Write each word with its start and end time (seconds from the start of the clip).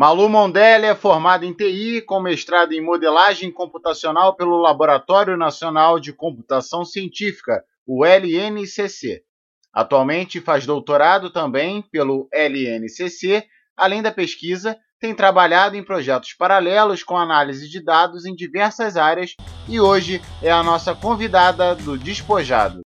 Malu 0.00 0.28
Mondelli 0.28 0.86
é 0.86 0.94
formada 0.94 1.44
em 1.44 1.52
TI 1.52 2.02
com 2.02 2.20
mestrado 2.20 2.70
em 2.70 2.80
modelagem 2.80 3.50
computacional 3.50 4.36
pelo 4.36 4.56
Laboratório 4.60 5.36
Nacional 5.36 5.98
de 5.98 6.12
Computação 6.12 6.84
Científica, 6.84 7.64
o 7.84 8.06
LNCC. 8.06 9.24
Atualmente 9.72 10.40
faz 10.40 10.64
doutorado 10.64 11.30
também 11.30 11.82
pelo 11.82 12.28
LNCC, 12.32 13.44
além 13.76 14.00
da 14.00 14.12
pesquisa, 14.12 14.78
tem 15.00 15.12
trabalhado 15.12 15.74
em 15.74 15.82
projetos 15.82 16.32
paralelos 16.32 17.02
com 17.02 17.16
análise 17.16 17.68
de 17.68 17.82
dados 17.82 18.24
em 18.24 18.36
diversas 18.36 18.96
áreas 18.96 19.34
e 19.68 19.80
hoje 19.80 20.22
é 20.40 20.52
a 20.52 20.62
nossa 20.62 20.94
convidada 20.94 21.74
do 21.74 21.98
Despojado. 21.98 22.82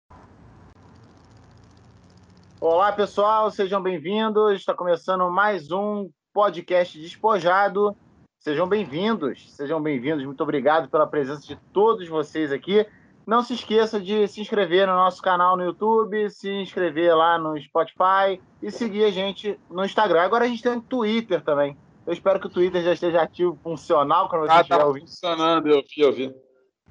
Olá 2.61 2.91
pessoal, 2.91 3.49
sejam 3.53 3.81
bem-vindos. 3.81 4.59
Está 4.59 4.75
começando 4.75 5.31
mais 5.31 5.71
um 5.71 6.11
podcast 6.37 7.01
Despojado. 7.01 7.97
Sejam 8.39 8.69
bem-vindos, 8.69 9.51
sejam 9.55 9.81
bem-vindos. 9.81 10.23
Muito 10.23 10.43
obrigado 10.43 10.87
pela 10.91 11.07
presença 11.07 11.41
de 11.41 11.57
todos 11.73 12.07
vocês 12.07 12.53
aqui. 12.53 12.87
Não 13.27 13.41
se 13.43 13.55
esqueça 13.55 13.99
de 13.99 14.29
se 14.29 14.43
inscrever 14.43 14.87
no 14.87 14.93
nosso 14.93 15.23
canal 15.23 15.57
no 15.57 15.65
YouTube, 15.65 16.29
se 16.29 16.51
inscrever 16.51 17.17
lá 17.17 17.39
no 17.39 17.59
Spotify 17.59 18.39
e 18.63 18.71
seguir 18.71 19.05
a 19.05 19.11
gente 19.11 19.59
no 19.71 19.83
Instagram. 19.83 20.21
Agora 20.21 20.45
a 20.45 20.49
gente 20.49 20.63
tem 20.63 20.73
um 20.73 20.81
Twitter 20.81 21.43
também. 21.43 21.75
Eu 22.07 22.13
espero 22.13 22.39
que 22.39 22.49
o 22.49 22.51
Twitter 22.51 22.83
já 22.83 22.93
esteja 22.93 23.23
ativo, 23.23 23.59
funcional, 23.63 24.29
quando 24.29 24.43
você 24.43 24.53
ah, 24.53 24.61
estiver 24.61 24.79
tá 24.79 24.87
ouvindo. 24.87 25.07
funcionando, 25.07 25.69
eu 25.69 25.83
fui 25.91 26.05
ouvir. 26.05 26.37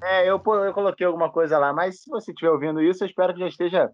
É, 0.02 0.24
eu, 0.24 0.42
eu 0.44 0.74
coloquei 0.74 1.06
alguma 1.06 1.32
coisa 1.32 1.60
lá, 1.60 1.72
mas 1.72 2.02
se 2.02 2.10
você 2.10 2.32
estiver 2.32 2.50
ouvindo 2.50 2.82
isso, 2.82 3.04
eu 3.04 3.08
espero 3.08 3.32
que 3.32 3.42
já 3.42 3.48
esteja 3.48 3.92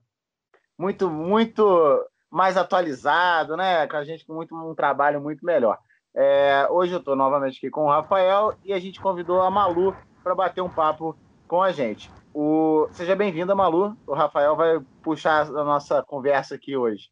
muito, 0.80 1.10
muito 1.10 2.02
mais 2.32 2.56
atualizado, 2.56 3.58
né? 3.58 3.86
Com 3.88 3.98
a 3.98 4.04
gente 4.06 4.26
com 4.26 4.34
muito, 4.34 4.56
um 4.56 4.74
trabalho 4.74 5.20
muito 5.20 5.46
melhor. 5.46 5.78
É, 6.16 6.68
hoje 6.70 6.94
eu 6.94 7.00
estou 7.00 7.16
novamente 7.16 7.58
aqui 7.58 7.70
com 7.70 7.86
o 7.86 7.90
Rafael 7.90 8.54
e 8.64 8.74
a 8.74 8.80
gente 8.80 9.00
convidou 9.00 9.42
a 9.42 9.52
Malu 9.52 9.96
para 10.24 10.34
bater 10.34 10.62
um 10.62 10.70
papo 10.70 11.16
com 11.48 11.62
a 11.62 11.72
gente. 11.72 12.10
O... 12.34 12.88
Seja 12.92 13.16
bem-vinda, 13.16 13.54
Malu. 13.54 13.98
O 14.08 14.14
Rafael 14.14 14.56
vai 14.56 14.80
puxar 15.04 15.42
a 15.48 15.64
nossa 15.64 16.02
conversa 16.02 16.56
aqui 16.56 16.78
hoje. 16.78 17.10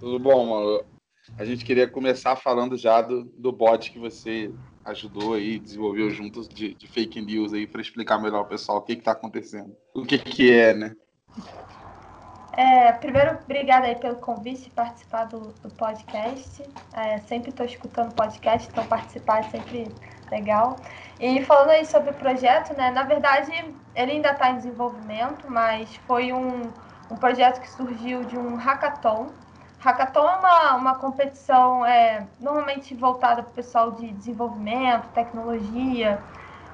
Tudo 0.00 0.18
bom, 0.18 0.46
Malu? 0.46 0.84
A 1.38 1.44
gente 1.44 1.64
queria 1.64 1.88
começar 1.88 2.34
falando 2.34 2.76
já 2.76 3.00
do, 3.00 3.24
do 3.24 3.52
bot 3.52 3.90
que 3.92 3.98
você 3.98 4.52
ajudou 4.84 5.34
aí, 5.34 5.60
desenvolveu 5.60 6.10
juntos 6.10 6.48
de, 6.48 6.74
de 6.74 6.88
fake 6.88 7.20
news 7.20 7.52
aí, 7.52 7.66
para 7.66 7.80
explicar 7.80 8.18
melhor 8.18 8.38
ao 8.38 8.48
pessoal 8.48 8.78
o 8.78 8.82
que 8.82 8.94
está 8.94 9.12
acontecendo. 9.12 9.72
O 9.94 10.04
que, 10.04 10.18
que 10.18 10.52
é, 10.52 10.74
né? 10.74 10.96
É, 12.54 12.92
primeiro, 12.92 13.38
obrigada 13.42 13.86
aí 13.86 13.96
pelo 13.96 14.16
convite 14.16 14.70
participar 14.70 15.24
do, 15.24 15.40
do 15.62 15.70
podcast. 15.70 16.62
É, 16.92 17.18
sempre 17.18 17.50
estou 17.50 17.64
escutando 17.64 18.14
podcast, 18.14 18.68
então 18.70 18.86
participar 18.86 19.40
é 19.40 19.42
sempre 19.44 19.88
legal. 20.30 20.76
E 21.18 21.42
falando 21.44 21.70
aí 21.70 21.84
sobre 21.86 22.10
o 22.10 22.14
projeto, 22.14 22.76
né? 22.76 22.90
Na 22.90 23.04
verdade, 23.04 23.52
ele 23.94 24.12
ainda 24.12 24.32
está 24.32 24.50
em 24.50 24.56
desenvolvimento, 24.56 25.50
mas 25.50 25.94
foi 26.06 26.32
um, 26.32 26.70
um 27.10 27.16
projeto 27.16 27.60
que 27.60 27.70
surgiu 27.70 28.24
de 28.24 28.36
um 28.36 28.56
hackathon 28.56 29.28
Hackathon 29.82 30.28
é 30.28 30.36
uma, 30.36 30.74
uma 30.76 30.94
competição 30.94 31.84
é, 31.84 32.24
normalmente 32.38 32.94
voltada 32.94 33.42
para 33.42 33.50
o 33.50 33.54
pessoal 33.54 33.90
de 33.90 34.12
desenvolvimento, 34.12 35.08
tecnologia, 35.08 36.20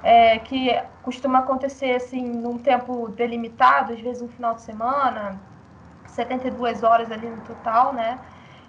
é, 0.03 0.39
que 0.39 0.79
costuma 1.03 1.39
acontecer 1.39 1.95
assim 1.95 2.23
num 2.23 2.59
tempo 2.59 3.09
delimitado, 3.09 3.95
às 3.95 4.01
vezes 4.01 4.21
um 4.21 4.29
final 4.29 4.55
de 4.55 4.61
semana, 4.61 5.41
72 6.19 6.83
horas 6.83 7.11
ali 7.13 7.29
no 7.29 7.41
total, 7.43 7.93
né? 7.93 8.19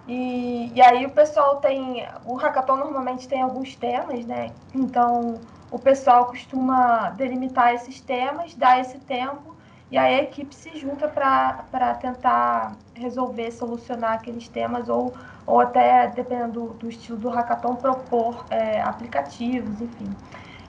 E, 0.06 0.72
e 0.74 0.80
aí 0.80 1.04
o 1.04 1.10
pessoal 1.10 1.56
tem. 1.56 2.06
O 2.24 2.34
hackathon 2.36 2.76
normalmente 2.76 3.28
tem 3.28 3.42
alguns 3.42 3.74
temas, 3.74 4.24
né? 4.24 4.52
Então 4.74 5.40
o 5.70 5.78
pessoal 5.78 6.26
costuma 6.26 7.10
delimitar 7.10 7.74
esses 7.74 8.00
temas, 8.00 8.54
dar 8.54 8.80
esse 8.80 8.98
tempo 8.98 9.54
e 9.90 9.98
aí 9.98 10.20
a 10.20 10.22
equipe 10.22 10.54
se 10.54 10.76
junta 10.78 11.08
para 11.08 11.94
tentar 12.00 12.76
resolver, 12.94 13.50
solucionar 13.50 14.14
aqueles 14.14 14.48
temas 14.48 14.88
ou, 14.88 15.12
ou 15.44 15.60
até, 15.60 16.06
dependendo 16.08 16.60
do, 16.60 16.66
do 16.74 16.88
estilo 16.88 17.18
do 17.18 17.28
hackathon, 17.28 17.74
propor 17.74 18.46
é, 18.50 18.80
aplicativos, 18.80 19.80
enfim. 19.80 20.14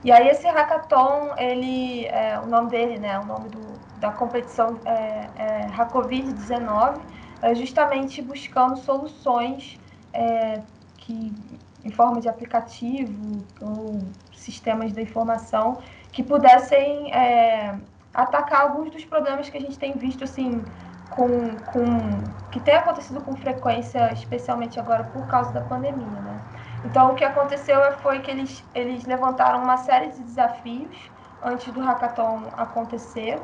E 0.04 0.12
aí 0.12 0.30
esse 0.30 0.48
hackathon, 0.48 1.36
ele, 1.38 2.06
é, 2.08 2.40
o 2.40 2.48
nome 2.48 2.70
dele, 2.70 2.98
né, 2.98 3.20
o 3.20 3.26
nome 3.26 3.50
do, 3.50 3.80
da 4.00 4.12
competição 4.12 4.80
é, 4.84 5.28
é 5.36 5.68
Hackovid19, 5.68 7.00
é 7.42 7.54
justamente 7.56 8.22
buscando 8.22 8.78
soluções 8.78 9.80
é, 10.12 10.62
que, 10.98 11.34
em 11.84 11.92
forma 11.92 12.20
de 12.20 12.28
aplicativo 12.28 13.44
ou 13.62 14.00
sistemas 14.36 14.92
de 14.92 15.02
informação 15.02 15.78
que 16.12 16.24
pudessem 16.24 17.14
é, 17.14 17.76
atacar 18.14 18.62
alguns 18.62 18.92
dos 18.92 19.06
problemas 19.06 19.50
que 19.50 19.58
a 19.58 19.62
gente 19.62 19.78
tem 19.78 19.94
visto 19.94 20.24
assim 20.24 20.64
com, 21.12 21.28
com 21.72 22.50
que 22.52 22.60
tem 22.60 22.76
acontecido 22.76 23.22
com 23.22 23.36
frequência, 23.36 24.12
especialmente 24.14 24.80
agora 24.80 25.04
por 25.06 25.28
causa 25.28 25.52
da 25.52 25.62
pandemia, 25.62 26.06
né? 26.08 26.42
Então 26.86 27.12
o 27.12 27.16
que 27.16 27.24
aconteceu 27.24 27.80
foi 28.00 28.20
que 28.20 28.32
eles 28.32 28.64
eles 28.74 29.06
levantaram 29.06 29.64
uma 29.64 29.78
série 29.78 30.08
de 30.12 30.24
desafios 30.24 31.12
antes 31.44 31.72
do 31.74 31.80
hackathon 31.82 32.44
acontecer. 32.58 33.40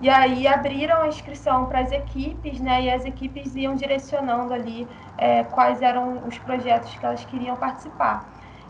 E 0.00 0.08
aí 0.08 0.46
abriram 0.46 1.02
a 1.02 1.08
inscrição 1.08 1.66
para 1.66 1.80
as 1.80 1.90
equipes, 1.90 2.60
né? 2.60 2.82
E 2.82 2.90
as 2.90 3.04
equipes 3.04 3.56
iam 3.56 3.74
direcionando 3.74 4.54
ali 4.54 4.88
é, 5.16 5.42
quais 5.44 5.82
eram 5.82 6.24
os 6.26 6.38
projetos 6.38 6.94
que 6.94 7.04
elas 7.04 7.24
queriam 7.24 7.56
participar. 7.56 8.24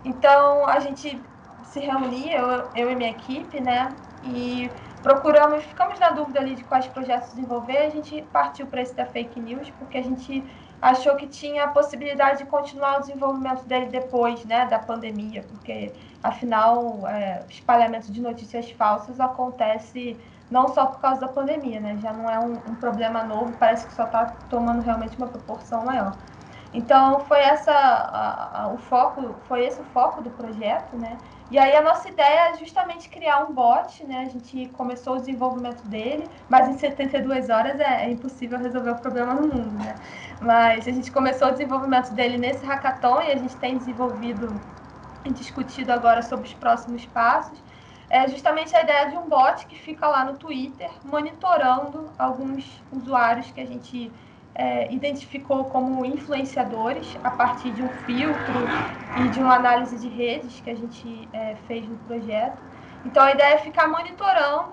Então 0.05 0.67
a 0.67 0.81
gente 0.81 1.21
se 1.65 1.81
reunia, 1.81 2.39
eu, 2.39 2.69
eu 2.75 2.91
e 2.91 2.95
minha 2.95 3.11
equipe, 3.11 3.61
né? 3.61 3.95
e 4.23 4.71
procuramos, 5.03 5.65
ficamos 5.65 5.99
na 5.99 6.11
dúvida 6.11 6.41
ali 6.41 6.55
de 6.55 6.65
quais 6.65 6.87
projetos 6.87 7.31
desenvolver, 7.31 7.79
a 7.79 7.91
gente 7.91 8.23
partiu 8.33 8.67
para 8.67 8.83
esse 8.83 8.95
da 8.95 9.07
fake 9.07 9.39
news, 9.41 9.71
porque 9.79 9.99
a 9.99 10.03
gente 10.03 10.45
achou 10.81 11.17
que 11.17 11.27
tinha 11.27 11.65
a 11.65 11.69
possibilidade 11.69 12.39
de 12.39 12.45
continuar 12.47 12.99
o 12.99 13.01
desenvolvimento 13.01 13.65
dele 13.65 13.87
depois 13.87 14.45
né, 14.45 14.67
da 14.67 14.79
pandemia, 14.79 15.45
porque 15.49 15.93
afinal 16.23 17.07
é, 17.09 17.43
espalhamento 17.49 18.11
de 18.13 18.21
notícias 18.21 18.71
falsas 18.71 19.21
acontece 19.21 20.17
não 20.51 20.69
só 20.69 20.87
por 20.87 21.01
causa 21.01 21.21
da 21.21 21.29
pandemia, 21.29 21.79
né? 21.79 21.99
Já 22.01 22.13
não 22.13 22.29
é 22.31 22.39
um, 22.39 22.53
um 22.53 22.75
problema 22.77 23.23
novo, 23.23 23.53
parece 23.59 23.87
que 23.87 23.93
só 23.93 24.05
está 24.05 24.27
tomando 24.49 24.83
realmente 24.83 25.17
uma 25.19 25.27
proporção 25.27 25.85
maior. 25.85 26.17
Então 26.73 27.21
foi 27.21 27.41
essa 27.41 27.73
a, 27.73 28.63
a, 28.63 28.69
o 28.69 28.79
foco, 28.79 29.35
foi 29.47 29.67
esse 29.67 29.81
o 29.81 29.85
foco 29.85 30.23
do 30.23 30.31
projeto, 30.31 30.97
né? 30.97 31.19
E 31.51 31.59
aí 31.59 31.75
a 31.75 31.83
nossa 31.83 32.09
ideia 32.09 32.51
é 32.51 32.59
justamente 32.59 33.09
criar 33.09 33.45
um 33.45 33.55
bot, 33.55 34.05
né? 34.05 34.21
A 34.21 34.29
gente 34.29 34.69
começou 34.77 35.15
o 35.15 35.19
desenvolvimento 35.19 35.83
dele, 35.87 36.29
mas 36.49 36.69
em 36.69 36.77
72 36.79 37.49
horas 37.49 37.81
é, 37.81 38.05
é 38.05 38.11
impossível 38.11 38.59
resolver 38.59 38.91
o 38.91 38.99
problema 38.99 39.33
no 39.33 39.43
mundo, 39.49 39.79
né? 39.83 39.99
Mas 40.43 40.87
a 40.87 40.93
gente 40.93 41.11
começou 41.11 41.49
o 41.49 41.53
desenvolvimento 41.53 42.13
dele 42.13 42.37
nesse 42.37 42.67
hackathon 42.67 43.23
e 43.23 43.33
a 43.33 43.37
gente 43.37 43.57
tem 43.57 43.79
desenvolvido 43.79 44.61
e 45.25 45.31
discutido 45.33 45.91
agora 45.91 46.23
sobre 46.23 46.47
os 46.47 46.55
próximos 46.55 47.07
passos. 47.07 47.59
É 48.11 48.29
justamente 48.29 48.77
a 48.77 48.83
ideia 48.83 49.11
de 49.11 49.17
um 49.17 49.27
bot 49.29 49.67
que 49.67 49.79
fica 49.79 50.07
lá 50.07 50.25
no 50.25 50.37
Twitter 50.37 50.91
monitorando 51.03 52.11
alguns 52.19 52.83
usuários 52.91 53.51
que 53.51 53.61
a 53.61 53.67
gente 53.67 54.13
é, 54.59 54.93
identificou 54.93 55.67
como 55.67 56.05
influenciadores 56.05 57.17
a 57.23 57.31
partir 57.31 57.71
de 57.71 57.81
um 57.81 57.89
filtro 58.05 58.67
e 59.25 59.29
de 59.29 59.39
uma 59.39 59.55
análise 59.55 59.97
de 59.97 60.09
redes 60.09 60.61
que 60.61 60.69
a 60.69 60.75
gente 60.75 61.29
é, 61.33 61.55
fez 61.69 61.89
no 61.89 61.97
projeto. 61.99 62.59
Então 63.07 63.23
a 63.23 63.31
ideia 63.31 63.55
é 63.55 63.59
ficar 63.59 63.87
monitorando 63.87 64.73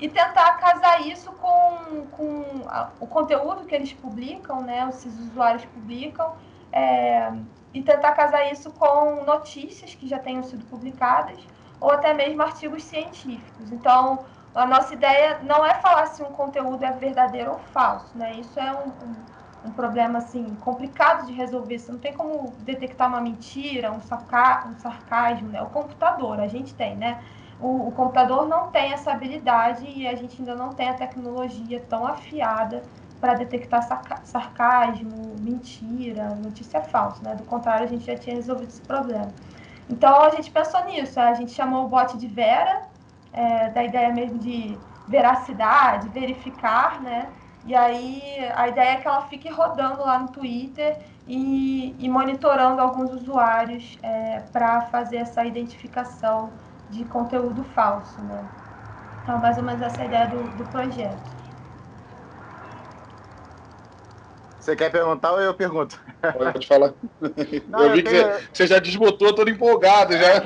e 0.00 0.08
tentar 0.08 0.54
casar 0.54 1.06
isso 1.06 1.30
com, 1.32 2.06
com 2.10 2.44
a, 2.66 2.90
o 2.98 3.06
conteúdo 3.06 3.64
que 3.66 3.74
eles 3.74 3.92
publicam, 3.92 4.62
né, 4.62 4.88
esses 4.88 5.16
usuários 5.16 5.64
publicam, 5.66 6.34
é, 6.72 7.32
e 7.72 7.82
tentar 7.82 8.12
casar 8.12 8.50
isso 8.50 8.72
com 8.72 9.24
notícias 9.24 9.94
que 9.94 10.08
já 10.08 10.18
tenham 10.18 10.42
sido 10.42 10.64
publicadas 10.64 11.38
ou 11.80 11.92
até 11.92 12.12
mesmo 12.12 12.42
artigos 12.42 12.82
científicos. 12.82 13.70
Então, 13.70 14.24
a 14.54 14.66
nossa 14.66 14.92
ideia 14.94 15.38
não 15.42 15.64
é 15.64 15.74
falar 15.74 16.06
se 16.06 16.22
um 16.22 16.32
conteúdo 16.32 16.84
é 16.84 16.92
verdadeiro 16.92 17.52
ou 17.52 17.58
falso, 17.72 18.16
né? 18.16 18.34
Isso 18.34 18.58
é 18.58 18.72
um, 18.72 18.88
um, 18.88 19.68
um 19.68 19.70
problema 19.70 20.18
assim 20.18 20.56
complicado 20.60 21.26
de 21.26 21.32
resolver. 21.32 21.78
Você 21.78 21.92
não 21.92 21.98
tem 21.98 22.12
como 22.12 22.52
detectar 22.60 23.08
uma 23.08 23.20
mentira, 23.20 23.92
um, 23.92 24.00
saca, 24.00 24.66
um 24.66 24.74
sarcasmo, 24.78 25.48
né? 25.48 25.62
O 25.62 25.66
computador 25.66 26.40
a 26.40 26.48
gente 26.48 26.74
tem, 26.74 26.96
né? 26.96 27.22
O, 27.60 27.88
o, 27.88 27.92
computador 27.92 28.48
não 28.48 28.68
tem 28.68 28.92
essa 28.92 29.12
habilidade 29.12 29.84
e 29.86 30.08
a 30.08 30.14
gente 30.14 30.40
ainda 30.40 30.54
não 30.54 30.70
tem 30.70 30.88
a 30.88 30.94
tecnologia 30.94 31.80
tão 31.88 32.06
afiada 32.06 32.82
para 33.20 33.34
detectar 33.34 33.82
sarcasmo, 34.24 35.36
mentira, 35.38 36.34
notícia 36.36 36.80
falsa, 36.80 37.22
né? 37.22 37.34
Do 37.34 37.44
contrário, 37.44 37.84
a 37.84 37.88
gente 37.88 38.04
já 38.04 38.16
tinha 38.16 38.34
resolvido 38.34 38.68
esse 38.68 38.80
problema. 38.80 39.28
Então 39.90 40.22
a 40.22 40.30
gente 40.30 40.50
pensou 40.50 40.82
nisso, 40.86 41.20
a 41.20 41.34
gente 41.34 41.52
chamou 41.52 41.84
o 41.84 41.88
bot 41.88 42.16
de 42.16 42.26
Vera 42.26 42.88
é, 43.32 43.70
da 43.70 43.84
ideia 43.84 44.12
mesmo 44.12 44.38
de 44.38 44.78
veracidade, 45.06 46.08
verificar, 46.08 47.00
né? 47.00 47.28
E 47.64 47.74
aí 47.74 48.22
a 48.54 48.68
ideia 48.68 48.92
é 48.92 48.96
que 48.96 49.06
ela 49.06 49.22
fique 49.22 49.48
rodando 49.50 50.00
lá 50.02 50.18
no 50.18 50.28
Twitter 50.28 50.96
e, 51.26 51.94
e 51.98 52.08
monitorando 52.08 52.80
alguns 52.80 53.12
usuários 53.12 53.98
é, 54.02 54.40
para 54.52 54.82
fazer 54.82 55.18
essa 55.18 55.44
identificação 55.44 56.52
de 56.88 57.04
conteúdo 57.04 57.62
falso. 57.62 58.20
Né? 58.22 58.48
Então, 59.22 59.38
mais 59.38 59.58
ou 59.58 59.62
menos 59.62 59.82
essa 59.82 60.00
é 60.00 60.02
a 60.02 60.06
ideia 60.06 60.28
do, 60.28 60.42
do 60.44 60.64
projeto. 60.64 61.30
Você 64.58 64.76
quer 64.76 64.90
perguntar 64.90 65.32
ou 65.32 65.40
eu 65.40 65.54
pergunto? 65.54 65.98
Pode 66.20 66.66
falar. 66.66 66.92
Não, 67.68 67.84
eu 67.84 67.92
vi 67.92 68.00
eu 68.00 68.04
tenho... 68.04 68.38
que 68.50 68.58
você 68.58 68.66
já 68.66 68.78
desbotou 68.78 69.34
todo 69.34 69.50
empolgado 69.50 70.14
já. 70.14 70.42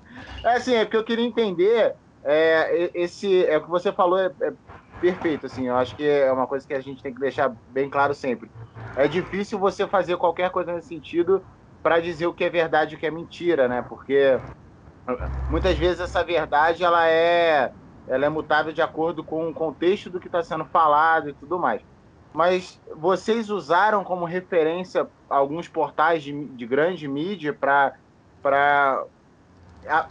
é 0.52 0.56
assim, 0.56 0.74
é 0.74 0.86
que 0.86 0.96
eu 0.96 1.04
queria 1.04 1.24
entender. 1.24 1.94
É, 2.24 2.90
esse 2.94 3.44
é 3.46 3.56
o 3.58 3.62
que 3.64 3.68
você 3.70 3.92
falou 3.92 4.18
é, 4.18 4.26
é, 4.42 4.52
perfeito. 5.00 5.46
Assim, 5.46 5.68
eu 5.68 5.76
acho 5.76 5.94
que 5.96 6.04
é 6.04 6.30
uma 6.32 6.46
coisa 6.46 6.66
que 6.66 6.74
a 6.74 6.80
gente 6.80 7.02
tem 7.02 7.14
que 7.14 7.20
deixar 7.20 7.54
bem 7.66 7.88
claro 7.90 8.14
sempre. 8.14 8.50
É 8.96 9.06
difícil 9.08 9.58
você 9.58 9.86
fazer 9.86 10.16
qualquer 10.16 10.50
coisa 10.50 10.72
nesse 10.74 10.88
sentido 10.88 11.46
para 11.82 12.00
dizer 12.00 12.26
o 12.26 12.34
que 12.34 12.44
é 12.44 12.50
verdade 12.50 12.94
e 12.94 12.96
o 12.96 13.00
que 13.00 13.06
é 13.06 13.10
mentira, 13.10 13.68
né? 13.68 13.82
Porque 13.82 14.40
muitas 15.48 15.78
vezes 15.78 16.00
essa 16.00 16.24
verdade 16.24 16.84
ela 16.84 17.08
é 17.08 17.72
ela 18.08 18.26
é 18.26 18.28
mutável 18.28 18.72
de 18.72 18.82
acordo 18.82 19.24
com 19.24 19.48
o 19.48 19.54
contexto 19.54 20.10
do 20.10 20.20
que 20.20 20.28
está 20.28 20.42
sendo 20.42 20.64
falado 20.66 21.28
e 21.30 21.34
tudo 21.34 21.58
mais 21.58 21.82
mas 22.32 22.80
vocês 22.94 23.48
usaram 23.48 24.04
como 24.04 24.26
referência 24.26 25.08
alguns 25.28 25.68
portais 25.68 26.22
de, 26.22 26.32
de 26.54 26.66
grande 26.66 27.08
mídia 27.08 27.54
para 27.54 27.94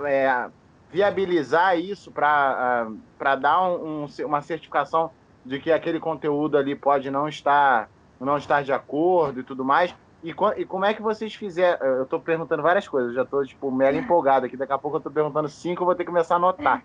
é, 0.05 0.49
viabilizar 0.91 1.77
isso, 1.77 2.11
para 2.11 3.35
dar 3.39 3.61
um, 3.67 4.03
um, 4.03 4.25
uma 4.25 4.41
certificação 4.41 5.11
de 5.45 5.59
que 5.59 5.71
aquele 5.71 5.99
conteúdo 5.99 6.57
ali 6.57 6.75
pode 6.75 7.11
não 7.11 7.27
estar, 7.27 7.89
não 8.19 8.37
estar 8.37 8.63
de 8.63 8.73
acordo 8.73 9.39
e 9.39 9.43
tudo 9.43 9.63
mais. 9.63 9.93
E, 10.23 10.31
e 10.57 10.65
como 10.65 10.85
é 10.85 10.93
que 10.93 11.01
vocês 11.01 11.35
fizeram? 11.35 11.85
Eu 11.85 12.03
estou 12.03 12.19
perguntando 12.19 12.63
várias 12.63 12.87
coisas, 12.87 13.13
já 13.13 13.21
estou 13.21 13.45
tipo, 13.45 13.69
mega 13.69 13.97
empolgado 13.97 14.45
aqui. 14.45 14.57
Daqui 14.57 14.73
a 14.73 14.77
pouco 14.77 14.97
eu 14.97 14.99
estou 14.99 15.11
perguntando 15.11 15.47
cinco, 15.47 15.83
eu 15.83 15.85
vou 15.85 15.95
ter 15.95 16.03
que 16.03 16.09
começar 16.09 16.35
a 16.35 16.37
anotar. 16.37 16.83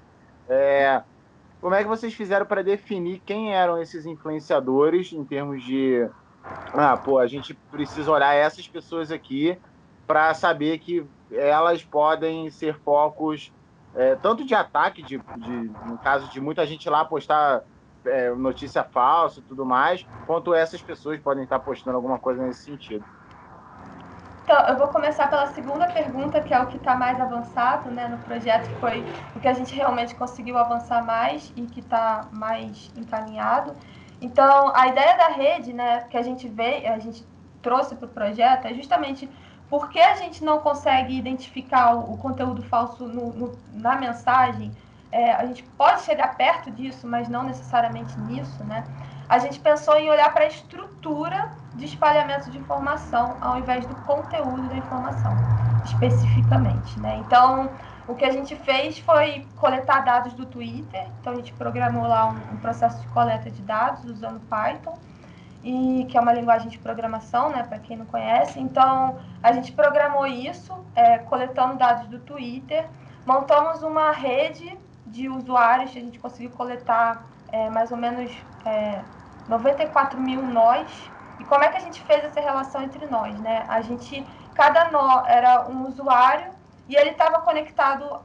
É, 0.48 1.02
como 1.60 1.74
é 1.74 1.82
que 1.82 1.88
vocês 1.88 2.12
fizeram 2.12 2.44
para 2.44 2.62
definir 2.62 3.22
quem 3.24 3.54
eram 3.54 3.80
esses 3.80 4.04
influenciadores 4.04 5.12
em 5.12 5.24
termos 5.24 5.62
de. 5.62 6.06
Ah, 6.74 6.96
pô, 6.96 7.18
a 7.18 7.26
gente 7.26 7.54
precisa 7.70 8.10
olhar 8.10 8.34
essas 8.34 8.66
pessoas 8.66 9.10
aqui 9.12 9.58
para 10.10 10.34
saber 10.34 10.78
que 10.78 11.06
elas 11.30 11.84
podem 11.84 12.50
ser 12.50 12.76
focos 12.80 13.52
é, 13.94 14.16
tanto 14.16 14.44
de 14.44 14.56
ataque, 14.56 15.02
de, 15.02 15.18
de, 15.36 15.70
no 15.86 15.96
caso 15.98 16.28
de 16.32 16.40
muita 16.40 16.66
gente 16.66 16.90
lá 16.90 17.04
postar 17.04 17.62
é, 18.04 18.30
notícia 18.30 18.82
falsa 18.82 19.38
e 19.38 19.42
tudo 19.44 19.64
mais, 19.64 20.04
quanto 20.26 20.52
essas 20.52 20.82
pessoas 20.82 21.20
podem 21.20 21.44
estar 21.44 21.60
postando 21.60 21.96
alguma 21.96 22.18
coisa 22.18 22.44
nesse 22.44 22.64
sentido. 22.64 23.04
Então, 24.42 24.58
eu 24.66 24.76
vou 24.78 24.88
começar 24.88 25.30
pela 25.30 25.46
segunda 25.46 25.86
pergunta, 25.86 26.40
que 26.40 26.52
é 26.52 26.60
o 26.60 26.66
que 26.66 26.76
está 26.76 26.96
mais 26.96 27.20
avançado 27.20 27.88
né, 27.92 28.08
no 28.08 28.18
projeto, 28.18 28.68
que 28.68 28.80
foi 28.80 29.04
o 29.36 29.38
que 29.38 29.46
a 29.46 29.52
gente 29.52 29.76
realmente 29.76 30.16
conseguiu 30.16 30.58
avançar 30.58 31.06
mais 31.06 31.52
e 31.54 31.62
que 31.62 31.78
está 31.78 32.26
mais 32.32 32.90
encaminhado. 32.96 33.76
Então, 34.20 34.72
a 34.74 34.88
ideia 34.88 35.16
da 35.16 35.28
rede, 35.28 35.72
né, 35.72 36.00
que 36.10 36.16
a 36.16 36.22
gente 36.22 36.48
veio, 36.48 36.92
a 36.92 36.98
gente 36.98 37.24
trouxe 37.62 37.94
para 37.94 38.06
o 38.06 38.08
projeto, 38.08 38.66
é 38.66 38.74
justamente 38.74 39.30
porque 39.70 40.00
a 40.00 40.16
gente 40.16 40.44
não 40.44 40.58
consegue 40.58 41.16
identificar 41.16 41.94
o, 41.94 42.14
o 42.14 42.18
conteúdo 42.18 42.60
falso 42.64 43.06
no, 43.06 43.32
no, 43.32 43.58
na 43.72 43.94
mensagem. 43.94 44.76
É, 45.12 45.32
a 45.32 45.46
gente 45.46 45.62
pode 45.78 46.02
chegar 46.02 46.36
perto 46.36 46.70
disso, 46.72 47.06
mas 47.06 47.28
não 47.28 47.44
necessariamente 47.44 48.18
nisso, 48.20 48.62
né? 48.64 48.84
A 49.28 49.38
gente 49.38 49.60
pensou 49.60 49.96
em 49.96 50.10
olhar 50.10 50.32
para 50.32 50.42
a 50.42 50.48
estrutura 50.48 51.52
de 51.74 51.84
espalhamento 51.84 52.50
de 52.50 52.58
informação 52.58 53.36
ao 53.40 53.58
invés 53.58 53.86
do 53.86 53.94
conteúdo 53.94 54.68
da 54.68 54.76
informação, 54.76 55.32
especificamente. 55.84 56.98
Né? 56.98 57.22
Então, 57.24 57.70
o 58.08 58.14
que 58.16 58.24
a 58.24 58.32
gente 58.32 58.56
fez 58.56 58.98
foi 58.98 59.46
coletar 59.56 60.00
dados 60.00 60.32
do 60.32 60.44
Twitter, 60.46 61.06
então 61.20 61.32
a 61.32 61.36
gente 61.36 61.52
programou 61.52 62.08
lá 62.08 62.26
um, 62.26 62.54
um 62.54 62.56
processo 62.56 63.00
de 63.00 63.06
coleta 63.08 63.48
de 63.48 63.62
dados 63.62 64.04
usando 64.04 64.40
Python, 64.48 64.98
e 65.62 66.06
que 66.08 66.16
é 66.16 66.20
uma 66.20 66.32
linguagem 66.32 66.68
de 66.68 66.78
programação, 66.78 67.50
né, 67.50 67.62
para 67.62 67.78
quem 67.78 67.96
não 67.96 68.06
conhece. 68.06 68.58
Então, 68.58 69.18
a 69.42 69.52
gente 69.52 69.72
programou 69.72 70.26
isso, 70.26 70.72
é, 70.94 71.18
coletando 71.18 71.76
dados 71.76 72.08
do 72.08 72.18
Twitter, 72.20 72.86
montamos 73.26 73.82
uma 73.82 74.10
rede 74.10 74.78
de 75.06 75.28
usuários, 75.28 75.90
a 75.90 75.94
gente 75.94 76.18
conseguiu 76.18 76.50
coletar 76.50 77.24
é, 77.52 77.68
mais 77.68 77.90
ou 77.90 77.96
menos 77.96 78.30
é, 78.64 79.02
94 79.48 80.18
mil 80.18 80.42
nós 80.42 80.88
e 81.38 81.44
como 81.44 81.64
é 81.64 81.68
que 81.68 81.76
a 81.76 81.80
gente 81.80 82.00
fez 82.02 82.24
essa 82.24 82.40
relação 82.40 82.82
entre 82.82 83.06
nós, 83.06 83.38
né? 83.40 83.64
A 83.68 83.80
gente, 83.80 84.24
cada 84.54 84.90
nó 84.90 85.24
era 85.26 85.68
um 85.68 85.88
usuário 85.88 86.52
e 86.88 86.94
ele 86.94 87.10
estava 87.10 87.40
conectado 87.40 88.20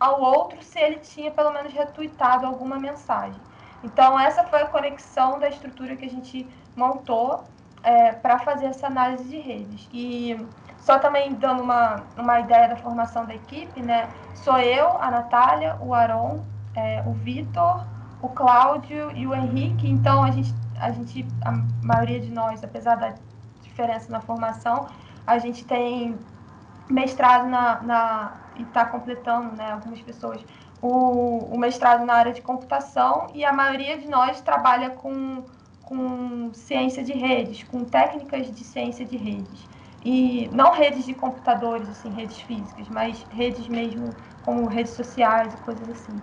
ao 0.00 0.20
outro 0.20 0.62
se 0.62 0.78
ele 0.78 0.96
tinha 0.96 1.30
pelo 1.30 1.52
menos 1.52 1.72
retweetado 1.72 2.46
alguma 2.46 2.78
mensagem. 2.78 3.40
Então, 3.82 4.18
essa 4.18 4.42
foi 4.44 4.62
a 4.62 4.66
conexão 4.66 5.38
da 5.38 5.48
estrutura 5.48 5.94
que 5.94 6.06
a 6.06 6.10
gente 6.10 6.48
montou 6.76 7.44
é, 7.82 8.12
para 8.12 8.38
fazer 8.38 8.66
essa 8.66 8.86
análise 8.86 9.24
de 9.24 9.38
redes. 9.38 9.88
E 9.92 10.36
só 10.78 10.98
também 10.98 11.32
dando 11.34 11.62
uma, 11.62 12.02
uma 12.16 12.40
ideia 12.40 12.68
da 12.68 12.76
formação 12.76 13.24
da 13.24 13.34
equipe, 13.34 13.80
né? 13.80 14.08
Sou 14.34 14.58
eu, 14.58 14.98
a 14.98 15.10
Natália, 15.10 15.76
o 15.80 15.94
Aron, 15.94 16.44
é, 16.74 17.02
o 17.06 17.12
Vitor, 17.12 17.84
o 18.20 18.28
Cláudio 18.28 19.10
e 19.12 19.26
o 19.26 19.34
Henrique. 19.34 19.88
Então, 19.88 20.22
a 20.22 20.30
gente 20.30 20.52
a 20.78 20.90
gente, 20.90 21.26
a 21.44 21.52
maioria 21.82 22.20
de 22.20 22.30
nós, 22.30 22.62
apesar 22.62 22.96
da 22.96 23.14
diferença 23.62 24.10
na 24.10 24.20
formação, 24.20 24.86
a 25.26 25.38
gente 25.38 25.64
tem 25.64 26.18
mestrado 26.88 27.48
na, 27.48 27.82
na 27.82 28.32
e 28.56 28.62
está 28.62 28.84
completando, 28.84 29.56
né, 29.56 29.72
algumas 29.72 30.00
pessoas, 30.00 30.40
o, 30.80 31.38
o, 31.52 31.58
mestrado 31.58 32.04
na 32.04 32.14
área 32.14 32.32
de 32.32 32.40
computação 32.40 33.26
e 33.34 33.44
a 33.44 33.52
maioria 33.52 33.98
de 33.98 34.06
nós 34.06 34.40
trabalha 34.40 34.90
com, 34.90 35.42
com 35.86 36.52
ciência 36.52 37.02
de 37.02 37.12
redes, 37.12 37.62
com 37.64 37.84
técnicas 37.84 38.52
de 38.52 38.64
ciência 38.64 39.04
de 39.04 39.16
redes. 39.16 39.68
E 40.04 40.50
não 40.52 40.72
redes 40.72 41.04
de 41.06 41.14
computadores, 41.14 41.88
assim, 41.88 42.10
redes 42.10 42.38
físicas, 42.40 42.88
mas 42.88 43.24
redes 43.30 43.66
mesmo 43.68 44.10
como 44.44 44.66
redes 44.66 44.92
sociais 44.92 45.54
e 45.54 45.56
coisas 45.58 45.88
assim. 45.88 46.20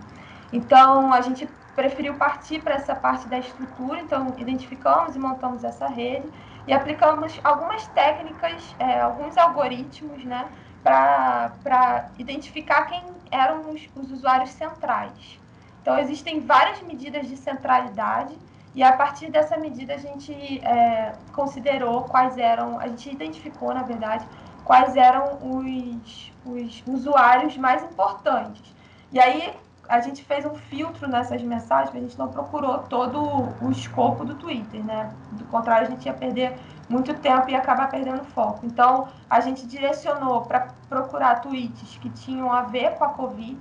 Então, 0.52 1.12
a 1.12 1.20
gente 1.20 1.48
preferiu 1.74 2.14
partir 2.14 2.60
para 2.60 2.74
essa 2.74 2.94
parte 2.94 3.26
da 3.26 3.38
estrutura, 3.38 4.00
então 4.00 4.34
identificamos 4.38 5.16
e 5.16 5.18
montamos 5.18 5.64
essa 5.64 5.88
rede 5.88 6.28
e 6.66 6.72
aplicamos 6.72 7.40
algumas 7.42 7.86
técnicas, 7.88 8.76
é, 8.78 9.00
alguns 9.00 9.36
algoritmos, 9.36 10.22
né, 10.24 10.46
para 10.82 12.10
identificar 12.18 12.84
quem 12.86 13.02
eram 13.30 13.70
os, 13.70 13.88
os 13.96 14.12
usuários 14.12 14.50
centrais. 14.50 15.40
Então, 15.80 15.98
existem 15.98 16.40
várias 16.40 16.80
medidas 16.82 17.26
de 17.26 17.36
centralidade 17.36 18.36
e 18.74 18.82
a 18.82 18.92
partir 18.92 19.30
dessa 19.30 19.56
medida 19.56 19.94
a 19.94 19.98
gente 19.98 20.32
é, 20.64 21.12
considerou 21.32 22.04
quais 22.04 22.38
eram, 22.38 22.78
a 22.78 22.88
gente 22.88 23.10
identificou, 23.10 23.74
na 23.74 23.82
verdade, 23.82 24.26
quais 24.64 24.96
eram 24.96 25.38
os, 25.42 26.32
os 26.44 26.82
usuários 26.86 27.56
mais 27.56 27.82
importantes. 27.82 28.74
E 29.12 29.20
aí, 29.20 29.54
a 29.88 30.00
gente 30.00 30.24
fez 30.24 30.46
um 30.46 30.54
filtro 30.54 31.06
nessas 31.06 31.42
mensagens, 31.42 31.94
a 31.94 32.00
gente 32.00 32.18
não 32.18 32.28
procurou 32.28 32.78
todo 32.78 33.20
o 33.60 33.70
escopo 33.70 34.24
do 34.24 34.34
Twitter, 34.36 34.82
né? 34.82 35.12
Do 35.32 35.44
contrário, 35.46 35.86
a 35.88 35.90
gente 35.90 36.06
ia 36.06 36.14
perder 36.14 36.56
muito 36.88 37.12
tempo 37.14 37.50
e 37.50 37.54
acabar 37.54 37.90
perdendo 37.90 38.24
foco. 38.24 38.64
Então, 38.64 39.08
a 39.28 39.40
gente 39.40 39.66
direcionou 39.66 40.42
para 40.42 40.68
procurar 40.88 41.40
tweets 41.40 41.98
que 41.98 42.08
tinham 42.08 42.50
a 42.50 42.62
ver 42.62 42.94
com 42.94 43.04
a 43.04 43.10
Covid, 43.10 43.58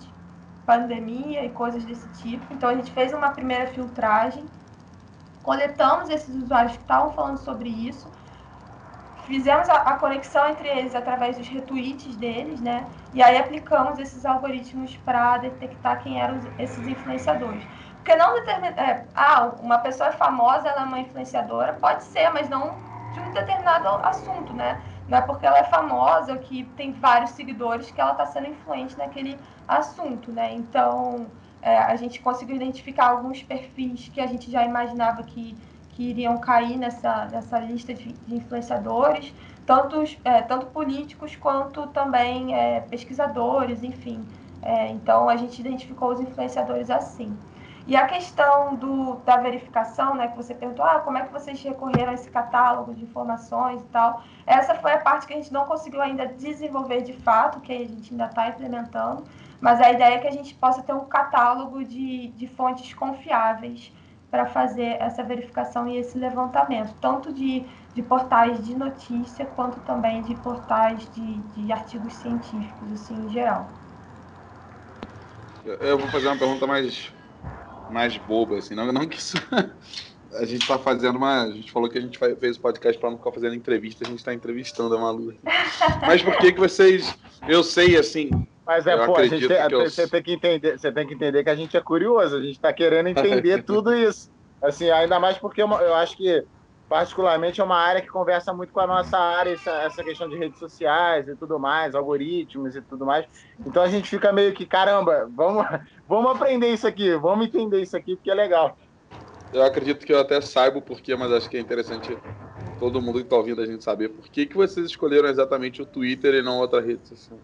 pandemia 0.66 1.44
e 1.44 1.50
coisas 1.50 1.84
desse 1.84 2.08
tipo. 2.22 2.46
Então, 2.54 2.70
a 2.70 2.76
gente 2.76 2.92
fez 2.92 3.12
uma 3.14 3.32
primeira 3.32 3.68
filtragem, 3.68 4.46
coletamos 5.44 6.10
esses 6.10 6.34
usuários 6.36 6.74
que 6.74 6.82
estavam 6.82 7.12
falando 7.12 7.38
sobre 7.38 7.70
isso, 7.70 8.10
fizemos 9.26 9.70
a, 9.70 9.76
a, 9.76 9.98
conexão 9.98 10.48
entre 10.50 10.68
eles 10.68 10.94
através 10.96 11.38
dos 11.38 11.48
retweets 11.48 12.16
deles, 12.16 12.60
né? 12.60 12.86
E 13.14 13.22
aí 13.22 13.38
aplicamos 13.38 14.00
esses 14.00 14.26
algoritmos 14.26 14.98
para 14.98 15.38
detectar 15.38 16.02
quem 16.02 16.22
eram 16.22 16.40
esses 16.60 16.86
influenciadores. 16.88 17.64
Porque 17.96 18.16
não 18.16 18.34
determina. 18.34 18.82
É, 18.82 19.06
ah, 19.16 19.52
uma 19.62 19.78
pessoa 19.80 20.10
é 20.10 20.12
famosa, 20.12 20.68
ela 20.68 20.82
é 20.82 20.86
uma 20.86 21.00
influenciadora, 21.00 21.74
pode 21.74 22.04
ser, 22.04 22.30
mas 22.32 22.50
não 22.50 22.76
de 23.14 23.20
um 23.20 23.32
determinado 23.32 23.88
assunto, 24.06 24.54
né? 24.54 24.82
Não 25.08 25.18
é 25.18 25.22
porque 25.22 25.46
ela 25.46 25.60
é 25.60 25.64
famosa 25.66 26.38
que 26.38 26.64
tem 26.78 26.94
vários 26.94 27.32
seguidores 27.32 27.92
que 27.92 28.00
ela 28.00 28.12
está 28.12 28.26
sendo 28.26 28.48
influente 28.48 28.98
naquele 28.98 29.38
assunto, 29.68 30.32
né? 30.32 30.54
Então, 30.54 31.28
é, 31.62 31.78
a 31.78 31.96
gente 31.96 32.20
conseguiu 32.22 32.56
identificar 32.56 33.10
alguns 33.10 33.44
perfis 33.44 34.10
que 34.10 34.20
a 34.20 34.28
gente 34.28 34.50
já 34.50 34.66
imaginava 34.66 35.24
que 35.24 35.56
que 35.94 36.10
iriam 36.10 36.38
cair 36.38 36.78
nessa, 36.78 37.26
nessa 37.26 37.60
lista 37.60 37.94
de, 37.94 38.14
de 38.14 38.36
influenciadores, 38.36 39.34
tanto, 39.66 40.04
é, 40.24 40.42
tanto 40.42 40.66
políticos 40.68 41.36
quanto 41.36 41.88
também 41.88 42.56
é, 42.56 42.82
pesquisadores, 42.82 43.84
enfim. 43.84 44.26
É, 44.62 44.90
então, 44.90 45.28
a 45.30 45.36
gente 45.36 45.60
identificou 45.60 46.12
os 46.12 46.20
influenciadores 46.20 46.90
assim. 46.90 47.38
E 47.88 47.96
a 47.96 48.06
questão 48.06 48.76
do, 48.76 49.16
da 49.26 49.38
verificação, 49.38 50.14
né, 50.16 50.28
que 50.28 50.38
você 50.38 50.54
perguntou, 50.54 50.86
ah, 50.86 51.00
como 51.00 51.18
é 51.18 51.26
que 51.26 51.34
vocês 51.34 51.62
recorreram 51.64 52.12
a 52.12 52.14
esse 52.14 52.30
catálogo 52.30 52.94
de 52.94 53.04
informações 53.04 53.82
e 53.82 53.86
tal, 53.86 54.24
essa 54.46 54.76
foi 54.76 54.94
a 54.94 55.00
parte 55.00 55.26
que 55.26 55.34
a 55.34 55.36
gente 55.36 55.52
não 55.52 55.66
conseguiu 55.66 56.00
ainda 56.00 56.28
desenvolver 56.28 57.02
de 57.02 57.14
fato, 57.14 57.60
que 57.60 57.74
a 57.74 57.80
gente 57.80 58.12
ainda 58.12 58.26
está 58.26 58.50
implementando, 58.50 59.24
mas 59.62 59.80
a 59.80 59.92
ideia 59.92 60.16
é 60.16 60.18
que 60.18 60.28
a 60.28 60.32
gente 60.32 60.54
possa 60.56 60.82
ter 60.82 60.94
um 60.94 61.06
catálogo 61.06 61.86
de, 61.86 62.30
de 62.30 62.48
fontes 62.48 62.94
confiáveis 62.94 63.94
para 64.30 64.46
fazer 64.46 64.98
essa 65.00 65.24
verificação 65.24 65.88
e 65.88 65.98
esse 65.98 66.18
levantamento, 66.18 66.94
tanto 67.00 67.32
de, 67.32 67.66
de 67.94 68.02
portais 68.02 68.66
de 68.66 68.76
notícia, 68.76 69.46
quanto 69.46 69.80
também 69.82 70.24
de 70.24 70.34
portais 70.36 71.08
de, 71.12 71.38
de 71.38 71.72
artigos 71.72 72.14
científicos, 72.14 72.94
assim, 72.94 73.14
em 73.14 73.30
geral. 73.30 73.70
Eu 75.64 75.98
vou 75.98 76.08
fazer 76.08 76.28
uma 76.28 76.38
pergunta 76.38 76.66
mais 76.66 77.14
mais 77.92 78.18
boba, 78.18 78.58
assim. 78.58 78.74
Não, 78.74 78.92
não 78.92 79.06
que 79.06 79.18
isso. 79.18 79.38
a 80.34 80.46
gente 80.46 80.66
tá 80.66 80.80
fazendo 80.80 81.18
uma. 81.18 81.44
A 81.44 81.52
gente 81.52 81.72
falou 81.72 81.90
que 81.90 81.98
a 81.98 82.02
gente 82.02 82.18
fez 82.18 82.58
o 82.58 82.62
podcast 82.62 83.00
para 83.00 83.12
não 83.12 83.18
ficar 83.18 83.32
fazendo 83.32 83.54
entrevista, 83.54 84.06
a 84.06 84.10
gente 84.10 84.24
tá 84.24 84.34
entrevistando 84.34 84.96
a 84.96 85.00
Malu. 85.00 85.36
Mas 86.02 86.22
por 86.22 86.38
que 86.38 86.54
que 86.54 86.60
vocês. 86.60 87.16
Eu 87.48 87.64
sei, 87.64 87.98
assim. 87.98 88.48
Mas 88.72 88.88
é, 88.88 89.06
pô, 89.06 89.18
a 89.18 89.28
gente 89.28 89.46
tem, 89.50 89.58
eu... 89.70 89.82
você, 89.82 90.08
tem 90.08 90.24
que 90.24 90.32
entender, 90.32 90.80
você 90.80 90.90
tem 90.90 91.06
que 91.06 91.14
entender 91.14 91.44
que 91.44 91.50
a 91.50 91.56
gente 91.56 91.76
é 91.76 91.82
curioso, 91.82 92.38
a 92.38 92.42
gente 92.42 92.58
tá 92.58 92.72
querendo 92.72 93.10
entender 93.10 93.64
tudo 93.68 93.94
isso. 93.94 94.32
Assim, 94.62 94.90
ainda 94.90 95.20
mais 95.20 95.38
porque 95.38 95.62
eu, 95.62 95.68
eu 95.68 95.94
acho 95.94 96.16
que 96.16 96.42
particularmente 96.88 97.60
é 97.60 97.64
uma 97.66 97.76
área 97.76 98.02
que 98.02 98.08
conversa 98.08 98.54
muito 98.54 98.72
com 98.72 98.80
a 98.80 98.88
nossa 98.88 99.18
área, 99.18 99.52
essa, 99.52 99.72
essa, 99.72 100.02
questão 100.02 100.30
de 100.30 100.38
redes 100.38 100.58
sociais 100.58 101.28
e 101.28 101.36
tudo 101.36 101.60
mais, 101.60 101.94
algoritmos 101.94 102.74
e 102.74 102.82
tudo 102.82 103.06
mais. 103.06 103.26
Então 103.66 103.84
a 103.84 103.90
gente 103.90 104.10
fica 104.10 104.32
meio 104.32 104.54
que, 104.54 104.66
caramba, 104.66 105.30
vamos, 105.36 105.66
vamos 106.08 106.32
aprender 106.32 106.70
isso 106.70 106.88
aqui, 106.88 107.14
vamos 107.18 107.48
entender 107.48 107.82
isso 107.82 107.98
aqui, 107.98 108.16
porque 108.16 108.32
é 108.32 108.36
legal. 108.36 108.78
Eu 109.52 109.64
acredito 109.64 110.06
que 110.06 110.14
eu 110.14 110.20
até 110.22 110.40
saiba 110.40 110.78
o 110.78 110.82
porquê, 110.82 111.14
mas 111.14 111.30
acho 111.34 111.50
que 111.50 111.58
é 111.58 111.60
interessante 111.60 112.18
todo 112.80 113.02
mundo 113.02 113.18
que 113.20 113.26
está 113.26 113.36
ouvindo 113.36 113.62
a 113.62 113.66
gente 113.66 113.84
saber 113.84 114.08
por 114.08 114.30
que, 114.30 114.46
que 114.46 114.56
vocês 114.56 114.86
escolheram 114.86 115.28
exatamente 115.28 115.82
o 115.82 115.86
Twitter 115.86 116.36
e 116.36 116.42
não 116.42 116.58
outra 116.60 116.80
rede 116.80 117.06
social. 117.06 117.38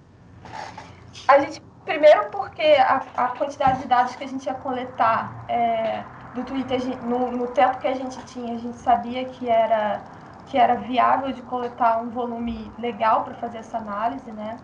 A 1.28 1.40
gente, 1.40 1.62
primeiro 1.86 2.30
porque 2.30 2.62
a, 2.62 3.02
a 3.16 3.28
quantidade 3.30 3.82
de 3.82 3.88
dados 3.88 4.16
que 4.16 4.24
a 4.24 4.28
gente 4.28 4.46
ia 4.46 4.54
coletar 4.56 5.46
é, 5.48 6.04
do 6.34 6.44
Twitter, 6.44 6.80
no, 7.04 7.32
no 7.32 7.48
tempo 7.48 7.80
que 7.80 7.88
a 7.88 7.94
gente 7.94 8.18
tinha, 8.26 8.56
a 8.56 8.60
gente 8.60 8.78
sabia 8.78 9.26
que 9.26 9.50
era, 9.50 10.02
que 10.46 10.58
era 10.58 10.76
viável 10.76 11.32
de 11.32 11.42
coletar 11.44 12.00
um 12.02 12.10
volume 12.10 12.72
legal 12.78 13.24
para 13.24 13.34
fazer 13.36 13.60
essa 13.60 13.78
análise, 13.78 14.32
né? 14.32 14.60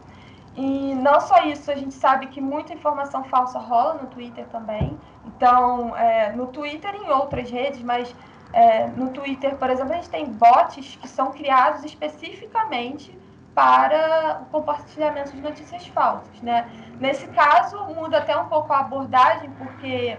E 0.56 0.94
não 0.96 1.20
só 1.20 1.44
isso, 1.46 1.72
a 1.72 1.76
gente 1.76 1.94
sabe 1.96 2.28
que 2.28 2.40
muita 2.40 2.74
informação 2.74 3.24
falsa 3.24 3.58
rola 3.58 3.96
no 3.96 4.08
Twitter 4.08 4.46
também. 4.50 5.00
Então, 5.26 5.96
é, 5.98 6.32
no 6.34 6.48
Twitter 6.48 6.94
e 6.94 7.06
em 7.06 7.10
outras 7.10 7.50
redes, 7.50 7.82
mas 7.82 8.16
é, 8.52 8.88
no 8.88 9.10
Twitter, 9.10 9.56
por 9.58 9.70
exemplo, 9.70 9.94
a 9.94 9.96
gente 9.96 10.10
tem 10.10 10.26
bots 10.32 10.96
que 10.98 11.08
são 11.08 11.32
criados 11.32 11.84
especificamente 11.84 13.18
para 13.54 14.42
o 14.42 14.46
compartilhamento 14.46 15.32
de 15.32 15.42
notícias 15.42 15.86
falsas, 15.88 16.42
né? 16.42 16.70
Nesse 17.00 17.28
caso, 17.28 17.84
muda 17.86 18.18
até 18.18 18.36
um 18.36 18.48
pouco 18.48 18.74
a 18.74 18.80
abordagem, 18.80 19.50
porque 19.52 20.18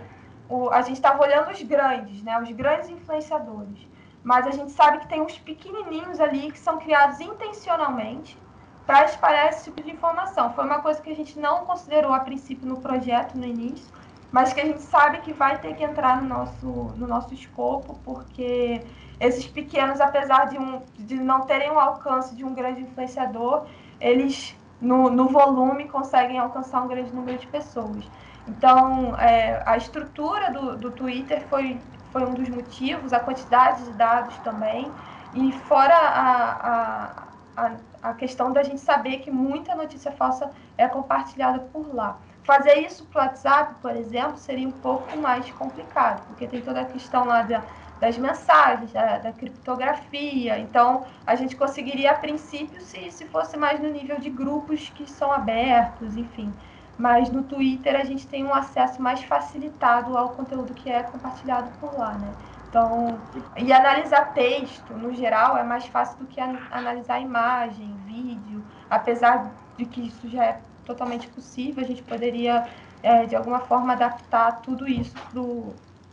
o, 0.49 0.71
a 0.71 0.83
gente 0.83 0.97
estava 0.97 1.23
olhando 1.23 1.51
os 1.51 1.63
grandes, 1.63 2.23
né, 2.23 2.41
os 2.41 2.51
grandes 2.53 2.89
influenciadores. 2.89 3.89
Mas 4.23 4.47
a 4.47 4.51
gente 4.51 4.71
sabe 4.71 4.99
que 4.99 5.09
tem 5.09 5.21
uns 5.21 5.39
pequenininhos 5.39 6.21
ali 6.21 6.51
que 6.51 6.59
são 6.59 6.79
criados 6.79 7.21
intencionalmente 7.21 8.39
para 8.87 9.05
espalhar 9.05 9.49
esse 9.49 9.65
tipo 9.65 9.83
de 9.83 9.91
informação. 9.91 10.53
Foi 10.55 10.65
uma 10.65 10.81
coisa 10.81 11.01
que 11.01 11.11
a 11.11 11.15
gente 11.15 11.39
não 11.39 11.65
considerou 11.67 12.13
a 12.13 12.21
princípio 12.21 12.67
no 12.67 12.81
projeto, 12.81 13.35
no 13.37 13.45
início, 13.45 13.93
mas 14.31 14.53
que 14.53 14.61
a 14.61 14.65
gente 14.65 14.83
sabe 14.83 15.19
que 15.19 15.33
vai 15.33 15.59
ter 15.59 15.75
que 15.75 15.85
entrar 15.85 16.23
no 16.23 16.29
nosso, 16.29 16.67
no 16.67 17.07
nosso 17.07 17.33
escopo, 17.35 17.99
porque 18.05 18.83
esses 19.21 19.47
pequenos, 19.47 20.01
apesar 20.01 20.47
de, 20.47 20.59
um, 20.59 20.83
de 20.97 21.15
não 21.15 21.43
terem 21.43 21.71
o 21.71 21.79
alcance 21.79 22.35
de 22.35 22.45
um 22.45 22.55
grande 22.55 22.83
influenciador, 22.83 23.67
eles, 24.01 24.57
no, 24.81 25.09
no 25.11 25.29
volume, 25.29 25.89
conseguem 25.89 26.39
alcançar 26.39 26.83
um 26.83 26.89
grande 26.89 27.13
número 27.15 27.39
de 27.39 27.47
pessoas. 27.47 28.05
Então, 28.47 29.17
é, 29.19 29.63
a 29.65 29.77
estrutura 29.77 30.51
do, 30.51 30.77
do 30.77 30.91
Twitter 30.91 31.43
foi, 31.49 31.81
foi 32.13 32.25
um 32.25 32.35
dos 32.35 32.49
motivos, 32.49 33.13
a 33.13 33.21
quantidade 33.21 33.85
de 33.85 33.93
dados 33.93 34.37
também, 34.39 34.91
e 35.33 35.53
fora 35.53 35.95
a, 35.95 37.23
a, 37.57 37.67
a, 37.67 37.71
a 38.11 38.15
questão 38.15 38.53
da 38.53 38.63
gente 38.63 38.81
saber 38.81 39.19
que 39.19 39.31
muita 39.31 39.75
notícia 39.75 40.13
falsa 40.13 40.51
é 40.77 40.87
compartilhada 40.87 41.61
por 41.73 41.95
lá. 41.95 42.19
Fazer 42.45 42.75
isso 42.81 43.07
para 43.07 43.23
o 43.23 43.25
WhatsApp, 43.27 43.75
por 43.81 43.97
exemplo, 43.97 44.37
seria 44.37 44.69
um 44.69 44.73
pouco 44.73 45.17
mais 45.17 45.51
complicado, 45.53 46.27
porque 46.27 46.47
tem 46.47 46.61
toda 46.61 46.83
a 46.83 46.85
questão 46.85 47.25
lá 47.25 47.41
da, 47.41 47.63
das 48.01 48.19
mensagens, 48.19 48.93
da, 48.93 49.19
da, 49.19 49.33
criptografia. 49.33 50.59
Então, 50.59 51.05
a 51.27 51.35
gente 51.35 51.57
conseguiria, 51.57 52.11
a 52.11 52.15
princípio, 52.15 52.81
se, 52.81 53.11
se 53.11 53.25
fosse 53.27 53.57
mais 53.57 53.81
no 53.81 53.89
nível 53.89 54.19
de 54.19 54.31
grupos 54.31 54.91
que 54.91 55.09
são 55.09 55.33
abertos, 55.33 56.17
enfim 56.17 56.53
mas 56.97 57.31
no 57.31 57.43
Twitter 57.43 57.97
a 57.97 58.05
gente 58.05 58.27
tem 58.27 58.45
um 58.45 58.55
acesso 58.55 59.03
mais 59.03 59.23
facilitado 59.25 60.17
ao 60.17 60.31
conteúdo 60.31 60.73
que 60.75 60.91
é 60.91 61.03
compartilhado 61.03 61.69
por 61.81 61.97
lá, 61.99 62.13
né? 62.15 62.33
Então, 62.69 63.19
e 63.57 63.73
analisar 63.73 64.33
texto, 64.33 64.95
no 64.95 65.15
geral, 65.15 65.57
é 65.57 65.63
mais 65.63 65.87
fácil 65.87 66.19
do 66.19 66.27
que 66.27 66.41
analisar 66.41 67.21
imagem, 67.21 67.97
vídeo, 68.05 68.65
apesar 68.91 69.53
de 69.77 69.87
que 69.87 70.09
isso 70.09 70.29
já 70.29 70.45
é 70.45 70.61
totalmente 70.85 71.29
possível, 71.29 71.85
a 71.85 71.87
gente 71.87 72.03
poderia, 72.03 72.67
é, 73.03 73.27
de 73.27 73.37
alguma 73.37 73.61
forma, 73.61 73.93
adaptar 73.93 74.61
tudo 74.61 74.89
isso 74.89 75.15
para 75.31 75.41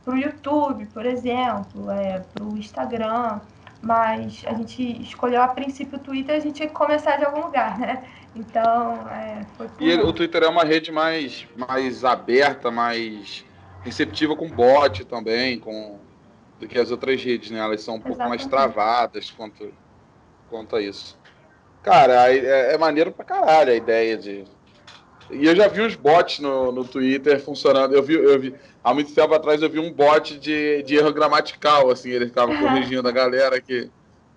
o 0.06 0.16
YouTube, 0.16 0.88
por 0.94 1.06
exemplo, 1.06 1.90
é, 1.92 2.20
para 2.34 2.44
o 2.44 2.58
Instagram, 2.58 3.40
mas 3.82 4.44
a 4.46 4.54
gente 4.54 5.02
escolheu 5.02 5.42
a 5.42 5.48
princípio 5.48 5.98
o 5.98 6.02
Twitter, 6.02 6.36
a 6.36 6.40
gente 6.40 6.56
tinha 6.56 6.68
que 6.68 6.74
começar 6.74 7.18
de 7.18 7.26
algum 7.26 7.42
lugar, 7.42 7.78
né? 7.80 8.04
Então, 8.36 8.94
é, 9.10 9.46
foi 9.58 9.68
por... 9.68 9.82
E 9.82 9.94
o 9.96 10.14
Twitter 10.14 10.44
é 10.44 10.48
uma 10.48 10.64
rede 10.64 10.92
mais, 10.92 11.48
mais 11.56 12.06
aberta, 12.06 12.72
mais 12.72 13.46
receptiva 13.84 14.36
com 14.36 14.48
bot 14.48 15.04
também, 15.06 15.60
com 15.60 16.00
do 16.62 16.68
que 16.68 16.78
as 16.78 16.92
outras 16.92 17.22
redes, 17.22 17.50
né? 17.50 17.60
Elas 17.60 17.82
são 17.82 17.96
um 17.96 18.00
pouco 18.00 18.20
mais 18.20 18.46
travadas 18.46 19.32
quanto, 19.32 19.74
quanto 20.50 20.76
a 20.76 20.82
isso. 20.82 21.18
Cara, 21.82 22.32
é, 22.32 22.76
é 22.76 22.78
maneiro 22.78 23.12
pra 23.12 23.26
caralho 23.26 23.72
a 23.72 23.76
ideia 23.76 24.16
de. 24.16 24.46
E 25.32 25.46
eu 25.48 25.56
já 25.56 25.68
vi 25.68 25.82
uns 25.82 25.96
bots 25.96 26.40
no, 26.40 26.72
no 26.72 26.86
Twitter 26.86 27.44
funcionando. 27.44 27.94
Eu 27.94 28.04
vi, 28.04 28.14
eu 28.14 28.40
vi, 28.40 28.54
há 28.84 28.94
muito 28.94 29.14
tempo 29.14 29.34
atrás 29.34 29.62
eu 29.62 29.70
vi 29.70 29.80
um 29.80 29.92
bot 29.92 30.38
de, 30.40 30.84
de 30.84 30.96
erro 30.96 31.14
gramatical, 31.14 31.90
assim, 31.90 32.10
ele 32.10 32.28
ficava 32.28 32.52
corrigindo 32.60 33.08
a 33.08 33.12
galera 33.12 33.60
que 33.62 33.90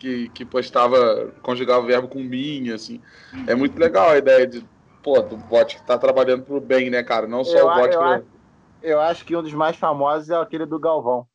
que, 0.04 0.28
que 0.28 0.44
postava, 0.44 1.32
conjugava 1.40 1.82
o 1.82 1.86
verbo 1.86 2.08
com 2.08 2.18
mim, 2.18 2.70
assim. 2.70 3.00
É 3.46 3.54
muito 3.54 3.78
legal 3.78 4.10
a 4.10 4.18
ideia 4.18 4.46
de, 4.46 4.62
pô, 5.02 5.20
do 5.22 5.36
bot 5.36 5.76
que 5.76 5.82
tá 5.86 5.96
trabalhando 5.96 6.42
pro 6.42 6.60
bem, 6.60 6.90
né, 6.90 7.02
cara? 7.02 7.26
Não 7.26 7.42
só 7.42 7.56
eu, 7.56 7.66
o 7.66 7.74
bot 7.74 7.94
eu, 7.94 7.98
pro... 7.98 8.08
acho, 8.08 8.24
eu 8.82 9.00
acho 9.00 9.24
que 9.24 9.34
um 9.34 9.42
dos 9.42 9.54
mais 9.54 9.76
famosos 9.76 10.28
é 10.28 10.36
aquele 10.36 10.66
do 10.66 10.78
Galvão. 10.78 11.26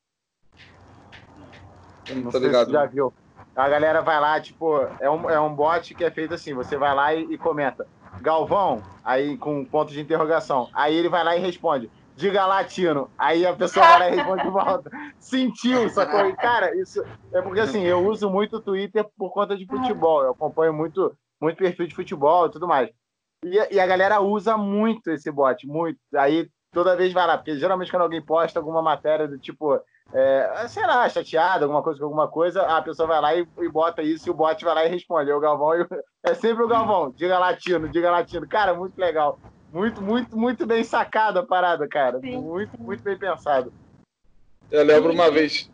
Não 2.14 2.30
sei 2.30 2.40
ligado. 2.40 2.66
se 2.66 2.70
você 2.70 2.72
já 2.72 2.86
viu. 2.86 3.12
A 3.56 3.68
galera 3.68 4.02
vai 4.02 4.20
lá, 4.20 4.40
tipo, 4.40 4.86
é 5.00 5.10
um, 5.10 5.28
é 5.28 5.40
um 5.40 5.52
bot 5.52 5.92
que 5.94 6.04
é 6.04 6.10
feito 6.10 6.34
assim, 6.34 6.54
você 6.54 6.76
vai 6.76 6.94
lá 6.94 7.12
e, 7.12 7.24
e 7.24 7.36
comenta, 7.36 7.86
Galvão, 8.20 8.80
aí 9.04 9.36
com 9.36 9.64
ponto 9.64 9.92
de 9.92 10.00
interrogação. 10.00 10.68
Aí 10.72 10.94
ele 10.94 11.08
vai 11.08 11.24
lá 11.24 11.36
e 11.36 11.40
responde, 11.40 11.90
diga 12.20 12.46
latino. 12.46 13.10
Aí 13.18 13.46
a 13.46 13.54
pessoa 13.54 13.86
vai 13.86 13.98
lá 13.98 14.10
e 14.10 14.16
responde 14.16 14.42
de 14.42 14.50
volta. 14.50 14.90
Sentiu, 15.18 15.88
sacou? 15.88 16.26
E, 16.26 16.36
cara, 16.36 16.76
isso 16.76 17.02
é 17.32 17.40
porque 17.40 17.60
assim, 17.60 17.82
eu 17.82 18.06
uso 18.06 18.30
muito 18.30 18.56
o 18.56 18.60
Twitter 18.60 19.06
por 19.16 19.32
conta 19.32 19.56
de 19.56 19.66
futebol. 19.66 20.22
Eu 20.22 20.32
acompanho 20.32 20.72
muito, 20.72 21.16
muito 21.40 21.56
perfil 21.56 21.86
de 21.86 21.94
futebol 21.94 22.46
e 22.46 22.50
tudo 22.50 22.68
mais. 22.68 22.90
E, 23.42 23.74
e, 23.74 23.80
a 23.80 23.86
galera 23.86 24.20
usa 24.20 24.56
muito 24.56 25.10
esse 25.10 25.30
bot, 25.30 25.66
muito. 25.66 25.98
Aí 26.14 26.46
toda 26.70 26.94
vez 26.94 27.12
vai 27.12 27.26
lá, 27.26 27.38
porque 27.38 27.56
geralmente 27.56 27.90
quando 27.90 28.02
alguém 28.02 28.22
posta 28.22 28.58
alguma 28.58 28.82
matéria 28.82 29.26
do 29.26 29.38
tipo, 29.38 29.80
é, 30.12 30.66
sei 30.68 30.86
lá, 30.86 31.08
chateado, 31.08 31.64
alguma 31.64 31.82
coisa 31.82 31.98
com 31.98 32.04
alguma 32.04 32.28
coisa, 32.28 32.62
a 32.62 32.82
pessoa 32.82 33.08
vai 33.08 33.20
lá 33.20 33.34
e, 33.34 33.48
e, 33.58 33.68
bota 33.68 34.02
isso 34.02 34.28
e 34.28 34.30
o 34.30 34.34
bot 34.34 34.62
vai 34.62 34.74
lá 34.74 34.84
e 34.84 34.90
responde. 34.90 35.30
É 35.30 35.34
o 35.34 35.40
Galvão, 35.40 35.70
é 36.22 36.34
sempre 36.34 36.62
o 36.62 36.68
Galvão, 36.68 37.10
diga 37.12 37.38
latino, 37.38 37.88
diga 37.88 38.10
latino. 38.10 38.46
Cara, 38.46 38.74
muito 38.74 38.98
legal. 38.98 39.38
Muito, 39.72 40.02
muito, 40.02 40.36
muito 40.36 40.66
bem 40.66 40.82
sacada 40.82 41.40
a 41.40 41.46
parada, 41.46 41.86
cara. 41.88 42.18
Sim, 42.20 42.38
muito, 42.38 42.80
muito 42.80 43.02
bem 43.02 43.16
pensado. 43.16 43.72
Eu 44.70 44.84
lembro 44.84 45.12
uma 45.12 45.30
vez. 45.30 45.70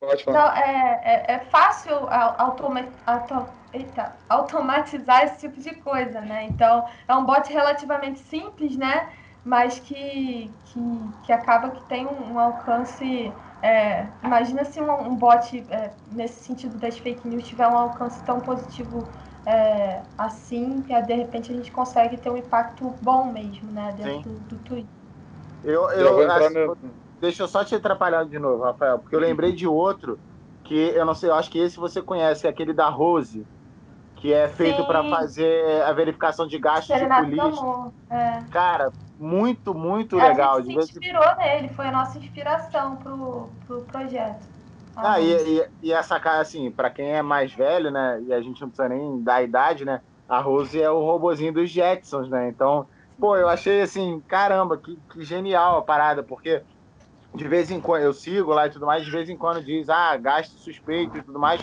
Pode 0.00 0.24
falar. 0.24 0.38
Não, 0.38 0.56
é, 0.56 1.00
é, 1.04 1.34
é 1.34 1.38
fácil 1.50 1.94
automa, 2.38 2.86
auto, 3.06 3.46
eita, 3.72 4.14
automatizar 4.28 5.24
esse 5.24 5.40
tipo 5.40 5.60
de 5.60 5.74
coisa, 5.76 6.20
né? 6.20 6.44
Então, 6.44 6.86
é 7.06 7.14
um 7.14 7.24
bot 7.24 7.50
relativamente 7.52 8.18
simples, 8.20 8.76
né? 8.76 9.12
Mas 9.44 9.78
que, 9.78 10.50
que, 10.66 10.80
que 11.24 11.32
acaba 11.32 11.70
que 11.70 11.82
tem 11.84 12.06
um, 12.06 12.32
um 12.32 12.38
alcance. 12.38 13.32
É, 13.62 14.06
imagina 14.22 14.64
se 14.64 14.80
um, 14.80 15.08
um 15.08 15.14
bot, 15.14 15.64
é, 15.70 15.90
nesse 16.12 16.44
sentido 16.44 16.78
das 16.78 16.98
fake 16.98 17.26
news, 17.26 17.46
tiver 17.46 17.66
um 17.66 17.76
alcance 17.76 18.22
tão 18.24 18.40
positivo 18.40 19.08
é, 19.46 20.00
assim, 20.16 20.82
que 20.82 21.02
de 21.02 21.14
repente 21.14 21.52
a 21.52 21.54
gente 21.54 21.70
consegue 21.70 22.16
ter 22.16 22.30
um 22.30 22.36
impacto 22.36 22.94
bom 23.02 23.26
mesmo, 23.26 23.70
né, 23.70 23.94
dentro 23.96 24.30
do, 24.30 24.38
do 24.40 24.56
Twitter. 24.64 24.90
Eu, 25.62 25.90
eu, 25.90 26.30
assim, 26.30 26.92
deixa 27.20 27.42
eu 27.42 27.48
só 27.48 27.64
te 27.64 27.74
atrapalhar 27.74 28.24
de 28.24 28.38
novo, 28.38 28.64
Rafael, 28.64 28.98
porque 28.98 29.14
eu 29.14 29.20
lembrei 29.20 29.52
de 29.52 29.66
outro 29.66 30.18
que 30.64 30.74
eu 30.74 31.04
não 31.04 31.14
sei, 31.14 31.30
eu 31.30 31.34
acho 31.34 31.50
que 31.50 31.58
esse 31.58 31.76
você 31.76 32.00
conhece, 32.00 32.46
é 32.46 32.50
aquele 32.50 32.72
da 32.72 32.88
Rose, 32.88 33.46
que 34.16 34.32
é 34.32 34.48
feito 34.48 34.84
para 34.86 35.04
fazer 35.04 35.82
a 35.82 35.92
verificação 35.92 36.46
de 36.46 36.58
gastos 36.58 36.96
de 36.96 37.06
polícia. 37.06 37.92
É. 38.10 38.42
Cara, 38.50 38.90
muito, 39.18 39.74
muito 39.74 40.18
é, 40.18 40.28
legal. 40.28 40.56
A 40.56 40.62
gente 40.62 40.86
se 40.86 40.92
inspirou 40.92 41.36
nele, 41.36 41.68
foi 41.68 41.88
a 41.88 41.92
nossa 41.92 42.18
inspiração 42.18 42.96
pro, 42.96 43.50
pro 43.66 43.82
projeto. 43.82 44.53
Ah, 44.96 45.20
e, 45.20 45.58
e, 45.58 45.68
e, 45.82 45.92
essa 45.92 46.18
cara, 46.20 46.40
assim, 46.40 46.70
para 46.70 46.90
quem 46.90 47.12
é 47.12 47.22
mais 47.22 47.52
velho, 47.52 47.90
né, 47.90 48.22
e 48.26 48.32
a 48.32 48.40
gente 48.40 48.60
não 48.60 48.68
precisa 48.68 48.88
nem 48.88 49.22
dar 49.22 49.42
idade, 49.42 49.84
né, 49.84 50.00
a 50.28 50.40
Rose 50.40 50.80
é 50.80 50.90
o 50.90 51.00
robozinho 51.00 51.52
dos 51.52 51.70
Jetsons, 51.70 52.28
né, 52.28 52.48
então, 52.48 52.86
pô, 53.18 53.36
eu 53.36 53.48
achei, 53.48 53.82
assim, 53.82 54.22
caramba, 54.28 54.78
que, 54.78 54.96
que 55.10 55.22
genial 55.24 55.78
a 55.78 55.82
parada, 55.82 56.22
porque 56.22 56.62
de 57.34 57.48
vez 57.48 57.70
em 57.70 57.80
quando, 57.80 58.02
eu 58.02 58.12
sigo 58.12 58.52
lá 58.52 58.66
e 58.66 58.70
tudo 58.70 58.86
mais, 58.86 59.04
de 59.04 59.10
vez 59.10 59.28
em 59.28 59.36
quando 59.36 59.64
diz, 59.64 59.88
ah, 59.88 60.16
gasto 60.16 60.52
suspeito 60.58 61.18
e 61.18 61.22
tudo 61.22 61.38
mais, 61.38 61.60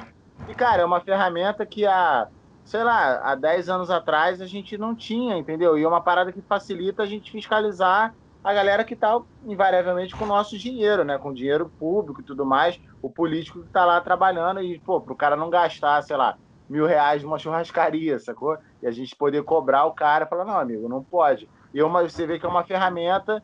e, 0.48 0.54
cara, 0.54 0.82
é 0.82 0.86
uma 0.86 1.00
ferramenta 1.00 1.66
que 1.66 1.86
a 1.86 2.28
sei 2.64 2.84
lá, 2.84 3.20
há 3.24 3.36
10 3.36 3.70
anos 3.70 3.90
atrás 3.90 4.42
a 4.42 4.46
gente 4.46 4.78
não 4.78 4.96
tinha, 4.96 5.38
entendeu? 5.38 5.78
E 5.78 5.84
é 5.84 5.88
uma 5.88 6.02
parada 6.02 6.32
que 6.32 6.42
facilita 6.42 7.04
a 7.04 7.06
gente 7.06 7.32
fiscalizar 7.32 8.16
a 8.44 8.54
galera 8.54 8.84
que 8.84 8.94
está 8.94 9.20
invariavelmente 9.46 10.16
com 10.16 10.26
o 10.26 10.28
nosso 10.28 10.58
dinheiro, 10.58 11.04
né? 11.04 11.18
Com 11.18 11.34
dinheiro 11.34 11.72
público 11.80 12.22
e 12.22 12.24
tudo 12.24 12.46
mais, 12.46 12.80
o 13.02 13.10
político 13.10 13.62
que 13.62 13.68
está 13.68 13.86
lá 13.86 14.02
trabalhando 14.02 14.62
e, 14.62 14.80
pô, 14.80 15.00
para 15.00 15.14
o 15.14 15.18
cara 15.18 15.36
não 15.36 15.50
gastar, 15.50 16.02
sei 16.02 16.18
lá, 16.18 16.38
mil 16.70 16.86
reais 16.86 17.24
numa 17.24 17.38
churrascaria, 17.38 18.20
sacou? 18.20 18.58
E 18.82 18.88
a 18.88 18.92
gente 18.92 19.16
poder 19.16 19.44
cobrar 19.44 19.86
o 19.86 19.94
cara 19.94 20.26
e 20.26 20.28
falar, 20.28 20.46
não, 20.46 20.58
amigo, 20.58 20.90
não 20.90 21.04
pode. 21.04 21.48
E 21.74 21.80
é 21.80 21.86
uma, 21.86 22.04
você 22.04 22.26
vê 22.26 22.40
que 22.40 22.46
é 22.46 22.50
uma 22.50 22.64
ferramenta 22.64 23.42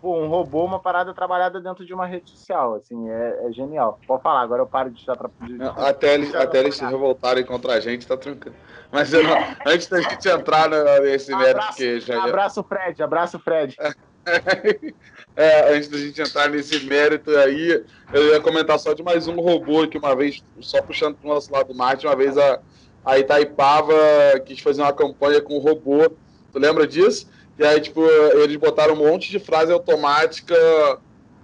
pô, 0.00 0.16
um 0.16 0.28
robô, 0.28 0.64
uma 0.64 0.78
parada 0.78 1.12
trabalhada 1.12 1.60
dentro 1.60 1.84
de 1.84 1.92
uma 1.92 2.06
rede 2.06 2.30
social, 2.30 2.74
assim, 2.74 3.10
é, 3.10 3.46
é 3.46 3.52
genial. 3.52 3.98
Pode 4.06 4.22
falar, 4.22 4.40
agora 4.40 4.62
eu 4.62 4.66
paro 4.66 4.90
de 4.90 5.00
estar. 5.00 5.18
Até, 5.76 6.14
eles, 6.14 6.34
até 6.34 6.60
eles 6.60 6.76
se 6.76 6.84
revoltarem 6.84 7.44
contra 7.44 7.74
a 7.74 7.80
gente, 7.80 8.06
tá 8.06 8.16
tranquilo. 8.16 8.56
Mas 8.90 9.12
não, 9.12 9.20
antes 9.66 9.88
da 9.88 10.00
gente 10.00 10.28
entrar 10.28 10.68
nesse 11.00 11.34
mérito 11.36 11.74
que 11.74 12.00
já... 12.00 12.22
Abraço, 12.22 12.62
Fred, 12.62 13.02
abraço, 13.02 13.38
Fred. 13.38 13.76
É, 15.38 15.72
antes 15.72 15.88
da 15.88 15.96
gente 15.96 16.20
entrar 16.20 16.50
nesse 16.50 16.84
mérito 16.84 17.30
aí, 17.30 17.84
eu 18.12 18.26
ia 18.26 18.40
comentar 18.40 18.76
só 18.76 18.92
de 18.92 19.04
mais 19.04 19.28
um 19.28 19.36
robô 19.36 19.86
que 19.86 19.96
uma 19.96 20.12
vez, 20.16 20.42
só 20.60 20.82
puxando 20.82 21.14
para 21.14 21.30
o 21.30 21.32
nosso 21.32 21.52
lado 21.52 21.68
do 21.68 21.76
Marte, 21.76 22.08
uma 22.08 22.16
vez 22.16 22.36
a, 22.36 22.58
a 23.04 23.20
Itaipava 23.20 23.94
quis 24.44 24.58
fazer 24.58 24.82
uma 24.82 24.92
campanha 24.92 25.40
com 25.40 25.54
o 25.54 25.60
robô. 25.60 26.10
Tu 26.52 26.58
lembra 26.58 26.88
disso? 26.88 27.28
E 27.56 27.64
aí, 27.64 27.80
tipo, 27.80 28.04
eles 28.34 28.56
botaram 28.56 28.94
um 28.94 28.96
monte 28.96 29.30
de 29.30 29.38
frase 29.38 29.72
automática, 29.72 30.56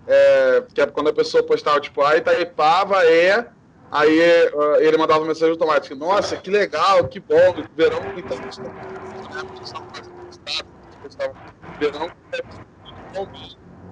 é, 0.09 0.65
que 0.75 0.81
é 0.81 0.87
quando 0.87 1.11
a 1.11 1.13
pessoa 1.13 1.45
postava, 1.45 1.79
tipo, 1.81 2.03
a 2.03 2.17
Itaipava 2.17 3.05
é. 3.07 3.47
Aí 3.93 4.19
uh, 4.19 4.75
ele 4.81 4.99
mandava 4.99 5.25
mensagem 5.25 5.51
automática. 5.51 5.95
Nossa, 5.95 6.37
que 6.37 6.51
legal, 6.51 7.07
que 7.07 7.21
bom, 7.21 7.63
verão 7.77 8.01
então. 8.17 8.37
Verão 11.79 12.11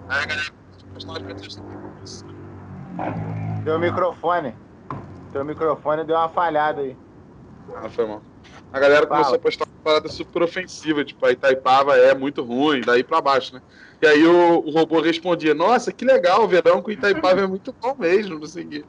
Aí 0.09 0.23
a 0.23 0.27
galera 0.27 0.53
as 0.97 2.25
Teu 3.65 3.79
microfone. 3.79 4.55
Teu 5.33 5.45
microfone 5.45 6.05
deu 6.05 6.17
uma 6.17 6.29
falhada 6.29 6.83
aí. 6.83 6.97
Ah, 7.77 7.89
foi 7.89 8.07
mal. 8.07 8.21
A 8.73 8.81
galera 8.81 9.07
Fala. 9.07 9.21
começou 9.21 9.37
a 9.37 9.39
postar 9.39 9.65
uma 9.65 9.85
parada 9.85 10.09
super 10.09 10.43
ofensiva, 10.43 11.05
tipo, 11.05 11.25
a 11.25 11.31
Itaipava 11.31 11.97
é 11.97 12.15
muito 12.15 12.43
ruim, 12.43 12.81
daí 12.81 13.05
pra 13.05 13.21
baixo, 13.21 13.55
né? 13.55 13.63
E 14.01 14.07
aí 14.07 14.27
o, 14.27 14.59
o 14.59 14.71
robô 14.71 15.01
respondia, 15.01 15.55
nossa, 15.55 15.93
que 15.93 16.05
legal, 16.05 16.43
o 16.43 16.49
verão 16.49 16.83
com 16.83 16.91
Itaipava 16.91 17.43
é 17.43 17.47
muito 17.47 17.73
bom 17.81 17.95
mesmo, 17.97 18.41
não 18.41 18.47
sei 18.47 18.65
o 18.65 18.69
quê. 18.69 18.85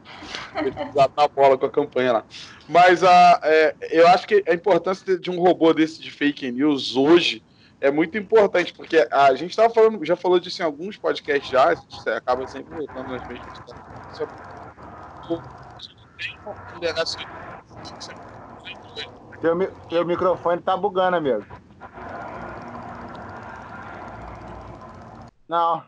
Na 0.95 1.27
bola 1.27 1.57
com 1.57 1.65
a 1.67 1.69
campanha 1.69 2.13
lá. 2.13 2.25
Mas 2.67 3.03
a, 3.03 3.39
é, 3.43 3.75
eu 3.91 4.08
acho 4.08 4.27
que 4.27 4.43
a 4.47 4.53
importância 4.53 5.17
de 5.19 5.29
um 5.29 5.39
robô 5.39 5.73
desse 5.73 6.01
de 6.01 6.10
fake 6.10 6.51
news 6.51 6.95
hoje 6.95 7.43
é 7.84 7.91
muito 7.91 8.17
importante, 8.17 8.74
porque 8.74 9.06
a 9.12 9.36
gente 9.36 9.50
estava 9.50 9.72
falando, 9.74 10.06
já 10.06 10.15
falou 10.15 10.39
disso 10.39 10.62
em 10.62 10.65
alguns 10.65 10.96
podcasts 10.96 11.50
já, 11.50 11.74
acaba 12.15 12.48
sempre 12.48 12.74
voltando 12.74 13.10
nas 13.10 13.28
mesmas 13.28 13.60
teu, 19.41 19.58
teu 19.89 20.06
microfone 20.06 20.62
tá 20.62 20.78
bugando, 20.78 21.17
amigo. 21.17 21.46
Não. 25.50 25.86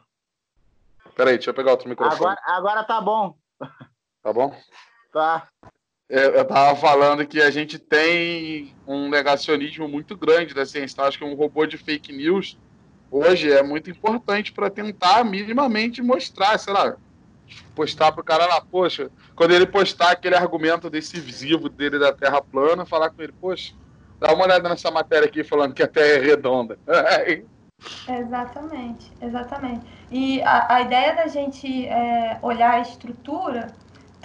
Peraí, 1.16 1.36
deixa 1.36 1.52
eu 1.52 1.54
pegar 1.54 1.72
outro 1.72 1.88
microfone. 1.88 2.18
Agora, 2.18 2.42
agora 2.46 2.84
tá 2.84 3.00
bom. 3.00 3.38
Tá 4.22 4.34
bom? 4.34 4.54
Tá. 5.14 5.48
Eu, 6.08 6.34
eu 6.34 6.46
tava 6.46 6.76
falando 6.80 7.26
que 7.26 7.42
a 7.42 7.50
gente 7.50 7.80
tem 7.80 8.74
um 8.86 9.10
negacionismo 9.10 9.88
muito 9.88 10.16
grande 10.16 10.54
da 10.54 10.66
ciência. 10.66 10.94
Então, 10.94 11.06
acho 11.06 11.18
que 11.18 11.24
um 11.24 11.34
robô 11.34 11.66
de 11.66 11.78
fake 11.78 12.14
news 12.14 12.58
hoje 13.10 13.52
é 13.52 13.64
muito 13.64 13.90
importante 13.90 14.52
para 14.52 14.70
tentar 14.70 15.24
minimamente 15.24 16.02
mostrar, 16.02 16.58
sei 16.60 16.74
lá, 16.74 16.96
postar 17.74 18.12
pro 18.12 18.24
cara 18.24 18.46
lá, 18.46 18.62
poxa, 18.62 19.10
quando 19.36 19.52
ele 19.52 19.66
postar 19.66 20.12
aquele 20.12 20.36
argumento 20.36 20.90
decisivo 20.90 21.70
dele 21.70 21.98
da 21.98 22.14
Terra 22.14 22.42
plana, 22.42 22.86
falar 22.86 23.10
com 23.10 23.22
ele, 23.22 23.34
poxa, 23.34 23.74
dá 24.20 24.34
uma 24.34 24.46
olhada 24.46 24.70
nessa 24.70 24.92
matéria 24.92 25.28
aqui 25.28 25.44
falando 25.44 25.74
que 25.74 25.84
a 25.84 25.88
Terra 25.88 26.20
é 26.20 26.20
redonda. 26.20 26.78
exatamente, 28.08 29.12
exatamente. 29.22 29.86
E 30.12 30.42
a, 30.44 30.76
a 30.76 30.82
ideia 30.82 31.16
da 31.16 31.28
gente 31.28 31.88
é, 31.88 32.38
olhar 32.42 32.76
a 32.76 32.82
estrutura 32.82 33.74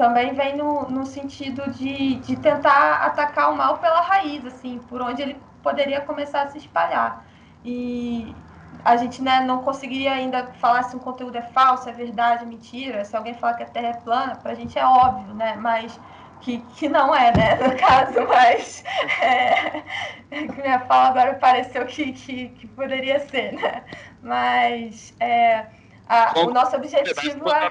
também 0.00 0.32
vem 0.32 0.56
no, 0.56 0.88
no 0.88 1.04
sentido 1.04 1.70
de, 1.72 2.14
de 2.20 2.34
tentar 2.36 3.04
atacar 3.04 3.52
o 3.52 3.56
mal 3.56 3.76
pela 3.76 4.00
raiz, 4.00 4.46
assim, 4.46 4.78
por 4.88 5.02
onde 5.02 5.20
ele 5.20 5.36
poderia 5.62 6.00
começar 6.00 6.44
a 6.44 6.48
se 6.48 6.56
espalhar. 6.56 7.22
E, 7.62 8.34
a 8.82 8.96
gente 8.96 9.20
né, 9.22 9.40
não 9.40 9.62
conseguiria 9.62 10.12
ainda 10.12 10.46
falar 10.54 10.84
se 10.84 10.96
um 10.96 10.98
conteúdo 10.98 11.36
é 11.36 11.42
falso, 11.42 11.86
é 11.86 11.92
verdade, 11.92 12.44
é 12.44 12.46
mentira. 12.46 13.04
Se 13.04 13.14
alguém 13.14 13.34
falar 13.34 13.52
que 13.54 13.62
a 13.62 13.66
Terra 13.66 13.88
é 13.88 13.92
plana, 13.92 14.36
para 14.36 14.52
a 14.52 14.54
gente 14.54 14.78
é 14.78 14.86
óbvio, 14.86 15.34
né? 15.34 15.54
Mas 15.56 16.00
que, 16.40 16.58
que 16.76 16.88
não 16.88 17.14
é, 17.14 17.36
né? 17.36 17.56
No 17.60 17.76
caso, 17.76 18.26
mas 18.26 18.82
é, 19.20 19.82
que 20.30 20.62
minha 20.62 20.80
fala 20.80 21.10
agora 21.10 21.34
pareceu 21.34 21.84
que, 21.84 22.12
que, 22.12 22.48
que 22.48 22.66
poderia 22.68 23.20
ser, 23.28 23.52
né? 23.52 23.84
Mas 24.22 25.14
é, 25.20 25.66
a, 26.10 26.40
o 26.40 26.50
nosso 26.50 26.74
objetivo 26.74 27.48
é. 27.48 27.70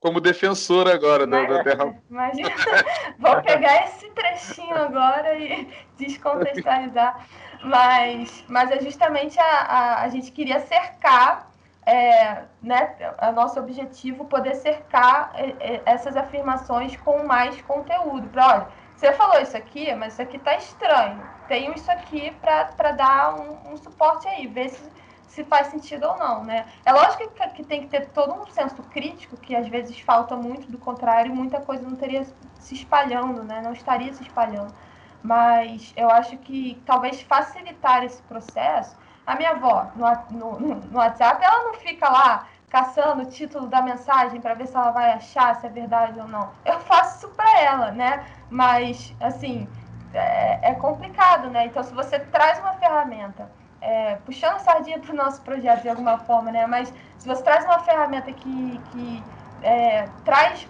Como 0.00 0.20
defensor 0.20 0.90
agora 0.90 1.24
da, 1.24 1.44
da 1.44 1.62
Terra. 1.62 1.94
Imagina, 2.10 2.50
vou 3.16 3.40
pegar 3.42 3.84
esse 3.84 4.10
trechinho 4.10 4.74
agora 4.74 5.32
e 5.38 5.68
descontextualizar. 5.96 7.24
Mas, 7.62 8.44
mas 8.48 8.72
é 8.72 8.80
justamente 8.80 9.38
a, 9.38 9.44
a, 9.44 10.02
a 10.02 10.08
gente 10.08 10.32
queria 10.32 10.58
cercar, 10.58 11.48
é, 11.86 12.42
né, 12.60 12.96
o 13.28 13.32
nosso 13.32 13.60
objetivo 13.60 14.24
poder 14.24 14.56
cercar 14.56 15.30
é, 15.34 15.54
é, 15.60 15.82
essas 15.86 16.16
afirmações 16.16 16.96
com 16.96 17.22
mais 17.22 17.62
conteúdo. 17.62 18.28
Para, 18.30 18.48
olha, 18.48 18.68
você 18.96 19.12
falou 19.12 19.40
isso 19.40 19.56
aqui, 19.56 19.94
mas 19.94 20.14
isso 20.14 20.22
aqui 20.22 20.38
está 20.38 20.56
estranho. 20.56 21.22
Tenho 21.46 21.72
isso 21.74 21.90
aqui 21.90 22.32
para 22.40 22.90
dar 22.92 23.34
um, 23.34 23.72
um, 23.72 23.76
suporte 23.76 24.26
aí, 24.26 24.48
ver 24.48 24.70
se, 24.70 24.90
se 25.32 25.42
faz 25.44 25.68
sentido 25.68 26.06
ou 26.06 26.18
não, 26.18 26.44
né? 26.44 26.66
É 26.84 26.92
lógico 26.92 27.26
que, 27.30 27.48
que 27.48 27.64
tem 27.64 27.80
que 27.80 27.88
ter 27.88 28.10
todo 28.10 28.34
um 28.34 28.46
senso 28.48 28.82
crítico, 28.82 29.34
que 29.38 29.56
às 29.56 29.66
vezes 29.66 29.98
falta 29.98 30.36
muito, 30.36 30.70
do 30.70 30.76
contrário, 30.76 31.34
muita 31.34 31.58
coisa 31.58 31.88
não 31.88 31.96
teria 31.96 32.22
se 32.60 32.74
espalhando, 32.74 33.42
né? 33.42 33.62
Não 33.62 33.72
estaria 33.72 34.12
se 34.12 34.22
espalhando. 34.22 34.74
Mas 35.22 35.94
eu 35.96 36.10
acho 36.10 36.36
que 36.36 36.80
talvez 36.84 37.22
facilitar 37.22 38.04
esse 38.04 38.20
processo. 38.24 38.94
A 39.26 39.34
minha 39.34 39.52
avó, 39.52 39.90
no, 39.96 40.58
no, 40.58 40.74
no 40.74 40.98
WhatsApp, 40.98 41.42
ela 41.42 41.64
não 41.64 41.74
fica 41.74 42.10
lá 42.10 42.46
caçando 42.68 43.22
o 43.22 43.26
título 43.26 43.68
da 43.68 43.80
mensagem 43.80 44.38
para 44.38 44.52
ver 44.52 44.66
se 44.66 44.76
ela 44.76 44.90
vai 44.90 45.12
achar 45.12 45.56
se 45.56 45.66
é 45.66 45.70
verdade 45.70 46.20
ou 46.20 46.28
não. 46.28 46.50
Eu 46.62 46.78
faço 46.80 47.18
isso 47.18 47.28
para 47.30 47.60
ela, 47.60 47.90
né? 47.90 48.26
Mas, 48.50 49.14
assim, 49.18 49.66
é, 50.12 50.70
é, 50.72 50.74
complicado, 50.74 51.48
né? 51.48 51.66
Então, 51.66 51.82
se 51.82 51.94
você 51.94 52.18
traz 52.18 52.58
uma 52.58 52.74
ferramenta, 52.74 53.50
é, 53.82 54.14
puxando 54.24 54.54
a 54.54 54.58
sardinha 54.60 55.00
para 55.00 55.12
o 55.12 55.16
nosso 55.16 55.42
projeto 55.42 55.82
de 55.82 55.88
alguma 55.88 56.16
forma, 56.18 56.52
né? 56.52 56.66
Mas 56.66 56.94
se 57.18 57.26
você 57.26 57.42
traz 57.42 57.64
uma 57.64 57.80
ferramenta 57.80 58.32
que, 58.32 58.80
que 58.92 59.22
é, 59.60 60.08
traz 60.24 60.68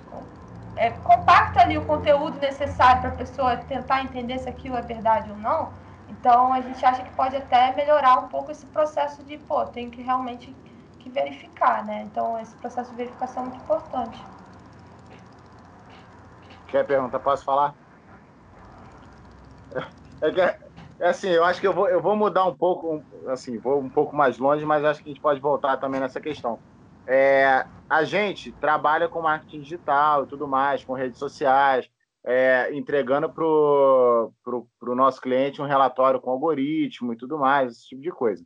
é, 0.76 0.90
compacta 0.90 1.60
ali 1.60 1.76
o 1.76 1.84
conteúdo 1.84 2.38
necessário 2.40 3.02
para 3.02 3.10
a 3.10 3.16
pessoa 3.16 3.56
tentar 3.58 4.02
entender 4.02 4.38
se 4.38 4.48
aquilo 4.48 4.76
é 4.76 4.82
verdade 4.82 5.30
ou 5.30 5.36
não, 5.36 5.70
então 6.08 6.52
a 6.54 6.60
gente 6.62 6.84
acha 6.84 7.02
que 7.02 7.10
pode 7.10 7.36
até 7.36 7.74
melhorar 7.74 8.18
um 8.18 8.28
pouco 8.28 8.50
esse 8.50 8.64
processo 8.66 9.22
de, 9.24 9.36
pô, 9.36 9.66
tenho 9.66 9.90
que 9.90 10.02
realmente 10.02 10.56
que 10.98 11.10
verificar, 11.10 11.84
né? 11.84 12.02
Então 12.10 12.38
esse 12.40 12.54
processo 12.56 12.90
de 12.90 12.96
verificação 12.96 13.42
é 13.42 13.46
muito 13.46 13.62
importante. 13.62 14.24
Quer 16.68 16.86
pergunta? 16.86 17.18
Posso 17.18 17.44
falar? 17.44 17.74
É, 20.22 20.30
que, 20.30 20.71
é 20.98 21.08
assim, 21.08 21.28
eu 21.28 21.44
acho 21.44 21.60
que 21.60 21.66
eu 21.66 21.72
vou, 21.72 21.88
eu 21.88 22.00
vou 22.00 22.14
mudar 22.16 22.44
um 22.44 22.54
pouco, 22.54 23.02
assim, 23.28 23.58
vou 23.58 23.80
um 23.80 23.88
pouco 23.88 24.14
mais 24.14 24.38
longe, 24.38 24.64
mas 24.64 24.84
acho 24.84 25.02
que 25.02 25.08
a 25.08 25.12
gente 25.12 25.22
pode 25.22 25.40
voltar 25.40 25.76
também 25.76 26.00
nessa 26.00 26.20
questão. 26.20 26.58
é, 27.06 27.66
a 27.88 28.04
gente 28.04 28.52
trabalha 28.52 29.08
com 29.08 29.20
marketing 29.20 29.60
digital 29.60 30.24
e 30.24 30.26
tudo 30.26 30.46
mais, 30.46 30.84
com 30.84 30.92
redes 30.94 31.18
sociais, 31.18 31.90
é, 32.24 32.72
entregando 32.72 33.28
para 33.28 33.44
o 33.44 34.94
nosso 34.94 35.20
cliente 35.20 35.60
um 35.60 35.66
relatório 35.66 36.20
com 36.20 36.30
algoritmo 36.30 37.12
e 37.12 37.16
tudo 37.16 37.38
mais, 37.38 37.72
esse 37.72 37.88
tipo 37.88 38.00
de 38.00 38.10
coisa. 38.10 38.44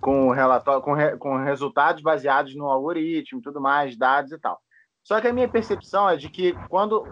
Com, 0.00 0.30
relatório, 0.30 0.82
com, 0.82 0.92
re, 0.92 1.16
com 1.16 1.36
resultados 1.42 2.02
baseados 2.02 2.54
no 2.54 2.66
algoritmo 2.66 3.42
tudo 3.42 3.60
mais, 3.60 3.96
dados 3.96 4.30
e 4.30 4.38
tal. 4.38 4.60
Só 5.02 5.20
que 5.20 5.26
a 5.26 5.32
minha 5.32 5.48
percepção 5.48 6.08
é 6.08 6.16
de 6.16 6.28
que 6.28 6.52
quando 6.68 7.04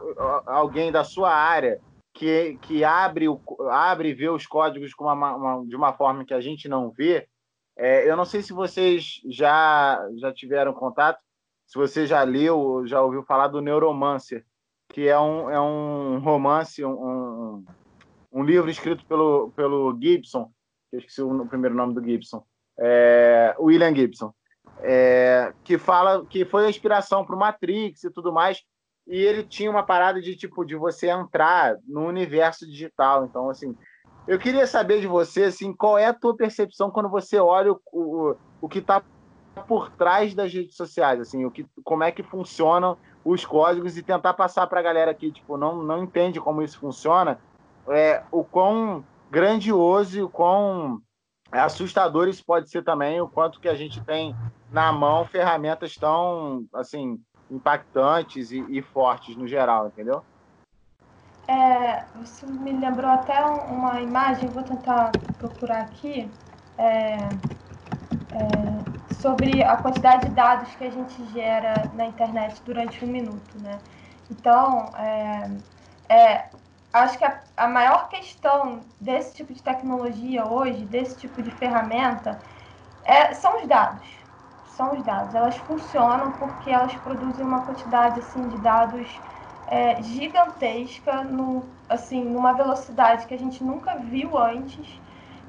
alguém 0.46 0.92
da 0.92 1.02
sua 1.02 1.32
área 1.32 1.80
que, 2.16 2.58
que 2.62 2.82
abre, 2.82 3.28
o, 3.28 3.38
abre 3.70 4.08
e 4.08 4.14
vê 4.14 4.28
os 4.28 4.46
códigos 4.46 4.92
uma, 4.98 5.12
uma, 5.12 5.66
de 5.66 5.76
uma 5.76 5.92
forma 5.92 6.24
que 6.24 6.32
a 6.32 6.40
gente 6.40 6.66
não 6.66 6.90
vê, 6.90 7.28
é, 7.76 8.10
eu 8.10 8.16
não 8.16 8.24
sei 8.24 8.40
se 8.40 8.54
vocês 8.54 9.20
já, 9.28 10.00
já 10.16 10.32
tiveram 10.32 10.72
contato, 10.72 11.20
se 11.66 11.76
você 11.76 12.06
já 12.06 12.22
leu, 12.22 12.86
já 12.86 13.02
ouviu 13.02 13.22
falar 13.22 13.48
do 13.48 13.60
Neuromancer, 13.60 14.46
que 14.88 15.06
é 15.06 15.18
um, 15.18 15.50
é 15.50 15.60
um 15.60 16.18
romance, 16.20 16.82
um, 16.82 17.62
um 18.32 18.42
livro 18.42 18.70
escrito 18.70 19.04
pelo, 19.04 19.50
pelo 19.50 19.94
Gibson, 20.00 20.50
que 20.90 20.96
eu 20.96 21.00
esqueci 21.00 21.20
o 21.20 21.46
primeiro 21.46 21.76
nome 21.76 21.92
do 21.92 22.02
Gibson, 22.02 22.42
é, 22.78 23.54
William 23.58 23.94
Gibson, 23.94 24.32
é, 24.80 25.52
que 25.64 25.76
fala 25.76 26.24
que 26.24 26.46
foi 26.46 26.64
a 26.64 26.70
inspiração 26.70 27.26
para 27.26 27.36
o 27.36 27.38
Matrix 27.38 28.04
e 28.04 28.10
tudo 28.10 28.32
mais, 28.32 28.64
e 29.06 29.16
ele 29.16 29.44
tinha 29.44 29.70
uma 29.70 29.82
parada 29.82 30.20
de 30.20 30.34
tipo 30.36 30.64
de 30.64 30.74
você 30.74 31.08
entrar 31.08 31.76
no 31.86 32.06
universo 32.06 32.66
digital. 32.66 33.24
Então, 33.24 33.48
assim, 33.48 33.76
eu 34.26 34.38
queria 34.38 34.66
saber 34.66 35.00
de 35.00 35.06
você, 35.06 35.44
assim, 35.44 35.72
qual 35.72 35.96
é 35.96 36.06
a 36.06 36.14
tua 36.14 36.36
percepção 36.36 36.90
quando 36.90 37.08
você 37.08 37.38
olha 37.38 37.72
o, 37.72 37.80
o, 37.92 38.36
o 38.60 38.68
que 38.68 38.80
está 38.80 39.02
por 39.68 39.90
trás 39.90 40.34
das 40.34 40.52
redes 40.52 40.76
sociais, 40.76 41.20
assim, 41.20 41.44
o 41.44 41.50
que, 41.50 41.64
como 41.84 42.02
é 42.02 42.10
que 42.10 42.22
funcionam 42.22 42.98
os 43.24 43.44
códigos 43.44 43.96
e 43.96 44.02
tentar 44.02 44.34
passar 44.34 44.66
para 44.66 44.80
a 44.80 44.82
galera 44.82 45.14
que 45.14 45.32
tipo 45.32 45.56
não, 45.56 45.82
não 45.82 46.04
entende 46.04 46.40
como 46.40 46.62
isso 46.62 46.78
funciona, 46.78 47.38
é, 47.88 48.22
o 48.30 48.44
quão 48.44 49.04
grandioso 49.30 50.18
e 50.18 50.22
o 50.22 50.28
quão 50.28 51.00
assustador 51.50 52.28
isso 52.28 52.44
pode 52.44 52.68
ser 52.68 52.84
também, 52.84 53.20
o 53.20 53.28
quanto 53.28 53.60
que 53.60 53.68
a 53.68 53.74
gente 53.74 54.04
tem 54.04 54.36
na 54.70 54.92
mão 54.92 55.24
ferramentas 55.24 55.94
tão 55.96 56.64
assim 56.74 57.18
impactantes 57.50 58.50
e, 58.50 58.64
e 58.68 58.82
fortes 58.82 59.36
no 59.36 59.46
geral, 59.46 59.88
entendeu? 59.88 60.22
É, 61.48 62.04
me 62.42 62.72
lembrou 62.72 63.10
até 63.10 63.40
uma 63.44 64.00
imagem, 64.00 64.48
vou 64.48 64.64
tentar 64.64 65.12
procurar 65.38 65.82
aqui, 65.82 66.28
é, 66.76 67.16
é, 68.32 69.14
sobre 69.14 69.62
a 69.62 69.76
quantidade 69.76 70.28
de 70.28 70.34
dados 70.34 70.74
que 70.74 70.84
a 70.84 70.90
gente 70.90 71.24
gera 71.32 71.74
na 71.94 72.06
internet 72.06 72.60
durante 72.64 73.04
um 73.04 73.08
minuto, 73.08 73.58
né? 73.60 73.78
Então, 74.30 74.90
é, 74.98 75.50
é, 76.08 76.50
acho 76.92 77.16
que 77.16 77.24
a, 77.24 77.40
a 77.56 77.68
maior 77.68 78.08
questão 78.08 78.80
desse 79.00 79.34
tipo 79.34 79.52
de 79.52 79.62
tecnologia 79.62 80.44
hoje, 80.46 80.84
desse 80.84 81.16
tipo 81.16 81.42
de 81.42 81.50
ferramenta, 81.52 82.40
é, 83.04 83.32
são 83.34 83.60
os 83.60 83.68
dados. 83.68 84.25
São 84.76 84.92
os 84.92 85.02
dados. 85.02 85.34
Elas 85.34 85.56
funcionam 85.56 86.32
porque 86.32 86.68
elas 86.68 86.94
produzem 86.96 87.44
uma 87.44 87.64
quantidade 87.64 88.20
assim 88.20 88.46
de 88.46 88.58
dados 88.58 89.22
é, 89.66 90.02
gigantesca, 90.02 91.24
no, 91.24 91.64
assim, 91.88 92.22
numa 92.22 92.52
velocidade 92.52 93.26
que 93.26 93.32
a 93.32 93.38
gente 93.38 93.64
nunca 93.64 93.96
viu 93.96 94.36
antes. 94.36 95.00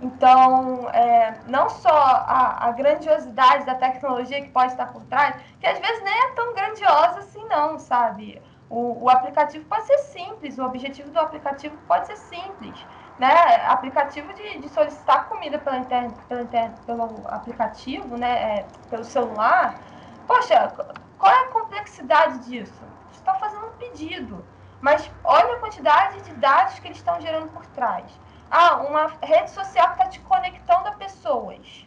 Então, 0.01 0.89
é, 0.91 1.41
não 1.45 1.69
só 1.69 1.89
a, 1.89 2.67
a, 2.67 2.71
grandiosidade 2.71 3.65
da 3.65 3.75
tecnologia 3.75 4.41
que 4.41 4.49
pode 4.49 4.71
estar 4.71 4.93
por 4.93 5.03
trás, 5.05 5.35
que 5.59 5.67
às 5.67 5.77
vezes 5.77 6.03
nem 6.03 6.13
é 6.13 6.31
tão 6.33 6.53
grandiosa 6.53 7.19
assim, 7.19 7.43
não, 7.49 7.77
sabe? 7.79 8.41
O, 8.69 9.03
o 9.03 9.09
aplicativo 9.09 9.65
pode 9.65 9.87
ser 9.87 9.97
simples, 9.97 10.57
o 10.57 10.63
objetivo 10.63 11.09
do 11.11 11.19
aplicativo 11.19 11.75
pode 11.85 12.07
ser 12.07 12.17
simples. 12.17 12.87
Né? 13.19 13.65
Aplicativo 13.67 14.31
de, 14.33 14.59
de 14.59 14.69
solicitar 14.69 15.27
comida 15.27 15.57
pela 15.57 15.77
internet, 15.77 16.15
pela 16.27 16.41
internet, 16.41 16.79
pelo 16.85 17.21
aplicativo, 17.27 18.15
né? 18.17 18.59
É, 18.59 18.65
pelo 18.89 19.03
celular. 19.03 19.79
Poxa, 20.27 20.71
qual 21.17 21.33
é 21.33 21.45
a 21.45 21.47
complexidade 21.47 22.39
disso? 22.47 22.87
está 23.27 23.33
fazendo 23.35 23.67
um 23.67 23.71
pedido. 23.71 24.45
Mas 24.79 25.09
olha 25.23 25.55
a 25.55 25.59
quantidade 25.59 26.21
de 26.21 26.33
dados 26.35 26.79
que 26.79 26.87
eles 26.87 26.97
estão 26.97 27.19
gerando 27.19 27.49
por 27.51 27.65
trás. 27.67 28.05
Ah, 28.49 28.77
uma 28.77 29.07
rede 29.21 29.51
social 29.51 29.87
que 29.87 29.93
está 29.93 30.07
te 30.07 30.19
conectando 30.21 30.87
a 30.87 30.91
pessoas. 30.91 31.85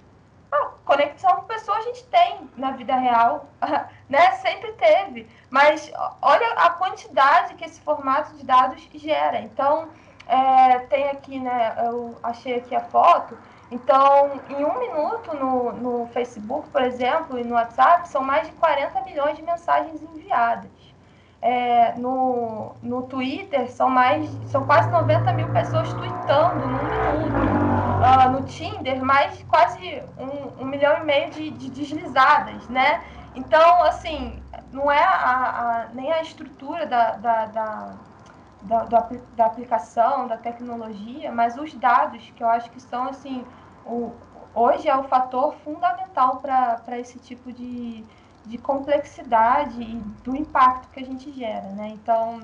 Ah, 0.53 0.73
conexão 0.85 1.37
com 1.37 1.43
pessoas 1.45 1.79
a 1.79 1.83
gente 1.83 2.05
tem 2.09 2.51
na 2.57 2.73
vida 2.73 2.95
real, 2.95 3.49
né? 4.09 4.33
Sempre 4.33 4.73
teve. 4.73 5.31
Mas 5.49 5.91
olha 6.21 6.53
a 6.55 6.71
quantidade 6.71 7.55
que 7.55 7.65
esse 7.65 7.81
formato 7.81 8.37
de 8.37 8.45
dados 8.45 8.87
gera. 8.95 9.41
Então, 9.41 9.89
é, 10.31 10.79
tem 10.89 11.09
aqui, 11.09 11.39
né? 11.41 11.75
Eu 11.87 12.17
achei 12.23 12.57
aqui 12.57 12.75
a 12.75 12.81
foto. 12.81 13.37
Então, 13.71 14.41
em 14.49 14.65
um 14.65 14.79
minuto 14.79 15.35
no, 15.35 15.73
no 15.73 16.07
Facebook, 16.09 16.69
por 16.71 16.83
exemplo, 16.83 17.39
e 17.39 17.45
no 17.45 17.55
WhatsApp, 17.55 18.09
são 18.09 18.23
mais 18.23 18.47
de 18.47 18.53
40 18.55 19.01
milhões 19.03 19.37
de 19.37 19.43
mensagens 19.43 20.01
enviadas. 20.03 20.71
É, 21.43 21.95
no, 21.97 22.73
no 22.83 23.03
Twitter 23.05 23.71
são 23.71 23.89
mais 23.89 24.29
são 24.51 24.67
quase 24.67 24.91
90 24.91 25.33
mil 25.33 25.49
pessoas 25.49 25.91
tweetando 25.95 26.67
num 26.67 27.19
minuto. 27.19 27.71
Uh, 28.01 28.31
no 28.31 28.43
Tinder, 28.43 29.03
mais 29.03 29.43
quase 29.45 30.03
um, 30.19 30.63
um 30.63 30.65
milhão 30.65 30.99
e 30.99 31.05
meio 31.05 31.31
de, 31.31 31.51
de, 31.51 31.71
deslizadas, 31.71 32.69
né? 32.69 33.03
Então, 33.35 33.83
assim, 33.85 34.43
não 34.73 34.91
é 34.91 35.03
a, 35.03 35.85
a 35.85 35.87
nem 35.93 36.11
a 36.13 36.23
estrutura 36.23 36.87
da, 36.87 37.13
da, 37.13 37.47
da, 37.47 37.95
da, 38.63 38.85
da, 38.85 39.47
aplicação, 39.47 40.27
da 40.27 40.37
tecnologia, 40.37 41.33
mas 41.33 41.57
os 41.57 41.73
dados, 41.75 42.31
que 42.37 42.43
eu 42.43 42.49
acho 42.49 42.71
que 42.71 42.81
são, 42.81 43.05
assim, 43.05 43.45
o, 43.87 44.13
hoje 44.55 44.89
é 44.89 44.97
o 44.97 45.05
fator 45.05 45.55
fundamental 45.65 46.41
para 46.41 46.99
esse 46.99 47.19
tipo 47.19 47.53
de, 47.53 48.05
de 48.45 48.59
complexidade 48.59 49.81
e 49.83 49.95
do 50.23 50.37
impacto 50.37 50.89
que 50.91 51.01
a 51.01 51.05
gente 51.05 51.33
gera, 51.33 51.69
né? 51.71 51.89
Então, 51.89 52.43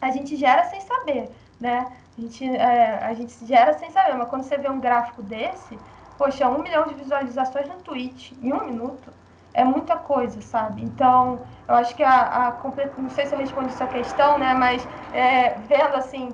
a 0.00 0.10
gente 0.10 0.36
gera 0.36 0.64
sem 0.64 0.80
saber, 0.80 1.30
né? 1.60 1.92
A 2.16 2.20
gente, 2.20 2.44
é, 2.48 3.04
a 3.04 3.14
gente 3.14 3.46
gera 3.46 3.74
sem 3.74 3.90
saber, 3.90 4.14
mas 4.14 4.28
quando 4.28 4.44
você 4.44 4.56
vê 4.56 4.70
um 4.70 4.80
gráfico 4.80 5.22
desse, 5.22 5.78
poxa, 6.16 6.48
um 6.48 6.62
milhão 6.62 6.86
de 6.86 6.94
visualizações 6.94 7.68
no 7.68 7.76
tweet 7.76 8.36
em 8.40 8.52
um 8.52 8.64
minuto 8.64 9.12
é 9.54 9.62
muita 9.62 9.96
coisa, 9.96 10.42
sabe? 10.42 10.82
Então, 10.82 11.40
eu 11.68 11.76
acho 11.76 11.94
que 11.94 12.02
a, 12.02 12.48
a 12.48 12.58
não 12.98 13.08
sei 13.08 13.24
se 13.24 13.34
eu 13.34 13.38
respondi 13.38 13.68
essa 13.68 13.86
questão, 13.86 14.36
né? 14.36 14.52
Mas 14.52 14.86
é, 15.12 15.50
vendo 15.68 15.94
assim, 15.94 16.30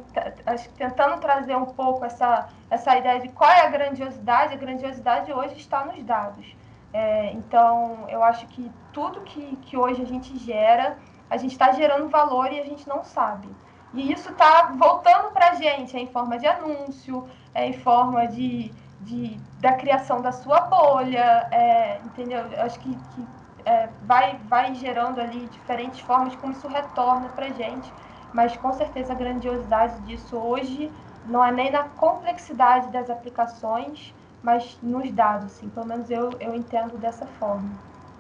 tentando 0.77 1.21
trazer 1.21 1.55
um 1.55 1.67
pouco 1.67 2.05
essa, 2.05 2.49
essa 2.71 2.97
ideia 2.97 3.21
de 3.21 3.29
qual 3.29 3.51
é 3.51 3.61
a 3.61 3.71
grandiosidade, 3.71 4.55
a 4.55 4.57
grandiosidade 4.57 5.31
hoje 5.33 5.57
está 5.57 5.85
nos 5.85 6.03
dados. 6.03 6.57
É, 6.93 7.33
então, 7.33 8.07
eu 8.09 8.25
acho 8.25 8.47
que 8.49 8.73
tudo 8.93 9.21
que, 9.21 9.57
que 9.63 9.77
hoje 9.77 10.03
a 10.03 10.07
gente 10.07 10.37
gera, 10.39 10.97
a 11.29 11.37
gente 11.37 11.53
está 11.53 11.73
gerando 11.73 12.09
valor 12.09 12.51
e 12.51 12.59
a 12.59 12.65
gente 12.65 12.89
não 12.89 13.05
sabe. 13.05 13.49
E 13.93 14.13
isso 14.13 14.31
está 14.31 14.73
voltando 14.77 15.31
para 15.33 15.51
a 15.51 15.55
gente 15.55 15.97
é 15.97 16.01
em 16.01 16.07
forma 16.07 16.39
de 16.39 16.47
anúncio, 16.47 17.29
é 17.53 17.67
em 17.67 17.73
forma 17.73 18.27
de, 18.27 18.73
de, 19.01 19.39
da 19.61 19.73
criação 19.73 20.21
da 20.21 20.33
sua 20.33 20.61
bolha, 20.61 21.49
é, 21.51 21.99
entendeu? 22.05 22.41
Eu 22.41 22.63
acho 22.63 22.79
que, 22.81 22.91
que 22.91 23.27
é, 23.65 23.89
vai, 24.03 24.39
vai 24.49 24.75
gerando 24.75 25.21
ali 25.21 25.47
diferentes 25.47 26.01
formas 26.01 26.35
como 26.37 26.53
isso 26.53 26.69
retorna 26.69 27.29
para 27.29 27.47
a 27.47 27.51
gente, 27.51 27.93
mas 28.33 28.57
com 28.57 28.73
certeza 28.73 29.13
a 29.13 29.17
grandiosidade 29.17 30.01
disso 30.03 30.37
hoje 30.37 30.91
não 31.27 31.45
é 31.45 31.53
nem 31.53 31.71
na 31.71 31.85
complexidade 31.85 32.89
das 32.89 33.11
aplicações, 33.11 34.15
mas 34.43 34.79
nos 34.83 35.11
dados, 35.13 35.47
assim, 35.47 35.69
pelo 35.69 35.87
menos 35.87 36.11
eu, 36.11 36.31
eu 36.41 36.55
entendo 36.55 36.97
dessa 36.97 37.27
forma. 37.27 37.71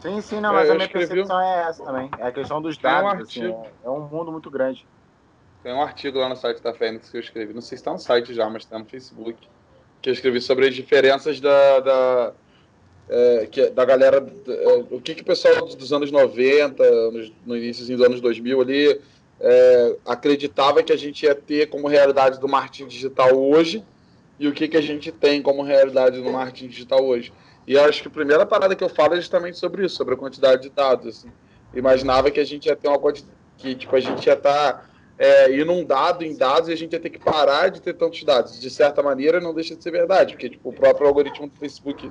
Sim, 0.00 0.20
sim, 0.20 0.40
não, 0.40 0.52
mas 0.52 0.68
é, 0.68 0.72
a 0.72 0.74
minha 0.74 0.86
escrevi... 0.86 1.08
percepção 1.08 1.40
é 1.40 1.62
essa 1.68 1.84
também. 1.84 2.10
É 2.18 2.26
a 2.26 2.32
questão 2.32 2.60
dos 2.60 2.76
dados, 2.78 3.12
um 3.12 3.22
assim, 3.22 3.52
é, 3.52 3.72
é, 3.84 3.90
um 3.90 4.00
mundo 4.00 4.32
muito 4.32 4.50
grande. 4.50 4.86
Tem 5.62 5.74
um 5.74 5.82
artigo 5.82 6.18
lá 6.18 6.28
no 6.28 6.36
site 6.36 6.62
da 6.62 6.72
Fênix 6.72 7.10
que 7.10 7.18
eu 7.18 7.20
escrevi, 7.20 7.52
não 7.52 7.60
sei 7.60 7.76
se 7.76 7.82
está 7.82 7.92
no 7.92 7.98
site 7.98 8.32
já, 8.32 8.48
mas 8.48 8.62
está 8.62 8.78
no 8.78 8.86
Facebook, 8.86 9.46
que 10.00 10.08
eu 10.08 10.12
escrevi 10.12 10.40
sobre 10.40 10.66
as 10.66 10.74
diferenças 10.74 11.40
da, 11.40 11.80
da, 11.80 12.32
é, 13.08 13.48
que, 13.50 13.70
da 13.70 13.84
galera, 13.84 14.26
é, 14.48 14.68
o 14.90 15.00
que, 15.00 15.14
que 15.14 15.22
o 15.22 15.24
pessoal 15.24 15.66
dos 15.66 15.92
anos 15.92 16.10
90, 16.10 17.10
no, 17.10 17.32
no 17.46 17.56
início 17.56 17.86
dos 17.86 18.04
anos 18.04 18.20
2000 18.20 18.60
ali, 18.60 19.00
é, 19.40 19.96
acreditava 20.06 20.82
que 20.82 20.92
a 20.92 20.96
gente 20.96 21.24
ia 21.24 21.34
ter 21.34 21.68
como 21.68 21.88
realidade 21.88 22.38
do 22.38 22.48
marketing 22.48 22.86
digital 22.86 23.34
hoje, 23.34 23.84
e 24.38 24.48
o 24.48 24.52
que, 24.52 24.68
que 24.68 24.76
a 24.76 24.80
gente 24.80 25.12
tem 25.12 25.42
como 25.42 25.62
realidade 25.62 26.18
no 26.18 26.32
marketing 26.32 26.68
digital 26.68 27.04
hoje. 27.04 27.32
E 27.66 27.78
acho 27.78 28.02
que 28.02 28.08
a 28.08 28.10
primeira 28.10 28.46
parada 28.46 28.74
que 28.74 28.82
eu 28.82 28.88
falo 28.88 29.14
é 29.14 29.16
justamente 29.16 29.58
sobre 29.58 29.84
isso, 29.84 29.96
sobre 29.96 30.14
a 30.14 30.16
quantidade 30.16 30.62
de 30.62 30.70
dados. 30.70 31.18
Assim. 31.18 31.28
Imaginava 31.74 32.30
que 32.30 32.40
a 32.40 32.44
gente 32.44 32.66
ia 32.66 32.74
ter 32.74 32.88
uma 32.88 32.98
quantidade, 32.98 33.36
que 33.58 33.74
tipo, 33.74 33.94
a 33.94 34.00
gente 34.00 34.26
ia 34.26 34.32
estar 34.32 34.72
tá, 34.72 34.89
é, 35.20 35.52
inundado 35.52 36.24
em 36.24 36.34
dados 36.34 36.70
e 36.70 36.72
a 36.72 36.76
gente 36.76 36.94
ia 36.94 36.98
ter 36.98 37.10
que 37.10 37.18
parar 37.18 37.68
de 37.68 37.82
ter 37.82 37.92
tantos 37.92 38.24
dados. 38.24 38.58
De 38.58 38.70
certa 38.70 39.02
maneira, 39.02 39.38
não 39.38 39.52
deixa 39.52 39.76
de 39.76 39.82
ser 39.82 39.90
verdade, 39.90 40.32
porque 40.32 40.48
tipo, 40.48 40.70
o 40.70 40.72
próprio 40.72 41.06
algoritmo 41.06 41.46
do 41.46 41.58
Facebook 41.58 42.10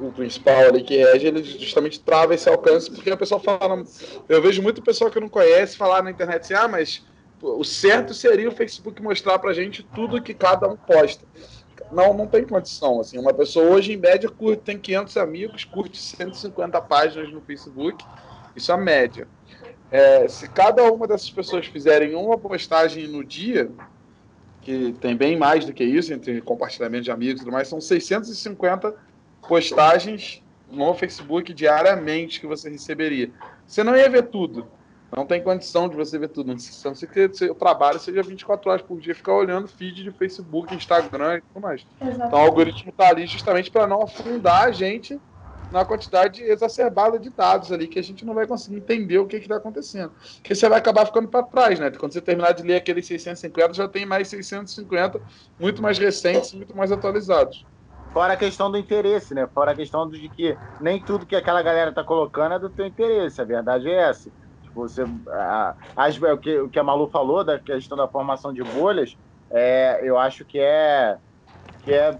o 0.00 0.12
principal 0.12 0.60
ali 0.60 0.82
que 0.82 0.96
rege, 0.96 1.26
ele 1.26 1.42
justamente 1.42 2.00
trava 2.00 2.34
esse 2.34 2.48
alcance, 2.48 2.90
porque 2.90 3.10
a 3.10 3.16
pessoa 3.16 3.40
fala. 3.40 3.84
Eu 4.28 4.40
vejo 4.40 4.62
muito 4.62 4.82
pessoal 4.82 5.10
que 5.10 5.18
não 5.18 5.28
conhece 5.28 5.76
falar 5.76 6.02
na 6.02 6.10
internet 6.10 6.42
assim, 6.42 6.54
ah, 6.54 6.68
mas 6.68 7.04
o 7.42 7.64
certo 7.64 8.14
seria 8.14 8.48
o 8.48 8.52
Facebook 8.52 9.02
mostrar 9.02 9.38
pra 9.38 9.52
gente 9.52 9.82
tudo 9.82 10.22
que 10.22 10.34
cada 10.34 10.68
um 10.68 10.76
posta. 10.76 11.24
Não, 11.90 12.14
não 12.14 12.26
tem 12.26 12.44
condição. 12.44 13.00
Assim, 13.00 13.18
uma 13.18 13.34
pessoa 13.34 13.70
hoje, 13.70 13.92
em 13.92 13.96
média, 13.96 14.28
curte, 14.28 14.62
tem 14.62 14.78
500 14.78 15.16
amigos, 15.16 15.64
curte 15.64 15.98
150 15.98 16.80
páginas 16.82 17.32
no 17.32 17.40
Facebook. 17.40 18.04
Isso 18.54 18.70
é 18.70 18.74
a 18.74 18.78
média. 18.78 19.26
É, 19.90 20.28
se 20.28 20.48
cada 20.48 20.82
uma 20.84 21.06
dessas 21.06 21.30
pessoas 21.30 21.66
fizerem 21.66 22.14
uma 22.14 22.36
postagem 22.36 23.08
no 23.08 23.24
dia, 23.24 23.70
que 24.60 24.92
tem 25.00 25.16
bem 25.16 25.36
mais 25.36 25.64
do 25.64 25.72
que 25.72 25.82
isso, 25.82 26.12
entre 26.12 26.40
compartilhamento 26.42 27.04
de 27.04 27.10
amigos 27.10 27.40
e 27.40 27.44
tudo 27.44 27.52
mais, 27.52 27.68
são 27.68 27.80
650 27.80 28.94
postagens 29.46 30.42
no 30.70 30.92
Facebook 30.94 31.54
diariamente 31.54 32.40
que 32.40 32.46
você 32.46 32.68
receberia. 32.68 33.30
Você 33.66 33.82
não 33.82 33.96
ia 33.96 34.08
ver 34.10 34.24
tudo. 34.24 34.66
Não 35.16 35.24
tem 35.24 35.42
condição 35.42 35.88
de 35.88 35.96
você 35.96 36.18
ver 36.18 36.28
tudo. 36.28 36.48
Não 36.48 36.58
sei 36.94 37.08
que 37.08 37.32
seu 37.32 37.54
trabalho 37.54 37.98
seja 37.98 38.22
24 38.22 38.70
horas 38.70 38.82
por 38.82 39.00
dia 39.00 39.14
ficar 39.14 39.32
olhando 39.32 39.66
feed 39.66 40.04
de 40.04 40.10
Facebook, 40.10 40.74
Instagram 40.74 41.38
e 41.38 41.40
tudo 41.40 41.62
mais. 41.62 41.86
Exatamente. 41.98 42.26
Então 42.26 42.38
o 42.38 42.42
algoritmo 42.42 42.90
está 42.90 43.08
ali 43.08 43.26
justamente 43.26 43.70
para 43.70 43.86
não 43.86 44.02
afundar 44.02 44.64
a 44.64 44.70
gente 44.70 45.18
na 45.70 45.84
quantidade 45.84 46.42
exacerbada 46.42 47.18
de 47.18 47.30
dados 47.30 47.70
ali 47.70 47.86
que 47.86 47.98
a 47.98 48.02
gente 48.02 48.24
não 48.24 48.34
vai 48.34 48.46
conseguir 48.46 48.76
entender 48.76 49.18
o 49.18 49.26
que 49.26 49.36
está 49.36 49.56
acontecendo. 49.56 50.12
Porque 50.36 50.54
você 50.54 50.68
vai 50.68 50.78
acabar 50.78 51.06
ficando 51.06 51.28
para 51.28 51.42
trás, 51.42 51.78
né? 51.78 51.90
Quando 51.90 52.12
você 52.12 52.20
terminar 52.20 52.52
de 52.52 52.62
ler 52.62 52.76
aqueles 52.76 53.06
650, 53.06 53.74
já 53.74 53.88
tem 53.88 54.06
mais 54.06 54.28
650, 54.28 55.20
muito 55.58 55.82
mais 55.82 55.98
recentes, 55.98 56.54
muito 56.54 56.76
mais 56.76 56.90
atualizados. 56.90 57.66
Fora 58.12 58.32
a 58.32 58.36
questão 58.36 58.70
do 58.70 58.78
interesse, 58.78 59.34
né? 59.34 59.46
Fora 59.46 59.72
a 59.72 59.74
questão 59.74 60.08
de 60.08 60.28
que 60.30 60.56
nem 60.80 61.00
tudo 61.00 61.26
que 61.26 61.36
aquela 61.36 61.62
galera 61.62 61.92
tá 61.92 62.02
colocando 62.02 62.54
é 62.54 62.58
do 62.58 62.70
teu 62.70 62.86
interesse. 62.86 63.40
A 63.40 63.44
verdade 63.44 63.88
é 63.88 64.08
essa. 64.08 64.30
Tipo, 64.62 64.88
você, 64.88 65.04
a, 65.28 65.74
o, 66.32 66.38
que, 66.38 66.58
o 66.58 66.68
que 66.70 66.78
a 66.78 66.82
Malu 66.82 67.08
falou 67.08 67.44
da 67.44 67.58
questão 67.58 67.96
da 67.96 68.08
formação 68.08 68.52
de 68.52 68.62
bolhas, 68.62 69.16
é, 69.50 70.00
eu 70.02 70.18
acho 70.18 70.44
que 70.44 70.58
é, 70.58 71.18
que 71.84 71.92
é 71.92 72.16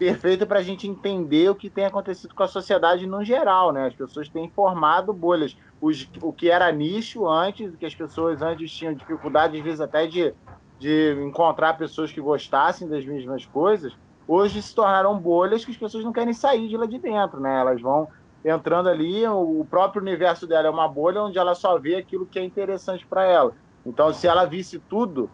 perfeito 0.00 0.46
para 0.46 0.60
a 0.60 0.62
gente 0.62 0.88
entender 0.88 1.50
o 1.50 1.54
que 1.54 1.68
tem 1.68 1.84
acontecido 1.84 2.34
com 2.34 2.42
a 2.42 2.48
sociedade 2.48 3.06
no 3.06 3.22
geral, 3.22 3.70
né? 3.70 3.86
As 3.86 3.94
pessoas 3.94 4.30
têm 4.30 4.48
formado 4.48 5.12
bolhas. 5.12 5.54
Os, 5.78 6.08
o 6.22 6.32
que 6.32 6.50
era 6.50 6.72
nicho 6.72 7.28
antes, 7.28 7.76
que 7.76 7.84
as 7.84 7.94
pessoas 7.94 8.40
antes 8.40 8.72
tinham 8.72 8.94
dificuldade, 8.94 9.58
às 9.58 9.62
vezes 9.62 9.78
até 9.78 10.06
de, 10.06 10.34
de 10.78 11.12
encontrar 11.22 11.76
pessoas 11.76 12.10
que 12.10 12.18
gostassem 12.18 12.88
das 12.88 13.04
mesmas 13.04 13.44
coisas, 13.44 13.92
hoje 14.26 14.62
se 14.62 14.74
tornaram 14.74 15.18
bolhas 15.18 15.66
que 15.66 15.70
as 15.70 15.76
pessoas 15.76 16.02
não 16.02 16.14
querem 16.14 16.32
sair 16.32 16.66
de 16.66 16.78
lá 16.78 16.86
de 16.86 16.98
dentro, 16.98 17.38
né? 17.38 17.60
Elas 17.60 17.78
vão 17.82 18.08
entrando 18.42 18.88
ali, 18.88 19.28
o 19.28 19.66
próprio 19.68 20.00
universo 20.00 20.46
dela 20.46 20.68
é 20.68 20.70
uma 20.70 20.88
bolha 20.88 21.22
onde 21.22 21.36
ela 21.36 21.54
só 21.54 21.78
vê 21.78 21.96
aquilo 21.96 22.26
que 22.26 22.38
é 22.38 22.42
interessante 22.42 23.06
para 23.06 23.26
ela. 23.26 23.52
Então, 23.84 24.14
se 24.14 24.26
ela 24.26 24.46
visse 24.46 24.78
tudo, 24.78 25.30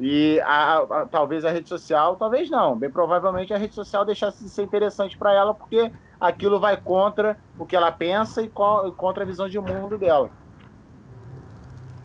e 0.00 0.40
a, 0.40 0.78
a, 0.78 1.06
talvez 1.06 1.44
a 1.44 1.50
rede 1.50 1.68
social, 1.68 2.16
talvez 2.16 2.48
não, 2.48 2.74
bem 2.74 2.90
provavelmente 2.90 3.52
a 3.52 3.58
rede 3.58 3.74
social 3.74 4.02
deixasse 4.02 4.42
de 4.42 4.48
ser 4.48 4.62
interessante 4.62 5.18
para 5.18 5.34
ela, 5.34 5.54
porque 5.54 5.92
aquilo 6.18 6.58
vai 6.58 6.78
contra 6.78 7.36
o 7.58 7.66
que 7.66 7.76
ela 7.76 7.92
pensa 7.92 8.40
e 8.40 8.48
co 8.48 8.90
contra 8.92 9.24
a 9.24 9.26
visão 9.26 9.46
de 9.46 9.60
mundo 9.60 9.98
dela. 9.98 10.30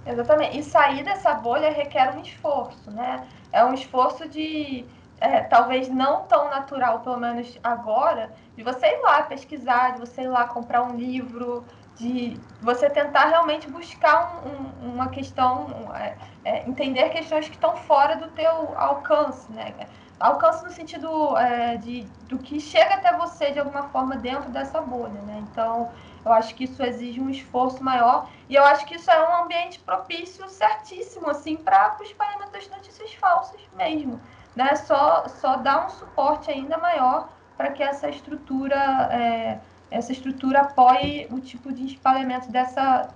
Exatamente. 0.06 0.60
E 0.60 0.64
sair 0.64 1.04
dessa 1.04 1.34
bolha 1.36 1.72
requer 1.72 2.14
um 2.16 2.22
esforço, 2.22 2.92
né? 2.92 3.28
É 3.52 3.64
um 3.64 3.74
esforço 3.74 4.28
de 4.28 4.86
é, 5.20 5.42
talvez 5.42 5.88
não 5.88 6.24
tão 6.24 6.50
natural, 6.50 7.00
pelo 7.00 7.18
menos 7.18 7.58
agora, 7.64 8.34
de 8.58 8.64
você 8.64 8.86
ir 8.88 9.02
lá 9.02 9.24
pesquisar, 9.24 9.94
de 9.94 10.02
você 10.02 10.24
ir 10.24 10.28
lá 10.28 10.46
comprar 10.48 10.84
um 10.84 10.96
livro, 10.96 11.66
de 11.96 12.40
você 12.62 12.90
tentar 12.90 13.26
realmente 13.26 13.70
buscar 13.70 14.42
um, 14.46 14.86
um, 14.86 14.94
uma 14.94 15.10
questão, 15.10 15.94
é, 15.96 16.16
é, 16.44 16.70
entender 16.70 17.10
questões 17.10 17.48
que 17.48 17.56
estão 17.56 17.76
fora 17.76 18.16
do 18.16 18.28
teu 18.30 18.78
alcance, 18.78 19.52
né? 19.52 19.74
Alcance 20.20 20.64
no 20.64 20.72
sentido 20.72 21.38
é, 21.38 21.78
de, 21.78 22.04
do 22.30 22.38
que 22.38 22.60
chega 22.60 22.96
até 22.96 23.16
você 23.18 23.52
de 23.52 23.60
alguma 23.60 23.84
forma 23.90 24.16
dentro 24.16 24.50
dessa 24.50 24.80
bolha, 24.82 25.22
né? 25.22 25.44
Então, 25.52 25.92
eu 26.26 26.32
acho 26.32 26.56
que 26.56 26.64
isso 26.64 26.82
exige 26.84 27.20
um 27.20 27.30
esforço 27.30 27.84
maior 27.84 28.30
e 28.50 28.56
eu 28.56 28.64
acho 28.64 28.86
que 28.86 28.96
isso 28.96 29.12
é 29.12 29.30
um 29.30 29.44
ambiente 29.44 29.80
propício 29.80 30.48
certíssimo, 30.50 31.30
assim, 31.30 31.56
para 31.56 31.98
o 32.00 32.04
espalhamento 32.04 32.52
das 32.52 32.68
notícias 32.70 33.14
falsas 33.14 33.60
mesmo 33.76 34.20
né, 34.56 34.76
só, 34.76 35.28
só 35.28 35.58
dá 35.58 35.86
um 35.86 35.90
suporte 35.90 36.50
ainda 36.50 36.78
maior 36.78 37.30
para 37.58 37.72
que 37.72 37.84
essa 37.84 38.10
estrutura, 38.10 38.76
é, 39.12 39.60
essa 39.90 40.12
estrutura 40.12 40.62
apoie 40.62 41.28
o 41.32 41.40
tipo 41.40 41.72
de 41.74 41.86
espalhamento 41.86 42.52
dessa, 42.52 43.14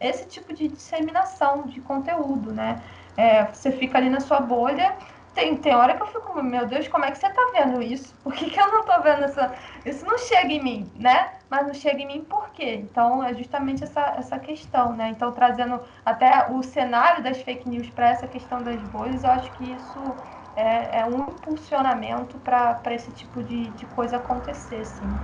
esse 0.00 0.26
tipo 0.28 0.52
de 0.52 0.68
disseminação 0.68 1.66
de 1.66 1.80
conteúdo, 1.80 2.52
né? 2.52 2.82
É, 3.16 3.44
você 3.46 3.72
fica 3.72 3.98
ali 3.98 4.08
na 4.10 4.20
sua 4.20 4.40
bolha, 4.40 4.96
tem, 5.34 5.56
tem 5.56 5.74
hora 5.74 5.96
que 5.96 6.02
eu 6.02 6.06
fico, 6.08 6.42
meu 6.42 6.66
Deus, 6.66 6.88
como 6.88 7.04
é 7.04 7.10
que 7.10 7.18
você 7.18 7.26
está 7.28 7.40
vendo 7.52 7.80
isso? 7.82 8.16
Por 8.22 8.34
que, 8.34 8.50
que 8.50 8.60
eu 8.60 8.68
não 8.72 8.80
estou 8.80 9.02
vendo 9.02 9.24
essa... 9.24 9.54
Isso 9.84 10.04
não 10.04 10.18
chega 10.18 10.52
em 10.52 10.62
mim, 10.62 10.92
né? 10.96 11.38
Mas 11.48 11.66
não 11.66 11.74
chega 11.74 12.00
em 12.02 12.06
mim 12.06 12.24
por 12.24 12.50
quê? 12.50 12.74
Então, 12.74 13.22
é 13.22 13.34
justamente 13.34 13.84
essa, 13.84 14.00
essa 14.18 14.38
questão, 14.38 14.94
né? 14.96 15.10
Então, 15.10 15.32
trazendo 15.32 15.80
até 16.04 16.50
o 16.50 16.62
cenário 16.62 17.22
das 17.22 17.40
fake 17.42 17.68
news 17.68 17.88
para 17.90 18.08
essa 18.10 18.26
questão 18.28 18.62
das 18.62 18.82
bolhas, 18.82 19.22
eu 19.22 19.30
acho 19.30 19.52
que 19.52 19.72
isso 19.72 20.16
é, 20.56 21.00
é 21.00 21.06
um 21.06 21.20
impulsionamento 21.30 22.38
para 22.40 22.82
esse 22.94 23.12
tipo 23.12 23.42
de, 23.42 23.70
de 23.72 23.86
coisa 23.86 24.16
acontecer, 24.16 24.84
sim. 24.84 25.20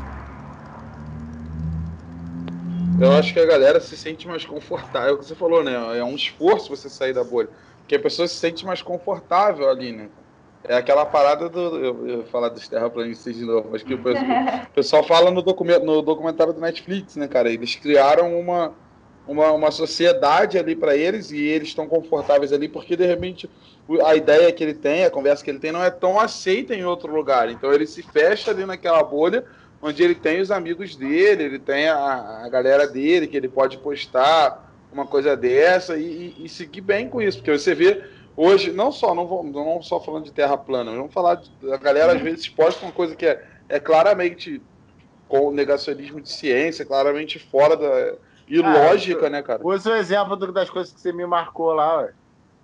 Eu 3.01 3.13
acho 3.13 3.33
que 3.33 3.41
a 3.41 3.47
galera 3.47 3.81
se 3.81 3.97
sente 3.97 4.27
mais 4.29 4.45
confortável. 4.45 5.11
É 5.11 5.13
o 5.13 5.19
que 5.19 5.25
você 5.25 5.35
falou, 5.35 5.65
né? 5.65 5.99
É 5.99 6.05
um 6.05 6.15
esforço 6.15 6.75
você 6.75 6.89
sair 6.89 7.13
da 7.13 7.25
bolha. 7.25 7.49
Porque 7.81 7.97
a 7.97 8.01
pessoa 8.01 8.27
se 8.27 8.37
sente 8.37 8.65
mais 8.65 8.83
confortável 8.83 9.69
ali, 9.69 9.93
né? 9.93 10.09
É 10.67 10.77
aquela 10.77 11.05
parada 11.05 11.49
do. 11.49 11.61
Eu, 11.77 12.09
eu 12.09 12.25
falar 12.25 12.49
dos 12.49 12.67
terraplanistas 12.67 13.35
de 13.35 13.45
novo, 13.45 13.69
mas 13.71 13.83
que 13.83 13.93
o 13.93 14.03
pessoal, 14.03 14.25
o 14.71 14.75
pessoal 14.75 15.03
fala 15.03 15.31
no, 15.31 15.43
documento, 15.43 15.85
no 15.85 16.01
documentário 16.01 16.55
do 16.55 16.61
Netflix, 16.61 17.17
né, 17.17 17.29
cara? 17.29 17.53
Eles 17.53 17.75
criaram 17.75 18.39
uma, 18.39 18.73
uma, 19.29 19.53
uma 19.53 19.71
sociedade 19.71 20.57
ali 20.57 20.75
para 20.75 20.97
eles 20.97 21.31
e 21.31 21.43
eles 21.43 21.69
estão 21.69 21.87
confortáveis 21.87 22.51
ali 22.51 22.67
porque 22.67 22.97
de 22.97 23.05
repente 23.05 23.51
a 24.07 24.17
ideia 24.17 24.51
que 24.51 24.65
ele 24.65 24.73
tem, 24.73 25.05
a 25.05 25.11
conversa 25.11 25.45
que 25.45 25.51
ele 25.51 25.59
tem 25.59 25.71
não 25.71 25.85
é 25.85 25.91
tão 25.91 26.19
aceita 26.19 26.75
em 26.75 26.87
outro 26.87 27.15
lugar. 27.15 27.51
Então 27.51 27.71
ele 27.71 27.87
se 27.87 28.03
fecha 28.03 28.51
ali 28.51 28.65
naquela 28.65 29.03
bolha 29.03 29.45
onde 29.85 30.03
ele 30.03 30.15
tem 30.15 30.41
os 30.41 30.51
amigos 30.51 30.97
dele, 30.97 31.45
ele 31.45 31.59
tem 31.59 31.89
a, 31.89 32.43
a 32.45 32.49
galera 32.49 32.87
dele 32.87 33.27
que 33.27 33.37
ele 33.37 33.49
pode 33.49 33.77
postar 33.77 34.73
uma 34.91 35.07
coisa 35.07 35.37
dessa 35.37 35.99
e, 35.99 36.35
e, 36.39 36.47
e, 36.47 36.49
seguir 36.49 36.81
bem 36.81 37.07
com 37.07 37.21
isso, 37.21 37.39
porque 37.39 37.51
você 37.51 37.75
vê 37.75 38.03
hoje 38.35 38.73
não 38.73 38.91
só 38.91 39.15
não, 39.15 39.27
vou, 39.27 39.45
não 39.45 39.83
só 39.83 40.01
falando 40.01 40.25
de 40.25 40.33
terra 40.33 40.57
plana, 40.57 40.91
vamos 40.91 41.13
falar 41.13 41.35
de, 41.35 41.51
a 41.71 41.77
galera 41.77 42.15
às 42.15 42.21
vezes 42.23 42.49
posta 42.49 42.87
uma 42.87 42.93
coisa 42.93 43.15
que 43.15 43.27
é, 43.27 43.45
é 43.69 43.79
claramente 43.79 44.63
com 45.29 45.51
negacionismo 45.51 46.19
de 46.19 46.31
ciência, 46.31 46.87
claramente 46.87 47.39
fora 47.39 47.77
da 47.77 48.15
e 48.49 48.63
ah, 48.63 48.73
lógica, 48.73 49.29
né, 49.29 49.43
cara? 49.43 49.61
Usa 49.63 49.91
o 49.91 49.97
exemplo 49.97 50.37
das 50.53 50.71
coisas 50.71 50.93
que 50.93 51.01
você 51.01 51.13
me 51.13 51.27
marcou 51.27 51.73
lá, 51.73 51.99
ué. 51.99 52.13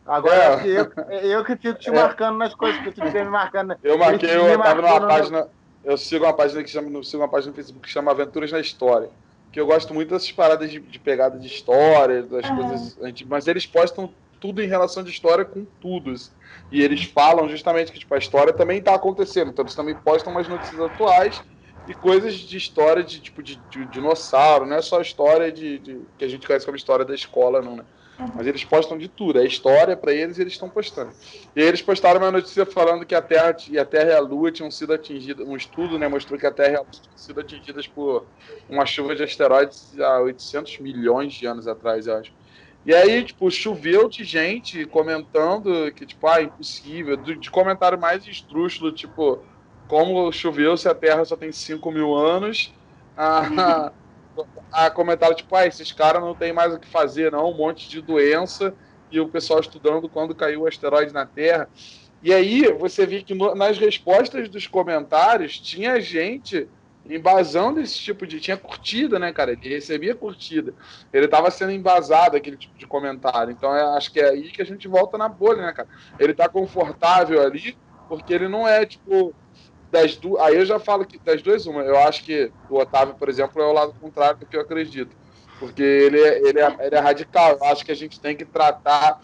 Agora 0.06 0.66
é. 0.66 0.66
eu, 0.66 0.92
eu 1.30 1.44
que 1.44 1.56
fico 1.56 1.78
te 1.78 1.88
é. 1.90 1.92
marcando 1.92 2.38
nas 2.38 2.54
coisas 2.54 2.80
que 2.82 2.92
tu 2.92 3.04
fica 3.04 3.24
me 3.24 3.30
marcando. 3.30 3.76
Eu 3.82 3.98
marquei, 3.98 4.30
eu 4.30 4.58
tava 4.58 4.82
numa 4.82 5.06
página. 5.06 5.48
Eu 5.84 5.96
sigo 5.96 6.24
uma 6.24 6.32
página 6.32 6.62
que 6.62 6.70
chama, 6.70 7.02
sigo 7.02 7.22
uma 7.22 7.28
página 7.28 7.50
no 7.50 7.56
Facebook 7.56 7.86
que 7.86 7.92
chama 7.92 8.10
Aventuras 8.10 8.52
na 8.52 8.60
História. 8.60 9.10
Que 9.52 9.60
eu 9.60 9.66
gosto 9.66 9.92
muito 9.92 10.10
dessas 10.10 10.30
paradas 10.30 10.70
de, 10.70 10.78
de 10.78 10.98
pegada 10.98 11.38
de 11.38 11.46
história, 11.46 12.22
das 12.22 12.48
uhum. 12.48 12.56
coisas 12.56 12.98
antigas, 13.02 13.30
mas 13.30 13.48
eles 13.48 13.66
postam 13.66 14.12
tudo 14.38 14.62
em 14.62 14.66
relação 14.66 15.02
de 15.02 15.10
história 15.10 15.44
com 15.44 15.64
tudo. 15.80 16.12
Assim. 16.12 16.30
E 16.70 16.82
eles 16.82 17.04
falam 17.04 17.48
justamente 17.48 17.90
que 17.90 17.98
tipo, 17.98 18.14
a 18.14 18.18
história 18.18 18.52
também 18.52 18.78
está 18.78 18.94
acontecendo. 18.94 19.50
Então 19.50 19.64
eles 19.64 19.74
também 19.74 19.94
postam 19.94 20.32
umas 20.32 20.48
notícias 20.48 20.80
atuais 20.80 21.42
e 21.86 21.94
coisas 21.94 22.34
de 22.34 22.56
história 22.56 23.02
de 23.02 23.20
tipo 23.20 23.42
de, 23.42 23.56
de, 23.56 23.80
de 23.80 23.86
dinossauro, 23.86 24.66
não 24.66 24.76
é 24.76 24.82
só 24.82 25.00
história 25.00 25.50
de, 25.50 25.78
de, 25.78 26.00
que 26.16 26.24
a 26.24 26.28
gente 26.28 26.46
conhece 26.46 26.64
como 26.64 26.76
história 26.76 27.04
da 27.04 27.14
escola, 27.14 27.60
não, 27.60 27.76
né? 27.76 27.84
Uhum. 28.20 28.32
Mas 28.34 28.46
eles 28.46 28.64
postam 28.64 28.98
de 28.98 29.08
tudo, 29.08 29.40
é 29.40 29.46
história 29.46 29.96
para 29.96 30.12
eles 30.12 30.36
e 30.36 30.42
eles 30.42 30.52
estão 30.52 30.68
postando. 30.68 31.10
E 31.56 31.60
eles 31.60 31.80
postaram 31.80 32.20
uma 32.20 32.30
notícia 32.30 32.66
falando 32.66 33.06
que 33.06 33.14
a 33.14 33.22
Terra 33.22 33.56
e 33.68 33.78
a 33.78 33.84
Terra 33.84 34.10
e 34.10 34.14
a 34.14 34.20
Lua 34.20 34.52
tinham 34.52 34.70
sido 34.70 34.92
atingidas, 34.92 35.46
um 35.46 35.56
estudo, 35.56 35.98
né, 35.98 36.06
mostrou 36.06 36.38
que 36.38 36.46
a 36.46 36.50
Terra 36.50 36.72
e 36.72 36.76
a 36.76 36.80
Lua 36.80 36.90
tinham 36.90 37.16
sido 37.16 37.40
atingidas 37.40 37.86
por 37.86 38.26
uma 38.68 38.84
chuva 38.84 39.16
de 39.16 39.22
asteroides 39.22 39.98
há 39.98 40.20
800 40.20 40.78
milhões 40.80 41.32
de 41.32 41.46
anos 41.46 41.66
atrás, 41.66 42.06
eu 42.06 42.16
acho. 42.16 42.32
E 42.84 42.94
aí, 42.94 43.24
tipo, 43.24 43.50
choveu 43.50 44.08
de 44.08 44.24
gente 44.24 44.86
comentando 44.86 45.92
que, 45.92 46.06
tipo, 46.06 46.26
ah, 46.26 46.42
impossível, 46.42 47.16
de 47.16 47.50
comentário 47.50 47.98
mais 47.98 48.26
estrúxulo, 48.26 48.92
tipo, 48.92 49.38
como 49.86 50.30
choveu 50.32 50.76
se 50.76 50.88
a 50.88 50.94
Terra 50.94 51.24
só 51.24 51.36
tem 51.36 51.52
5 51.52 51.90
mil 51.90 52.14
anos, 52.14 52.72
a, 53.16 53.92
a 54.72 54.90
comentário 54.90 55.36
tipo, 55.36 55.54
ah, 55.54 55.66
esses 55.66 55.92
caras 55.92 56.22
não 56.22 56.34
tem 56.34 56.52
mais 56.52 56.74
o 56.74 56.78
que 56.78 56.88
fazer, 56.88 57.32
não, 57.32 57.50
um 57.50 57.56
monte 57.56 57.88
de 57.88 58.00
doença, 58.00 58.74
e 59.10 59.20
o 59.20 59.28
pessoal 59.28 59.60
estudando 59.60 60.08
quando 60.08 60.34
caiu 60.34 60.62
o 60.62 60.66
asteroide 60.66 61.12
na 61.12 61.26
Terra. 61.26 61.68
E 62.22 62.32
aí 62.32 62.70
você 62.72 63.06
vê 63.06 63.22
que 63.22 63.34
no, 63.34 63.54
nas 63.54 63.78
respostas 63.78 64.48
dos 64.48 64.66
comentários 64.66 65.58
tinha 65.58 66.00
gente 66.00 66.68
embasando 67.08 67.80
esse 67.80 67.98
tipo 67.98 68.26
de. 68.26 68.40
Tinha 68.40 68.56
curtida, 68.56 69.18
né, 69.18 69.32
cara? 69.32 69.52
Ele 69.52 69.68
recebia 69.68 70.14
curtida. 70.14 70.74
Ele 71.12 71.26
tava 71.26 71.50
sendo 71.50 71.72
embasado 71.72 72.36
aquele 72.36 72.56
tipo 72.56 72.76
de 72.76 72.86
comentário. 72.86 73.52
Então 73.52 73.74
é, 73.74 73.96
acho 73.96 74.12
que 74.12 74.20
é 74.20 74.30
aí 74.30 74.50
que 74.50 74.62
a 74.62 74.66
gente 74.66 74.86
volta 74.86 75.16
na 75.16 75.28
bolha, 75.28 75.62
né, 75.62 75.72
cara? 75.72 75.88
Ele 76.18 76.34
tá 76.34 76.48
confortável 76.48 77.42
ali, 77.42 77.76
porque 78.08 78.32
ele 78.32 78.48
não 78.48 78.66
é, 78.68 78.84
tipo. 78.84 79.34
Das 79.90 80.18
aí 80.40 80.56
eu 80.56 80.64
já 80.64 80.78
falo 80.78 81.04
que 81.04 81.18
das 81.18 81.42
duas, 81.42 81.66
uma. 81.66 81.82
Eu 81.82 81.98
acho 81.98 82.24
que 82.24 82.52
o 82.68 82.78
Otávio, 82.78 83.14
por 83.14 83.28
exemplo, 83.28 83.60
é 83.60 83.66
o 83.66 83.72
lado 83.72 83.94
contrário 84.00 84.38
do 84.38 84.46
que 84.46 84.56
eu 84.56 84.60
acredito. 84.60 85.16
Porque 85.58 85.82
ele 85.82 86.20
é, 86.20 86.48
ele 86.48 86.60
é, 86.60 86.76
ele 86.80 86.94
é 86.94 86.98
radical. 86.98 87.58
Eu 87.60 87.64
acho 87.64 87.84
que 87.84 87.92
a 87.92 87.96
gente 87.96 88.20
tem 88.20 88.36
que 88.36 88.44
tratar 88.44 89.20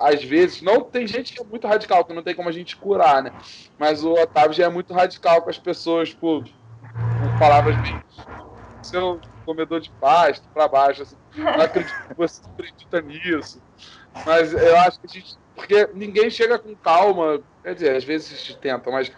às 0.00 0.24
vezes, 0.24 0.62
não 0.62 0.80
tem 0.80 1.06
gente 1.06 1.34
que 1.34 1.42
é 1.42 1.44
muito 1.44 1.66
radical, 1.66 2.02
que 2.06 2.14
não 2.14 2.22
tem 2.22 2.34
como 2.34 2.48
a 2.48 2.52
gente 2.52 2.74
curar, 2.74 3.22
né? 3.22 3.32
Mas 3.78 4.02
o 4.02 4.14
Otávio 4.14 4.54
já 4.54 4.64
é 4.64 4.68
muito 4.70 4.94
radical 4.94 5.42
com 5.42 5.50
as 5.50 5.58
pessoas, 5.58 6.08
tipo, 6.08 6.42
com 6.42 7.38
palavras 7.38 7.76
bem. 7.82 8.02
Seu 8.82 9.20
comedor 9.44 9.78
de 9.78 9.90
pasto 10.00 10.48
para 10.54 10.66
baixo, 10.66 11.02
assim, 11.02 11.16
não 11.36 11.60
acredito 11.60 11.94
que 12.08 12.14
você 12.16 12.40
acredita 12.46 13.02
nisso. 13.02 13.62
Mas 14.24 14.54
eu 14.54 14.76
acho 14.78 15.00
que 15.00 15.06
a 15.06 15.10
gente. 15.10 15.38
Porque 15.54 15.90
ninguém 15.92 16.30
chega 16.30 16.58
com 16.58 16.74
calma, 16.74 17.42
quer 17.62 17.74
dizer, 17.74 17.94
às 17.94 18.04
vezes 18.04 18.54
tenta, 18.54 18.90
mas 18.90 19.12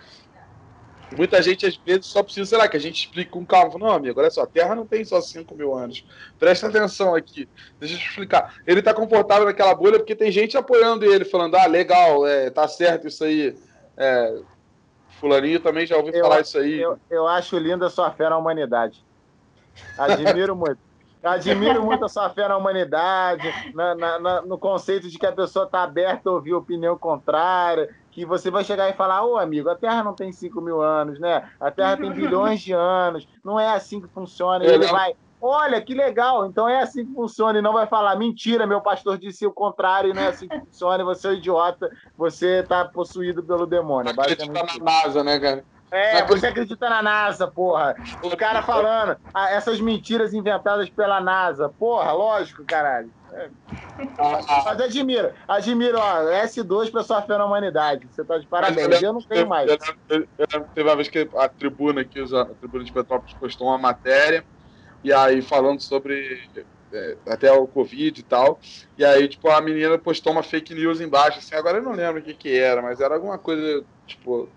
Muita 1.17 1.43
gente, 1.43 1.67
às 1.67 1.77
vezes, 1.77 2.07
só 2.07 2.23
precisa, 2.23 2.47
sei 2.47 2.59
lá, 2.59 2.69
que 2.69 2.77
a 2.77 2.81
gente 2.81 2.97
explique 2.97 3.31
com 3.31 3.45
calma. 3.45 3.79
Não, 3.79 3.91
amigo, 3.91 4.19
olha 4.19 4.31
só, 4.31 4.43
a 4.43 4.47
Terra 4.47 4.75
não 4.75 4.87
tem 4.87 5.05
só 5.05 5.21
5 5.21 5.55
mil 5.55 5.75
anos. 5.75 6.05
Presta 6.39 6.69
atenção 6.69 7.15
aqui. 7.15 7.49
Deixa 7.79 7.95
eu 7.95 7.99
te 7.99 8.09
explicar. 8.09 8.55
Ele 8.67 8.83
tá 8.83 8.95
confortável 8.95 9.45
naquela 9.45 9.75
bolha 9.75 9.99
porque 9.99 10.15
tem 10.15 10.31
gente 10.31 10.57
apoiando 10.57 11.05
ele, 11.05 11.25
falando, 11.25 11.57
ah, 11.57 11.67
legal, 11.67 12.27
é, 12.27 12.51
tá 12.51 12.67
certo 12.67 13.09
isso 13.09 13.25
aí. 13.25 13.57
É, 13.97 14.41
fulaninho 15.21 15.61
também 15.61 15.87
já 15.87 15.97
ouviu 15.97 16.21
falar 16.21 16.41
isso 16.41 16.59
aí. 16.59 16.81
Eu, 16.81 16.99
eu 17.09 17.29
acho 17.29 17.57
linda 17.57 17.87
a 17.87 17.91
sua 17.91 18.11
fé 18.11 18.29
na 18.29 18.37
humanidade. 18.37 19.05
Admiro 19.97 20.57
muito. 20.57 20.79
Admiro 21.23 21.85
muito 21.85 22.05
a 22.05 22.09
sua 22.09 22.29
fé 22.31 22.49
na 22.49 22.57
humanidade, 22.57 23.49
na, 23.75 23.95
na, 23.95 24.19
na, 24.19 24.43
no 24.43 24.59
conceito 24.59 25.09
de 25.09 25.17
que 25.17 25.25
a 25.25 25.31
pessoa 25.31 25.67
está 25.67 25.85
aberta 25.85 26.29
a 26.29 26.33
ouvir 26.33 26.53
opinião 26.53 26.99
contrária, 26.99 27.95
que 28.13 28.27
você 28.27 28.51
vai 28.51 28.63
chegar 28.63 28.89
e 28.91 28.93
falar, 28.93 29.25
ô 29.25 29.39
amigo, 29.39 29.71
a 29.71 29.75
Terra 29.75 30.05
não 30.05 30.15
tem 30.15 30.31
5 30.31 30.61
mil 30.61 30.83
anos, 30.83 31.19
né? 31.19 31.49
A 31.59 31.71
Terra 31.71 31.97
tem 31.97 32.13
bilhões 32.13 32.61
de 32.61 32.73
anos, 32.73 33.27
não 33.43 33.59
é 33.59 33.71
assim 33.71 34.01
que 34.01 34.09
funciona. 34.09 34.65
E 34.65 34.69
ele 34.69 34.87
vai, 34.87 35.15
olha, 35.41 35.81
que 35.81 35.95
legal, 35.95 36.45
então 36.45 36.69
é 36.69 36.83
assim 36.83 37.07
que 37.07 37.15
funciona, 37.15 37.59
e 37.59 37.63
não 37.63 37.73
vai 37.73 37.87
falar, 37.87 38.15
mentira, 38.17 38.67
meu 38.67 38.83
pastor 38.83 39.17
disse 39.17 39.47
o 39.47 39.53
contrário, 39.53 40.15
não 40.15 40.23
é 40.23 40.29
assim 40.29 40.47
que 40.47 40.61
funciona, 40.61 41.03
você 41.03 41.27
é 41.27 41.31
um 41.31 41.35
idiota, 41.35 41.91
você 42.15 42.61
está 42.61 42.85
possuído 42.85 43.43
pelo 43.43 43.67
demônio. 43.67 44.13
Acredita 44.13 44.53
na 44.53 44.85
NASA, 44.85 45.25
né, 45.25 45.41
cara? 45.41 45.65
É, 45.91 46.25
você 46.25 46.47
acredita 46.47 46.89
na 46.89 47.03
NASA, 47.03 47.47
porra. 47.47 47.95
O 48.23 48.35
cara 48.35 48.63
falando 48.63 49.17
ah, 49.35 49.51
essas 49.51 49.79
mentiras 49.79 50.33
inventadas 50.33 50.89
pela 50.89 51.21
NASA. 51.21 51.71
Porra, 51.79 52.13
lógico, 52.13 52.65
caralho. 52.65 53.11
É. 53.35 53.51
Mas 54.65 54.81
admiro, 54.81 55.33
admiro, 55.49 55.99
ó, 55.99 56.23
S2 56.45 56.91
pessoa 56.91 57.23
fé 57.23 57.39
na 57.39 57.47
humanidade. 57.47 58.07
Você 58.11 58.25
tá 58.25 58.39
de 58.39 58.47
parabéns, 58.47 59.01
eu, 59.01 59.09
eu 59.09 59.13
não 59.13 59.23
tenho 59.23 59.49
mais. 59.49 59.71
Eu, 59.71 59.79
eu, 60.09 60.29
eu, 60.39 60.61
teve 60.75 60.89
uma 60.89 60.97
vez 60.97 61.09
que 61.09 61.29
a 61.35 61.49
tribuna 61.49 62.03
aqui, 62.03 62.21
a 62.21 62.45
tribuna 62.45 62.85
de 62.85 62.93
Petrópolis 62.93 63.35
postou 63.35 63.69
uma 63.69 63.79
matéria, 63.79 64.45
e 65.03 65.13
aí 65.13 65.41
falando 65.41 65.81
sobre 65.81 66.41
é, 66.93 67.17
até 67.27 67.51
o 67.53 67.67
Covid 67.67 68.21
e 68.21 68.23
tal, 68.23 68.61
e 68.99 69.05
aí, 69.05 69.27
tipo, 69.29 69.49
a 69.49 69.61
menina 69.61 69.99
postou 69.99 70.33
uma 70.33 70.43
fake 70.43 70.75
news 70.75 71.01
embaixo, 71.01 71.39
assim, 71.39 71.55
agora 71.55 71.79
eu 71.79 71.83
não 71.83 71.93
lembro 71.93 72.21
o 72.21 72.25
que 72.25 72.35
que 72.35 72.57
era, 72.57 72.83
mas 72.83 73.01
era 73.01 73.15
alguma 73.15 73.39
coisa, 73.39 73.85
tipo, 74.07 74.49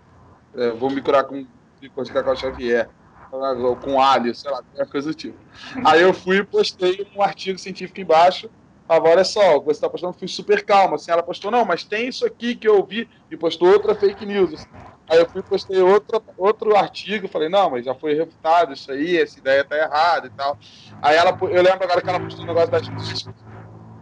é, 0.54 0.70
vou 0.70 0.90
me 0.90 1.00
curar 1.00 1.24
com 1.24 1.46
com 1.94 2.04
Cacau 2.04 2.34
Xavier 2.34 2.88
ou 3.30 3.76
com 3.76 4.00
alho, 4.00 4.34
sei 4.34 4.50
lá, 4.50 4.62
coisa 4.90 5.08
do 5.08 5.14
tipo. 5.14 5.36
Aí 5.84 6.00
eu 6.00 6.14
fui 6.14 6.38
e 6.38 6.44
postei 6.44 7.06
um 7.14 7.22
artigo 7.22 7.58
científico 7.58 8.00
embaixo 8.00 8.50
Falava, 8.86 9.08
olha 9.10 9.24
só, 9.24 9.58
você 9.60 9.72
está 9.78 9.90
postando, 9.90 10.16
fui 10.18 10.28
super 10.28 10.64
calma. 10.64 10.96
Assim, 10.96 11.10
ela 11.10 11.22
postou, 11.22 11.50
não, 11.50 11.64
mas 11.64 11.84
tem 11.84 12.08
isso 12.08 12.24
aqui 12.26 12.54
que 12.56 12.68
eu 12.68 12.84
vi, 12.86 13.08
e 13.30 13.36
postou 13.36 13.68
outra 13.68 13.94
fake 13.94 14.24
news. 14.26 14.52
Assim. 14.54 14.66
Aí 15.08 15.18
eu 15.20 15.28
fui 15.28 15.42
postei 15.42 15.80
outro, 15.80 16.22
outro 16.36 16.76
artigo, 16.76 17.28
falei, 17.28 17.48
não, 17.48 17.70
mas 17.70 17.84
já 17.84 17.94
foi 17.94 18.14
refutado 18.14 18.72
isso 18.72 18.90
aí, 18.90 19.16
essa 19.18 19.38
ideia 19.38 19.64
tá 19.64 19.76
errada 19.76 20.26
e 20.26 20.30
tal. 20.30 20.58
Aí 21.00 21.16
ela, 21.16 21.36
eu 21.42 21.62
lembro 21.62 21.84
agora 21.84 22.02
que 22.02 22.08
ela 22.08 22.20
postou 22.20 22.44
um 22.44 22.48
negócio 22.48 22.70
das 22.70 22.88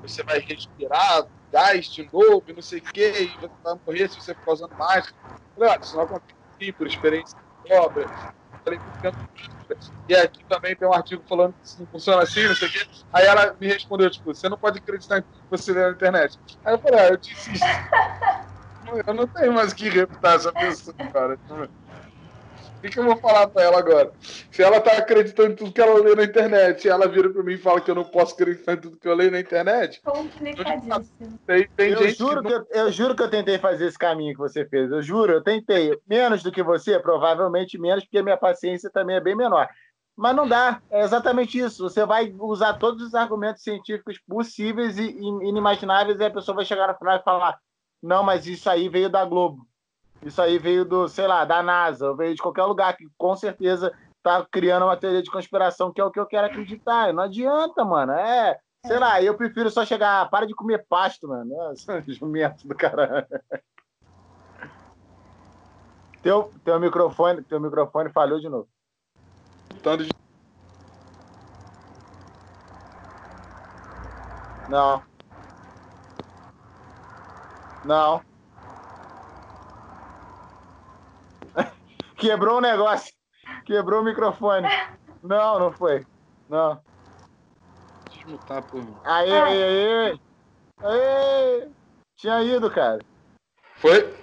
você 0.02 0.22
vai 0.24 0.38
respirar 0.40 1.26
gás 1.52 1.86
de 1.86 2.08
novo, 2.12 2.44
não 2.54 2.62
sei 2.62 2.80
o 2.80 2.82
quê, 2.92 3.34
e 3.36 3.38
você 3.38 3.54
vai 3.62 3.74
morrer 3.86 4.08
se 4.08 4.20
você 4.20 4.34
ficar 4.34 4.52
usando. 4.52 4.72
Eu 4.72 4.76
falei, 5.54 5.70
olha, 5.70 5.80
isso 5.82 5.96
não 5.96 6.04
acontece 6.04 6.72
por 6.76 6.86
experiência 6.86 7.36
própria. 7.62 8.10
E 10.08 10.14
aqui 10.14 10.44
também 10.46 10.76
tem 10.76 10.86
um 10.86 10.92
artigo 10.92 11.24
falando 11.28 11.54
que 11.54 11.80
não 11.80 11.86
funciona 11.86 12.22
assim, 12.22 12.46
não 12.46 12.54
sei 12.54 12.68
o 12.68 12.70
quê. 12.70 12.86
Aí 13.12 13.26
ela 13.26 13.56
me 13.58 13.66
respondeu, 13.66 14.10
tipo, 14.10 14.34
você 14.34 14.48
não 14.48 14.58
pode 14.58 14.78
acreditar 14.78 15.18
em 15.18 15.22
que 15.22 15.28
você 15.50 15.72
lê 15.72 15.82
na 15.82 15.90
internet. 15.90 16.38
Aí 16.64 16.74
eu 16.74 16.78
falei, 16.78 17.00
ah, 17.00 17.08
eu 17.08 17.16
disse 17.16 17.52
isso. 17.52 17.64
Eu 19.06 19.14
não 19.14 19.26
tenho 19.26 19.52
mais 19.52 19.72
que 19.72 19.88
refutar 19.88 20.36
essa 20.36 20.52
pessoa, 20.52 20.94
cara. 21.12 21.38
O 21.48 21.68
que, 22.82 22.90
que, 22.90 22.98
eu 22.98 23.04
vou 23.04 23.16
falar 23.16 23.48
pra 23.48 23.62
ela 23.62 23.78
agora? 23.78 24.12
Se 24.54 24.62
ela 24.62 24.80
tá 24.80 24.92
acreditando 24.92 25.50
em 25.50 25.56
tudo 25.56 25.72
que 25.72 25.80
ela 25.80 25.98
lê 25.98 26.14
na 26.14 26.22
internet 26.22 26.84
e 26.84 26.88
ela 26.88 27.08
vira 27.08 27.28
pra 27.28 27.42
mim 27.42 27.54
e 27.54 27.58
fala 27.58 27.80
que 27.80 27.90
eu 27.90 27.94
não 27.96 28.04
posso 28.04 28.34
acreditar 28.34 28.74
em 28.74 28.76
tudo 28.76 28.96
que 28.96 29.08
eu 29.08 29.14
leio 29.16 29.32
na 29.32 29.40
internet. 29.40 30.00
Complicadíssimo. 30.00 31.40
Tem, 31.44 31.68
tem 31.70 31.90
eu, 31.90 32.08
juro 32.10 32.40
que, 32.40 32.50
não... 32.50 32.58
eu, 32.58 32.66
eu, 32.70 32.92
juro 32.92 33.16
que 33.16 33.22
eu 33.24 33.30
tentei 33.30 33.58
fazer 33.58 33.86
esse 33.86 33.98
caminho 33.98 34.32
que 34.32 34.38
você 34.38 34.64
fez. 34.64 34.92
Eu 34.92 35.02
juro, 35.02 35.32
eu 35.32 35.42
tentei. 35.42 35.98
Menos 36.06 36.40
do 36.44 36.52
que 36.52 36.62
você, 36.62 37.00
provavelmente 37.00 37.76
menos, 37.76 38.04
porque 38.04 38.18
a 38.18 38.22
minha 38.22 38.36
paciência 38.36 38.88
também 38.88 39.16
é 39.16 39.20
bem 39.20 39.34
menor. 39.34 39.68
Mas 40.16 40.36
não 40.36 40.46
dá. 40.46 40.80
É 40.88 41.02
exatamente 41.02 41.58
isso. 41.58 41.82
Você 41.82 42.06
vai 42.06 42.32
usar 42.38 42.74
todos 42.74 43.04
os 43.04 43.12
argumentos 43.16 43.64
científicos 43.64 44.20
possíveis 44.20 44.96
e 44.98 45.16
inimagináveis 45.18 46.20
e 46.20 46.24
a 46.24 46.30
pessoa 46.30 46.54
vai 46.54 46.64
chegar 46.64 46.86
no 46.86 46.96
final 46.96 47.16
e 47.16 47.24
falar: 47.24 47.58
não, 48.00 48.22
mas 48.22 48.46
isso 48.46 48.70
aí 48.70 48.88
veio 48.88 49.10
da 49.10 49.24
Globo. 49.24 49.66
Isso 50.24 50.40
aí 50.40 50.60
veio 50.60 50.84
do, 50.84 51.08
sei 51.08 51.26
lá, 51.26 51.44
da 51.44 51.60
NASA, 51.60 52.14
veio 52.14 52.36
de 52.36 52.40
qualquer 52.40 52.62
lugar 52.62 52.96
que 52.96 53.04
com 53.18 53.34
certeza 53.34 53.92
tá 54.24 54.44
criando 54.50 54.86
uma 54.86 54.96
teoria 54.96 55.22
de 55.22 55.30
conspiração 55.30 55.92
que 55.92 56.00
é 56.00 56.04
o 56.04 56.10
que 56.10 56.18
eu 56.18 56.24
quero 56.24 56.46
acreditar. 56.46 57.12
Não 57.12 57.24
adianta, 57.24 57.84
mano. 57.84 58.12
É, 58.12 58.58
sei 58.84 58.98
lá, 58.98 59.22
eu 59.22 59.36
prefiro 59.36 59.70
só 59.70 59.84
chegar, 59.84 60.22
ah, 60.22 60.26
para 60.26 60.46
de 60.46 60.54
comer 60.54 60.86
pasto, 60.88 61.28
mano. 61.28 61.54
Jumento 62.08 62.66
do 62.66 62.74
caralho. 62.74 63.26
Teu, 66.22 66.50
teu 66.64 66.80
microfone, 66.80 67.42
teu 67.42 67.60
microfone 67.60 68.10
falhou 68.10 68.40
de 68.40 68.48
novo. 68.48 68.66
Tanto 69.82 70.04
de... 70.04 70.10
Não. 74.70 75.02
Não. 77.84 78.22
Quebrou 82.16 82.56
o 82.56 82.62
negócio. 82.62 83.12
Quebrou 83.64 84.02
o 84.02 84.04
microfone. 84.04 84.68
Não, 85.22 85.58
não 85.58 85.72
foi. 85.72 86.04
Não. 86.48 86.80
Desmutar, 88.10 88.62
pô. 88.62 88.78
Aê, 89.04 89.32
aê, 89.32 89.62
aê. 89.62 90.18
Aê. 90.82 91.68
Tinha 92.16 92.42
ido, 92.42 92.70
cara. 92.70 93.00
Foi? 93.76 94.14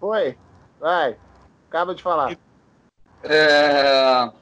Foi. 0.00 0.36
Vai. 0.80 1.16
Acaba 1.68 1.94
de 1.94 2.02
falar. 2.02 2.36
É... 3.22 4.32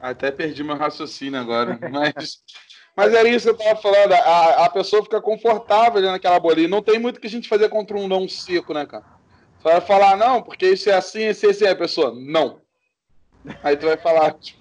Até 0.00 0.30
perdi 0.30 0.64
meu 0.64 0.76
raciocínio 0.76 1.40
agora. 1.40 1.78
Mas, 1.90 2.42
mas 2.96 3.14
era 3.14 3.28
isso 3.28 3.46
que 3.46 3.62
eu 3.62 3.66
tava 3.66 3.80
falando. 3.80 4.12
A, 4.12 4.64
a 4.66 4.70
pessoa 4.70 5.02
fica 5.02 5.20
confortável 5.20 6.02
naquela 6.02 6.38
bolinha. 6.40 6.68
Não 6.68 6.82
tem 6.82 6.98
muito 6.98 7.20
que 7.20 7.26
a 7.26 7.30
gente 7.30 7.48
fazer 7.48 7.68
contra 7.68 7.96
um 7.96 8.08
não 8.08 8.28
seco, 8.28 8.74
né, 8.74 8.84
cara? 8.84 9.04
Você 9.58 9.68
vai 9.68 9.80
falar, 9.80 10.16
não, 10.16 10.42
porque 10.42 10.66
isso 10.66 10.90
é 10.90 10.94
assim, 10.94 11.22
esse 11.22 11.64
é 11.64 11.70
a 11.70 11.76
pessoa. 11.76 12.12
Não. 12.14 12.60
Aí 13.62 13.76
tu 13.76 13.86
vai 13.86 13.96
falar, 13.96 14.34
tipo, 14.34 14.60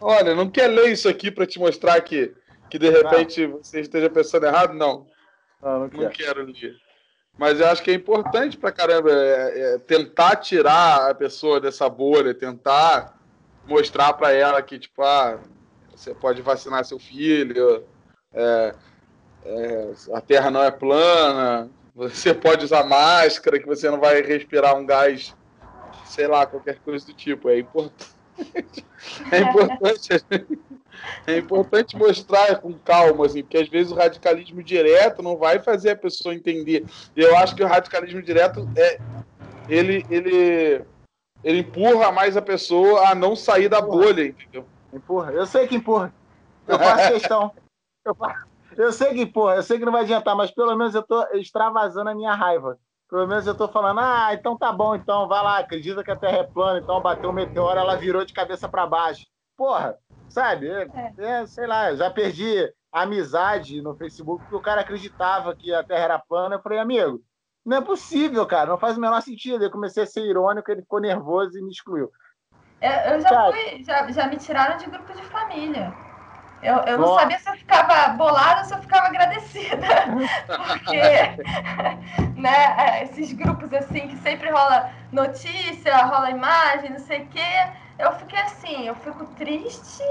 olha, 0.00 0.34
não 0.34 0.50
quer 0.50 0.68
ler 0.68 0.92
isso 0.92 1.08
aqui 1.08 1.30
para 1.30 1.46
te 1.46 1.58
mostrar 1.58 2.00
que, 2.00 2.34
que 2.68 2.78
de 2.78 2.88
repente 2.88 3.46
não. 3.46 3.58
você 3.58 3.80
esteja 3.80 4.08
pensando 4.08 4.46
errado? 4.46 4.74
Não. 4.74 5.06
Não, 5.62 5.80
não, 5.80 5.88
não 5.88 6.10
quero 6.10 6.44
ler. 6.44 6.76
Mas 7.36 7.60
eu 7.60 7.66
acho 7.68 7.82
que 7.82 7.90
é 7.90 7.94
importante 7.94 8.56
pra 8.56 8.72
caramba 8.72 9.10
é, 9.10 9.74
é, 9.74 9.78
tentar 9.78 10.36
tirar 10.36 11.10
a 11.10 11.14
pessoa 11.14 11.60
dessa 11.60 11.88
bolha, 11.88 12.34
tentar 12.34 13.18
mostrar 13.66 14.12
para 14.14 14.32
ela 14.32 14.60
que, 14.62 14.78
tipo, 14.78 15.02
ah, 15.02 15.38
você 15.90 16.14
pode 16.14 16.42
vacinar 16.42 16.84
seu 16.84 16.98
filho, 16.98 17.84
é, 18.32 18.74
é, 19.44 19.92
a 20.12 20.20
Terra 20.20 20.50
não 20.50 20.62
é 20.62 20.70
plana, 20.70 21.70
você 21.94 22.34
pode 22.34 22.64
usar 22.64 22.84
máscara, 22.84 23.58
que 23.58 23.66
você 23.66 23.90
não 23.90 24.00
vai 24.00 24.20
respirar 24.22 24.76
um 24.76 24.84
gás, 24.84 25.34
sei 26.10 26.26
lá, 26.26 26.46
qualquer 26.46 26.78
coisa 26.80 27.06
do 27.06 27.12
tipo. 27.12 27.48
É 27.48 27.58
importante. 27.58 28.14
É 29.32 29.38
importante, 29.38 30.08
é 31.26 31.38
importante 31.38 31.96
mostrar 31.96 32.58
com 32.60 32.72
calma, 32.74 33.24
assim, 33.24 33.42
porque 33.42 33.56
às 33.56 33.68
vezes 33.68 33.90
o 33.90 33.94
radicalismo 33.94 34.62
direto 34.62 35.22
não 35.22 35.36
vai 35.36 35.58
fazer 35.58 35.90
a 35.90 35.96
pessoa 35.96 36.34
entender. 36.34 36.84
Eu 37.16 37.36
acho 37.36 37.54
que 37.54 37.62
o 37.62 37.66
radicalismo 37.66 38.20
direto 38.20 38.68
é 38.76 38.98
ele, 39.68 40.04
ele 40.10 40.84
ele 41.42 41.58
empurra 41.58 42.12
mais 42.12 42.36
a 42.36 42.42
pessoa 42.42 43.08
a 43.08 43.14
não 43.14 43.34
sair 43.34 43.68
da 43.68 43.78
empurra. 43.78 44.04
bolha, 44.04 44.26
entendeu? 44.26 44.66
Empurra. 44.92 45.32
Eu 45.32 45.46
sei 45.46 45.66
que 45.66 45.76
empurra. 45.76 46.12
Eu 46.66 46.78
faço 46.78 47.12
questão. 47.12 47.52
Eu, 48.02 48.14
faço... 48.14 48.46
eu 48.78 48.92
sei 48.92 49.12
que 49.12 49.20
empurra, 49.20 49.56
eu 49.56 49.62
sei 49.62 49.78
que 49.78 49.84
não 49.84 49.92
vai 49.92 50.00
adiantar, 50.04 50.34
mas 50.34 50.50
pelo 50.50 50.74
menos 50.74 50.94
eu 50.94 51.02
tô 51.02 51.22
extravasando 51.34 52.08
a 52.08 52.14
minha 52.14 52.34
raiva. 52.34 52.78
Pelo 53.10 53.26
menos 53.26 53.44
eu 53.44 53.56
tô 53.56 53.66
falando, 53.66 53.98
ah, 53.98 54.32
então 54.32 54.56
tá 54.56 54.72
bom, 54.72 54.94
então, 54.94 55.26
vai 55.26 55.42
lá, 55.42 55.58
acredita 55.58 56.04
que 56.04 56.12
a 56.12 56.16
Terra 56.16 56.38
é 56.38 56.44
plana, 56.44 56.78
então 56.78 57.02
bateu 57.02 57.30
um 57.30 57.32
meteoro, 57.32 57.80
ela 57.80 57.96
virou 57.96 58.24
de 58.24 58.32
cabeça 58.32 58.68
para 58.68 58.86
baixo. 58.86 59.26
Porra, 59.56 59.98
sabe? 60.28 60.68
É, 60.70 60.88
é. 60.94 61.12
é, 61.18 61.46
sei 61.46 61.66
lá, 61.66 61.92
já 61.96 62.08
perdi 62.08 62.72
amizade 62.92 63.82
no 63.82 63.96
Facebook 63.96 64.42
porque 64.42 64.54
o 64.54 64.62
cara 64.62 64.82
acreditava 64.82 65.54
que 65.56 65.74
a 65.74 65.82
Terra 65.82 66.04
era 66.04 66.18
plana. 66.20 66.54
Eu 66.54 66.62
falei, 66.62 66.78
amigo, 66.78 67.20
não 67.64 67.78
é 67.78 67.80
possível, 67.80 68.46
cara, 68.46 68.70
não 68.70 68.78
faz 68.78 68.96
o 68.96 69.00
menor 69.00 69.20
sentido. 69.22 69.64
Eu 69.64 69.70
comecei 69.70 70.04
a 70.04 70.06
ser 70.06 70.24
irônico, 70.24 70.70
ele 70.70 70.82
ficou 70.82 71.00
nervoso 71.00 71.58
e 71.58 71.62
me 71.62 71.70
excluiu. 71.70 72.10
Eu, 72.80 72.90
eu 72.90 73.20
já 73.20 73.50
fui, 73.50 73.84
já, 73.84 74.10
já 74.10 74.26
me 74.28 74.36
tiraram 74.36 74.76
de 74.76 74.86
grupo 74.86 75.12
de 75.12 75.22
família. 75.24 75.92
Eu, 76.62 76.76
eu 76.86 76.98
não 76.98 77.14
sabia 77.14 77.38
se 77.38 77.48
eu 77.48 77.54
ficava 77.54 78.12
bolada 78.14 78.60
ou 78.60 78.64
se 78.66 78.74
eu 78.74 78.78
ficava 78.78 79.06
agradecida. 79.06 79.86
Porque 80.46 81.00
né, 82.38 82.76
é, 82.78 83.04
esses 83.04 83.32
grupos 83.32 83.72
assim 83.72 84.08
que 84.08 84.16
sempre 84.18 84.50
rola 84.50 84.90
notícia, 85.10 85.96
rola 86.04 86.30
imagem, 86.30 86.90
não 86.90 86.98
sei 86.98 87.22
o 87.22 87.28
quê. 87.28 87.70
Eu 87.98 88.12
fiquei 88.12 88.40
assim, 88.40 88.86
eu 88.86 88.94
fico 88.96 89.24
triste 89.34 90.02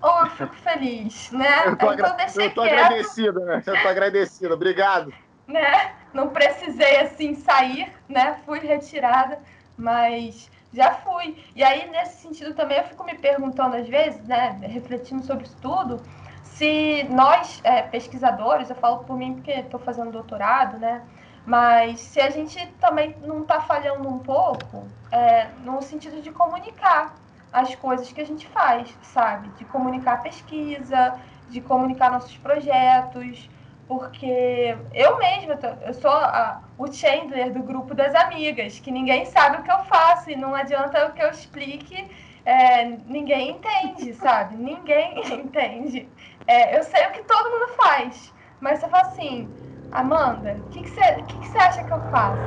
ou 0.00 0.20
eu 0.20 0.30
fico 0.30 0.54
feliz, 0.54 1.30
né? 1.30 1.66
Eu 1.66 1.76
tô, 1.76 1.92
então, 1.92 2.16
eu 2.36 2.54
tô 2.54 2.62
agradecida, 2.62 3.40
né? 3.40 3.62
Eu 3.66 3.82
tô 3.82 3.88
agradecida, 3.88 4.54
obrigado. 4.54 5.12
Né? 5.46 5.92
Não 6.14 6.28
precisei 6.30 7.00
assim 7.00 7.34
sair, 7.34 7.92
né? 8.08 8.40
Fui 8.46 8.58
retirada, 8.60 9.38
mas 9.76 10.50
já 10.72 10.94
fui. 10.94 11.36
E 11.54 11.62
aí, 11.62 11.90
nesse 11.90 12.22
sentido 12.22 12.54
também, 12.54 12.78
eu 12.78 12.84
fico 12.84 13.04
me 13.04 13.14
perguntando 13.14 13.76
às 13.76 13.88
vezes, 13.88 14.22
né, 14.26 14.58
refletindo 14.62 15.22
sobre 15.22 15.44
isso 15.44 15.56
tudo, 15.60 16.00
se 16.42 17.04
nós, 17.10 17.60
é, 17.64 17.82
pesquisadores, 17.82 18.70
eu 18.70 18.76
falo 18.76 19.04
por 19.04 19.16
mim 19.16 19.34
porque 19.34 19.52
estou 19.52 19.80
fazendo 19.80 20.12
doutorado, 20.12 20.78
né, 20.78 21.02
mas 21.46 22.00
se 22.00 22.20
a 22.20 22.30
gente 22.30 22.64
também 22.80 23.16
não 23.22 23.42
está 23.42 23.60
falhando 23.60 24.08
um 24.08 24.18
pouco 24.18 24.86
é, 25.10 25.48
no 25.64 25.80
sentido 25.82 26.20
de 26.20 26.30
comunicar 26.30 27.14
as 27.52 27.74
coisas 27.74 28.12
que 28.12 28.20
a 28.20 28.26
gente 28.26 28.46
faz, 28.48 28.96
sabe? 29.02 29.48
De 29.58 29.64
comunicar 29.64 30.14
a 30.14 30.18
pesquisa, 30.18 31.18
de 31.48 31.60
comunicar 31.60 32.12
nossos 32.12 32.36
projetos, 32.36 33.48
porque 33.90 34.78
eu 34.94 35.18
mesma, 35.18 35.58
eu 35.84 35.92
sou 35.94 36.12
a, 36.12 36.62
o 36.78 36.86
Chandler 36.92 37.52
do 37.52 37.60
grupo 37.60 37.92
das 37.92 38.14
amigas, 38.14 38.78
que 38.78 38.88
ninguém 38.88 39.24
sabe 39.24 39.56
o 39.56 39.62
que 39.64 39.72
eu 39.72 39.80
faço 39.80 40.30
e 40.30 40.36
não 40.36 40.54
adianta 40.54 41.10
que 41.10 41.20
eu 41.20 41.28
explique, 41.28 42.08
é, 42.44 42.84
ninguém 42.84 43.50
entende, 43.50 44.14
sabe? 44.14 44.54
Ninguém 44.54 45.20
entende. 45.34 46.08
É, 46.46 46.78
eu 46.78 46.84
sei 46.84 47.04
o 47.04 47.10
que 47.10 47.24
todo 47.24 47.50
mundo 47.50 47.66
faz, 47.82 48.32
mas 48.60 48.78
você 48.78 48.86
fala 48.86 49.08
assim, 49.08 49.52
Amanda, 49.90 50.62
o 50.64 50.70
que, 50.70 50.82
que, 50.82 50.88
você, 50.88 51.22
que, 51.22 51.38
que 51.40 51.48
você 51.48 51.58
acha 51.58 51.82
que 51.82 51.92
eu 51.92 52.00
faço? 52.12 52.40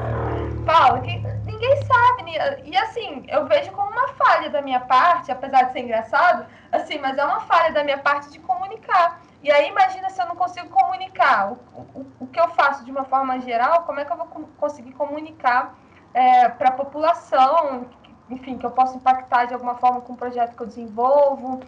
Paula, 0.65 1.01
que, 1.01 1.11
ninguém 1.45 1.75
sabe. 1.83 2.63
E 2.63 2.77
assim, 2.77 3.25
eu 3.27 3.45
vejo 3.47 3.69
como 3.73 3.91
uma 3.91 4.07
falha 4.13 4.49
da 4.49 4.61
minha 4.61 4.79
parte, 4.79 5.29
apesar 5.29 5.63
de 5.63 5.73
ser 5.73 5.81
engraçado, 5.81 6.45
assim, 6.71 6.99
mas 6.99 7.17
é 7.17 7.25
uma 7.25 7.41
falha 7.41 7.73
da 7.73 7.83
minha 7.83 7.97
parte 7.97 8.31
de 8.31 8.39
comunicar. 8.39 9.19
E 9.43 9.51
aí, 9.51 9.67
imagina 9.67 10.09
se 10.09 10.21
eu 10.21 10.25
não 10.25 10.37
consigo 10.37 10.69
comunicar. 10.69 11.51
O, 11.51 11.55
o, 11.93 12.05
o 12.21 12.27
que 12.27 12.39
eu 12.39 12.47
faço 12.49 12.85
de 12.85 12.91
uma 12.91 13.03
forma 13.03 13.39
geral, 13.41 13.83
como 13.83 13.99
é 13.99 14.05
que 14.05 14.11
eu 14.11 14.15
vou 14.15 14.27
conseguir 14.57 14.93
comunicar 14.93 15.75
é, 16.13 16.47
para 16.47 16.69
a 16.69 16.71
população, 16.71 17.85
enfim, 18.29 18.57
que 18.57 18.65
eu 18.65 18.71
posso 18.71 18.95
impactar 18.95 19.45
de 19.45 19.53
alguma 19.53 19.75
forma 19.75 19.99
com 19.99 20.13
o 20.13 20.17
projeto 20.17 20.55
que 20.55 20.63
eu 20.63 20.67
desenvolvo? 20.67 21.59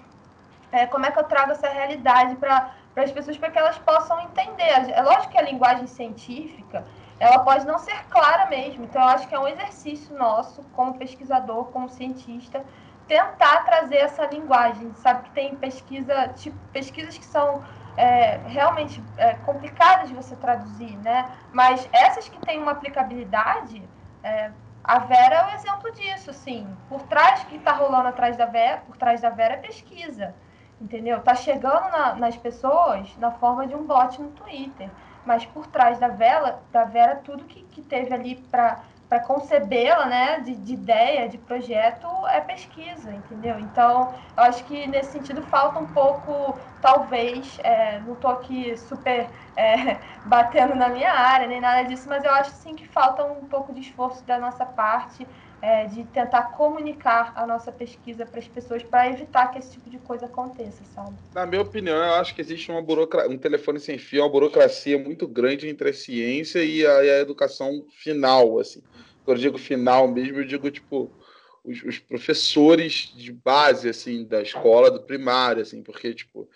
É, 0.72 0.86
como 0.88 1.06
é 1.06 1.12
que 1.12 1.20
eu 1.20 1.26
trago 1.26 1.52
essa 1.52 1.68
realidade 1.68 2.36
para 2.38 2.72
as 2.96 3.12
pessoas 3.12 3.38
para 3.38 3.52
que 3.52 3.60
elas 3.60 3.78
possam 3.80 4.22
entender? 4.22 4.90
É 4.92 5.02
lógico 5.02 5.34
que 5.34 5.38
a 5.38 5.42
linguagem 5.42 5.86
científica 5.86 6.86
ela 7.20 7.40
pode 7.40 7.66
não 7.66 7.78
ser 7.78 8.06
clara 8.06 8.46
mesmo. 8.48 8.86
Então, 8.86 9.02
eu 9.02 9.08
acho 9.10 9.28
que 9.28 9.36
é 9.36 9.40
um 9.40 9.48
exercício 9.48 10.16
nosso, 10.18 10.64
como 10.74 10.98
pesquisador, 10.98 11.66
como 11.66 11.90
cientista, 11.90 12.64
tentar 13.08 13.64
trazer 13.66 13.98
essa 13.98 14.26
linguagem. 14.26 14.94
Sabe 14.96 15.24
que 15.24 15.32
tem 15.32 15.56
pesquisa, 15.56 16.30
tipo, 16.30 16.58
pesquisas 16.72 17.18
que 17.18 17.26
são 17.26 17.64
é, 17.98 18.38
realmente 18.48 19.02
é, 19.18 19.34
complicadas 19.46 20.10
de 20.10 20.16
você 20.16 20.36
traduzir, 20.36 20.98
né? 20.98 21.32
Mas 21.52 21.88
essas 21.92 22.28
que 22.28 22.40
têm 22.40 22.62
uma 22.62 22.72
aplicabilidade, 22.72 23.82
é, 24.24 24.52
a 24.84 25.00
Vera 25.00 25.36
é 25.36 25.46
um 25.46 25.56
exemplo 25.56 25.92
disso, 25.94 26.30
assim. 26.30 26.68
Por 26.90 27.02
trás 27.04 27.44
que 27.46 27.56
está 27.56 27.72
rolando 27.72 28.08
atrás 28.08 28.38
da 28.38 28.46
Vera, 28.46 28.82
por 28.86 28.98
trás 28.98 29.22
da 29.22 29.30
Vera 29.30 29.56
é 29.56 29.58
pesquisa, 29.58 30.36
entendeu? 30.80 31.22
Tá 31.22 31.36
chegando 31.36 31.90
na, 31.92 32.16
nas 32.16 32.36
pessoas 32.36 33.16
na 33.18 33.32
forma 33.32 33.66
de 33.66 33.76
um 33.76 33.84
bot 33.84 34.22
no 34.22 34.30
Twitter, 34.32 34.90
mas 35.26 35.46
por 35.46 35.66
trás 35.68 35.98
da 35.98 36.08
Vera, 36.08 36.60
da 36.72 36.84
Vera 36.84 37.16
tudo 37.24 37.46
que, 37.46 37.64
que 37.64 37.82
teve 37.82 38.14
ali 38.14 38.36
para 38.36 38.80
para 39.08 39.20
concebê-la, 39.20 40.06
né, 40.08 40.40
de, 40.40 40.56
de, 40.56 40.74
ideia, 40.74 41.30
de 41.30 41.38
projeto, 41.38 42.08
é 42.28 42.42
pesquisa, 42.42 43.14
entendeu? 43.14 43.60
Então, 43.60 44.14
eu 44.36 44.44
acho 44.44 44.64
que 44.66 44.88
nesse 44.88 45.12
sentido 45.12 45.44
falta 45.44 45.80
um 45.80 45.88
pouco, 45.88 46.60
talvez, 46.82 47.58
é, 47.64 48.00
não 48.00 48.14
estou 48.14 48.32
aqui 48.32 48.76
super 48.78 49.30
é, 49.56 50.00
batendo 50.26 50.76
na 50.76 50.90
minha 50.90 51.12
área, 51.12 51.48
nem 51.48 51.62
nada 51.62 51.84
disso, 51.88 52.10
mas 52.10 52.24
eu 52.24 52.32
acho 52.32 52.52
sim 52.52 52.76
que 52.76 52.88
falta 52.88 53.24
um 53.24 53.48
pouco 53.48 53.74
de 53.74 53.82
esforço 53.82 54.26
da 54.26 54.40
nossa 54.40 54.66
parte 54.66 55.28
é, 55.66 55.88
de 55.88 56.04
tentar 56.04 56.52
comunicar 56.52 57.34
a 57.36 57.48
nossa 57.48 57.72
pesquisa 57.72 58.24
para 58.24 58.40
as 58.40 58.48
pessoas 58.48 58.84
para 58.84 59.10
evitar 59.10 59.48
que 59.48 59.58
esse 59.58 59.72
tipo 59.72 59.90
de 59.90 59.98
coisa 59.98 60.28
aconteça, 60.28 60.84
sabe? 60.94 61.16
Na 61.34 61.44
minha 61.44 61.64
opinião, 61.64 61.98
eu 61.98 62.14
acho 62.14 62.36
que 62.36 62.42
existe 62.42 62.70
uma 62.70 62.82
um 63.28 63.38
telefone 63.38 63.80
sem 63.80 63.98
fio, 63.98 64.22
uma 64.22 64.30
burocracia 64.30 65.00
muito 65.00 65.28
grande 65.28 65.68
entre 65.68 65.90
a 65.90 65.94
ciência 65.94 66.64
e 66.64 66.86
a, 66.86 67.04
e 67.04 67.10
a 67.10 67.20
educação 67.20 67.84
final, 67.90 68.60
assim. 68.60 68.84
Quando 69.24 69.38
eu 69.40 69.42
digo 69.42 69.58
final 69.58 70.08
mesmo, 70.08 70.38
eu 70.38 70.46
digo, 70.46 70.70
tipo, 70.70 71.10
os, 71.64 71.82
os, 71.82 71.98
professores 71.98 73.12
de 73.16 73.32
base, 73.32 73.90
assim, 73.90 74.24
da 74.24 74.44
escola, 74.44 74.92
do 74.92 75.02
primário, 75.02 75.64
assim, 75.64 75.82
porque, 75.82 76.14
tipo, 76.14 76.48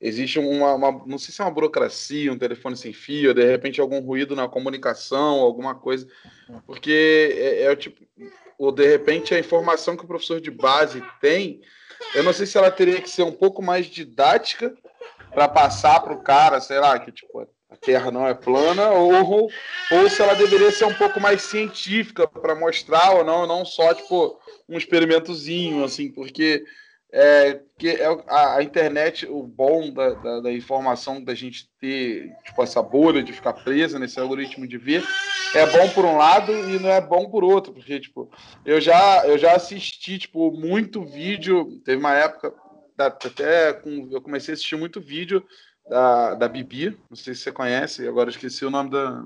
existe 0.00 0.38
uma, 0.38 0.74
uma, 0.74 1.04
não 1.06 1.18
sei 1.18 1.32
se 1.32 1.40
é 1.40 1.44
uma 1.44 1.50
burocracia, 1.50 2.32
um 2.32 2.38
telefone 2.38 2.76
sem 2.76 2.92
fio, 2.92 3.34
de 3.34 3.44
repente 3.44 3.80
algum 3.80 4.00
ruído 4.00 4.36
na 4.36 4.48
comunicação, 4.48 5.40
alguma 5.40 5.74
coisa, 5.74 6.06
porque 6.66 7.34
é, 7.38 7.62
é 7.64 7.76
tipo, 7.76 8.04
ou 8.58 8.70
de 8.70 8.86
repente 8.86 9.34
a 9.34 9.38
informação 9.38 9.96
que 9.96 10.04
o 10.04 10.08
professor 10.08 10.40
de 10.40 10.50
base 10.50 11.02
tem, 11.20 11.60
eu 12.14 12.22
não 12.22 12.32
sei 12.32 12.46
se 12.46 12.58
ela 12.58 12.70
teria 12.70 13.00
que 13.00 13.10
ser 13.10 13.22
um 13.22 13.32
pouco 13.32 13.62
mais 13.62 13.86
didática 13.86 14.74
para 15.32 15.48
passar 15.48 16.00
para 16.00 16.12
o 16.12 16.22
cara, 16.22 16.60
sei 16.60 16.78
lá, 16.78 16.98
que 16.98 17.10
tipo, 17.10 17.46
a 17.70 17.76
Terra 17.76 18.10
não 18.10 18.26
é 18.26 18.34
plana, 18.34 18.90
ou, 18.90 19.48
ou 19.90 20.10
se 20.10 20.22
ela 20.22 20.34
deveria 20.34 20.70
ser 20.70 20.84
um 20.84 20.94
pouco 20.94 21.20
mais 21.20 21.42
científica 21.42 22.26
para 22.26 22.54
mostrar 22.54 23.12
ou 23.12 23.24
não, 23.24 23.46
não 23.46 23.64
só 23.64 23.92
tipo 23.94 24.38
um 24.68 24.76
experimentozinho, 24.76 25.84
assim, 25.84 26.10
porque 26.10 26.64
é, 27.12 27.60
que 27.78 27.88
é 27.88 28.06
a, 28.26 28.56
a, 28.56 28.62
internet, 28.62 29.26
o 29.26 29.42
bom 29.42 29.92
da, 29.92 30.10
da, 30.10 30.40
da, 30.40 30.52
informação 30.52 31.22
da 31.22 31.34
gente 31.34 31.68
ter 31.80 32.32
tipo, 32.44 32.62
essa 32.62 32.82
bolha 32.82 33.22
de 33.22 33.32
ficar 33.32 33.52
presa 33.52 33.98
nesse 33.98 34.18
algoritmo 34.18 34.66
de 34.66 34.76
ver 34.76 35.04
é 35.54 35.66
bom 35.66 35.88
por 35.90 36.04
um 36.04 36.16
lado 36.16 36.52
e 36.52 36.78
não 36.78 36.90
é 36.90 37.00
bom 37.00 37.30
por 37.30 37.44
outro, 37.44 37.72
porque 37.72 38.00
tipo, 38.00 38.30
eu 38.64 38.80
já 38.80 39.24
eu 39.26 39.38
já 39.38 39.54
assisti 39.54 40.18
tipo 40.18 40.50
muito 40.50 41.04
vídeo, 41.04 41.80
teve 41.84 41.98
uma 41.98 42.14
época 42.14 42.52
até 42.98 43.72
com, 43.72 44.08
eu 44.10 44.20
comecei 44.20 44.52
a 44.52 44.54
assistir 44.54 44.76
muito 44.76 45.00
vídeo 45.00 45.44
da, 45.88 46.34
da 46.34 46.48
Bibi, 46.48 46.98
não 47.08 47.16
sei 47.16 47.34
se 47.34 47.42
você 47.42 47.52
conhece, 47.52 48.08
agora 48.08 48.30
esqueci 48.30 48.64
o 48.64 48.70
nome 48.70 48.90
da 48.90 49.24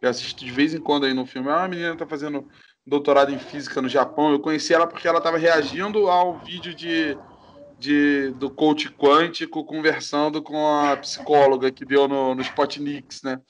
eu 0.00 0.10
assisto 0.10 0.44
de 0.44 0.50
vez 0.50 0.74
em 0.74 0.80
quando 0.80 1.06
aí 1.06 1.14
no 1.14 1.26
filme. 1.26 1.48
É 1.48 1.52
uma 1.52 1.68
menina 1.68 1.96
tá 1.96 2.06
fazendo 2.06 2.48
doutorado 2.86 3.32
em 3.32 3.38
física 3.38 3.82
no 3.82 3.88
Japão. 3.88 4.30
Eu 4.30 4.38
conheci 4.38 4.72
ela 4.72 4.86
porque 4.86 5.08
ela 5.08 5.18
estava 5.18 5.36
reagindo 5.36 6.08
ao 6.08 6.38
vídeo 6.38 6.72
de, 6.72 7.18
de, 7.78 8.30
do 8.36 8.48
coach 8.48 8.90
quântico 8.90 9.64
conversando 9.64 10.40
com 10.40 10.56
a 10.66 10.96
psicóloga 10.96 11.72
que 11.72 11.84
deu 11.84 12.06
no, 12.06 12.34
no 12.34 12.42
Spotniks, 12.42 13.22
né? 13.22 13.40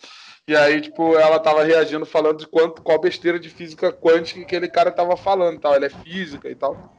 E 0.49 0.57
aí, 0.57 0.81
tipo, 0.81 1.17
ela 1.17 1.41
tava 1.41 1.65
reagindo 1.65 2.07
falando 2.07 2.39
de 2.39 2.47
quanto, 2.47 2.81
qual 2.81 3.01
besteira 3.01 3.39
de 3.39 3.51
física 3.51 3.93
quântica 3.93 4.39
que 4.39 4.47
aquele 4.47 4.69
cara 4.69 4.93
tava 4.93 5.17
falando 5.17 5.61
tal. 5.61 5.75
Ela 5.75 5.87
é 5.87 5.91
física 5.91 6.49
e 6.49 6.55
tal. 6.55 6.95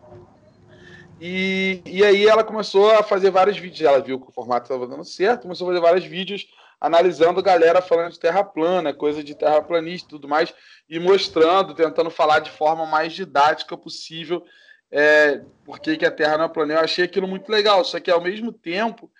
E, 1.19 1.81
e 1.85 2.03
aí 2.03 2.27
ela 2.27 2.43
começou 2.43 2.91
a 2.91 3.01
fazer 3.01 3.31
vários 3.31 3.57
vídeos. 3.57 3.81
Ela 3.81 4.01
viu 4.01 4.19
que 4.19 4.27
o 4.27 4.33
formato 4.33 4.65
estava 4.65 4.85
dando 4.85 5.03
certo, 5.03 5.43
começou 5.43 5.65
a 5.67 5.71
fazer 5.71 5.81
vários 5.81 6.05
vídeos 6.05 6.45
analisando 6.80 7.41
galera 7.41 7.82
falando 7.82 8.11
de 8.11 8.19
terra 8.19 8.43
plana, 8.43 8.93
coisa 8.93 9.23
de 9.23 9.36
terraplanista 9.36 10.07
e 10.07 10.09
tudo 10.09 10.28
mais, 10.28 10.53
e 10.89 10.99
mostrando, 10.99 11.73
tentando 11.73 12.09
falar 12.09 12.39
de 12.39 12.51
forma 12.51 12.86
mais 12.86 13.13
didática 13.13 13.75
possível 13.78 14.43
é, 14.91 15.41
por 15.65 15.80
que, 15.80 16.05
a 16.05 16.11
Terra 16.11 16.38
não 16.38 16.45
é 16.45 16.49
plana. 16.49 16.73
Eu 16.73 16.80
achei 16.80 17.05
aquilo 17.05 17.28
muito 17.28 17.49
legal, 17.51 17.84
só 17.84 17.99
que 17.99 18.11
ao 18.11 18.21
mesmo 18.21 18.51
tempo 18.51 19.11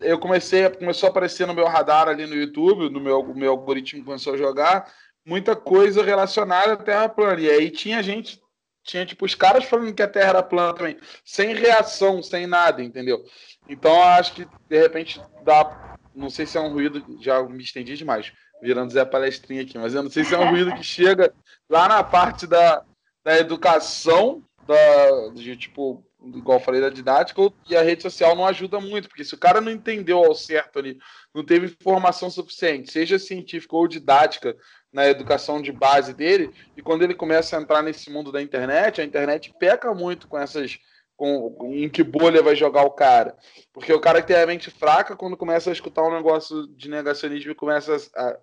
eu 0.00 0.18
comecei, 0.18 0.68
começou 0.70 1.08
a 1.08 1.10
aparecer 1.10 1.46
no 1.46 1.54
meu 1.54 1.66
radar 1.66 2.08
ali 2.08 2.26
no 2.26 2.34
YouTube, 2.34 2.90
no 2.90 3.00
meu, 3.00 3.22
meu 3.34 3.52
algoritmo 3.52 4.04
começou 4.04 4.34
a 4.34 4.38
jogar 4.38 4.92
muita 5.24 5.54
coisa 5.54 6.02
relacionada 6.02 6.72
à 6.72 6.76
Terra 6.76 7.08
plana. 7.08 7.40
E 7.40 7.50
aí 7.50 7.70
tinha 7.70 8.02
gente 8.02 8.40
tinha 8.82 9.04
tipo 9.04 9.26
os 9.26 9.34
caras 9.34 9.64
falando 9.64 9.94
que 9.94 10.02
a 10.02 10.08
Terra 10.08 10.30
era 10.30 10.42
plana 10.42 10.74
também, 10.74 10.96
sem 11.24 11.54
reação, 11.54 12.22
sem 12.22 12.46
nada, 12.46 12.82
entendeu? 12.82 13.22
Então 13.68 13.94
eu 13.94 14.02
acho 14.02 14.32
que 14.32 14.48
de 14.68 14.80
repente 14.80 15.20
dá, 15.44 15.89
não 16.14 16.30
sei 16.30 16.46
se 16.46 16.56
é 16.56 16.60
um 16.60 16.72
ruído, 16.72 17.04
já 17.20 17.42
me 17.42 17.62
estendi 17.62 17.96
demais, 17.96 18.32
virando 18.62 18.92
Zé 18.92 19.04
Palestrinha 19.04 19.62
aqui, 19.62 19.78
mas 19.78 19.94
eu 19.94 20.02
não 20.02 20.10
sei 20.10 20.24
se 20.24 20.34
é 20.34 20.38
um 20.38 20.50
ruído 20.50 20.74
que 20.74 20.82
chega 20.82 21.32
lá 21.68 21.88
na 21.88 22.02
parte 22.02 22.46
da, 22.46 22.84
da 23.24 23.38
educação, 23.38 24.42
da, 24.66 25.28
de 25.34 25.56
tipo, 25.56 26.04
igual 26.22 26.58
eu 26.58 26.64
falei 26.64 26.80
da 26.80 26.90
didática, 26.90 27.40
e 27.68 27.76
a 27.76 27.82
rede 27.82 28.02
social 28.02 28.36
não 28.36 28.46
ajuda 28.46 28.80
muito, 28.80 29.08
porque 29.08 29.24
se 29.24 29.34
o 29.34 29.38
cara 29.38 29.60
não 29.60 29.72
entendeu 29.72 30.18
ao 30.18 30.34
certo 30.34 30.78
ali, 30.78 30.98
não 31.34 31.44
teve 31.44 31.66
informação 31.66 32.30
suficiente, 32.30 32.92
seja 32.92 33.18
científica 33.18 33.76
ou 33.76 33.88
didática, 33.88 34.56
na 34.92 35.06
educação 35.06 35.62
de 35.62 35.70
base 35.70 36.12
dele, 36.12 36.50
e 36.76 36.82
quando 36.82 37.02
ele 37.02 37.14
começa 37.14 37.56
a 37.56 37.60
entrar 37.60 37.82
nesse 37.82 38.10
mundo 38.10 38.32
da 38.32 38.42
internet, 38.42 39.00
a 39.00 39.04
internet 39.04 39.52
peca 39.58 39.94
muito 39.94 40.26
com 40.26 40.38
essas. 40.38 40.78
Com, 41.20 41.54
em 41.74 41.86
que 41.86 42.02
bolha 42.02 42.42
vai 42.42 42.56
jogar 42.56 42.82
o 42.82 42.92
cara. 42.92 43.36
Porque 43.74 43.92
o 43.92 44.00
cara 44.00 44.22
que 44.22 44.28
tem 44.28 44.36
a 44.42 44.46
mente 44.46 44.70
fraca, 44.70 45.14
quando 45.14 45.36
começa 45.36 45.68
a 45.68 45.72
escutar 45.72 46.02
um 46.02 46.16
negócio 46.16 46.66
de 46.68 46.88
negacionismo 46.88 47.52
e 47.52 47.54
começa 47.54 47.94
a, 48.16 48.38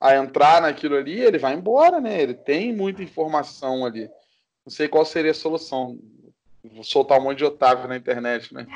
a 0.00 0.16
entrar 0.16 0.62
naquilo 0.62 0.96
ali, 0.96 1.20
ele 1.20 1.36
vai 1.36 1.52
embora, 1.52 2.00
né? 2.00 2.22
Ele 2.22 2.32
tem 2.32 2.74
muita 2.74 3.02
informação 3.02 3.84
ali. 3.84 4.08
Não 4.64 4.70
sei 4.70 4.88
qual 4.88 5.04
seria 5.04 5.32
a 5.32 5.34
solução. 5.34 5.98
Vou 6.64 6.82
soltar 6.82 7.18
um 7.18 7.24
monte 7.24 7.36
de 7.36 7.44
Otávio 7.44 7.86
na 7.86 7.98
internet, 7.98 8.54
né? 8.54 8.66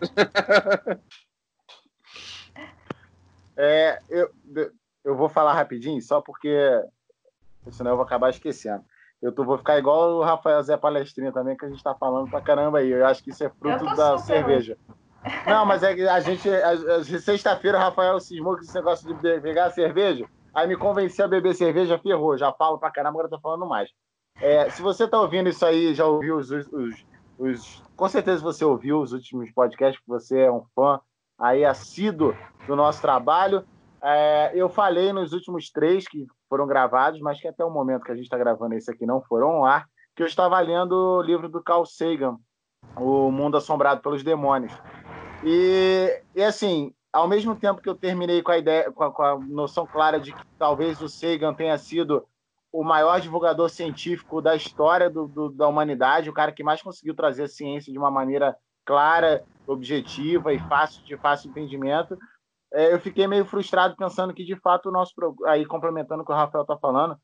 é, 3.56 4.00
eu, 4.08 4.30
eu 5.02 5.16
vou 5.16 5.28
falar 5.28 5.54
rapidinho, 5.54 6.00
só 6.00 6.20
porque 6.20 6.56
senão 7.72 7.90
eu 7.90 7.96
vou 7.96 8.06
acabar 8.06 8.30
esquecendo. 8.30 8.84
Eu 9.24 9.32
tô, 9.32 9.42
vou 9.42 9.56
ficar 9.56 9.78
igual 9.78 10.16
o 10.16 10.22
Rafael 10.22 10.62
Zé 10.62 10.76
Palestrinha 10.76 11.32
também, 11.32 11.56
que 11.56 11.64
a 11.64 11.68
gente 11.70 11.82
tá 11.82 11.94
falando 11.94 12.28
pra 12.28 12.42
caramba 12.42 12.80
aí. 12.80 12.90
Eu 12.90 13.06
acho 13.06 13.24
que 13.24 13.30
isso 13.30 13.42
é 13.42 13.48
fruto 13.48 13.82
da 13.96 14.18
cerveja. 14.18 14.76
Não, 15.46 15.64
mas 15.64 15.82
é 15.82 15.94
que 15.94 16.06
a 16.06 16.20
gente. 16.20 16.46
Sexta-feira 17.22 17.78
o 17.78 17.80
Rafael 17.80 18.20
cismou 18.20 18.54
com 18.54 18.60
esse 18.60 18.74
negócio 18.74 19.14
de 19.14 19.40
pegar 19.40 19.70
cerveja. 19.70 20.26
Aí 20.54 20.68
me 20.68 20.76
convenceu 20.76 21.24
a 21.24 21.28
beber 21.28 21.54
cerveja, 21.54 21.98
ferrou. 21.98 22.36
Já 22.36 22.52
falo 22.52 22.78
pra 22.78 22.90
caramba, 22.90 23.12
agora 23.12 23.30
tô 23.30 23.40
falando 23.40 23.66
mais. 23.66 23.88
É, 24.42 24.68
se 24.68 24.82
você 24.82 25.08
tá 25.08 25.18
ouvindo 25.18 25.48
isso 25.48 25.64
aí, 25.64 25.94
já 25.94 26.04
ouviu 26.04 26.36
os, 26.36 26.50
os, 26.50 26.68
os, 27.38 27.82
Com 27.96 28.08
certeza 28.10 28.42
você 28.42 28.62
ouviu 28.62 29.00
os 29.00 29.14
últimos 29.14 29.50
podcasts, 29.52 29.98
porque 30.04 30.20
você 30.20 30.40
é 30.40 30.52
um 30.52 30.66
fã 30.74 31.00
aí 31.38 31.64
assíduo 31.64 32.36
do 32.66 32.76
nosso 32.76 33.00
trabalho. 33.00 33.64
É, 34.02 34.52
eu 34.54 34.68
falei 34.68 35.14
nos 35.14 35.32
últimos 35.32 35.70
três 35.70 36.06
que 36.06 36.26
foram 36.54 36.68
gravados, 36.68 37.20
mas 37.20 37.40
que 37.40 37.48
até 37.48 37.64
o 37.64 37.70
momento 37.70 38.04
que 38.04 38.12
a 38.12 38.14
gente 38.14 38.26
está 38.26 38.38
gravando 38.38 38.76
esse 38.76 38.88
aqui 38.88 39.04
não 39.04 39.20
foram 39.20 39.48
ao 39.48 39.64
ar, 39.64 39.88
que 40.14 40.22
eu 40.22 40.26
estava 40.26 40.60
lendo 40.60 40.92
o 40.92 41.20
livro 41.20 41.48
do 41.48 41.60
Carl 41.60 41.84
Sagan, 41.84 42.36
O 42.96 43.28
Mundo 43.28 43.56
Assombrado 43.56 44.00
pelos 44.00 44.22
Demônios. 44.22 44.72
E, 45.42 46.22
e 46.32 46.40
assim, 46.44 46.94
ao 47.12 47.26
mesmo 47.26 47.56
tempo 47.56 47.82
que 47.82 47.88
eu 47.88 47.94
terminei 47.96 48.40
com 48.40 48.52
a 48.52 48.58
ideia, 48.58 48.92
com 48.92 49.02
a, 49.02 49.10
com 49.10 49.22
a 49.24 49.36
noção 49.36 49.84
clara 49.84 50.20
de 50.20 50.32
que 50.32 50.46
talvez 50.56 51.02
o 51.02 51.08
Sagan 51.08 51.52
tenha 51.52 51.76
sido 51.76 52.24
o 52.72 52.84
maior 52.84 53.20
divulgador 53.20 53.68
científico 53.68 54.40
da 54.40 54.54
história 54.54 55.10
do, 55.10 55.26
do, 55.26 55.50
da 55.50 55.66
humanidade, 55.66 56.30
o 56.30 56.34
cara 56.34 56.52
que 56.52 56.62
mais 56.62 56.80
conseguiu 56.80 57.16
trazer 57.16 57.42
a 57.42 57.48
ciência 57.48 57.92
de 57.92 57.98
uma 57.98 58.12
maneira 58.12 58.56
clara, 58.84 59.42
objetiva 59.66 60.52
e 60.52 60.60
fácil 60.60 61.04
de 61.04 61.16
fácil 61.16 61.50
entendimento 61.50 62.16
é, 62.74 62.92
eu 62.92 63.00
fiquei 63.00 63.26
meio 63.28 63.44
frustrado 63.44 63.94
pensando 63.96 64.34
que, 64.34 64.44
de 64.44 64.56
fato, 64.56 64.88
o 64.88 64.92
nosso. 64.92 65.14
Aí, 65.46 65.64
complementando 65.64 66.22
o 66.22 66.26
que 66.26 66.32
o 66.32 66.34
Rafael 66.34 66.62
está 66.62 66.76
falando, 66.76 67.16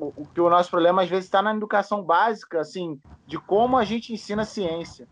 o, 0.00 0.26
que 0.26 0.40
o 0.40 0.48
nosso 0.48 0.70
problema 0.70 1.02
às 1.02 1.10
vezes 1.10 1.26
está 1.26 1.42
na 1.42 1.54
educação 1.54 2.02
básica, 2.02 2.60
assim, 2.60 2.98
de 3.26 3.38
como 3.38 3.76
a 3.76 3.84
gente 3.84 4.12
ensina 4.12 4.44
ciência, 4.44 5.06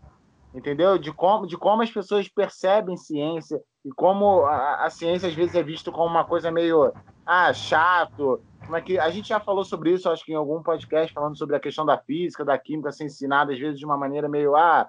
entendeu? 0.53 0.97
De 0.97 1.13
como, 1.13 1.45
de 1.45 1.55
como 1.55 1.83
as 1.83 1.91
pessoas 1.91 2.27
percebem 2.27 2.97
ciência 2.97 3.61
e 3.85 3.89
como 3.91 4.45
a, 4.45 4.85
a 4.85 4.89
ciência 4.89 5.29
às 5.29 5.35
vezes 5.35 5.53
é 5.55 5.61
vista 5.61 5.91
como 5.91 6.07
uma 6.07 6.25
coisa 6.25 6.49
meio 6.49 6.91
ah, 7.23 7.53
chato. 7.53 8.41
Como 8.65 8.75
é 8.75 8.81
que 8.81 8.97
a 8.97 9.09
gente 9.09 9.29
já 9.29 9.39
falou 9.39 9.63
sobre 9.63 9.91
isso, 9.91 10.09
acho 10.09 10.25
que 10.25 10.31
em 10.31 10.35
algum 10.35 10.63
podcast 10.63 11.13
falando 11.13 11.37
sobre 11.37 11.55
a 11.55 11.59
questão 11.59 11.85
da 11.85 11.97
física, 11.97 12.43
da 12.43 12.57
química 12.57 12.91
ser 12.91 13.05
ensinada 13.05 13.53
às 13.53 13.59
vezes 13.59 13.77
de 13.77 13.85
uma 13.85 13.97
maneira 13.97 14.27
meio 14.27 14.55
ah, 14.55 14.87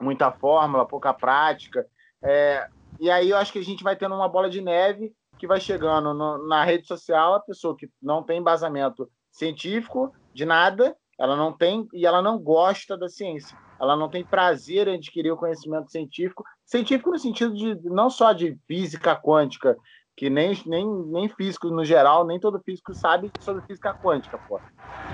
muita 0.00 0.30
fórmula, 0.30 0.86
pouca 0.86 1.12
prática. 1.12 1.84
É, 2.22 2.68
e 2.98 3.10
aí 3.10 3.30
eu 3.30 3.36
acho 3.36 3.52
que 3.52 3.58
a 3.58 3.64
gente 3.64 3.82
vai 3.82 3.96
tendo 3.96 4.14
uma 4.14 4.28
bola 4.28 4.48
de 4.48 4.60
neve 4.60 5.12
que 5.38 5.46
vai 5.46 5.60
chegando 5.60 6.14
no, 6.14 6.46
na 6.46 6.64
rede 6.64 6.86
social, 6.86 7.34
a 7.34 7.40
pessoa 7.40 7.76
que 7.76 7.88
não 8.00 8.22
tem 8.22 8.38
embasamento 8.38 9.10
científico 9.30 10.12
de 10.32 10.44
nada, 10.44 10.96
ela 11.18 11.36
não 11.36 11.52
tem 11.52 11.86
e 11.92 12.06
ela 12.06 12.22
não 12.22 12.38
gosta 12.38 12.96
da 12.96 13.08
ciência. 13.08 13.56
Ela 13.80 13.96
não 13.96 14.08
tem 14.08 14.24
prazer 14.24 14.86
em 14.88 14.94
adquirir 14.94 15.32
o 15.32 15.36
conhecimento 15.36 15.90
científico, 15.90 16.44
científico 16.64 17.10
no 17.10 17.18
sentido 17.18 17.54
de 17.54 17.74
não 17.84 18.08
só 18.08 18.32
de 18.32 18.56
física 18.66 19.16
quântica, 19.16 19.76
que 20.16 20.30
nem, 20.30 20.56
nem, 20.64 20.86
nem 21.06 21.28
físico 21.28 21.68
no 21.68 21.84
geral, 21.84 22.24
nem 22.24 22.38
todo 22.38 22.62
físico 22.62 22.94
sabe 22.94 23.30
sobre 23.40 23.64
física 23.66 23.92
quântica, 23.92 24.38
pô. 24.48 24.60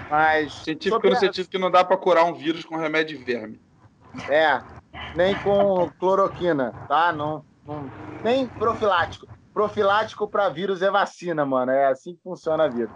Mas 0.08 0.52
científico 0.62 1.08
no 1.08 1.16
sentido 1.16 1.48
que 1.48 1.58
não 1.58 1.70
dá 1.70 1.84
para 1.84 1.96
curar 1.96 2.24
um 2.24 2.34
vírus 2.34 2.64
com 2.64 2.76
remédio 2.76 3.16
de 3.16 3.24
verme. 3.24 3.60
É, 4.28 4.62
nem 5.14 5.34
com 5.36 5.90
cloroquina, 5.98 6.74
tá? 6.86 7.12
Não 7.12 7.44
nem 8.22 8.46
profilático. 8.46 9.26
Profilático 9.52 10.28
para 10.28 10.48
vírus 10.48 10.82
é 10.82 10.90
vacina, 10.90 11.44
mano. 11.44 11.72
É 11.72 11.86
assim 11.86 12.14
que 12.14 12.22
funciona 12.22 12.64
a 12.64 12.68
vida. 12.68 12.92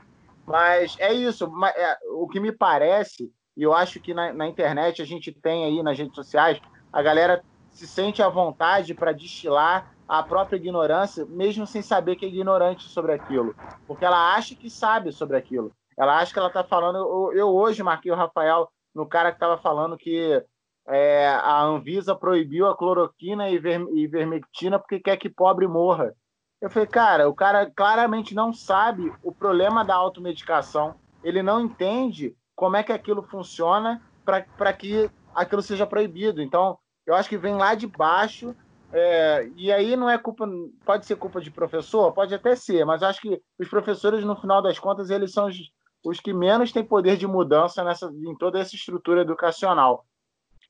Mas 0.47 0.97
é 0.99 1.13
isso. 1.13 1.51
É, 1.77 1.99
o 2.13 2.29
que 2.29 2.41
me 2.41 2.53
parece, 2.53 3.33
e 3.57 3.63
eu 3.63 3.73
acho 3.73 4.01
que 4.01 4.15
na, 4.15 4.33
na 4.33 4.47
internet 4.47 5.01
a 5.03 5.05
gente 5.05 5.33
tem 5.33 5.65
aí 5.65 5.83
nas 5.83 5.99
redes 5.99 6.15
sociais, 6.15 6.61
a 6.93 7.03
galera 7.03 7.43
se 7.71 7.87
sente 7.87 8.23
à 8.23 8.29
vontade 8.29 8.95
para 8.95 9.13
destilar 9.13 9.93
a 10.07 10.23
própria 10.23 10.57
ignorância, 10.57 11.25
mesmo 11.27 11.67
sem 11.67 11.83
saber 11.83 12.17
que 12.17 12.25
é 12.25 12.29
ignorante 12.29 12.85
sobre 12.85 13.13
aquilo. 13.13 13.55
Porque 13.87 14.05
ela 14.05 14.35
acha 14.35 14.55
que 14.55 14.71
sabe 14.71 15.13
sobre 15.13 15.37
aquilo. 15.37 15.73
Ela 15.99 16.19
acha 16.19 16.33
que 16.33 16.39
ela 16.39 16.49
está 16.49 16.63
falando. 16.63 16.99
Eu, 16.99 17.33
eu, 17.33 17.49
hoje 17.49 17.83
marquei 17.83 18.13
o 18.13 18.17
Rafael 18.17 18.69
no 18.95 19.07
cara 19.07 19.31
que 19.31 19.37
estava 19.37 19.59
falando 19.59 19.97
que 19.97 20.45
é, 20.87 21.29
a 21.29 21.63
Anvisa 21.63 22.15
proibiu 22.15 22.69
a 22.69 22.77
cloroquina 22.77 23.49
e, 23.49 23.59
ver, 23.59 23.81
e 23.93 24.07
vermectina 24.07 24.79
porque 24.79 25.01
quer 25.01 25.17
que 25.17 25.31
pobre 25.31 25.67
morra. 25.67 26.15
Eu 26.61 26.71
falei, 26.71 26.87
cara, 26.87 27.29
o 27.29 27.35
cara 27.35 27.71
claramente 27.71 28.35
não 28.35 28.53
sabe 28.53 29.13
o 29.23 29.33
problema 29.33 29.85
da 29.85 29.95
automedicação, 29.95 30.95
ele 31.23 31.43
não 31.43 31.61
entende 31.61 32.37
como 32.55 32.77
é 32.77 32.83
que 32.83 32.93
aquilo 32.93 33.23
funciona 33.23 34.01
para 34.25 34.73
que 34.73 35.11
aquilo 35.35 35.63
seja 35.63 35.87
proibido. 35.87 36.41
Então, 36.41 36.79
eu 37.07 37.15
acho 37.15 37.29
que 37.29 37.37
vem 37.37 37.55
lá 37.55 37.75
de 37.75 37.87
baixo, 37.87 38.55
é, 38.93 39.51
e 39.57 39.73
aí 39.73 39.97
não 39.97 40.09
é 40.09 40.17
culpa, 40.17 40.49
pode 40.85 41.05
ser 41.05 41.17
culpa 41.17 41.41
de 41.41 41.51
professor, 41.51 42.13
pode 42.13 42.35
até 42.35 42.55
ser, 42.55 42.85
mas 42.85 43.03
acho 43.03 43.21
que 43.21 43.43
os 43.59 43.69
professores, 43.69 44.25
no 44.25 44.37
final 44.37 44.63
das 44.63 44.79
contas, 44.79 45.11
eles 45.11 45.33
são 45.33 45.49
os, 45.49 45.57
os 46.05 46.21
que 46.21 46.33
menos 46.33 46.73
têm 46.73 46.85
poder 46.85 47.17
de 47.17 47.27
mudança 47.27 47.83
nessa, 47.83 48.07
em 48.07 48.37
toda 48.37 48.59
essa 48.59 48.77
estrutura 48.77 49.23
educacional 49.23 50.07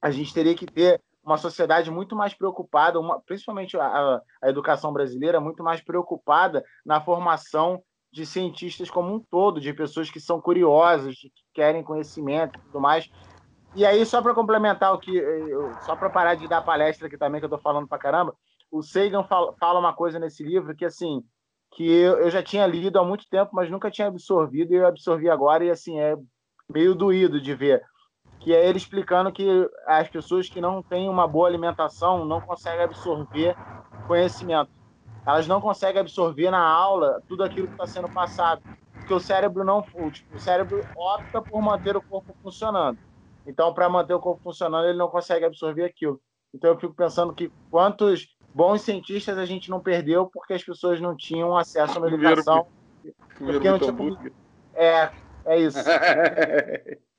a 0.04 0.10
gente 0.10 0.34
teria 0.34 0.54
que 0.54 0.66
ter 0.66 1.00
uma 1.24 1.38
sociedade 1.38 1.90
muito 1.90 2.14
mais 2.14 2.34
preocupada, 2.34 3.00
uma, 3.00 3.18
principalmente 3.22 3.74
a, 3.78 4.20
a, 4.42 4.50
educação 4.50 4.92
brasileira, 4.92 5.40
muito 5.40 5.64
mais 5.64 5.80
preocupada 5.80 6.62
na 6.84 7.00
formação 7.00 7.82
de 8.12 8.26
cientistas 8.26 8.90
como 8.90 9.14
um 9.14 9.18
todo, 9.18 9.58
de 9.58 9.72
pessoas 9.72 10.10
que 10.10 10.20
são 10.20 10.42
curiosas, 10.42 11.14
que 11.16 11.32
querem 11.54 11.82
conhecimento 11.82 12.58
e 12.58 12.62
tudo 12.64 12.82
mais. 12.82 13.10
E 13.74 13.86
aí, 13.86 14.04
só 14.04 14.20
para 14.20 14.34
complementar 14.34 14.92
o 14.92 14.98
que. 14.98 15.18
Só 15.86 15.96
para 15.96 16.10
parar 16.10 16.34
de 16.34 16.46
dar 16.46 16.60
palestra 16.60 17.06
aqui 17.06 17.16
também, 17.16 17.40
que 17.40 17.46
eu 17.46 17.48
estou 17.48 17.58
falando 17.58 17.88
para 17.88 17.96
caramba, 17.96 18.36
o 18.70 18.82
Sagan 18.82 19.24
fala, 19.24 19.54
fala, 19.58 19.80
uma 19.80 19.94
coisa 19.94 20.18
nesse 20.18 20.44
livro 20.44 20.76
que, 20.76 20.84
assim, 20.84 21.24
que 21.72 21.82
eu 21.82 22.30
já 22.30 22.42
tinha 22.42 22.66
lido 22.66 22.98
há 22.98 23.04
muito 23.04 23.26
tempo, 23.30 23.52
mas 23.54 23.70
nunca 23.70 23.90
tinha 23.90 24.08
absorvido, 24.08 24.74
e 24.74 24.76
eu 24.76 24.86
absorvi 24.86 25.30
agora, 25.30 25.64
e, 25.64 25.70
assim, 25.70 25.98
é 25.98 26.14
meio 26.68 26.94
doído 26.94 27.40
de 27.40 27.54
ver 27.54 27.82
que 28.40 28.54
é 28.54 28.68
ele 28.68 28.78
explicando 28.78 29.32
que 29.32 29.46
as 29.86 30.08
pessoas 30.08 30.48
que 30.48 30.60
não 30.60 30.82
têm 30.82 31.08
uma 31.08 31.26
boa 31.26 31.48
alimentação 31.48 32.24
não 32.24 32.40
conseguem 32.40 32.84
absorver 32.84 33.56
conhecimento. 34.06 34.70
Elas 35.26 35.48
não 35.48 35.60
conseguem 35.60 36.00
absorver 36.00 36.50
na 36.50 36.62
aula 36.62 37.22
tudo 37.26 37.42
aquilo 37.42 37.66
que 37.66 37.72
está 37.72 37.86
sendo 37.86 38.08
passado, 38.10 38.60
porque 38.98 39.14
o 39.14 39.20
cérebro 39.20 39.64
não, 39.64 39.80
tipo, 39.82 40.34
o 40.34 40.38
cérebro 40.38 40.84
opta 40.94 41.40
por 41.40 41.62
manter 41.62 41.96
o 41.96 42.02
corpo 42.02 42.36
funcionando. 42.42 42.98
Então, 43.46 43.72
para 43.72 43.88
manter 43.88 44.14
o 44.14 44.20
corpo 44.20 44.42
funcionando, 44.42 44.86
ele 44.86 44.98
não 44.98 45.08
consegue 45.08 45.44
absorver 45.44 45.84
aquilo. 45.84 46.20
Então, 46.52 46.70
eu 46.70 46.78
fico 46.78 46.94
pensando 46.94 47.34
que 47.34 47.50
quantos 47.70 48.28
bons 48.54 48.82
cientistas 48.82 49.38
a 49.38 49.44
gente 49.44 49.70
não 49.70 49.80
perdeu 49.80 50.28
porque 50.32 50.52
as 50.52 50.62
pessoas 50.62 51.00
não 51.00 51.16
tinham 51.16 51.56
acesso 51.56 51.98
à 51.98 52.00
medicação. 52.00 52.66
Porque 53.36 53.70
não 53.70 53.78
tinha... 53.78 54.34
É, 54.74 55.10
é 55.46 55.58
isso. 55.58 55.78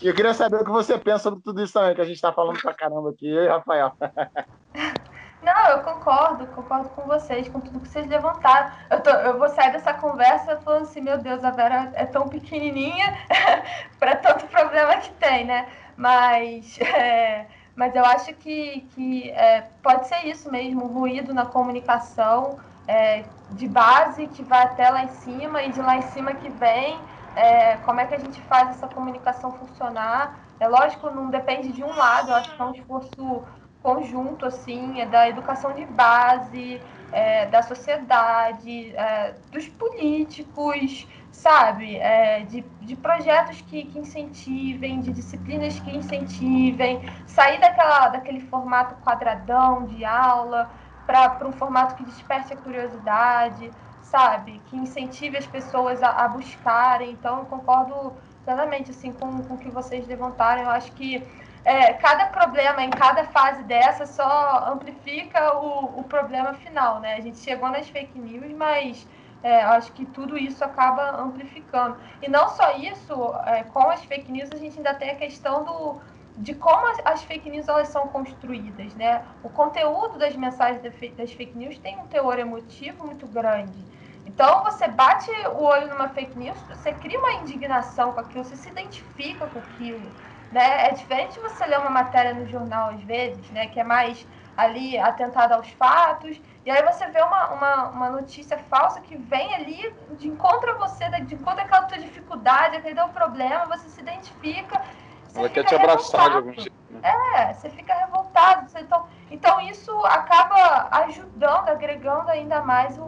E 0.00 0.06
eu 0.06 0.14
queria 0.14 0.32
saber 0.32 0.56
o 0.56 0.64
que 0.64 0.70
você 0.70 0.96
pensa 0.96 1.24
sobre 1.24 1.42
tudo 1.42 1.62
isso 1.62 1.72
também, 1.72 1.94
que 1.94 2.00
a 2.00 2.04
gente 2.04 2.16
está 2.16 2.32
falando 2.32 2.60
pra 2.60 2.72
caramba 2.72 3.10
aqui, 3.10 3.28
eu 3.28 3.44
e 3.44 3.48
Rafael. 3.48 3.92
Não, 5.42 5.68
eu 5.70 5.82
concordo, 5.82 6.46
concordo 6.48 6.88
com 6.90 7.02
vocês, 7.02 7.48
com 7.48 7.60
tudo 7.60 7.80
que 7.80 7.88
vocês 7.88 8.06
levantaram. 8.06 8.72
Eu, 8.90 9.00
tô, 9.00 9.10
eu 9.10 9.38
vou 9.38 9.48
sair 9.48 9.72
dessa 9.72 9.94
conversa 9.94 10.56
falando 10.58 10.82
assim, 10.82 11.00
meu 11.00 11.18
Deus, 11.18 11.44
a 11.44 11.50
Vera 11.50 11.90
é 11.94 12.04
tão 12.06 12.28
pequenininha 12.28 13.16
para 13.98 14.16
tanto 14.16 14.46
problema 14.46 14.96
que 14.96 15.10
tem, 15.12 15.44
né? 15.44 15.68
Mas, 15.96 16.78
é, 16.82 17.46
mas 17.74 17.94
eu 17.94 18.04
acho 18.04 18.34
que, 18.34 18.80
que 18.94 19.30
é, 19.30 19.62
pode 19.82 20.08
ser 20.08 20.26
isso 20.26 20.50
mesmo, 20.50 20.86
ruído 20.86 21.32
na 21.32 21.46
comunicação 21.46 22.58
é, 22.86 23.24
de 23.50 23.68
base 23.68 24.26
que 24.28 24.42
vai 24.42 24.64
até 24.64 24.90
lá 24.90 25.04
em 25.04 25.08
cima 25.08 25.62
e 25.62 25.70
de 25.70 25.80
lá 25.80 25.96
em 25.96 26.02
cima 26.02 26.34
que 26.34 26.48
vem. 26.48 26.98
É, 27.38 27.76
como 27.78 28.00
é 28.00 28.06
que 28.06 28.14
a 28.14 28.18
gente 28.18 28.42
faz 28.42 28.70
essa 28.70 28.88
comunicação 28.88 29.52
funcionar? 29.52 30.40
É 30.58 30.66
lógico, 30.66 31.08
não 31.10 31.30
depende 31.30 31.72
de 31.72 31.84
um 31.84 31.94
lado, 31.94 32.30
eu 32.30 32.34
acho 32.34 32.52
que 32.54 32.60
é 32.60 32.64
um 32.64 32.72
esforço 32.72 33.46
conjunto, 33.80 34.44
assim, 34.44 35.00
é 35.00 35.06
da 35.06 35.28
educação 35.28 35.72
de 35.72 35.86
base, 35.86 36.82
é, 37.12 37.46
da 37.46 37.62
sociedade, 37.62 38.92
é, 38.96 39.36
dos 39.52 39.68
políticos, 39.68 41.06
sabe? 41.30 41.96
É, 41.98 42.40
de, 42.44 42.62
de 42.80 42.96
projetos 42.96 43.60
que, 43.60 43.84
que 43.84 44.00
incentivem, 44.00 45.00
de 45.00 45.12
disciplinas 45.12 45.78
que 45.78 45.96
incentivem, 45.96 47.08
sair 47.24 47.60
daquela, 47.60 48.08
daquele 48.08 48.40
formato 48.40 48.96
quadradão 48.96 49.86
de 49.86 50.04
aula 50.04 50.72
para 51.06 51.46
um 51.48 51.52
formato 51.52 51.94
que 51.94 52.04
desperte 52.04 52.52
a 52.52 52.56
curiosidade, 52.56 53.72
sabe? 54.10 54.60
Que 54.66 54.76
incentive 54.76 55.36
as 55.36 55.46
pessoas 55.46 56.02
a, 56.02 56.10
a 56.10 56.28
buscarem. 56.28 57.10
Então, 57.12 57.40
eu 57.40 57.44
concordo 57.46 58.12
plenamente 58.44 58.90
assim, 58.90 59.12
com, 59.12 59.42
com 59.42 59.54
o 59.54 59.58
que 59.58 59.70
vocês 59.70 60.06
levantaram. 60.06 60.62
Eu 60.62 60.70
acho 60.70 60.92
que 60.92 61.22
é, 61.64 61.92
cada 61.94 62.26
problema 62.26 62.82
em 62.82 62.90
cada 62.90 63.24
fase 63.24 63.62
dessa 63.64 64.06
só 64.06 64.70
amplifica 64.72 65.56
o, 65.58 66.00
o 66.00 66.04
problema 66.04 66.54
final, 66.54 67.00
né? 67.00 67.14
A 67.14 67.20
gente 67.20 67.38
chegou 67.38 67.68
nas 67.68 67.88
fake 67.88 68.18
news, 68.18 68.52
mas 68.56 69.06
é, 69.42 69.62
acho 69.62 69.92
que 69.92 70.06
tudo 70.06 70.38
isso 70.38 70.64
acaba 70.64 71.20
amplificando. 71.20 71.96
E 72.22 72.28
não 72.28 72.48
só 72.48 72.76
isso, 72.76 73.14
é, 73.44 73.64
com 73.64 73.88
as 73.90 74.02
fake 74.04 74.32
news 74.32 74.50
a 74.52 74.56
gente 74.56 74.78
ainda 74.78 74.94
tem 74.94 75.10
a 75.10 75.14
questão 75.16 75.64
do, 75.64 76.00
de 76.38 76.54
como 76.54 76.86
as, 76.88 76.98
as, 77.04 77.22
fake 77.24 77.50
news 77.50 77.68
elas 77.68 77.88
são 77.88 78.08
construídas, 78.08 78.94
né? 78.94 79.22
O 79.42 79.50
conteúdo 79.50 80.18
das 80.18 80.34
mensagens 80.34 80.80
das 80.82 81.32
fake 81.32 81.56
news 81.56 81.78
tem 81.78 81.98
um 81.98 82.06
teor 82.06 82.38
emotivo 82.38 83.04
muito 83.04 83.26
grande. 83.26 83.97
Então 84.28 84.62
você 84.62 84.86
bate 84.86 85.30
o 85.54 85.62
olho 85.62 85.88
numa 85.88 86.10
fake 86.10 86.38
news, 86.38 86.58
você 86.68 86.92
cria 86.92 87.18
uma 87.18 87.32
indignação 87.32 88.12
com 88.12 88.20
aquilo, 88.20 88.44
você 88.44 88.56
se 88.56 88.68
identifica 88.68 89.46
com 89.46 89.58
aquilo. 89.58 90.06
Né? 90.52 90.88
É 90.88 90.92
diferente 90.92 91.40
você 91.40 91.64
ler 91.64 91.78
uma 91.78 91.90
matéria 91.90 92.34
no 92.34 92.46
jornal, 92.46 92.90
às 92.90 93.02
vezes, 93.02 93.50
né? 93.50 93.66
que 93.68 93.80
é 93.80 93.84
mais 93.84 94.26
ali 94.54 94.98
atentada 94.98 95.54
aos 95.54 95.68
fatos, 95.70 96.38
e 96.66 96.70
aí 96.70 96.82
você 96.82 97.06
vê 97.06 97.22
uma, 97.22 97.48
uma, 97.50 97.84
uma 97.88 98.10
notícia 98.10 98.58
falsa 98.68 99.00
que 99.00 99.16
vem 99.16 99.54
ali 99.54 99.94
de 100.18 100.28
encontro 100.28 100.72
a 100.72 100.74
você, 100.74 101.08
de 101.22 101.34
encontro 101.34 101.62
àquela 101.62 101.86
tua 101.86 101.98
dificuldade, 101.98 102.76
aquele 102.76 102.96
teu 102.96 103.08
problema, 103.08 103.64
você 103.66 103.88
se 103.88 104.00
identifica. 104.00 104.82
Você 105.24 105.38
Ela 105.38 105.48
quer 105.48 105.64
te 105.64 105.74
abraçar 105.74 106.30
de 106.30 106.36
algum 106.36 106.52
jeito. 106.52 106.72
Né? 106.90 107.00
É, 107.02 107.54
você 107.54 107.70
fica 107.70 107.94
revoltado. 107.94 108.68
Você, 108.68 108.80
então, 108.80 109.06
então 109.30 109.60
isso 109.60 109.92
acaba 110.06 110.88
ajudando, 111.04 111.68
agregando 111.68 112.30
ainda 112.30 112.62
mais 112.62 112.98
o, 112.98 113.02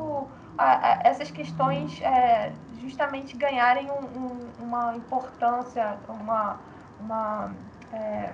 a, 0.60 0.92
a, 0.92 1.00
essas 1.04 1.30
questões 1.30 2.00
é, 2.02 2.52
justamente 2.80 3.36
ganharem 3.36 3.90
um, 3.90 4.04
um, 4.04 4.50
uma 4.60 4.96
importância, 4.96 5.96
uma 6.08 6.58
uma, 7.00 7.52
é, 7.92 8.30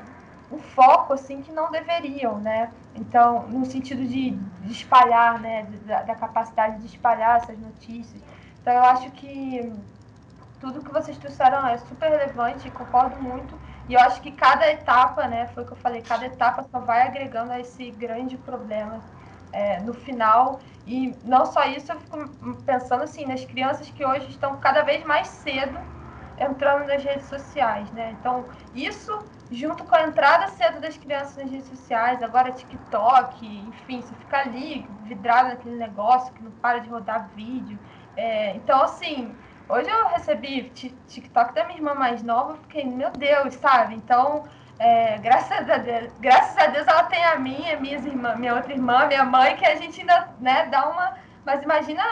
um 0.50 0.58
foco 0.58 1.12
assim 1.12 1.42
que 1.42 1.52
não 1.52 1.70
deveriam, 1.70 2.38
né? 2.38 2.70
Então, 2.94 3.46
no 3.48 3.64
sentido 3.64 4.04
de, 4.04 4.30
de 4.32 4.72
espalhar, 4.72 5.40
né, 5.40 5.66
da, 5.86 6.02
da, 6.02 6.14
capacidade 6.14 6.78
de 6.80 6.86
espalhar 6.86 7.38
essas 7.38 7.58
notícias. 7.58 8.20
Então, 8.60 8.74
eu 8.74 8.84
acho 8.84 9.10
que 9.12 9.72
tudo 10.60 10.82
que 10.82 10.92
vocês 10.92 11.16
trouxeram 11.18 11.66
é 11.66 11.78
super 11.78 12.10
relevante, 12.10 12.70
concordo 12.70 13.20
muito. 13.22 13.58
E 13.88 13.94
eu 13.94 14.00
acho 14.00 14.20
que 14.20 14.32
cada 14.32 14.68
etapa, 14.70 15.28
né, 15.28 15.46
foi 15.54 15.62
o 15.62 15.66
que 15.66 15.72
eu 15.72 15.76
falei, 15.76 16.02
cada 16.02 16.26
etapa 16.26 16.66
só 16.70 16.80
vai 16.80 17.02
agregando 17.06 17.52
a 17.52 17.60
esse 17.60 17.90
grande 17.92 18.36
problema 18.36 19.00
é, 19.56 19.80
no 19.80 19.94
final. 19.94 20.60
E 20.86 21.16
não 21.24 21.46
só 21.46 21.64
isso, 21.64 21.90
eu 21.90 21.98
fico 21.98 22.62
pensando 22.64 23.02
assim 23.02 23.24
nas 23.24 23.44
crianças 23.44 23.90
que 23.90 24.04
hoje 24.04 24.28
estão 24.28 24.58
cada 24.58 24.82
vez 24.82 25.02
mais 25.04 25.28
cedo 25.28 25.78
entrando 26.38 26.86
nas 26.86 27.02
redes 27.02 27.26
sociais, 27.26 27.90
né? 27.92 28.14
Então, 28.20 28.44
isso 28.74 29.10
junto 29.50 29.84
com 29.84 29.94
a 29.94 30.02
entrada 30.02 30.48
cedo 30.48 30.80
das 30.80 30.98
crianças 30.98 31.36
nas 31.36 31.50
redes 31.50 31.68
sociais, 31.68 32.22
agora 32.22 32.52
TikTok, 32.52 33.46
enfim, 33.46 34.02
você 34.02 34.14
fica 34.14 34.40
ali 34.40 34.86
vidrado 35.04 35.48
naquele 35.48 35.76
negócio 35.76 36.34
que 36.34 36.42
não 36.42 36.50
para 36.50 36.80
de 36.80 36.90
rodar 36.90 37.30
vídeo. 37.34 37.78
É, 38.14 38.54
então, 38.56 38.82
assim, 38.82 39.34
hoje 39.66 39.88
eu 39.88 40.08
recebi 40.08 40.70
TikTok 41.06 41.54
da 41.54 41.64
minha 41.64 41.78
irmã 41.78 41.94
mais 41.94 42.22
nova, 42.22 42.56
fiquei, 42.56 42.84
meu 42.84 43.10
Deus, 43.12 43.54
sabe? 43.54 43.94
Então, 43.94 44.44
é, 44.78 45.18
graças, 45.18 45.68
a 45.68 45.78
Deus, 45.78 46.12
graças 46.20 46.56
a 46.56 46.66
Deus 46.66 46.86
ela 46.86 47.04
tem 47.04 47.24
a 47.24 47.38
minha, 47.38 47.78
minhas 47.78 48.04
irmã, 48.04 48.34
minha 48.36 48.54
outra 48.54 48.72
irmã, 48.72 49.06
minha 49.06 49.24
mãe, 49.24 49.56
que 49.56 49.64
a 49.64 49.74
gente 49.76 50.00
ainda 50.00 50.28
né, 50.40 50.66
dá 50.66 50.88
uma 50.88 51.26
mas 51.46 51.62
imagina 51.62 52.02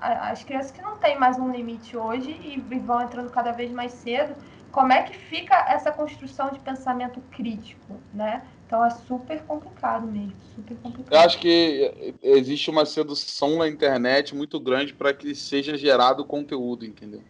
as 0.00 0.44
crianças 0.44 0.70
que 0.70 0.80
não 0.80 0.96
têm 0.98 1.18
mais 1.18 1.36
um 1.36 1.50
limite 1.50 1.96
hoje 1.96 2.30
e 2.30 2.78
vão 2.78 3.02
entrando 3.02 3.28
cada 3.28 3.50
vez 3.50 3.72
mais 3.72 3.90
cedo, 3.90 4.36
como 4.70 4.92
é 4.92 5.02
que 5.02 5.16
fica 5.16 5.56
essa 5.68 5.90
construção 5.90 6.50
de 6.52 6.60
pensamento 6.60 7.20
crítico, 7.32 8.00
né? 8.14 8.40
Então 8.64 8.84
é 8.84 8.90
super 8.90 9.42
complicado 9.42 10.06
mesmo, 10.06 10.36
super 10.54 10.76
complicado. 10.76 11.12
Eu 11.12 11.18
acho 11.18 11.38
que 11.40 12.14
existe 12.22 12.70
uma 12.70 12.86
sedução 12.86 13.58
na 13.58 13.66
internet 13.66 14.32
muito 14.32 14.60
grande 14.60 14.94
para 14.94 15.12
que 15.12 15.34
seja 15.34 15.76
gerado 15.76 16.24
conteúdo, 16.24 16.86
entendeu? 16.86 17.22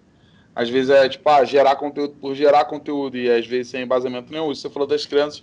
Às 0.59 0.69
vezes 0.69 0.91
é 0.91 1.09
tipo, 1.09 1.29
ah, 1.31 1.45
gerar 1.45 1.77
conteúdo 1.77 2.17
por 2.17 2.35
gerar 2.35 2.65
conteúdo 2.65 3.17
e 3.17 3.31
às 3.31 3.47
vezes 3.47 3.71
sem 3.71 3.85
embasamento 3.85 4.33
nenhum. 4.33 4.49
Você 4.49 4.69
falou 4.69 4.89
das 4.89 5.07
crianças, 5.07 5.41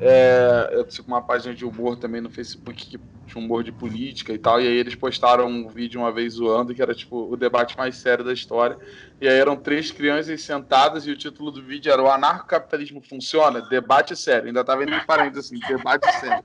é, 0.00 0.70
eu 0.72 0.90
sigo 0.90 1.06
uma 1.06 1.22
página 1.22 1.54
de 1.54 1.64
humor 1.64 1.96
também 1.96 2.20
no 2.20 2.28
Facebook 2.28 2.98
tinha 3.30 3.44
humor 3.44 3.62
de 3.62 3.70
política 3.70 4.32
e 4.32 4.38
tal, 4.38 4.60
e 4.60 4.66
aí 4.66 4.74
eles 4.74 4.96
postaram 4.96 5.46
um 5.46 5.68
vídeo 5.68 6.00
uma 6.00 6.10
vez 6.10 6.34
zoando 6.34 6.74
que 6.74 6.82
era 6.82 6.92
tipo 6.92 7.32
o 7.32 7.36
debate 7.36 7.76
mais 7.78 7.96
sério 7.96 8.24
da 8.24 8.32
história. 8.32 8.76
E 9.20 9.28
aí 9.28 9.38
eram 9.38 9.56
três 9.56 9.92
crianças 9.92 10.42
sentadas 10.42 11.06
e 11.06 11.12
o 11.12 11.16
título 11.16 11.52
do 11.52 11.62
vídeo 11.62 11.92
era 11.92 12.02
O 12.02 12.10
anarcocapitalismo 12.10 13.00
funciona? 13.00 13.60
Debate 13.60 14.16
sério. 14.16 14.48
Ainda 14.48 14.64
tava 14.64 14.82
em 14.82 15.06
parênteses 15.06 15.46
assim, 15.46 15.60
debate 15.68 16.10
sério. 16.18 16.44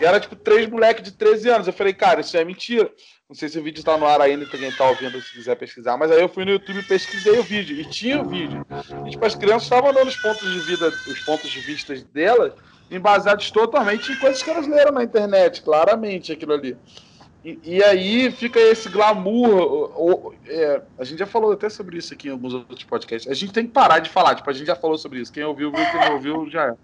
E 0.00 0.04
era 0.04 0.20
tipo 0.20 0.36
três 0.36 0.68
moleques 0.68 1.02
de 1.02 1.12
13 1.12 1.48
anos. 1.48 1.66
Eu 1.66 1.72
falei, 1.72 1.92
cara, 1.92 2.20
isso 2.20 2.36
é 2.36 2.44
mentira. 2.44 2.90
Não 3.34 3.38
sei 3.40 3.48
se 3.48 3.58
o 3.58 3.64
vídeo 3.64 3.80
está 3.80 3.96
no 3.96 4.06
ar 4.06 4.20
ainda, 4.20 4.46
quem 4.46 4.68
está 4.68 4.88
ouvindo, 4.88 5.20
se 5.20 5.32
quiser 5.32 5.56
pesquisar. 5.56 5.96
Mas 5.96 6.08
aí 6.12 6.20
eu 6.20 6.28
fui 6.28 6.44
no 6.44 6.52
YouTube 6.52 6.84
pesquisei 6.84 7.36
o 7.36 7.42
vídeo. 7.42 7.76
E 7.80 7.84
tinha 7.84 8.22
o 8.22 8.28
vídeo. 8.28 8.64
E 9.04 9.10
tipo, 9.10 9.26
as 9.26 9.34
crianças 9.34 9.64
estavam 9.64 9.92
dando 9.92 10.06
os 10.06 10.16
pontos 10.18 10.48
de 10.52 10.60
vida, 10.60 10.86
os 10.86 11.18
pontos 11.24 11.50
de 11.50 11.58
vista 11.58 11.96
delas 12.12 12.52
embasados 12.88 13.50
totalmente 13.50 14.12
em 14.12 14.16
coisas 14.20 14.40
que 14.40 14.48
elas 14.48 14.68
leram 14.68 14.92
na 14.92 15.02
internet, 15.02 15.62
claramente 15.62 16.30
aquilo 16.30 16.52
ali. 16.52 16.76
E, 17.44 17.58
e 17.64 17.82
aí 17.82 18.30
fica 18.30 18.60
esse 18.60 18.88
glamour. 18.88 19.90
Ou, 19.96 20.34
é, 20.46 20.82
a 20.96 21.02
gente 21.02 21.18
já 21.18 21.26
falou 21.26 21.50
até 21.50 21.68
sobre 21.68 21.98
isso 21.98 22.14
aqui 22.14 22.28
em 22.28 22.30
alguns 22.30 22.54
outros 22.54 22.84
podcasts. 22.84 23.28
A 23.28 23.34
gente 23.34 23.52
tem 23.52 23.66
que 23.66 23.72
parar 23.72 23.98
de 23.98 24.10
falar, 24.10 24.36
tipo, 24.36 24.48
a 24.48 24.52
gente 24.52 24.68
já 24.68 24.76
falou 24.76 24.96
sobre 24.96 25.18
isso. 25.18 25.32
Quem 25.32 25.42
ouviu, 25.42 25.72
viu, 25.72 25.84
quem 25.90 26.00
não 26.02 26.12
ouviu, 26.12 26.48
já 26.48 26.68
é. 26.68 26.74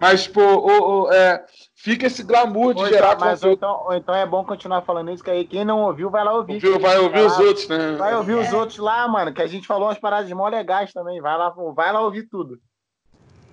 Mas, 0.00 0.24
tipo, 0.24 1.08
é, 1.12 1.44
fica 1.84 2.06
esse 2.06 2.22
glamour 2.22 2.72
de 2.72 2.80
ou 2.80 2.88
gerar 2.88 3.14
então, 3.14 3.26
mas 3.26 3.42
então, 3.42 3.84
ou 3.84 3.92
então 3.92 4.14
é 4.14 4.24
bom 4.24 4.42
continuar 4.42 4.80
falando 4.80 5.10
isso, 5.10 5.22
que 5.22 5.30
aí 5.30 5.44
quem 5.44 5.66
não 5.66 5.82
ouviu 5.82 6.08
vai 6.08 6.24
lá 6.24 6.32
ouvir. 6.32 6.54
Ouviu, 6.54 6.80
vai 6.80 6.98
ouvir 6.98 7.20
os 7.20 7.38
outros, 7.38 7.68
né? 7.68 7.96
Vai 7.98 8.16
ouvir 8.16 8.36
os 8.36 8.50
outros 8.54 8.78
lá, 8.78 9.06
mano, 9.06 9.34
que 9.34 9.42
a 9.42 9.46
gente 9.46 9.66
falou 9.66 9.88
umas 9.88 9.98
paradas 9.98 10.32
mó 10.32 10.48
legais 10.48 10.94
também. 10.94 11.20
Vai 11.20 11.36
lá, 11.36 11.50
vai 11.50 11.92
lá 11.92 12.00
ouvir 12.00 12.22
tudo. 12.22 12.58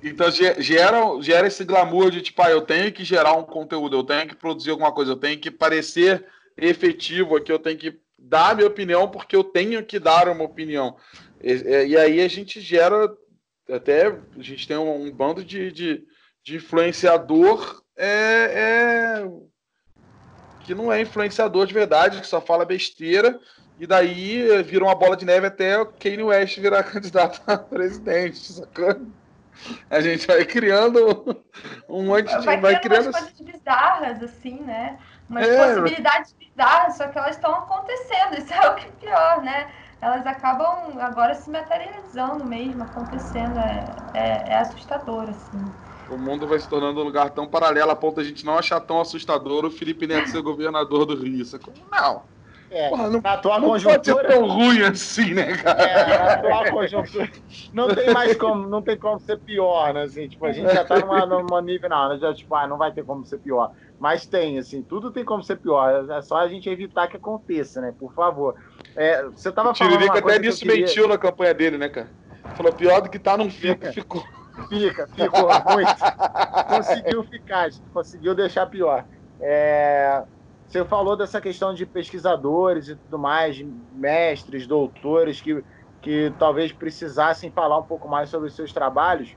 Então 0.01 0.31
gera, 0.31 1.21
gera 1.21 1.45
esse 1.45 1.65
glamour 1.65 2.09
de 2.09 2.21
tipo, 2.21 2.41
ah, 2.41 2.49
eu 2.49 2.61
tenho 2.61 2.89
que 2.93 3.03
gerar 3.03 3.33
um 3.33 3.43
conteúdo, 3.43 3.97
eu 3.97 4.03
tenho 4.03 4.29
que 4.29 4.35
produzir 4.35 4.71
alguma 4.71 4.93
coisa, 4.93 5.11
eu 5.11 5.17
tenho 5.17 5.37
que 5.37 5.51
parecer 5.51 6.25
efetivo 6.55 7.35
aqui, 7.35 7.51
eu 7.51 7.59
tenho 7.59 7.77
que 7.77 7.99
dar 8.17 8.51
a 8.51 8.55
minha 8.55 8.67
opinião 8.67 9.09
porque 9.09 9.35
eu 9.35 9.43
tenho 9.43 9.83
que 9.83 9.99
dar 9.99 10.29
uma 10.29 10.45
opinião. 10.45 10.95
E, 11.43 11.89
e 11.89 11.97
aí 11.97 12.21
a 12.21 12.29
gente 12.29 12.61
gera 12.61 13.13
até 13.69 14.07
a 14.07 14.41
gente 14.41 14.65
tem 14.65 14.77
um, 14.77 15.07
um 15.07 15.11
bando 15.11 15.43
de, 15.43 15.69
de, 15.69 16.03
de 16.41 16.55
influenciador 16.55 17.80
é, 17.97 19.21
é, 19.23 19.29
que 20.61 20.75
não 20.75 20.91
é 20.91 21.01
influenciador 21.01 21.65
de 21.65 21.73
verdade, 21.73 22.21
que 22.21 22.27
só 22.27 22.41
fala 22.41 22.65
besteira, 22.65 23.39
e 23.79 23.87
daí 23.87 24.61
vira 24.63 24.83
uma 24.83 24.95
bola 24.95 25.17
de 25.17 25.25
neve 25.25 25.47
até 25.47 25.79
o 25.79 25.85
Kanye 25.85 26.23
West 26.23 26.59
virar 26.59 26.83
candidato 26.91 27.41
a 27.47 27.57
presidente, 27.57 28.37
sacando? 28.37 29.11
A 29.89 30.01
gente 30.01 30.25
vai 30.25 30.45
criando 30.45 31.43
um 31.87 32.05
monte 32.05 32.35
de. 32.35 32.45
Vai, 32.45 32.59
vai 32.59 32.79
criando 32.79 33.07
umas 33.07 33.19
coisas 33.19 33.41
bizarras, 33.41 34.23
assim, 34.23 34.59
né? 34.61 34.97
Umas 35.29 35.47
é. 35.47 35.67
possibilidades 35.67 36.33
bizarras, 36.33 36.97
só 36.97 37.07
que 37.07 37.17
elas 37.17 37.35
estão 37.35 37.53
acontecendo. 37.53 38.37
Isso 38.37 38.53
é 38.53 38.69
o 38.69 38.75
que 38.75 38.87
é 38.87 38.91
pior, 38.99 39.41
né? 39.43 39.71
Elas 40.01 40.25
acabam 40.25 40.99
agora 40.99 41.35
se 41.35 41.49
materializando 41.49 42.43
mesmo, 42.43 42.83
acontecendo. 42.83 43.59
É, 43.59 43.85
é, 44.13 44.53
é 44.53 44.57
assustador, 44.57 45.29
assim. 45.29 45.63
O 46.11 46.17
mundo 46.17 46.45
vai 46.45 46.59
se 46.59 46.67
tornando 46.67 46.99
um 46.99 47.03
lugar 47.03 47.29
tão 47.29 47.47
paralelo 47.47 47.89
a 47.89 47.95
ponto 47.95 48.15
de 48.15 48.21
a 48.21 48.29
gente 48.29 48.45
não 48.45 48.57
achar 48.57 48.81
tão 48.81 48.99
assustador 48.99 49.65
o 49.65 49.71
Felipe 49.71 50.05
Neto 50.05 50.29
ser 50.29 50.41
governador 50.41 51.05
do 51.05 51.15
Rio. 51.15 51.45
Não. 51.89 52.23
É, 52.69 52.89
Porra, 52.89 53.09
não, 53.09 53.21
na 53.21 53.33
atual 53.33 53.59
não 53.59 53.69
conjuntura. 53.69 53.99
Pode 53.99 54.05
ser 54.05 54.27
tão 54.27 54.47
ruim 54.47 54.81
assim, 54.81 55.33
né, 55.33 55.57
cara? 55.57 55.81
É, 55.83 56.07
na 56.07 56.33
atual 56.33 56.71
conjuntura. 56.71 57.29
Não 57.73 57.93
tem 57.93 58.13
mais 58.13 58.37
como, 58.37 58.67
não 58.67 58.81
tem 58.81 58.97
como 58.97 59.19
ser 59.19 59.39
pior, 59.39 59.93
né? 59.93 60.03
Assim, 60.03 60.27
tipo, 60.27 60.45
a 60.45 60.51
gente 60.51 60.73
já 60.73 60.83
tá 60.85 60.99
numa, 60.99 61.25
numa 61.25 61.61
nível, 61.61 61.89
não, 61.89 62.17
já, 62.17 62.33
tipo, 62.33 62.55
ah, 62.55 62.67
não 62.67 62.77
vai 62.77 62.91
ter 62.91 63.03
como 63.03 63.25
ser 63.25 63.39
pior. 63.39 63.71
Mas 63.99 64.25
tem, 64.25 64.57
assim, 64.57 64.81
tudo 64.81 65.11
tem 65.11 65.23
como 65.23 65.43
ser 65.43 65.57
pior. 65.57 66.09
É 66.09 66.21
só 66.21 66.37
a 66.37 66.47
gente 66.47 66.69
evitar 66.69 67.07
que 67.07 67.17
aconteça, 67.17 67.81
né? 67.81 67.93
Por 67.97 68.13
favor. 68.13 68.55
É, 68.95 69.23
você 69.23 69.51
tava 69.51 69.75
falando. 69.75 69.93
Tiririca 69.93 70.19
até 70.19 70.39
nisso 70.39 70.59
queria... 70.59 70.85
mentiu 70.85 71.07
na 71.07 71.17
campanha 71.17 71.53
dele, 71.53 71.77
né, 71.77 71.89
cara? 71.89 72.09
Falou 72.55 72.73
pior 72.73 73.01
do 73.01 73.09
que 73.09 73.19
tá, 73.19 73.37
não 73.37 73.49
fica, 73.49 73.91
ficou. 73.91 74.23
Fica, 74.67 75.07
ficou 75.07 75.47
muito. 75.73 75.95
conseguiu 76.67 77.23
ficar, 77.23 77.69
conseguiu 77.93 78.35
deixar 78.35 78.65
pior. 78.65 79.05
É, 79.39 80.23
você 80.67 80.85
falou 80.85 81.17
dessa 81.17 81.41
questão 81.41 81.73
de 81.73 81.85
pesquisadores 81.85 82.89
e 82.89 82.95
tudo 82.95 83.17
mais, 83.17 83.61
mestres, 83.93 84.67
doutores, 84.67 85.41
que, 85.41 85.63
que 86.01 86.33
talvez 86.37 86.71
precisassem 86.71 87.51
falar 87.51 87.79
um 87.79 87.83
pouco 87.83 88.07
mais 88.07 88.29
sobre 88.29 88.47
os 88.47 88.55
seus 88.55 88.71
trabalhos. 88.71 89.35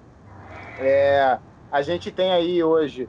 É, 0.79 1.39
a 1.71 1.83
gente 1.83 2.11
tem 2.11 2.33
aí 2.33 2.63
hoje 2.63 3.09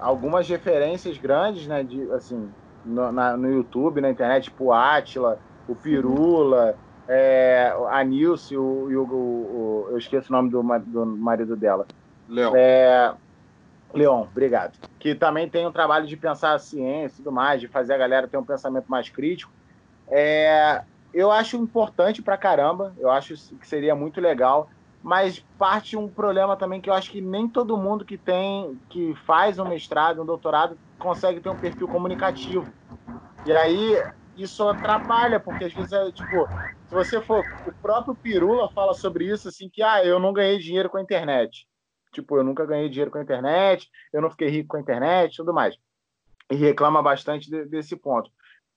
algumas 0.00 0.48
referências 0.48 1.18
grandes, 1.18 1.66
né, 1.66 1.82
de, 1.82 2.10
assim, 2.12 2.50
no, 2.84 3.12
na, 3.12 3.36
no 3.36 3.50
YouTube, 3.50 4.00
na 4.00 4.10
internet, 4.10 4.44
tipo 4.44 4.72
Atila, 4.72 5.38
o 5.68 5.74
Pirula, 5.74 6.76
é, 7.12 7.74
a 7.88 8.04
Nilce, 8.04 8.56
o, 8.56 8.62
o, 8.62 9.02
o, 9.02 9.86
eu 9.90 9.98
esqueço 9.98 10.32
o 10.32 10.36
nome 10.36 10.48
do, 10.48 10.62
do 10.62 11.04
marido 11.04 11.56
dela. 11.56 11.84
Leão. 12.28 12.52
É, 12.54 13.12
Leon, 13.92 14.22
obrigado. 14.30 14.78
Que 15.00 15.12
também 15.16 15.48
tem 15.48 15.66
um 15.66 15.72
trabalho 15.72 16.06
de 16.06 16.16
pensar 16.16 16.54
a 16.54 16.58
ciência 16.60 17.16
e 17.16 17.24
tudo 17.24 17.32
mais, 17.32 17.60
de 17.60 17.66
fazer 17.66 17.94
a 17.94 17.98
galera 17.98 18.28
ter 18.28 18.36
um 18.36 18.44
pensamento 18.44 18.86
mais 18.86 19.08
crítico. 19.08 19.50
É, 20.06 20.82
eu 21.12 21.32
acho 21.32 21.56
importante 21.56 22.22
pra 22.22 22.36
caramba, 22.36 22.94
eu 22.96 23.10
acho 23.10 23.34
que 23.58 23.66
seria 23.66 23.96
muito 23.96 24.20
legal, 24.20 24.70
mas 25.02 25.40
parte 25.58 25.96
um 25.96 26.06
problema 26.06 26.56
também 26.56 26.80
que 26.80 26.88
eu 26.88 26.94
acho 26.94 27.10
que 27.10 27.20
nem 27.20 27.48
todo 27.48 27.76
mundo 27.76 28.04
que 28.04 28.16
tem, 28.16 28.78
que 28.88 29.16
faz 29.26 29.58
um 29.58 29.64
mestrado, 29.64 30.22
um 30.22 30.26
doutorado, 30.26 30.78
consegue 30.96 31.40
ter 31.40 31.48
um 31.48 31.56
perfil 31.56 31.88
comunicativo. 31.88 32.68
E 33.44 33.50
aí 33.50 34.00
isso 34.36 34.66
atrapalha, 34.68 35.40
porque 35.40 35.64
às 35.64 35.72
vezes 35.72 35.92
é 35.92 36.12
tipo, 36.12 36.48
se 36.88 36.94
você 36.94 37.20
for, 37.22 37.44
o 37.64 37.72
próprio 37.80 38.16
Pirula 38.16 38.70
fala 38.74 38.94
sobre 38.94 39.30
isso, 39.30 39.48
assim, 39.48 39.68
que 39.68 39.82
ah, 39.82 40.04
eu 40.04 40.18
não 40.18 40.32
ganhei 40.32 40.58
dinheiro 40.58 40.90
com 40.90 40.96
a 40.96 41.02
internet. 41.02 41.66
Tipo, 42.12 42.36
eu 42.36 42.44
nunca 42.44 42.66
ganhei 42.66 42.88
dinheiro 42.88 43.10
com 43.10 43.18
a 43.18 43.22
internet, 43.22 43.88
eu 44.12 44.20
não 44.20 44.30
fiquei 44.30 44.48
rico 44.48 44.70
com 44.70 44.76
a 44.76 44.80
internet, 44.80 45.36
tudo 45.36 45.54
mais. 45.54 45.76
E 46.50 46.56
reclama 46.56 47.00
bastante 47.00 47.48
de, 47.48 47.64
desse 47.66 47.96
ponto. 47.96 48.30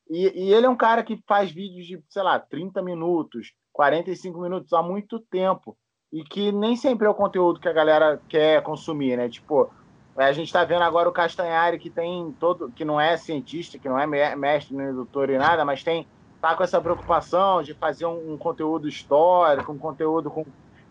E, 0.09 0.47
e, 0.47 0.53
ele 0.53 0.65
é 0.65 0.69
um 0.69 0.75
cara 0.75 1.03
que 1.03 1.23
faz 1.27 1.51
vídeos 1.51 1.87
de, 1.87 2.03
sei 2.09 2.21
lá, 2.21 2.39
30 2.39 2.81
minutos, 2.81 3.53
45 3.71 4.39
minutos 4.39 4.73
há 4.73 4.83
muito 4.83 5.19
tempo. 5.19 5.77
E 6.11 6.23
que 6.23 6.51
nem 6.51 6.75
sempre 6.75 7.07
é 7.07 7.09
o 7.09 7.15
conteúdo 7.15 7.59
que 7.59 7.67
a 7.67 7.73
galera 7.73 8.21
quer 8.29 8.61
consumir, 8.61 9.17
né? 9.17 9.27
Tipo, 9.27 9.73
a 10.15 10.31
gente 10.31 10.47
está 10.47 10.63
vendo 10.63 10.83
agora 10.83 11.09
o 11.09 11.13
Castanhari, 11.13 11.79
que 11.79 11.89
tem 11.89 12.31
todo, 12.39 12.71
que 12.71 12.85
não 12.85 12.99
é 12.99 13.17
cientista, 13.17 13.79
que 13.79 13.89
não 13.89 13.97
é 13.97 14.05
mestre 14.35 14.75
nem 14.75 14.93
doutor 14.93 15.29
e 15.29 15.37
nada, 15.37 15.65
mas 15.65 15.83
tem 15.83 16.07
tá 16.41 16.55
com 16.55 16.63
essa 16.63 16.81
preocupação 16.81 17.63
de 17.63 17.73
fazer 17.73 18.05
um, 18.05 18.33
um 18.33 18.37
conteúdo 18.37 18.87
histórico, 18.87 19.71
um 19.71 19.77
conteúdo 19.77 20.29
com, 20.29 20.45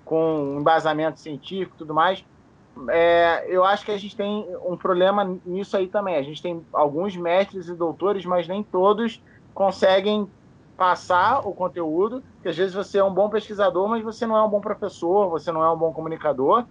com 0.04 0.56
embasamento 0.58 1.20
científico 1.20 1.76
tudo 1.76 1.92
mais 1.92 2.24
é, 2.88 3.44
eu 3.48 3.64
acho 3.64 3.84
que 3.84 3.90
a 3.90 3.98
gente 3.98 4.16
tem 4.16 4.46
um 4.64 4.76
problema 4.76 5.38
nisso 5.44 5.76
aí 5.76 5.88
também. 5.88 6.16
A 6.16 6.22
gente 6.22 6.42
tem 6.42 6.64
alguns 6.72 7.16
mestres 7.16 7.68
e 7.68 7.74
doutores, 7.74 8.24
mas 8.24 8.48
nem 8.48 8.62
todos 8.62 9.22
conseguem 9.54 10.30
passar 10.76 11.46
o 11.46 11.52
conteúdo. 11.52 12.22
Porque 12.34 12.48
às 12.48 12.56
vezes 12.56 12.74
você 12.74 12.98
é 12.98 13.04
um 13.04 13.12
bom 13.12 13.28
pesquisador, 13.28 13.88
mas 13.88 14.02
você 14.02 14.26
não 14.26 14.36
é 14.36 14.42
um 14.42 14.48
bom 14.48 14.60
professor, 14.60 15.28
você 15.28 15.52
não 15.52 15.62
é 15.62 15.70
um 15.70 15.76
bom 15.76 15.92
comunicador. 15.92 16.66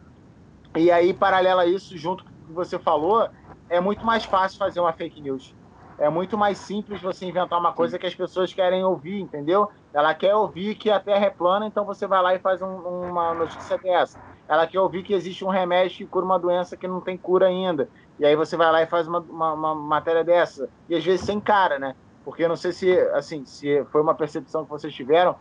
E 0.76 0.90
aí, 0.90 1.14
paralelo 1.14 1.60
a 1.60 1.66
isso, 1.66 1.98
junto 1.98 2.24
que 2.52 2.56
você 2.56 2.78
falou, 2.78 3.28
é 3.70 3.80
muito 3.80 4.06
mais 4.06 4.24
fácil 4.26 4.58
fazer 4.58 4.80
uma 4.80 4.94
fake 4.94 5.22
news. 5.22 5.56
É 5.98 6.10
muito 6.10 6.38
mais 6.38 6.58
simples 6.58 7.02
você 7.02 7.26
inventar 7.26 7.60
uma 7.60 7.74
coisa 7.74 8.00
que 8.00 8.08
as 8.08 8.16
pessoas 8.16 8.54
querem 8.54 8.84
ouvir, 8.84 9.20
entendeu? 9.20 9.70
Ela 9.94 10.14
quer 10.14 10.36
ouvir 10.36 10.76
que 10.76 10.90
a 10.90 11.00
Terra 11.00 11.26
é 11.26 11.30
plana, 11.30 11.68
então 11.68 11.86
você 11.86 12.08
vai 12.08 12.22
lá 12.22 12.34
e 12.34 12.40
faz 12.40 12.62
um, 12.62 12.76
uma 12.76 13.34
notícia 13.34 13.78
dessa 13.78 14.20
ela 14.52 14.68
quer 14.68 14.82
ouvir 14.82 15.02
que 15.02 15.14
existe 15.14 15.46
um 15.46 15.48
remédio 15.48 16.00
que 16.00 16.06
cura 16.06 16.26
uma 16.26 16.38
doença 16.38 16.76
que 16.76 16.86
não 16.86 17.00
tem 17.00 17.18
cura 17.18 17.48
ainda. 17.48 17.88
E 18.20 18.26
aí 18.26 18.36
você 18.36 18.58
vai 18.58 18.70
lá 18.70 18.82
e 18.82 18.86
faz 18.86 19.08
uma, 19.08 19.20
uma, 19.20 19.54
uma 19.54 19.74
matéria 19.74 20.26
dessa. 20.26 20.68
E 20.90 20.96
às 20.96 21.06
vezes 21.06 21.26
sem 21.26 21.40
cara, 21.40 21.80
né? 21.80 21.96
Porque 22.26 22.44
eu 22.44 22.50
não 22.50 22.58
sei 22.58 22.74
se, 22.74 23.00
assim, 23.14 23.46
se 23.46 23.86
foi 23.86 24.02
uma 24.02 24.14
percepção 24.14 24.66
que 24.66 24.70
vocês 24.70 24.94
tiveram. 24.94 25.38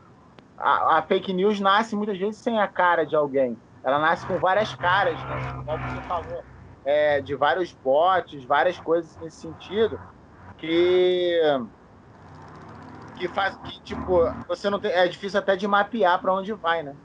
A, 0.57 0.99
a, 0.99 1.03
fake 1.03 1.33
news 1.33 1.59
nasce 1.59 1.97
muitas 1.97 2.17
vezes 2.19 2.37
sem 2.37 2.61
a 2.61 2.69
cara 2.69 3.05
de 3.05 3.17
alguém. 3.17 3.59
Ela 3.83 3.99
nasce 3.99 4.25
com 4.27 4.39
várias 4.39 4.77
caras, 4.77 5.19
né? 5.25 5.65
Como 5.67 5.89
você 5.89 6.03
falou. 6.03 6.45
É, 6.85 7.20
de 7.20 7.35
vários 7.35 7.72
bots, 7.72 8.45
várias 8.45 8.78
coisas 8.78 9.18
nesse 9.18 9.41
sentido. 9.41 10.01
Que 10.57 11.41
que 13.16 13.28
faz 13.28 13.55
que 13.57 13.83
tipo 13.83 14.18
você 14.49 14.70
não 14.70 14.81
tem, 14.81 14.91
é 14.93 15.07
difícil 15.07 15.39
até 15.39 15.55
de 15.57 15.68
mapear 15.68 16.20
para 16.20 16.35
onde 16.35 16.53
vai, 16.55 16.83
né? 16.83 16.97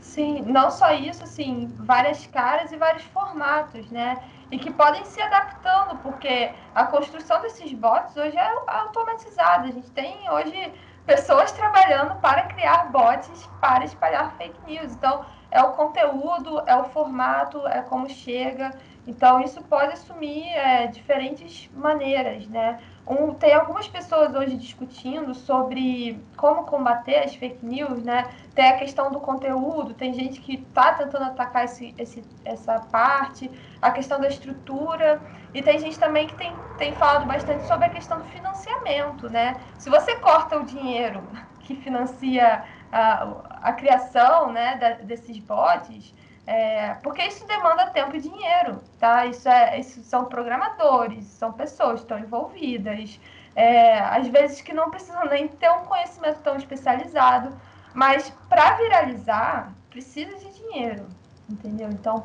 Sim, 0.00 0.42
não 0.42 0.68
só 0.70 0.92
isso, 0.92 1.22
assim, 1.22 1.72
várias 1.78 2.26
caras 2.26 2.72
e 2.72 2.76
vários 2.76 3.04
formatos, 3.04 3.88
né? 3.90 4.16
E 4.50 4.58
que 4.58 4.70
podem 4.72 5.04
se 5.04 5.20
adaptando, 5.22 5.98
porque 6.02 6.52
a 6.74 6.84
construção 6.86 7.40
desses 7.40 7.72
bots 7.72 8.16
hoje 8.16 8.36
é 8.36 8.52
automatizada. 8.66 9.68
A 9.68 9.70
gente 9.70 9.90
tem 9.92 10.28
hoje 10.28 10.74
pessoas 11.06 11.52
trabalhando 11.52 12.20
para 12.20 12.42
criar 12.48 12.90
bots 12.90 13.46
para 13.60 13.84
espalhar 13.84 14.36
fake 14.36 14.60
news. 14.66 14.92
Então, 14.92 15.24
é 15.52 15.62
o 15.62 15.72
conteúdo, 15.72 16.62
é 16.66 16.74
o 16.76 16.84
formato, 16.84 17.66
é 17.68 17.82
como 17.82 18.08
chega. 18.08 18.72
Então, 19.06 19.40
isso 19.40 19.62
pode 19.64 19.92
assumir 19.92 20.48
é, 20.48 20.86
diferentes 20.86 21.68
maneiras, 21.74 22.46
né? 22.48 22.80
Um, 23.04 23.34
tem 23.34 23.52
algumas 23.52 23.88
pessoas 23.88 24.32
hoje 24.32 24.56
discutindo 24.56 25.34
sobre 25.34 26.22
como 26.36 26.64
combater 26.64 27.16
as 27.16 27.34
fake 27.34 27.66
news, 27.66 28.02
né? 28.02 28.30
Tem 28.54 28.68
a 28.68 28.76
questão 28.76 29.10
do 29.10 29.18
conteúdo, 29.18 29.92
tem 29.92 30.14
gente 30.14 30.40
que 30.40 30.54
está 30.54 30.92
tentando 30.92 31.24
atacar 31.24 31.64
esse, 31.64 31.92
esse, 31.98 32.22
essa 32.44 32.78
parte, 32.78 33.50
a 33.82 33.90
questão 33.90 34.20
da 34.20 34.28
estrutura, 34.28 35.20
e 35.52 35.60
tem 35.60 35.80
gente 35.80 35.98
também 35.98 36.28
que 36.28 36.34
tem, 36.36 36.54
tem 36.78 36.92
falado 36.92 37.26
bastante 37.26 37.66
sobre 37.66 37.86
a 37.86 37.90
questão 37.90 38.18
do 38.18 38.24
financiamento, 38.26 39.28
né? 39.28 39.56
Se 39.78 39.90
você 39.90 40.14
corta 40.16 40.56
o 40.56 40.64
dinheiro 40.64 41.22
que 41.60 41.74
financia 41.74 42.62
a, 42.92 43.51
a 43.62 43.72
criação 43.72 44.52
né, 44.52 44.76
da, 44.76 44.90
desses 44.94 45.38
bots, 45.38 46.14
é, 46.46 46.94
porque 47.02 47.22
isso 47.22 47.46
demanda 47.46 47.86
tempo 47.90 48.16
e 48.16 48.20
dinheiro, 48.20 48.82
tá? 48.98 49.26
Isso, 49.26 49.48
é, 49.48 49.78
isso 49.78 50.02
são 50.02 50.24
programadores, 50.24 51.24
são 51.26 51.52
pessoas 51.52 52.00
que 52.00 52.04
estão 52.04 52.18
envolvidas, 52.18 53.20
é, 53.54 54.00
às 54.00 54.26
vezes 54.26 54.60
que 54.60 54.72
não 54.72 54.90
precisam 54.90 55.24
nem 55.26 55.46
ter 55.46 55.70
um 55.70 55.84
conhecimento 55.84 56.40
tão 56.40 56.56
especializado, 56.56 57.56
mas 57.94 58.30
para 58.48 58.74
viralizar 58.74 59.72
precisa 59.88 60.36
de 60.38 60.52
dinheiro, 60.52 61.06
entendeu? 61.48 61.88
Então 61.90 62.24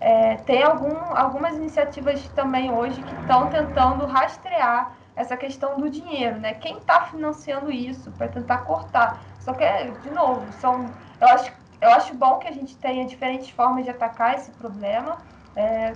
é, 0.00 0.36
tem 0.36 0.62
algum, 0.62 0.96
algumas 1.14 1.56
iniciativas 1.56 2.26
também 2.28 2.72
hoje 2.72 3.02
que 3.02 3.14
estão 3.14 3.50
tentando 3.50 4.06
rastrear 4.06 4.96
essa 5.18 5.36
questão 5.36 5.78
do 5.78 5.90
dinheiro, 5.90 6.38
né? 6.38 6.54
Quem 6.54 6.78
está 6.78 7.02
financiando 7.02 7.70
isso 7.70 8.10
para 8.12 8.28
tentar 8.28 8.58
cortar? 8.58 9.22
Só 9.38 9.52
que, 9.52 9.64
de 10.02 10.10
novo, 10.10 10.52
são, 10.52 10.86
eu 11.20 11.28
acho 11.28 11.52
eu 11.80 11.90
acho 11.90 12.14
bom 12.14 12.38
que 12.38 12.48
a 12.48 12.52
gente 12.52 12.76
tenha 12.76 13.06
diferentes 13.06 13.50
formas 13.50 13.84
de 13.84 13.90
atacar 13.90 14.34
esse 14.34 14.50
problema. 14.52 15.18
É, 15.54 15.94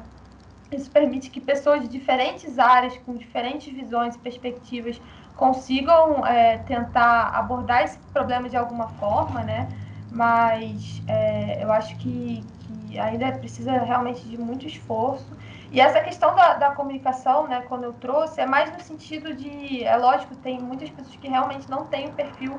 isso 0.71 0.91
permite 0.91 1.29
que 1.31 1.41
pessoas 1.41 1.83
de 1.83 1.89
diferentes 1.89 2.59
áreas, 2.59 2.97
com 2.99 3.17
diferentes 3.17 3.73
visões 3.73 4.15
e 4.15 4.19
perspectivas, 4.19 5.01
consigam 5.35 6.25
é, 6.27 6.59
tentar 6.59 7.31
abordar 7.31 7.83
esse 7.83 7.99
problema 8.13 8.49
de 8.49 8.57
alguma 8.57 8.89
forma, 8.89 9.43
né? 9.43 9.69
Mas 10.11 11.03
é, 11.09 11.63
eu 11.63 11.73
acho 11.73 11.97
que, 11.97 12.45
que, 12.61 12.99
ainda 12.99 13.33
precisa 13.33 13.73
realmente 13.73 14.29
de 14.29 14.39
muito 14.39 14.67
esforço. 14.67 15.37
E 15.73 15.81
essa 15.81 16.01
questão 16.03 16.35
da, 16.35 16.53
da, 16.55 16.71
comunicação, 16.73 17.49
né, 17.49 17.65
quando 17.67 17.85
eu 17.85 17.95
trouxe, 17.95 18.39
é 18.43 18.47
mais 18.47 18.71
no 18.71 18.79
sentido 18.79 19.35
de, 19.35 19.83
é 19.83 19.97
lógico, 19.97 20.37
tem 20.37 20.61
muitas 20.61 20.91
pessoas 20.91 21.17
que 21.17 21.27
realmente 21.27 21.69
não 21.71 21.87
têm 21.87 22.09
o 22.09 22.13
perfil 22.13 22.55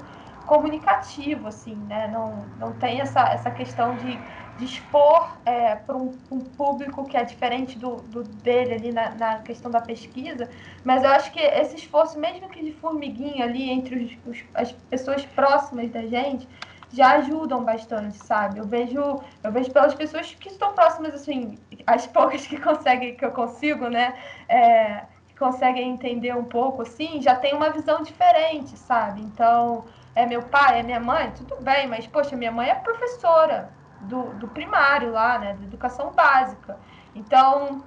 comunicativo, 0.47 1.47
assim, 1.47 1.75
né? 1.87 2.07
Não, 2.07 2.43
não 2.59 2.73
tem 2.73 2.99
essa, 2.99 3.21
essa 3.29 3.51
questão 3.51 3.95
de, 3.97 4.19
de 4.57 4.65
expor 4.65 5.29
é, 5.45 5.75
para 5.75 5.95
um, 5.95 6.11
um, 6.31 6.39
público 6.39 7.05
que 7.05 7.15
é 7.15 7.23
diferente 7.23 7.77
do, 7.77 7.97
do 7.97 8.23
dele 8.23 8.73
ali 8.73 8.91
na, 8.91 9.11
na, 9.11 9.39
questão 9.39 9.69
da 9.69 9.79
pesquisa, 9.79 10.49
mas 10.83 11.03
eu 11.03 11.11
acho 11.11 11.31
que 11.31 11.39
esse 11.39 11.75
esforço, 11.75 12.19
mesmo 12.19 12.49
que 12.49 12.63
de 12.63 12.73
formiguinha 12.73 13.45
ali 13.45 13.69
entre 13.69 14.17
os, 14.25 14.31
os, 14.31 14.43
as 14.55 14.71
pessoas 14.71 15.23
próximas 15.27 15.89
da 15.91 16.01
gente, 16.01 16.47
já 16.93 17.13
ajudam 17.17 17.63
bastante, 17.63 18.17
sabe? 18.17 18.59
Eu 18.59 18.65
vejo, 18.65 19.19
eu 19.43 19.51
vejo 19.51 19.71
pelas 19.71 19.95
pessoas 19.95 20.31
que 20.39 20.47
estão 20.47 20.73
próximas, 20.73 21.15
assim, 21.15 21.57
as 21.85 22.07
poucas 22.07 22.45
que 22.47 22.59
conseguem, 22.59 23.15
que 23.15 23.25
eu 23.25 23.31
consigo, 23.31 23.87
né? 23.89 24.13
É, 24.47 25.05
que 25.27 25.35
conseguem 25.35 25.89
entender 25.89 26.35
um 26.35 26.45
pouco, 26.45 26.83
assim, 26.83 27.21
já 27.21 27.35
tem 27.35 27.53
uma 27.53 27.69
visão 27.69 28.01
diferente, 28.03 28.77
sabe? 28.77 29.21
Então, 29.21 29.85
é 30.15 30.25
meu 30.25 30.43
pai, 30.43 30.79
é 30.79 30.83
minha 30.83 30.99
mãe, 30.99 31.31
tudo 31.31 31.57
bem, 31.61 31.87
mas, 31.87 32.07
poxa, 32.07 32.35
minha 32.35 32.51
mãe 32.51 32.69
é 32.69 32.75
professora 32.75 33.73
do, 33.99 34.33
do 34.33 34.47
primário 34.47 35.11
lá, 35.11 35.39
né? 35.39 35.53
Da 35.55 35.63
educação 35.65 36.11
básica. 36.11 36.79
Então, 37.15 37.83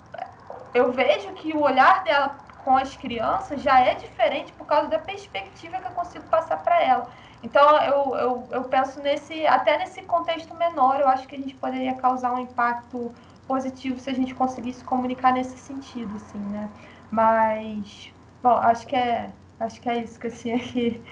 eu 0.75 0.93
vejo 0.93 1.33
que 1.35 1.53
o 1.53 1.63
olhar 1.63 2.03
dela 2.05 2.47
com 2.67 2.77
as 2.77 2.97
crianças 2.97 3.63
já 3.63 3.81
é 3.81 3.95
diferente 3.95 4.53
por 4.53 4.67
causa 4.67 4.89
da 4.89 4.99
perspectiva 4.99 5.79
que 5.79 5.87
eu 5.87 5.93
consigo 5.93 6.27
passar 6.27 6.57
para 6.65 6.83
ela. 6.83 7.09
Então, 7.43 7.81
eu, 7.83 8.17
eu, 8.17 8.49
eu 8.51 8.65
penso 8.65 9.01
nesse, 9.01 9.47
até 9.47 9.79
nesse 9.79 10.03
contexto 10.03 10.53
menor, 10.55 11.01
eu 11.01 11.09
acho 11.09 11.29
que 11.29 11.37
a 11.37 11.39
gente 11.39 11.55
poderia 11.55 11.95
causar 11.95 12.33
um 12.33 12.41
impacto 12.41 13.15
positivo 13.47 13.99
se 14.01 14.11
a 14.11 14.15
gente 14.15 14.35
conseguisse 14.35 14.85
comunicar 14.85 15.33
nesse 15.33 15.59
sentido, 15.59 16.17
assim, 16.17 16.41
né? 16.41 16.73
Mas, 17.11 18.13
bom, 18.43 18.51
acho 18.51 18.87
que 18.87 18.97
é, 18.97 19.37
acho 19.59 19.81
que 19.81 19.89
é 19.89 20.03
isso 20.03 20.19
que 20.19 20.27
eu 20.29 20.37
tinha 20.37 20.57
aqui 20.57 21.05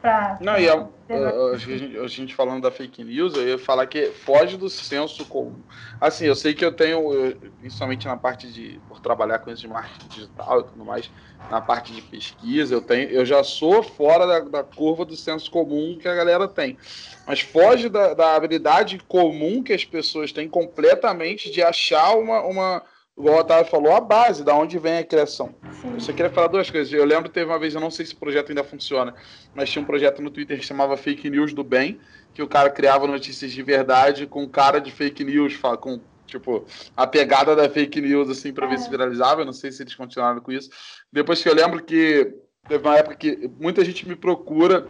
Pra, 0.00 0.38
não, 0.40 0.56
e 0.56 0.68
a, 0.68 0.74
a, 0.74 1.54
a, 1.54 1.56
gente, 1.56 1.98
a, 1.98 2.06
gente, 2.06 2.34
falando 2.34 2.62
da 2.62 2.70
fake 2.70 3.02
news, 3.02 3.34
eu 3.34 3.48
ia 3.48 3.58
falar 3.58 3.84
que 3.86 4.06
foge 4.06 4.56
do 4.56 4.70
senso 4.70 5.24
comum. 5.24 5.60
Assim, 6.00 6.24
eu 6.24 6.36
sei 6.36 6.54
que 6.54 6.64
eu 6.64 6.70
tenho, 6.70 7.12
eu, 7.12 7.36
principalmente 7.58 8.06
na 8.06 8.16
parte 8.16 8.46
de, 8.46 8.80
por 8.88 9.00
trabalhar 9.00 9.40
com 9.40 9.50
isso 9.50 9.62
de 9.62 9.68
marketing 9.68 10.08
digital 10.08 10.60
e 10.60 10.64
tudo 10.64 10.84
mais, 10.84 11.10
na 11.50 11.60
parte 11.60 11.92
de 11.92 12.00
pesquisa, 12.00 12.74
eu 12.74 12.80
tenho, 12.80 13.08
eu 13.08 13.26
já 13.26 13.42
sou 13.42 13.82
fora 13.82 14.24
da, 14.24 14.40
da 14.40 14.62
curva 14.62 15.04
do 15.04 15.16
senso 15.16 15.50
comum 15.50 15.98
que 16.00 16.06
a 16.06 16.14
galera 16.14 16.46
tem. 16.46 16.78
Mas 17.26 17.40
foge 17.40 17.88
da, 17.88 18.14
da 18.14 18.36
habilidade 18.36 19.00
comum 19.08 19.64
que 19.64 19.72
as 19.72 19.84
pessoas 19.84 20.30
têm 20.30 20.48
completamente 20.48 21.50
de 21.50 21.60
achar 21.60 22.14
uma, 22.16 22.40
uma 22.42 22.82
igual 23.18 23.36
o 23.36 23.40
Otávio 23.40 23.70
falou, 23.70 23.94
a 23.94 24.00
base, 24.00 24.44
da 24.44 24.54
onde 24.54 24.78
vem 24.78 24.98
a 24.98 25.04
criação. 25.04 25.54
Sim. 25.72 25.94
Eu 25.94 26.00
só 26.00 26.12
queria 26.12 26.30
falar 26.30 26.46
duas 26.46 26.70
coisas. 26.70 26.92
Eu 26.92 27.04
lembro 27.04 27.28
teve 27.28 27.50
uma 27.50 27.58
vez, 27.58 27.74
eu 27.74 27.80
não 27.80 27.90
sei 27.90 28.06
se 28.06 28.14
o 28.14 28.16
projeto 28.16 28.50
ainda 28.50 28.62
funciona, 28.62 29.14
mas 29.54 29.68
tinha 29.68 29.82
um 29.82 29.86
projeto 29.86 30.22
no 30.22 30.30
Twitter 30.30 30.58
que 30.58 30.64
chamava 30.64 30.96
Fake 30.96 31.28
News 31.28 31.52
do 31.52 31.64
Bem, 31.64 31.98
que 32.32 32.42
o 32.42 32.46
cara 32.46 32.70
criava 32.70 33.06
notícias 33.06 33.50
de 33.50 33.62
verdade 33.62 34.26
com 34.26 34.48
cara 34.48 34.80
de 34.80 34.92
fake 34.92 35.24
news, 35.24 35.58
com 35.80 36.00
tipo 36.26 36.64
a 36.96 37.06
pegada 37.06 37.56
da 37.56 37.68
fake 37.68 38.00
news 38.00 38.30
assim 38.30 38.52
para 38.52 38.66
ver 38.66 38.78
se 38.78 38.86
é. 38.86 38.90
viralizava. 38.90 39.40
Eu 39.40 39.46
não 39.46 39.52
sei 39.52 39.72
se 39.72 39.82
eles 39.82 39.94
continuaram 39.94 40.40
com 40.40 40.52
isso. 40.52 40.70
Depois 41.12 41.42
que 41.42 41.48
eu 41.48 41.54
lembro 41.54 41.82
que 41.82 42.32
teve 42.68 42.86
uma 42.86 42.96
época 42.96 43.16
que 43.16 43.50
muita 43.58 43.84
gente 43.84 44.06
me 44.06 44.14
procura 44.14 44.86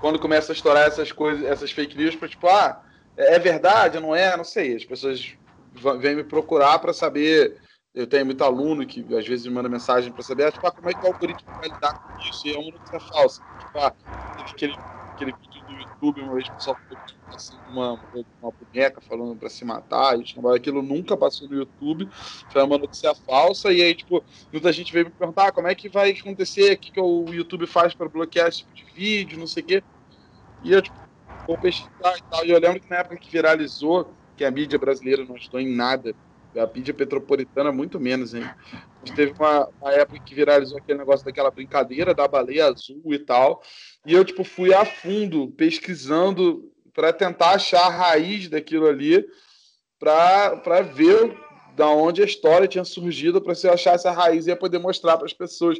quando 0.00 0.18
começa 0.18 0.52
a 0.52 0.54
estourar 0.54 0.86
essas 0.86 1.10
coisas, 1.10 1.44
essas 1.44 1.72
fake 1.72 1.96
news, 1.96 2.14
para 2.14 2.28
tipo, 2.28 2.46
ah, 2.46 2.80
é 3.16 3.36
verdade, 3.38 3.98
não 3.98 4.14
é? 4.14 4.36
Não 4.36 4.44
sei. 4.44 4.76
As 4.76 4.84
pessoas 4.84 5.36
vem 5.98 6.16
me 6.16 6.24
procurar 6.24 6.78
para 6.78 6.92
saber. 6.92 7.60
Eu 7.94 8.06
tenho 8.06 8.26
muito 8.26 8.44
aluno 8.44 8.86
que 8.86 9.00
às 9.16 9.26
vezes 9.26 9.46
me 9.46 9.52
manda 9.52 9.68
mensagem 9.68 10.12
para 10.12 10.22
saber 10.22 10.52
tipo, 10.52 10.66
ah, 10.66 10.70
como 10.70 10.88
é 10.88 10.94
que 10.94 11.04
o 11.04 11.06
algoritmo 11.08 11.50
vai 11.58 11.68
lidar 11.68 11.94
com 11.94 12.20
isso. 12.20 12.46
E 12.46 12.54
é 12.54 12.58
uma 12.58 12.70
notícia 12.70 13.00
falsa. 13.00 13.42
Tipo, 13.58 13.78
ah, 13.78 13.94
aquele, 14.36 14.74
aquele 15.14 15.32
vídeo 15.32 15.66
do 15.66 15.72
YouTube, 15.72 16.20
uma 16.20 16.34
vez 16.34 16.46
o 16.48 16.52
pessoal 16.52 16.78
assim, 17.34 17.56
uma, 17.68 18.00
uma 18.40 18.52
boneca 18.52 19.00
falando 19.00 19.36
para 19.36 19.48
se 19.48 19.64
matar. 19.64 20.18
E, 20.18 20.24
aquilo 20.54 20.82
nunca 20.82 21.16
passou 21.16 21.48
no 21.48 21.56
YouTube. 21.56 22.08
Foi 22.52 22.62
uma 22.62 22.78
notícia 22.78 23.14
falsa. 23.14 23.72
E 23.72 23.82
aí, 23.82 23.94
tipo, 23.94 24.24
muita 24.52 24.72
gente 24.72 24.92
veio 24.92 25.06
me 25.06 25.12
perguntar 25.12 25.48
ah, 25.48 25.52
como 25.52 25.68
é 25.68 25.74
que 25.74 25.88
vai 25.88 26.10
acontecer, 26.10 26.74
o 26.74 26.78
que, 26.78 26.92
que 26.92 27.00
o 27.00 27.26
YouTube 27.32 27.66
faz 27.66 27.94
para 27.94 28.08
bloquear 28.08 28.48
esse 28.48 28.58
tipo 28.58 28.74
de 28.74 28.84
vídeo, 28.94 29.38
não 29.38 29.46
sei 29.46 29.62
o 29.62 29.66
quê. 29.66 29.82
E 30.62 30.72
eu, 30.72 30.82
tipo, 30.82 30.96
vou 31.46 31.58
pesquisar 31.58 32.16
e 32.16 32.22
tal. 32.30 32.44
E 32.44 32.50
eu 32.50 32.60
lembro 32.60 32.80
que 32.80 32.90
na 32.90 32.98
época 32.98 33.16
que 33.16 33.30
viralizou 33.30 34.17
que 34.38 34.44
a 34.44 34.50
mídia 34.50 34.78
brasileira 34.78 35.24
não 35.24 35.34
ajudou 35.34 35.60
em 35.60 35.74
nada. 35.74 36.14
A 36.56 36.66
mídia 36.66 36.94
petropolitana, 36.94 37.70
muito 37.72 38.00
menos, 38.00 38.34
hein? 38.34 38.44
A 38.72 39.04
gente 39.04 39.16
teve 39.16 39.32
uma, 39.32 39.68
uma, 39.80 39.92
época 39.92 40.20
que 40.20 40.34
viralizou 40.34 40.78
aquele 40.78 40.98
negócio 40.98 41.26
daquela 41.26 41.50
brincadeira 41.50 42.14
da 42.14 42.26
baleia 42.26 42.66
azul 42.66 43.02
e 43.12 43.18
tal. 43.18 43.62
E 44.06 44.14
eu, 44.14 44.24
tipo, 44.24 44.44
fui 44.44 44.72
a 44.72 44.84
fundo 44.84 45.48
pesquisando 45.48 46.72
para 46.94 47.12
tentar 47.12 47.50
achar 47.50 47.86
a 47.86 47.90
raiz 47.90 48.48
daquilo 48.48 48.86
ali, 48.86 49.24
para 49.98 50.80
ver 50.82 51.36
da 51.76 51.88
onde 51.88 52.22
a 52.22 52.24
história 52.24 52.66
tinha 52.66 52.84
surgido, 52.84 53.42
para 53.42 53.54
se 53.54 53.66
eu 53.66 53.72
achasse 53.72 54.08
a 54.08 54.12
raiz 54.12 54.46
e 54.46 54.50
ia 54.50 54.56
poder 54.56 54.78
mostrar 54.78 55.16
para 55.16 55.26
as 55.26 55.32
pessoas. 55.32 55.78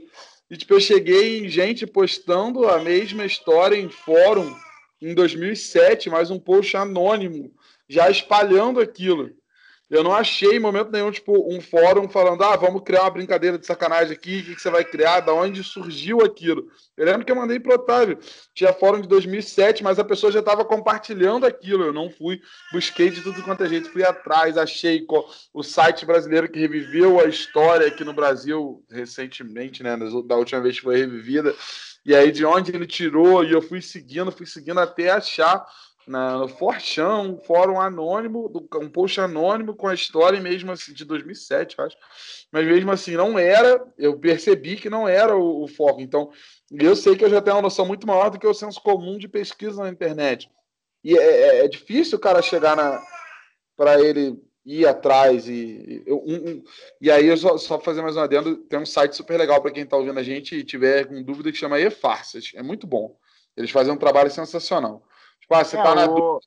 E, 0.50 0.56
tipo, 0.56 0.74
eu 0.74 0.80
cheguei 0.80 1.44
em 1.44 1.48
gente 1.48 1.86
postando 1.86 2.68
a 2.68 2.78
mesma 2.78 3.24
história 3.24 3.76
em 3.76 3.88
fórum 3.88 4.54
em 5.00 5.14
2007, 5.14 6.10
mas 6.10 6.30
um 6.30 6.38
post 6.38 6.76
anônimo 6.76 7.52
já 7.88 8.10
espalhando 8.10 8.80
aquilo. 8.80 9.30
Eu 9.90 10.04
não 10.04 10.14
achei 10.14 10.56
em 10.56 10.60
momento 10.60 10.92
nenhum, 10.92 11.10
tipo, 11.10 11.50
um 11.50 11.62
fórum 11.62 12.10
falando, 12.10 12.44
ah, 12.44 12.56
vamos 12.56 12.82
criar 12.82 13.04
uma 13.04 13.10
brincadeira 13.10 13.58
de 13.58 13.64
sacanagem 13.64 14.12
aqui, 14.12 14.40
o 14.40 14.54
que, 14.54 14.60
você 14.60 14.68
vai 14.68 14.84
criar, 14.84 15.20
da 15.20 15.32
onde 15.32 15.64
surgiu 15.64 16.20
aquilo. 16.20 16.66
Eu 16.94 17.06
lembro 17.06 17.24
que 17.24 17.32
eu 17.32 17.36
mandei 17.36 17.58
pro 17.58 17.72
Otávio, 17.72 18.18
tinha 18.54 18.70
fórum 18.74 19.00
de 19.00 19.08
2007, 19.08 19.82
mas 19.82 19.98
a 19.98 20.04
pessoa 20.04 20.30
já 20.30 20.40
estava 20.40 20.62
compartilhando 20.62 21.46
aquilo, 21.46 21.84
eu 21.84 21.92
não 21.92 22.10
fui, 22.10 22.38
busquei 22.70 23.08
de 23.08 23.22
tudo 23.22 23.42
quanto 23.42 23.64
é 23.64 23.68
jeito, 23.68 23.90
fui 23.90 24.04
atrás, 24.04 24.58
achei 24.58 25.06
o 25.54 25.62
site 25.62 26.04
brasileiro 26.04 26.50
que 26.50 26.60
reviveu 26.60 27.18
a 27.18 27.24
história 27.24 27.86
aqui 27.86 28.04
no 28.04 28.12
Brasil 28.12 28.84
recentemente, 28.90 29.82
né, 29.82 29.96
da 30.26 30.36
última 30.36 30.60
vez 30.60 30.76
que 30.76 30.82
foi 30.82 30.98
revivida, 30.98 31.54
e 32.04 32.14
aí 32.14 32.30
de 32.30 32.44
onde 32.44 32.72
ele 32.72 32.86
tirou, 32.86 33.42
e 33.42 33.52
eu 33.52 33.62
fui 33.62 33.80
seguindo, 33.80 34.30
fui 34.30 34.44
seguindo 34.44 34.80
até 34.80 35.10
achar 35.10 35.64
na, 36.08 36.38
no 36.38 36.48
Forchão, 36.48 37.32
um 37.32 37.38
fórum 37.38 37.80
anônimo, 37.80 38.50
um 38.80 38.88
post 38.88 39.20
anônimo 39.20 39.76
com 39.76 39.86
a 39.86 39.94
história 39.94 40.40
mesmo 40.40 40.72
assim, 40.72 40.92
de 40.92 41.04
2007, 41.04 41.80
acho. 41.80 41.96
Mas 42.50 42.66
mesmo 42.66 42.90
assim, 42.90 43.12
não 43.12 43.38
era, 43.38 43.86
eu 43.98 44.18
percebi 44.18 44.76
que 44.76 44.88
não 44.88 45.06
era 45.06 45.36
o, 45.36 45.62
o 45.62 45.68
foco. 45.68 46.00
Então, 46.00 46.30
eu 46.72 46.96
sei 46.96 47.14
que 47.14 47.24
eu 47.24 47.30
já 47.30 47.40
tenho 47.40 47.56
uma 47.56 47.62
noção 47.62 47.86
muito 47.86 48.06
maior 48.06 48.30
do 48.30 48.38
que 48.38 48.46
o 48.46 48.54
senso 48.54 48.80
comum 48.82 49.18
de 49.18 49.28
pesquisa 49.28 49.82
na 49.82 49.90
internet. 49.90 50.50
E 51.04 51.16
é, 51.16 51.22
é, 51.22 51.64
é 51.64 51.68
difícil 51.68 52.18
o 52.18 52.20
cara 52.20 52.42
chegar 52.42 52.76
na 52.76 53.00
para 53.76 54.00
ele 54.00 54.36
ir 54.66 54.86
atrás 54.86 55.48
e 55.48 56.02
eu, 56.04 56.22
um, 56.26 56.34
um, 56.34 56.64
e 57.00 57.10
aí 57.10 57.26
eu 57.26 57.36
só, 57.36 57.56
só 57.56 57.80
fazer 57.80 58.02
mais 58.02 58.16
um 58.16 58.20
adendo 58.20 58.56
tem 58.56 58.78
um 58.78 58.84
site 58.84 59.16
super 59.16 59.38
legal 59.38 59.62
para 59.62 59.70
quem 59.70 59.84
está 59.84 59.96
ouvindo 59.96 60.18
a 60.18 60.22
gente 60.22 60.56
e 60.56 60.64
tiver 60.64 61.06
com 61.06 61.22
dúvida 61.22 61.50
que 61.50 61.56
chama 61.56 61.80
E-Farsas 61.80 62.50
é 62.54 62.62
muito 62.62 62.86
bom 62.86 63.16
eles 63.56 63.70
fazem 63.70 63.94
um 63.94 63.96
trabalho 63.96 64.30
sensacional 64.30 65.07
Tipo, 65.48 65.54
ah, 65.54 65.60
é, 65.60 65.82
tá 65.82 65.94
na... 65.94 66.06
O 66.10 66.40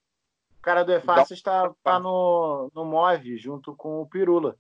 cara 0.62 0.84
do 0.84 0.94
EFAS 0.94 1.32
está 1.32 1.72
tá 1.84 2.00
no, 2.00 2.70
no 2.76 2.86
MOV, 2.86 3.36
junto 3.38 3.76
com 3.76 4.00
o 4.00 4.06
Pirula. 4.06 4.56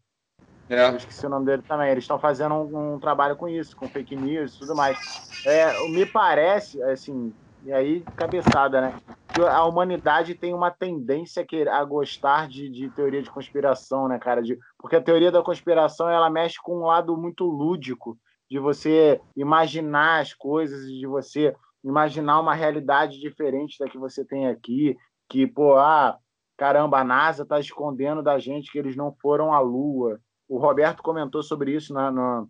É. 0.67 0.89
Eu 0.89 0.95
esqueci 0.95 1.25
o 1.25 1.29
nome 1.29 1.45
dele 1.45 1.61
também. 1.61 1.91
Eles 1.91 2.05
estão 2.05 2.17
fazendo 2.17 2.55
um, 2.55 2.93
um, 2.93 2.99
trabalho 2.99 3.35
com 3.35 3.47
isso, 3.47 3.75
com 3.75 3.87
fake 3.87 4.15
news 4.15 4.55
e 4.55 4.59
tudo 4.59 4.75
mais. 4.75 4.97
É, 5.45 5.87
me 5.89 6.05
parece, 6.05 6.81
assim, 6.83 7.31
e 7.63 7.71
aí, 7.71 8.01
cabeçada, 8.15 8.81
né? 8.81 8.99
Que 9.33 9.41
a 9.41 9.63
humanidade 9.63 10.33
tem 10.33 10.53
uma 10.53 10.71
tendência 10.71 11.45
a 11.71 11.83
gostar 11.83 12.47
de, 12.47 12.67
de 12.69 12.89
teoria 12.89 13.21
de 13.21 13.29
conspiração, 13.29 14.07
né, 14.07 14.17
cara? 14.17 14.41
De, 14.41 14.57
porque 14.79 14.95
a 14.95 15.01
teoria 15.01 15.31
da 15.31 15.43
conspiração 15.43 16.09
ela 16.09 16.29
mexe 16.29 16.57
com 16.61 16.79
um 16.79 16.85
lado 16.85 17.15
muito 17.15 17.45
lúdico, 17.45 18.17
de 18.49 18.57
você 18.57 19.21
imaginar 19.35 20.21
as 20.21 20.33
coisas, 20.33 20.87
de 20.87 21.05
você 21.05 21.55
imaginar 21.83 22.39
uma 22.39 22.53
realidade 22.53 23.19
diferente 23.19 23.77
da 23.79 23.89
que 23.89 23.97
você 23.97 24.23
tem 24.25 24.47
aqui, 24.47 24.95
que, 25.29 25.47
pô, 25.47 25.77
ah, 25.77 26.17
caramba, 26.57 26.99
a 26.99 27.03
NASA 27.03 27.43
está 27.43 27.59
escondendo 27.59 28.21
da 28.21 28.37
gente 28.37 28.71
que 28.71 28.77
eles 28.77 28.95
não 28.95 29.13
foram 29.21 29.53
à 29.53 29.59
Lua. 29.59 30.19
O 30.47 30.59
Roberto 30.59 31.01
comentou 31.01 31.41
sobre 31.41 31.73
isso 31.75 31.93
na, 31.93 32.11
no, 32.11 32.47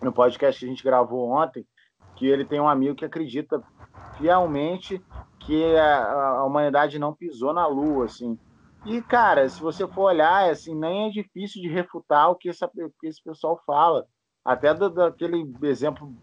no 0.00 0.12
podcast 0.12 0.60
que 0.60 0.66
a 0.66 0.68
gente 0.68 0.84
gravou 0.84 1.30
ontem, 1.30 1.66
que 2.16 2.26
ele 2.26 2.44
tem 2.44 2.60
um 2.60 2.68
amigo 2.68 2.94
que 2.94 3.04
acredita 3.04 3.62
fielmente 4.16 5.02
que 5.40 5.76
a, 5.76 6.38
a 6.38 6.44
humanidade 6.44 6.98
não 6.98 7.14
pisou 7.14 7.52
na 7.52 7.66
Lua, 7.66 8.04
assim. 8.04 8.38
E, 8.84 9.02
cara, 9.02 9.48
se 9.48 9.60
você 9.60 9.86
for 9.88 10.04
olhar, 10.04 10.50
assim, 10.50 10.74
nem 10.74 11.08
é 11.08 11.10
difícil 11.10 11.60
de 11.60 11.68
refutar 11.68 12.30
o 12.30 12.36
que, 12.36 12.48
essa, 12.48 12.70
que 13.00 13.06
esse 13.06 13.22
pessoal 13.22 13.60
fala. 13.66 14.06
Até 14.44 14.72
do, 14.72 14.88
daquele 14.88 15.52
exemplo 15.62 16.14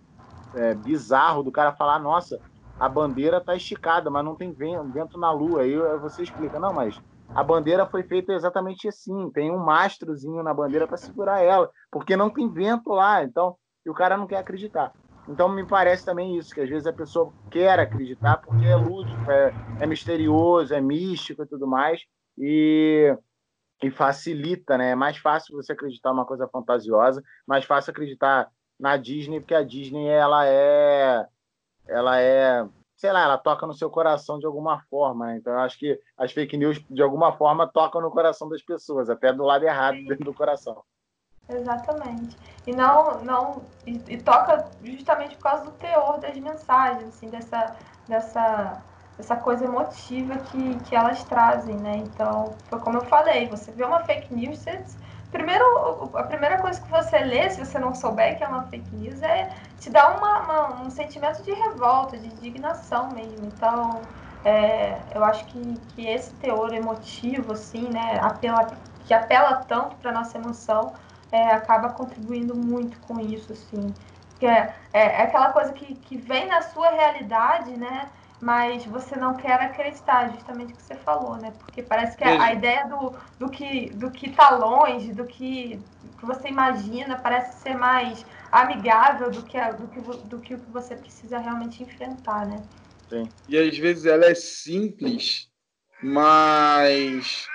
é, 0.55 0.73
bizarro 0.73 1.43
do 1.43 1.51
cara 1.51 1.73
falar, 1.75 1.99
nossa, 1.99 2.39
a 2.79 2.89
bandeira 2.89 3.39
tá 3.39 3.55
esticada, 3.55 4.09
mas 4.09 4.23
não 4.23 4.35
tem 4.35 4.53
vento 4.53 5.17
na 5.17 5.31
lua. 5.31 5.61
Aí 5.61 5.75
você 5.99 6.23
explica, 6.23 6.59
não, 6.59 6.73
mas 6.73 6.95
a 7.33 7.43
bandeira 7.43 7.85
foi 7.85 8.03
feita 8.03 8.33
exatamente 8.33 8.87
assim, 8.87 9.29
tem 9.31 9.51
um 9.51 9.57
mastrozinho 9.57 10.41
na 10.41 10.53
bandeira 10.53 10.87
para 10.87 10.97
segurar 10.97 11.41
ela, 11.41 11.69
porque 11.91 12.15
não 12.15 12.29
tem 12.29 12.51
vento 12.51 12.89
lá, 12.91 13.23
então, 13.23 13.57
o 13.85 13.93
cara 13.93 14.17
não 14.17 14.25
quer 14.25 14.37
acreditar. 14.37 14.93
Então 15.27 15.49
me 15.49 15.65
parece 15.65 16.05
também 16.05 16.37
isso, 16.37 16.53
que 16.53 16.61
às 16.61 16.69
vezes 16.69 16.87
a 16.87 16.93
pessoa 16.93 17.33
quer 17.49 17.79
acreditar 17.79 18.37
porque 18.37 18.65
é 18.65 18.75
lúdico, 18.75 19.29
é, 19.29 19.53
é 19.79 19.87
misterioso, 19.87 20.73
é 20.73 20.79
místico 20.79 21.43
e 21.43 21.47
tudo 21.47 21.67
mais, 21.67 22.01
e, 22.37 23.13
e 23.83 23.91
facilita, 23.91 24.77
né? 24.77 24.91
É 24.91 24.95
mais 24.95 25.17
fácil 25.17 25.55
você 25.55 25.73
acreditar 25.73 26.11
uma 26.11 26.25
coisa 26.25 26.47
fantasiosa, 26.47 27.21
mais 27.47 27.65
fácil 27.65 27.91
acreditar 27.91 28.49
na 28.79 28.97
Disney, 28.97 29.39
porque 29.39 29.55
a 29.55 29.63
Disney 29.63 30.07
ela 30.07 30.47
é 30.47 31.27
ela 31.87 32.19
é 32.19 32.67
sei 32.95 33.11
lá, 33.11 33.23
ela 33.23 33.37
toca 33.37 33.67
no 33.67 33.73
seu 33.73 33.89
coração 33.89 34.39
de 34.39 34.45
alguma 34.45 34.79
forma. 34.89 35.27
Né? 35.27 35.37
Então, 35.37 35.53
eu 35.53 35.59
acho 35.59 35.77
que 35.77 35.99
as 36.17 36.31
fake 36.31 36.57
news, 36.57 36.83
de 36.89 37.01
alguma 37.01 37.33
forma, 37.33 37.67
tocam 37.67 38.01
no 38.01 38.09
coração 38.09 38.49
das 38.49 38.61
pessoas, 38.61 39.09
até 39.09 39.31
do 39.33 39.43
lado 39.43 39.65
errado 39.65 39.97
dentro 40.07 40.25
do 40.25 40.33
coração. 40.33 40.81
Exatamente. 41.47 42.35
E 42.65 42.73
não, 42.73 43.23
não 43.23 43.61
e, 43.85 44.01
e, 44.07 44.17
toca 44.17 44.67
justamente 44.83 45.35
por 45.35 45.43
causa 45.43 45.65
do 45.65 45.71
teor 45.73 46.19
das 46.19 46.35
mensagens, 46.37 47.07
assim, 47.09 47.29
dessa, 47.29 47.75
dessa, 48.07 48.81
dessa 49.15 49.35
coisa 49.35 49.65
emotiva 49.65 50.37
que, 50.37 50.79
que 50.85 50.95
elas 50.95 51.23
trazem, 51.25 51.75
né? 51.77 51.97
Então, 51.97 52.55
foi 52.67 52.79
como 52.79 52.97
eu 52.97 53.05
falei, 53.05 53.47
você 53.47 53.71
vê 53.71 53.83
uma 53.83 54.03
fake 54.03 54.33
news, 54.33 54.57
você, 54.57 54.83
primeiro, 55.35 56.11
a 56.15 56.23
primeira 56.23 56.57
coisa 56.59 56.79
que 56.79 56.89
você 56.89 57.19
lê, 57.19 57.49
se 57.49 57.63
você 57.63 57.77
não 57.77 57.93
souber 57.93 58.37
que 58.37 58.43
é 58.43 58.47
uma 58.47 58.63
fake 58.63 58.95
news, 58.95 59.21
é 59.21 59.53
te 59.79 59.89
dar 59.89 60.17
uma, 60.17 60.39
uma 60.39 60.81
um 60.83 60.89
sentimento 60.89 61.43
de 61.43 61.51
revolta, 61.51 62.17
de 62.17 62.27
indignação 62.27 63.11
mesmo. 63.11 63.45
Então, 63.47 64.07
é, 64.45 64.97
eu 65.13 65.23
acho 65.25 65.45
que, 65.47 65.75
que 65.89 66.07
esse 66.07 66.33
teor 66.35 66.73
emotivo, 66.73 67.51
assim, 67.51 67.89
né, 67.89 68.17
apela, 68.21 68.65
que 69.05 69.13
apela 69.13 69.57
tanto 69.67 69.97
para 69.97 70.13
nossa 70.13 70.37
emoção, 70.37 70.93
é, 71.31 71.51
acaba 71.51 71.89
contribuindo 71.89 72.55
muito 72.55 72.97
com 73.01 73.19
isso, 73.19 73.51
assim. 73.51 73.93
Que 74.39 74.45
é, 74.45 74.73
é, 74.93 75.01
é, 75.01 75.21
aquela 75.23 75.51
coisa 75.51 75.73
que, 75.73 75.95
que 75.95 76.15
vem 76.17 76.47
na 76.47 76.61
sua 76.61 76.89
realidade, 76.91 77.75
né? 77.75 78.09
Mas 78.41 78.85
você 78.85 79.15
não 79.15 79.35
quer 79.35 79.53
acreditar, 79.53 80.29
justamente 80.31 80.73
o 80.73 80.75
que 80.75 80.83
você 80.83 80.95
falou, 80.95 81.37
né? 81.37 81.53
Porque 81.59 81.81
parece 81.81 82.17
que 82.17 82.23
a, 82.23 82.43
a 82.43 82.53
ideia 82.53 82.87
do, 82.87 83.13
do, 83.39 83.49
que, 83.49 83.89
do 83.91 84.11
que 84.11 84.29
tá 84.31 84.49
longe, 84.51 85.13
do 85.13 85.25
que, 85.25 85.79
que 86.19 86.25
você 86.25 86.49
imagina, 86.49 87.17
parece 87.17 87.61
ser 87.61 87.75
mais 87.75 88.25
amigável 88.51 89.31
do 89.31 89.41
que, 89.43 89.59
do 89.73 89.87
que, 89.87 89.99
do 90.27 90.39
que 90.39 90.53
o 90.55 90.59
que 90.59 90.71
você 90.71 90.95
precisa 90.95 91.37
realmente 91.39 91.81
enfrentar, 91.81 92.45
né? 92.45 92.61
Sim. 93.09 93.27
E 93.47 93.57
às 93.57 93.77
vezes 93.77 94.05
ela 94.05 94.25
é 94.25 94.35
simples, 94.35 95.49
mas 96.01 97.47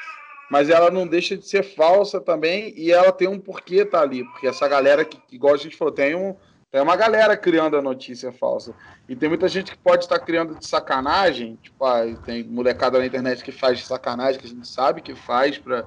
mas 0.51 0.69
ela 0.69 0.91
não 0.91 1.07
deixa 1.07 1.37
de 1.37 1.47
ser 1.47 1.63
falsa 1.63 2.21
também 2.21 2.75
e 2.77 2.91
ela 2.91 3.13
tem 3.13 3.29
um 3.29 3.39
porquê 3.39 3.85
tá 3.85 4.01
ali, 4.01 4.25
porque 4.25 4.49
essa 4.49 4.67
galera 4.67 5.05
que, 5.05 5.17
igual 5.31 5.55
a 5.55 5.57
gente 5.57 5.77
falou, 5.77 5.95
tem, 5.95 6.17
um, 6.17 6.37
tem 6.71 6.81
uma 6.81 6.97
galera 6.97 7.37
criando 7.37 7.77
a 7.77 7.83
notícia 7.83 8.31
falsa. 8.33 8.73
E 9.09 9.17
tem 9.17 9.29
muita 9.29 9.49
gente 9.49 9.73
que 9.73 9.79
pode 9.79 10.05
estar 10.05 10.19
criando 10.21 10.55
de 10.55 10.67
sacanagem, 10.67 11.59
tipo, 11.61 11.85
ah, 11.85 12.03
tem 12.25 12.45
molecada 12.45 12.99
na 12.99 13.07
internet 13.07 13.43
que 13.43 13.51
faz 13.51 13.79
de 13.79 13.87
sacanagem, 13.87 14.41
que 14.41 14.47
a 14.47 14.51
gente 14.51 14.69
sabe 14.69 15.01
que 15.01 15.15
faz 15.15 15.59
para 15.59 15.85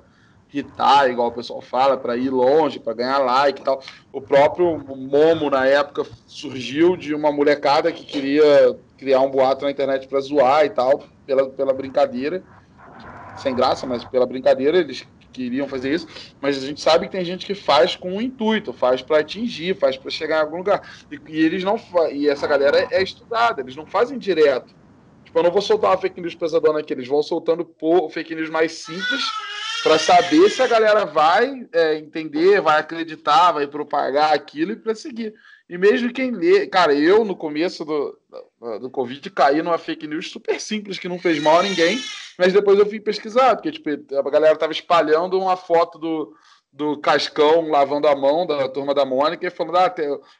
irritar, 0.54 1.10
igual 1.10 1.30
o 1.30 1.32
pessoal 1.32 1.62
fala, 1.62 1.98
para 1.98 2.18
ir 2.18 2.30
longe, 2.30 2.80
para 2.80 2.94
ganhar 2.94 3.20
like 3.20 3.62
e 3.62 3.64
tal. 3.64 3.82
O 4.12 4.22
próprio 4.22 4.78
Momo, 4.78 5.50
na 5.50 5.66
época, 5.66 6.06
surgiu 6.28 6.98
de 6.98 7.16
uma 7.16 7.32
molecada 7.32 7.92
que 7.92 8.04
queria 8.04 8.78
criar 8.98 9.22
um 9.22 9.32
boato 9.32 9.66
na 9.66 9.72
internet 9.72 10.08
para 10.08 10.20
zoar 10.20 10.66
e 10.66 10.70
tal, 10.70 11.04
pela, 11.26 11.50
pela 11.50 11.74
brincadeira 11.74 12.44
sem 13.36 13.56
graça, 13.56 13.86
mas 13.86 14.04
pela 14.04 14.26
brincadeira 14.26 14.78
eles 14.78 15.08
queriam 15.34 15.68
fazer 15.68 15.94
isso, 15.94 16.08
mas 16.40 16.58
a 16.58 16.66
gente 16.66 16.80
sabe 16.80 17.08
que 17.08 17.12
tem 17.12 17.26
gente 17.26 17.46
que 17.46 17.56
faz 17.56 17.96
com 17.96 18.14
um 18.14 18.22
intuito, 18.22 18.72
faz 18.72 19.02
para 19.02 19.20
atingir, 19.20 19.76
faz 19.76 19.98
para 19.98 20.12
chegar 20.12 20.38
em 20.38 20.42
algum 20.42 20.58
lugar. 20.58 20.88
E, 21.12 21.20
e, 21.28 21.44
eles 21.44 21.64
não 21.64 21.80
e 22.12 22.30
essa 22.30 22.48
galera 22.48 22.88
é 22.92 23.02
estudada, 23.02 23.62
eles 23.62 23.76
não 23.76 23.86
fazem 23.86 24.18
direto. 24.18 24.74
Tipo, 25.26 25.40
eu 25.40 25.44
não 25.44 25.52
vou 25.52 25.62
soltar 25.62 25.92
uma 25.92 25.98
fake 25.98 26.22
news 26.22 26.36
pesadona 26.36 26.80
aqui, 26.80 26.94
eles 26.94 27.08
vão 27.08 27.24
soltando 27.24 27.66
por 27.66 28.10
fake 28.12 28.36
news 28.36 28.50
mais 28.50 28.74
simples 28.74 29.24
para 29.84 30.00
saber 30.00 30.50
se 30.50 30.62
a 30.62 30.68
galera 30.68 31.06
vai 31.06 31.68
é, 31.74 31.98
entender, 31.98 32.62
vai 32.62 32.80
acreditar, 32.80 33.52
vai 33.52 33.68
propagar 33.68 34.34
aquilo 34.34 34.72
e 34.72 34.76
para 34.78 34.96
seguir. 34.96 35.34
E 35.70 35.78
mesmo 35.78 36.14
quem 36.14 36.32
lê, 36.32 36.68
cara, 36.68 36.94
eu 36.94 37.26
no 37.26 37.36
começo 37.36 37.84
do, 37.84 38.18
do, 38.64 38.80
do 38.80 38.90
Covid 38.90 39.30
caí 39.30 39.62
numa 39.62 39.78
fake 39.78 40.08
news 40.08 40.32
super 40.32 40.60
simples 40.60 40.98
que 40.98 41.10
não 41.10 41.20
fez 41.20 41.42
mal 41.42 41.60
a 41.60 41.64
ninguém 41.64 42.00
mas 42.38 42.54
depois 42.54 42.80
eu 42.80 42.86
fui 42.86 43.00
pesquisar, 43.00 43.56
porque 43.56 43.72
tipo, 43.72 43.90
a 43.90 44.30
galera 44.30 44.58
tava 44.58 44.72
espalhando 44.72 45.40
uma 45.40 45.56
foto 45.56 46.00
do, 46.00 46.36
do 46.72 46.98
Cascão 46.98 47.70
lavando 47.70 48.08
a 48.08 48.16
mão, 48.16 48.46
da 48.46 48.68
turma 48.68 48.94
da 48.94 49.06
Mônica, 49.06 49.46
e 49.46 49.52
falando: 49.52 49.78
ah, 49.78 49.94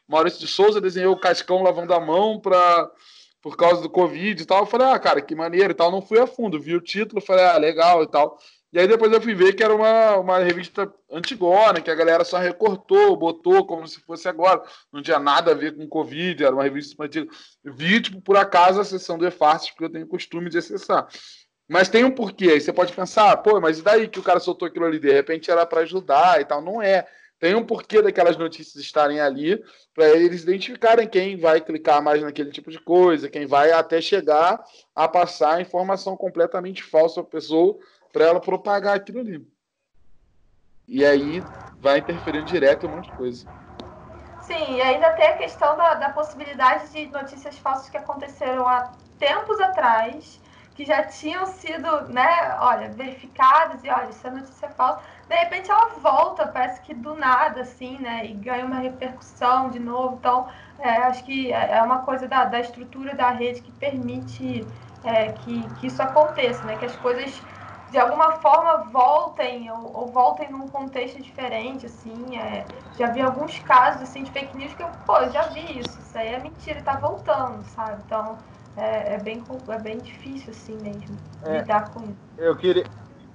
Maurício 0.06 0.40
de 0.40 0.46
Souza 0.46 0.80
desenhou 0.80 1.14
o 1.14 1.20
Cascão 1.20 1.62
lavando 1.62 1.94
a 1.94 2.00
mão 2.00 2.40
pra, 2.40 2.90
por 3.40 3.56
causa 3.56 3.80
do 3.80 3.90
Covid 3.90 4.42
e 4.42 4.46
tal. 4.46 4.60
Eu 4.60 4.66
falei: 4.66 4.88
ah, 4.88 4.98
cara, 4.98 5.22
que 5.22 5.34
maneiro 5.34 5.70
e 5.70 5.74
tal. 5.74 5.90
Não 5.90 6.02
fui 6.02 6.18
a 6.18 6.26
fundo, 6.26 6.60
vi 6.60 6.74
o 6.74 6.80
título, 6.80 7.20
falei: 7.20 7.44
ah, 7.44 7.56
legal 7.56 8.02
e 8.02 8.08
tal. 8.08 8.38
E 8.74 8.78
aí 8.80 8.88
depois 8.88 9.12
eu 9.12 9.20
fui 9.20 9.36
ver 9.36 9.52
que 9.52 9.62
era 9.62 9.72
uma, 9.72 10.16
uma 10.16 10.38
revista 10.40 10.92
antigona, 11.08 11.80
que 11.80 11.92
a 11.92 11.94
galera 11.94 12.24
só 12.24 12.38
recortou, 12.38 13.16
botou 13.16 13.64
como 13.64 13.86
se 13.86 14.00
fosse 14.00 14.26
agora. 14.26 14.64
Não 14.92 15.00
tinha 15.00 15.20
nada 15.20 15.52
a 15.52 15.54
ver 15.54 15.76
com 15.76 15.86
Covid, 15.86 16.42
era 16.42 16.52
uma 16.52 16.64
revista 16.64 17.00
antiga. 17.04 17.30
Vi, 17.64 18.00
tipo, 18.00 18.20
por 18.20 18.36
acaso, 18.36 18.80
a 18.80 18.84
sessão 18.84 19.16
de 19.16 19.26
e-farts, 19.26 19.70
porque 19.70 19.84
eu 19.84 19.90
tenho 19.90 20.08
costume 20.08 20.50
de 20.50 20.58
acessar. 20.58 21.06
Mas 21.68 21.88
tem 21.88 22.02
um 22.02 22.10
porquê. 22.10 22.50
Aí 22.50 22.60
você 22.60 22.72
pode 22.72 22.92
pensar, 22.92 23.36
pô, 23.36 23.60
mas 23.60 23.78
e 23.78 23.82
daí 23.82 24.08
que 24.08 24.18
o 24.18 24.24
cara 24.24 24.40
soltou 24.40 24.66
aquilo 24.66 24.86
ali? 24.86 24.98
De 24.98 25.12
repente 25.12 25.52
era 25.52 25.64
para 25.64 25.82
ajudar 25.82 26.40
e 26.40 26.44
tal. 26.44 26.60
Não 26.60 26.82
é. 26.82 27.06
Tem 27.38 27.54
um 27.54 27.64
porquê 27.64 28.02
daquelas 28.02 28.36
notícias 28.36 28.82
estarem 28.82 29.20
ali 29.20 29.62
para 29.94 30.08
eles 30.08 30.42
identificarem 30.42 31.06
quem 31.06 31.36
vai 31.36 31.60
clicar 31.60 32.02
mais 32.02 32.20
naquele 32.20 32.50
tipo 32.50 32.72
de 32.72 32.80
coisa, 32.80 33.30
quem 33.30 33.46
vai 33.46 33.70
até 33.70 34.00
chegar 34.00 34.60
a 34.96 35.06
passar 35.06 35.60
informação 35.60 36.16
completamente 36.16 36.82
falsa 36.82 37.22
para 37.22 37.28
a 37.28 37.40
pessoa 37.40 37.78
para 38.14 38.26
ela 38.26 38.40
propagar 38.40 38.96
aquilo 38.96 39.18
ali. 39.18 39.44
E 40.86 41.04
aí 41.04 41.42
vai 41.80 41.98
interferindo 41.98 42.44
direto 42.44 42.86
em 42.86 42.88
um 42.88 42.94
monte 42.94 43.10
de 43.10 43.16
coisa. 43.16 43.44
Sim, 44.42 44.76
e 44.76 44.80
ainda 44.80 45.10
tem 45.14 45.26
a 45.26 45.36
questão 45.36 45.76
da, 45.76 45.94
da 45.94 46.10
possibilidade 46.10 46.92
de 46.92 47.06
notícias 47.08 47.58
falsas 47.58 47.90
que 47.90 47.96
aconteceram 47.96 48.68
há 48.68 48.92
tempos 49.18 49.58
atrás 49.60 50.40
que 50.74 50.84
já 50.84 51.04
tinham 51.04 51.46
sido, 51.46 52.08
né, 52.08 52.56
olha, 52.60 52.88
verificadas 52.90 53.82
e 53.84 53.88
olha, 53.88 54.08
essa 54.08 54.30
notícia 54.30 54.66
é 54.66 54.70
falsa. 54.70 55.00
De 55.28 55.34
repente 55.34 55.70
ela 55.70 55.88
volta, 56.00 56.46
parece 56.46 56.82
que 56.82 56.94
do 56.94 57.14
nada, 57.14 57.62
assim, 57.62 57.98
né, 57.98 58.26
e 58.26 58.34
ganha 58.34 58.64
uma 58.64 58.78
repercussão 58.78 59.70
de 59.70 59.78
novo. 59.78 60.16
Então, 60.18 60.48
é, 60.78 60.90
acho 60.98 61.24
que 61.24 61.52
é, 61.52 61.78
é 61.78 61.82
uma 61.82 62.00
coisa 62.00 62.28
da, 62.28 62.44
da 62.44 62.60
estrutura 62.60 63.14
da 63.14 63.30
rede 63.30 63.60
que 63.62 63.72
permite 63.72 64.66
é, 65.04 65.32
que, 65.32 65.62
que 65.74 65.86
isso 65.86 66.02
aconteça, 66.02 66.64
né, 66.64 66.76
que 66.76 66.84
as 66.84 66.96
coisas 66.96 67.40
de 67.94 68.00
alguma 68.00 68.32
forma 68.40 68.78
voltem 68.90 69.70
ou, 69.70 69.96
ou 69.96 70.06
voltem 70.08 70.50
num 70.50 70.66
contexto 70.66 71.22
diferente, 71.22 71.86
assim. 71.86 72.36
É, 72.36 72.66
já 72.98 73.12
vi 73.12 73.20
alguns 73.20 73.60
casos 73.60 74.02
assim 74.02 74.24
de 74.24 74.32
fake 74.32 74.56
news 74.56 74.74
que 74.74 74.82
eu, 74.82 74.88
pô, 75.06 75.16
eu 75.18 75.30
já 75.30 75.42
vi 75.42 75.78
isso, 75.78 75.96
isso 76.00 76.18
aí 76.18 76.34
é 76.34 76.40
mentira, 76.40 76.82
tá 76.82 76.96
voltando, 76.96 77.62
sabe? 77.70 78.02
Então, 78.04 78.36
é, 78.76 79.14
é, 79.14 79.18
bem, 79.18 79.40
é 79.68 79.78
bem 79.78 79.98
difícil 79.98 80.50
assim 80.50 80.74
mesmo 80.78 81.16
é, 81.44 81.58
lidar 81.58 81.88
com 81.90 82.00
isso. 82.00 82.18
Eu 82.36 82.56
queria, 82.56 82.84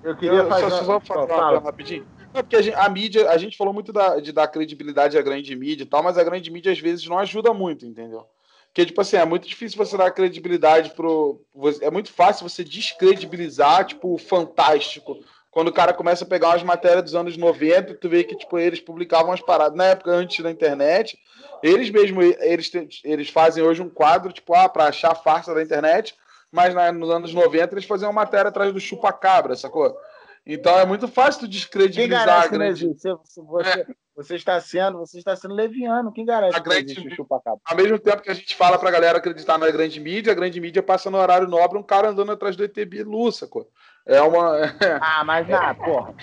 eu 0.03 0.17
queria 0.17 0.39
eu, 0.39 0.49
fazer. 0.49 0.69
Só, 0.71 0.83
só 0.83 0.99
falar 0.99 1.27
fala. 1.27 1.59
rapidinho. 1.61 2.05
Não, 2.33 2.41
porque 2.41 2.57
a, 2.57 2.61
gente, 2.61 2.75
a, 2.75 2.89
mídia, 2.89 3.29
a 3.29 3.37
gente 3.37 3.55
falou 3.55 3.73
muito 3.73 3.93
da, 3.93 4.19
de 4.19 4.33
dar 4.33 4.49
credibilidade 4.49 5.17
à 5.17 5.21
grande 5.21 5.55
mídia 5.55 5.83
e 5.83 5.87
tal, 5.87 6.03
mas 6.03 6.17
a 6.17 6.23
grande 6.23 6.51
mídia 6.51 6.73
às 6.73 6.79
vezes 6.79 7.07
não 7.07 7.17
ajuda 7.17 7.53
muito, 7.53 7.85
entendeu? 7.85 8.27
Porque, 8.69 8.85
tipo 8.85 9.01
assim, 9.01 9.17
é 9.17 9.25
muito 9.25 9.47
difícil 9.47 9.77
você 9.77 9.97
dar 9.97 10.11
credibilidade 10.11 10.91
pro. 10.91 11.41
É 11.81 11.89
muito 11.89 12.13
fácil 12.13 12.47
você 12.47 12.63
descredibilizar, 12.63 13.85
tipo, 13.85 14.13
o 14.13 14.17
fantástico. 14.17 15.17
Quando 15.51 15.69
o 15.69 15.73
cara 15.73 15.93
começa 15.93 16.23
a 16.23 16.27
pegar 16.27 16.49
umas 16.49 16.61
matérias 16.61 17.03
dos 17.03 17.15
anos 17.15 17.35
90, 17.35 17.95
tu 17.95 18.07
vê 18.07 18.23
que, 18.23 18.35
tipo, 18.35 18.59
eles 18.59 18.79
publicavam 18.79 19.31
umas 19.31 19.41
paradas 19.41 19.75
na 19.75 19.85
época 19.85 20.11
antes 20.11 20.43
da 20.43 20.51
internet, 20.51 21.17
eles 21.63 21.89
mesmo, 21.89 22.21
eles, 22.21 22.71
eles 23.03 23.29
fazem 23.29 23.63
hoje 23.63 23.81
um 23.81 23.89
quadro, 23.89 24.31
tipo, 24.31 24.53
ah, 24.53 24.69
para 24.69 24.85
achar 24.85 25.15
farsa 25.15 25.53
da 25.53 25.63
internet, 25.63 26.15
mas 26.51 26.75
na, 26.75 26.91
nos 26.91 27.09
anos 27.09 27.33
90 27.33 27.73
eles 27.73 27.85
faziam 27.85 28.11
uma 28.11 28.21
matéria 28.21 28.49
atrás 28.49 28.71
do 28.71 28.79
chupa-cabra, 28.79 29.55
sacou? 29.55 29.97
Então 30.45 30.77
é 30.77 30.85
muito 30.85 31.07
fácil 31.07 31.41
tu 31.41 31.47
descredibilizar 31.47 32.43
a 32.43 32.47
grande... 32.47 32.87
Você, 32.87 33.13
você, 33.35 33.79
é. 33.81 33.85
Você, 34.23 34.35
está 34.35 34.59
sendo, 34.59 34.99
você 34.99 35.17
está 35.17 35.35
sendo 35.35 35.53
leviano. 35.53 36.11
Quem 36.11 36.25
garante 36.25 36.55
a 36.55 36.59
grande 36.59 36.93
que 36.93 37.15
chupa-cabra? 37.15 37.61
Ao 37.65 37.77
mesmo 37.77 37.97
tempo 37.97 38.21
que 38.21 38.29
a 38.29 38.33
gente 38.33 38.55
fala 38.55 38.77
pra 38.77 38.91
galera 38.91 39.17
acreditar 39.17 39.57
na 39.57 39.69
grande 39.71 39.99
mídia, 39.99 40.33
a 40.33 40.35
grande 40.35 40.59
mídia 40.59 40.83
passa 40.83 41.09
no 41.09 41.17
horário 41.17 41.47
nobre 41.47 41.77
um 41.77 41.83
cara 41.83 42.09
andando 42.09 42.31
atrás 42.31 42.55
do 42.55 42.63
ET 42.63 42.75
Bilu, 42.85 43.31
sacou? 43.31 43.67
É 44.05 44.21
uma. 44.21 44.57
ah, 45.01 45.23
mas 45.23 45.49
ah, 45.51 45.73
porra. 45.73 46.13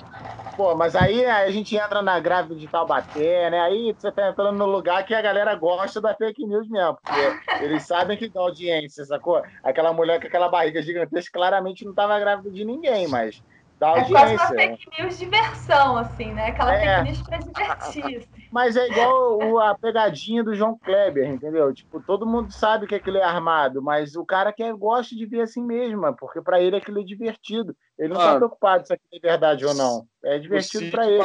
Pô, 0.56 0.74
mas 0.74 0.96
aí 0.96 1.24
a 1.24 1.50
gente 1.50 1.76
entra 1.76 2.02
na 2.02 2.18
grávida 2.18 2.54
de 2.54 2.66
Taubaté, 2.66 3.50
né? 3.50 3.60
Aí 3.60 3.94
você 3.96 4.10
tá 4.10 4.30
entrando 4.30 4.56
no 4.56 4.66
lugar 4.66 5.04
que 5.04 5.14
a 5.14 5.22
galera 5.22 5.54
gosta 5.54 6.00
da 6.00 6.14
fake 6.14 6.46
news 6.46 6.68
mesmo, 6.68 6.98
porque 7.02 7.64
eles 7.64 7.82
sabem 7.82 8.16
que 8.16 8.28
dá 8.28 8.40
audiência, 8.40 9.04
sacou? 9.04 9.42
Aquela 9.62 9.92
mulher 9.92 10.20
com 10.20 10.26
aquela 10.26 10.48
barriga 10.48 10.82
gigantesca 10.82 11.30
claramente 11.32 11.84
não 11.84 11.94
tava 11.94 12.18
grávida 12.18 12.50
de 12.50 12.64
ninguém, 12.64 13.06
mas 13.06 13.42
dá 13.78 13.88
audiência. 13.88 14.16
É 14.16 14.18
quase 14.18 14.34
uma 14.34 14.46
fake 14.46 14.86
news 14.98 15.18
diversão, 15.18 15.96
assim, 15.96 16.32
né? 16.32 16.48
Aquela 16.48 16.74
é. 16.74 16.96
fake 16.96 17.10
news 17.10 17.22
pra 17.22 17.38
divertir. 17.38 18.16
Assim. 18.16 18.28
Mas 18.50 18.76
é 18.76 18.88
igual 18.88 19.38
o, 19.38 19.58
a 19.58 19.76
pegadinha 19.76 20.42
do 20.42 20.54
João 20.54 20.78
Kleber, 20.78 21.28
entendeu? 21.28 21.72
Tipo, 21.74 22.00
todo 22.00 22.26
mundo 22.26 22.52
sabe 22.52 22.86
que 22.86 22.94
aquilo 22.94 23.18
é 23.18 23.22
armado, 23.22 23.82
mas 23.82 24.14
o 24.14 24.24
cara 24.24 24.52
quer 24.52 24.72
gosta 24.72 25.14
de 25.14 25.26
ver 25.26 25.42
assim 25.42 25.62
mesmo, 25.62 26.14
porque 26.16 26.40
para 26.40 26.60
ele 26.60 26.76
aquilo 26.76 27.00
é 27.00 27.04
divertido. 27.04 27.76
Ele 27.98 28.14
não 28.14 28.20
está 28.20 28.36
preocupado 28.36 28.86
se 28.86 28.94
aquilo 28.94 29.10
é 29.12 29.28
verdade 29.28 29.66
ou 29.66 29.74
não. 29.74 30.06
É 30.24 30.38
divertido 30.38 30.90
para 30.90 31.10
ele. 31.10 31.24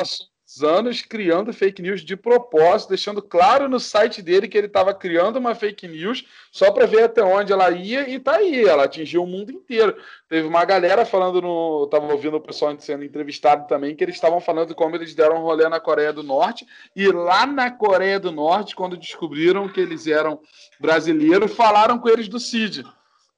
Anos 0.62 1.02
criando 1.02 1.54
fake 1.54 1.82
news 1.82 2.02
de 2.02 2.18
propósito, 2.18 2.90
deixando 2.90 3.22
claro 3.22 3.70
no 3.70 3.80
site 3.80 4.22
dele 4.22 4.48
que 4.48 4.58
ele 4.58 4.68
estava 4.68 4.94
criando 4.94 5.38
uma 5.38 5.56
fake 5.56 5.88
news 5.88 6.26
só 6.52 6.72
para 6.72 6.86
ver 6.86 7.04
até 7.04 7.24
onde 7.24 7.54
ela 7.54 7.70
ia 7.72 8.10
e 8.10 8.20
tá 8.20 8.36
aí, 8.36 8.66
ela 8.66 8.84
atingiu 8.84 9.24
o 9.24 9.28
mundo 9.28 9.52
inteiro. 9.52 9.96
Teve 10.28 10.48
uma 10.48 10.66
galera 10.66 11.06
falando 11.06 11.42
no, 11.42 11.86
estava 11.86 12.12
ouvindo 12.12 12.36
o 12.36 12.42
pessoal 12.42 12.78
sendo 12.80 13.06
entrevistado 13.06 13.66
também 13.68 13.96
que 13.96 14.04
eles 14.04 14.16
estavam 14.16 14.42
falando 14.42 14.76
como 14.76 14.96
eles 14.96 15.16
deram 15.16 15.38
um 15.38 15.44
rolê 15.44 15.70
na 15.70 15.80
Coreia 15.80 16.12
do 16.12 16.24
Norte 16.24 16.68
e 16.94 17.08
lá 17.08 17.46
na 17.46 17.72
Coreia 17.72 18.20
do 18.20 18.32
Norte, 18.32 18.76
quando 18.76 18.98
descobriram 18.98 19.70
que 19.70 19.80
eles 19.80 20.06
eram 20.06 20.42
brasileiros, 20.80 21.54
falaram 21.54 21.98
com 21.98 22.10
eles 22.10 22.28
do 22.28 22.40
CID. 22.40 22.84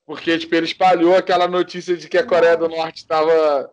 Porque 0.06 0.38
tipo, 0.38 0.56
ele 0.56 0.66
espalhou 0.66 1.16
aquela 1.16 1.48
notícia 1.48 1.96
de 1.96 2.10
que 2.10 2.18
a 2.18 2.26
Coreia 2.26 2.58
do 2.58 2.68
Norte 2.68 2.98
estava 2.98 3.70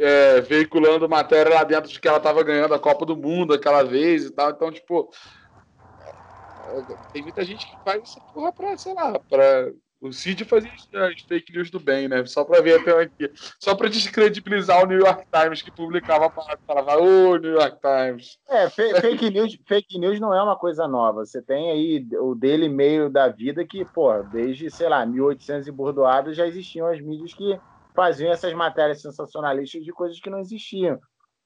é, 0.00 0.40
veiculando 0.40 1.08
matéria 1.08 1.54
lá 1.54 1.62
dentro 1.62 1.90
de 1.90 2.00
que 2.00 2.08
ela 2.08 2.16
estava 2.16 2.42
ganhando 2.42 2.72
a 2.72 2.78
Copa 2.78 3.04
do 3.04 3.16
Mundo 3.16 3.52
aquela 3.52 3.82
vez 3.82 4.24
e 4.24 4.30
tal. 4.30 4.50
Então, 4.50 4.72
tipo, 4.72 5.12
tem 7.12 7.22
muita 7.22 7.44
gente 7.44 7.66
que 7.66 7.76
faz 7.84 8.02
essa 8.02 8.20
porra 8.32 8.52
pra, 8.52 8.76
sei 8.78 8.94
lá, 8.94 9.18
pra. 9.18 9.70
O 10.00 10.10
Cid 10.14 10.46
fazia 10.46 10.70
as 10.94 11.20
fake 11.28 11.52
news 11.52 11.70
do 11.70 11.78
bem, 11.78 12.08
né? 12.08 12.24
Só 12.24 12.42
para 12.42 12.62
ver 12.62 12.80
até 12.80 13.02
aqui. 13.02 13.30
Só 13.60 13.74
para 13.74 13.90
descredibilizar 13.90 14.82
o 14.82 14.86
New 14.86 14.98
York 14.98 15.26
Times, 15.30 15.60
que 15.60 15.70
publicava 15.70 16.24
a 16.24 16.30
parada 16.30 16.58
falava, 16.66 16.96
ô, 16.96 17.36
New 17.36 17.52
York 17.52 17.76
Times. 17.82 18.38
É, 18.48 18.70
fake 18.70 19.28
news, 19.28 19.58
fake 19.68 19.98
news 19.98 20.18
não 20.18 20.34
é 20.34 20.42
uma 20.42 20.56
coisa 20.56 20.88
nova. 20.88 21.26
Você 21.26 21.42
tem 21.42 21.70
aí 21.70 22.08
o 22.18 22.34
Daily 22.34 22.70
Mail 22.70 23.10
da 23.10 23.28
vida 23.28 23.62
que, 23.62 23.84
pô, 23.84 24.10
desde, 24.22 24.70
sei 24.70 24.88
lá, 24.88 25.04
1800 25.04 25.68
e 25.68 25.70
bordoado 25.70 26.32
já 26.32 26.46
existiam 26.46 26.86
as 26.86 26.98
mídias 26.98 27.34
que 27.34 27.60
faziam 27.94 28.32
essas 28.32 28.52
matérias 28.54 29.00
sensacionalistas 29.02 29.84
de 29.84 29.92
coisas 29.92 30.20
que 30.20 30.30
não 30.30 30.38
existiam. 30.38 30.98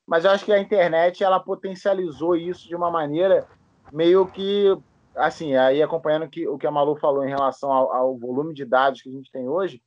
Mas 0.07 0.25
eu 0.25 0.31
acho 0.31 0.45
que 0.45 0.53
a 0.53 0.61
internet 0.61 1.25
ela 1.25 1.41
potencializou 1.41 2.37
isso 2.37 2.69
de 2.69 2.77
uma 2.77 2.91
maneira 2.91 3.47
meio 3.93 4.27
que, 4.27 4.77
assim, 5.17 5.55
aí 5.57 5.83
acompanhando 5.83 6.29
que, 6.29 6.47
o 6.47 6.59
que 6.59 6.67
a 6.67 6.71
Malu 6.71 6.97
falou 6.97 7.25
em 7.25 7.31
relação 7.31 7.73
ao, 7.73 7.93
ao 7.93 8.19
volume 8.19 8.53
de 8.53 8.65
dados 8.65 9.01
que 9.01 9.09
a 9.09 9.13
gente 9.13 9.31
tem 9.31 9.49
hoje 9.49 9.83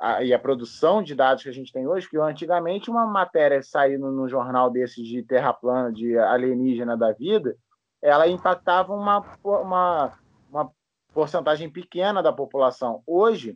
a, 0.00 0.24
e 0.24 0.32
a 0.32 0.38
produção 0.38 1.02
de 1.02 1.14
dados 1.14 1.42
que 1.42 1.48
a 1.50 1.52
gente 1.52 1.72
tem 1.72 1.86
hoje, 1.86 2.08
que 2.08 2.16
antigamente 2.16 2.90
uma 2.90 3.06
matéria 3.06 3.62
saindo 3.62 4.10
no 4.10 4.28
jornal 4.28 4.70
desses 4.70 5.06
de 5.06 5.22
terra 5.22 5.52
plana, 5.52 5.92
de 5.92 6.16
alienígena 6.18 6.96
da 6.96 7.12
vida, 7.12 7.54
ela 8.02 8.26
impactava 8.26 8.94
uma, 8.94 9.22
uma, 9.44 10.18
uma 10.48 10.72
porcentagem 11.12 11.68
pequena 11.68 12.22
da 12.22 12.32
população. 12.32 13.02
Hoje, 13.06 13.54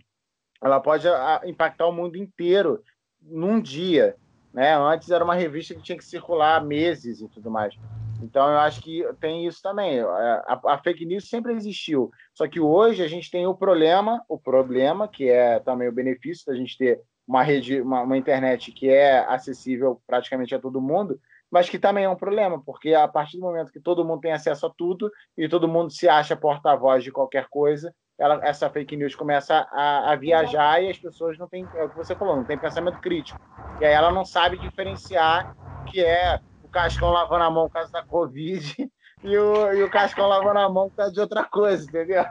ela 0.64 0.80
pode 0.80 1.06
impactar 1.44 1.86
o 1.86 1.92
mundo 1.92 2.16
inteiro 2.16 2.82
num 3.20 3.60
dia. 3.60 4.16
Né? 4.52 4.74
Antes 4.74 5.10
era 5.10 5.22
uma 5.22 5.34
revista 5.34 5.74
que 5.74 5.82
tinha 5.82 5.98
que 5.98 6.04
circular 6.04 6.64
meses 6.64 7.20
e 7.20 7.28
tudo 7.28 7.50
mais. 7.50 7.74
Então 8.22 8.48
eu 8.48 8.58
acho 8.58 8.80
que 8.80 9.04
tem 9.20 9.46
isso 9.46 9.60
também. 9.60 10.00
A, 10.00 10.60
a, 10.64 10.78
fake 10.78 11.04
news 11.04 11.28
sempre 11.28 11.52
existiu. 11.52 12.10
Só 12.32 12.48
que 12.48 12.58
hoje 12.58 13.02
a 13.02 13.08
gente 13.08 13.30
tem 13.30 13.46
o 13.46 13.54
problema, 13.54 14.24
o 14.26 14.38
problema, 14.38 15.06
que 15.06 15.28
é 15.28 15.60
também 15.60 15.88
o 15.88 15.92
benefício 15.92 16.46
da 16.46 16.54
gente 16.54 16.78
ter 16.78 17.02
uma 17.28 17.42
rede, 17.42 17.82
uma, 17.82 18.00
uma 18.00 18.16
internet 18.16 18.72
que 18.72 18.88
é 18.88 19.18
acessível 19.26 20.00
praticamente 20.06 20.54
a 20.54 20.58
todo 20.58 20.80
mundo, 20.80 21.20
mas 21.50 21.68
que 21.68 21.78
também 21.78 22.04
é 22.04 22.08
um 22.08 22.16
problema, 22.16 22.62
porque 22.64 22.94
a 22.94 23.06
partir 23.06 23.36
do 23.36 23.42
momento 23.42 23.72
que 23.72 23.80
todo 23.80 24.04
mundo 24.04 24.20
tem 24.20 24.32
acesso 24.32 24.66
a 24.66 24.70
tudo 24.70 25.10
e 25.36 25.48
todo 25.48 25.68
mundo 25.68 25.90
se 25.90 26.08
acha 26.08 26.36
porta-voz 26.36 27.04
de 27.04 27.12
qualquer 27.12 27.48
coisa, 27.50 27.94
ela, 28.18 28.40
essa 28.44 28.70
fake 28.70 28.96
news 28.96 29.14
começa 29.14 29.66
a, 29.72 30.12
a, 30.12 30.16
viajar 30.16 30.82
e 30.82 30.90
as 30.90 30.98
pessoas 30.98 31.36
não 31.38 31.48
têm, 31.48 31.66
é 31.74 31.84
o 31.84 31.90
que 31.90 31.96
você 31.96 32.14
falou, 32.14 32.36
não 32.36 32.44
tem 32.44 32.58
pensamento 32.58 33.00
crítico. 33.00 33.40
E 33.80 33.84
aí 33.84 33.92
ela 33.92 34.12
não 34.12 34.24
sabe 34.24 34.58
diferenciar 34.58 35.54
que 35.86 36.02
é 36.02 36.40
o 36.62 36.68
Cascão 36.68 37.10
lavando 37.10 37.44
a 37.44 37.50
mão 37.50 37.66
por 37.66 37.74
causa 37.74 37.90
da 37.90 38.04
Covid 38.04 38.90
e 39.22 39.36
o, 39.36 39.72
e 39.72 39.82
o 39.82 39.90
Cascão 39.90 40.28
lavando 40.28 40.58
a 40.60 40.68
mão 40.68 40.88
por 40.88 40.96
causa 40.96 41.12
de 41.12 41.20
outra 41.20 41.44
coisa, 41.44 41.84
entendeu? 41.84 42.24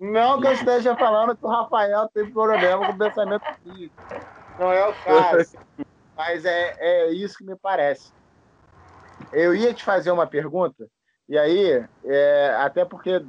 Não 0.00 0.40
que 0.40 0.48
eu 0.48 0.52
esteja 0.52 0.96
falando 0.96 1.36
que 1.36 1.44
o 1.44 1.48
Rafael 1.48 2.08
tem 2.12 2.30
problema 2.30 2.86
com 2.86 2.98
pensamento 2.98 3.44
crítico. 3.62 4.02
Não 4.58 4.72
é 4.72 4.88
o 4.88 4.94
caso. 4.94 5.56
Mas 6.16 6.44
é, 6.44 6.76
é 6.78 7.10
isso 7.10 7.38
que 7.38 7.44
me 7.44 7.56
parece. 7.56 8.12
Eu 9.32 9.54
ia 9.54 9.72
te 9.72 9.84
fazer 9.84 10.10
uma 10.10 10.26
pergunta, 10.26 10.88
e 11.28 11.38
aí, 11.38 11.84
é, 12.04 12.54
até 12.58 12.84
porque 12.84 13.22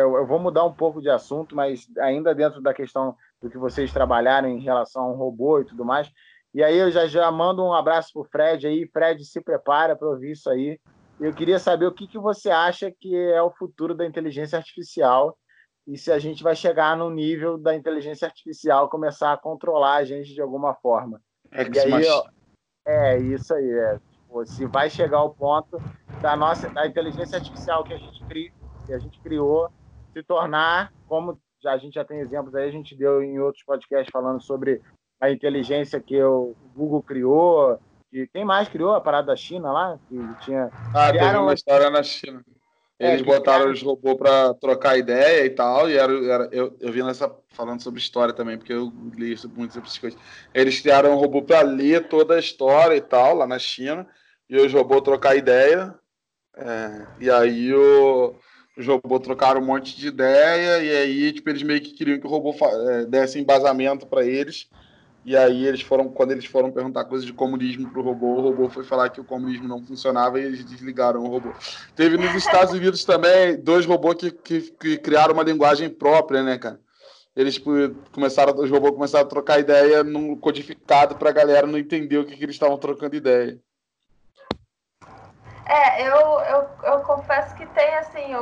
eu, 0.00 0.26
vou 0.26 0.38
mudar 0.38 0.64
um 0.64 0.72
pouco 0.72 1.00
de 1.00 1.10
assunto, 1.10 1.54
mas 1.54 1.86
ainda 1.98 2.34
dentro 2.34 2.60
da 2.60 2.72
questão 2.72 3.16
do 3.40 3.50
que 3.50 3.58
vocês 3.58 3.92
trabalharam 3.92 4.48
em 4.48 4.60
relação 4.60 5.04
ao 5.04 5.16
robô 5.16 5.60
e 5.60 5.64
tudo 5.64 5.84
mais. 5.84 6.10
E 6.54 6.62
aí 6.62 6.76
eu 6.76 6.90
já, 6.90 7.06
já 7.06 7.30
mando 7.30 7.64
um 7.64 7.72
abraço 7.72 8.10
para 8.12 8.22
o 8.22 8.24
Fred 8.24 8.66
aí. 8.66 8.86
Fred, 8.86 9.24
se 9.24 9.40
prepara 9.40 9.96
para 9.96 10.08
ouvir 10.08 10.32
isso 10.32 10.50
aí. 10.50 10.78
Eu 11.20 11.32
queria 11.32 11.58
saber 11.58 11.86
o 11.86 11.92
que, 11.92 12.06
que 12.06 12.18
você 12.18 12.50
acha 12.50 12.90
que 12.90 13.16
é 13.16 13.40
o 13.40 13.50
futuro 13.50 13.94
da 13.94 14.04
inteligência 14.04 14.58
artificial 14.58 15.36
e 15.86 15.98
se 15.98 16.12
a 16.12 16.18
gente 16.18 16.42
vai 16.42 16.54
chegar 16.54 16.96
no 16.96 17.10
nível 17.10 17.58
da 17.58 17.74
inteligência 17.74 18.26
artificial 18.26 18.88
começar 18.88 19.32
a 19.32 19.36
controlar 19.36 19.96
a 19.96 20.04
gente 20.04 20.32
de 20.32 20.40
alguma 20.40 20.74
forma. 20.74 21.20
É, 21.50 21.62
aí, 21.62 22.06
ó, 22.08 22.24
é 22.86 23.18
isso 23.18 23.52
aí. 23.54 23.70
É, 23.70 23.98
tipo, 24.12 24.46
se 24.46 24.66
vai 24.66 24.88
chegar 24.88 25.18
ao 25.18 25.34
ponto 25.34 25.78
da 26.20 26.36
nossa 26.36 26.68
da 26.68 26.86
inteligência 26.86 27.36
artificial 27.36 27.82
que 27.84 27.94
a 27.94 27.98
gente, 27.98 28.24
cri, 28.24 28.52
que 28.86 28.92
a 28.92 28.98
gente 28.98 29.20
criou 29.20 29.70
se 30.12 30.22
tornar, 30.22 30.92
como 31.08 31.38
a 31.64 31.78
gente 31.78 31.94
já 31.94 32.04
tem 32.04 32.20
exemplos 32.20 32.54
aí, 32.54 32.68
a 32.68 32.72
gente 32.72 32.96
deu 32.96 33.22
em 33.22 33.38
outros 33.38 33.64
podcasts 33.64 34.10
falando 34.12 34.42
sobre 34.42 34.80
a 35.20 35.30
inteligência 35.30 36.00
que 36.00 36.20
o 36.22 36.54
Google 36.74 37.02
criou, 37.02 37.78
e 38.12 38.26
quem 38.26 38.44
mais 38.44 38.68
criou 38.68 38.94
a 38.94 39.00
parada 39.00 39.28
da 39.28 39.36
China 39.36 39.72
lá? 39.72 39.98
Que 40.08 40.16
tinha, 40.44 40.70
ah, 40.94 41.08
criaram... 41.08 41.18
teve 41.18 41.36
uma 41.38 41.54
história 41.54 41.90
na 41.90 42.02
China. 42.02 42.44
É, 42.98 43.10
Eles 43.10 43.22
é, 43.22 43.24
botaram 43.24 43.60
criaram... 43.60 43.72
os 43.72 43.82
robôs 43.82 44.16
para 44.16 44.54
trocar 44.54 44.98
ideia 44.98 45.46
e 45.46 45.50
tal, 45.50 45.88
e 45.88 45.96
era, 45.96 46.12
era 46.26 46.48
eu, 46.52 46.76
eu 46.80 46.92
vi 46.92 47.02
nessa 47.02 47.34
falando 47.50 47.80
sobre 47.80 48.00
história 48.00 48.34
também, 48.34 48.58
porque 48.58 48.72
eu 48.72 48.92
li 49.14 49.34
muito 49.56 49.72
sobre 49.72 49.88
essas 49.88 49.98
coisas. 49.98 50.20
Eles 50.52 50.80
criaram 50.80 51.12
um 51.12 51.18
robô 51.18 51.42
para 51.42 51.62
ler 51.62 52.08
toda 52.08 52.34
a 52.34 52.40
história 52.40 52.96
e 52.96 53.00
tal, 53.00 53.36
lá 53.36 53.46
na 53.46 53.58
China, 53.58 54.06
e 54.48 54.56
os 54.56 54.72
robôs 54.72 55.02
trocar 55.02 55.36
ideia. 55.36 55.94
É, 56.54 57.06
e 57.18 57.30
aí 57.30 57.72
o 57.72 58.34
os 58.76 58.86
robôs 58.86 59.22
trocaram 59.22 59.60
um 59.60 59.64
monte 59.64 59.96
de 59.96 60.08
ideia 60.08 60.82
e 60.82 60.96
aí 60.96 61.32
tipo, 61.32 61.48
eles 61.50 61.62
meio 61.62 61.80
que 61.80 61.92
queriam 61.92 62.18
que 62.18 62.26
o 62.26 62.30
robô 62.30 62.54
é, 62.90 63.04
desse 63.06 63.38
embasamento 63.38 64.06
para 64.06 64.24
eles. 64.24 64.68
E 65.24 65.36
aí 65.36 65.66
eles 65.66 65.82
foram, 65.82 66.08
quando 66.08 66.32
eles 66.32 66.46
foram 66.46 66.72
perguntar 66.72 67.04
coisas 67.04 67.24
de 67.24 67.32
comunismo 67.32 67.88
pro 67.90 68.02
robô, 68.02 68.38
o 68.38 68.40
robô 68.40 68.68
foi 68.68 68.82
falar 68.82 69.08
que 69.08 69.20
o 69.20 69.24
comunismo 69.24 69.68
não 69.68 69.80
funcionava 69.80 70.40
e 70.40 70.44
eles 70.44 70.64
desligaram 70.64 71.22
o 71.22 71.28
robô. 71.28 71.52
Teve 71.94 72.16
nos 72.16 72.34
Estados 72.34 72.74
Unidos 72.74 73.04
também 73.04 73.56
dois 73.56 73.86
robôs 73.86 74.16
que, 74.16 74.32
que, 74.32 74.60
que 74.72 74.98
criaram 74.98 75.34
uma 75.34 75.44
linguagem 75.44 75.88
própria, 75.88 76.42
né, 76.42 76.58
cara? 76.58 76.80
Eles 77.36 77.54
tipo, 77.54 77.70
começaram, 78.12 78.58
os 78.58 78.68
robôs 78.68 78.94
começaram 78.94 79.24
a 79.24 79.28
trocar 79.28 79.60
ideia 79.60 80.02
num 80.02 80.36
codificado 80.36 81.14
para 81.14 81.30
a 81.30 81.32
galera 81.32 81.68
não 81.68 81.78
entender 81.78 82.18
o 82.18 82.24
que, 82.24 82.36
que 82.36 82.44
eles 82.44 82.56
estavam 82.56 82.76
trocando 82.76 83.14
ideia. 83.14 83.60
É, 85.64 86.02
eu, 86.08 86.16
eu, 86.40 86.68
eu 86.82 87.00
confesso 87.00 87.54
que 87.54 87.64
tem 87.66 87.94
assim, 87.94 88.34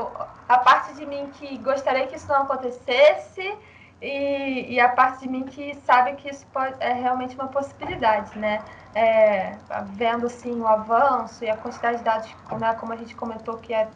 a 0.49 0.59
parte 0.59 0.95
de 0.95 1.05
mim 1.05 1.31
que 1.35 1.59
gostaria 1.59 2.07
que 2.07 2.16
isso 2.16 2.29
não 2.29 2.43
acontecesse 2.43 3.57
e, 4.01 4.74
e 4.74 4.81
a 4.81 4.89
parte 4.89 5.20
de 5.20 5.28
mim 5.28 5.44
que 5.44 5.74
sabe 5.85 6.15
que 6.15 6.31
isso 6.31 6.47
pode, 6.47 6.74
é 6.81 6.93
realmente 6.93 7.35
uma 7.35 7.49
possibilidade, 7.49 8.39
né? 8.39 8.65
É, 8.94 9.53
vendo 9.93 10.27
assim 10.27 10.59
o 10.61 10.66
avanço 10.66 11.44
e 11.44 11.51
a 11.51 11.57
quantidade 11.57 11.99
de 11.99 12.05
dados, 12.05 12.35
né, 12.59 12.74
como 12.74 12.93
a 12.93 12.97
gente 12.97 13.15
comentou 13.15 13.59
que 13.59 13.73
é, 13.73 13.89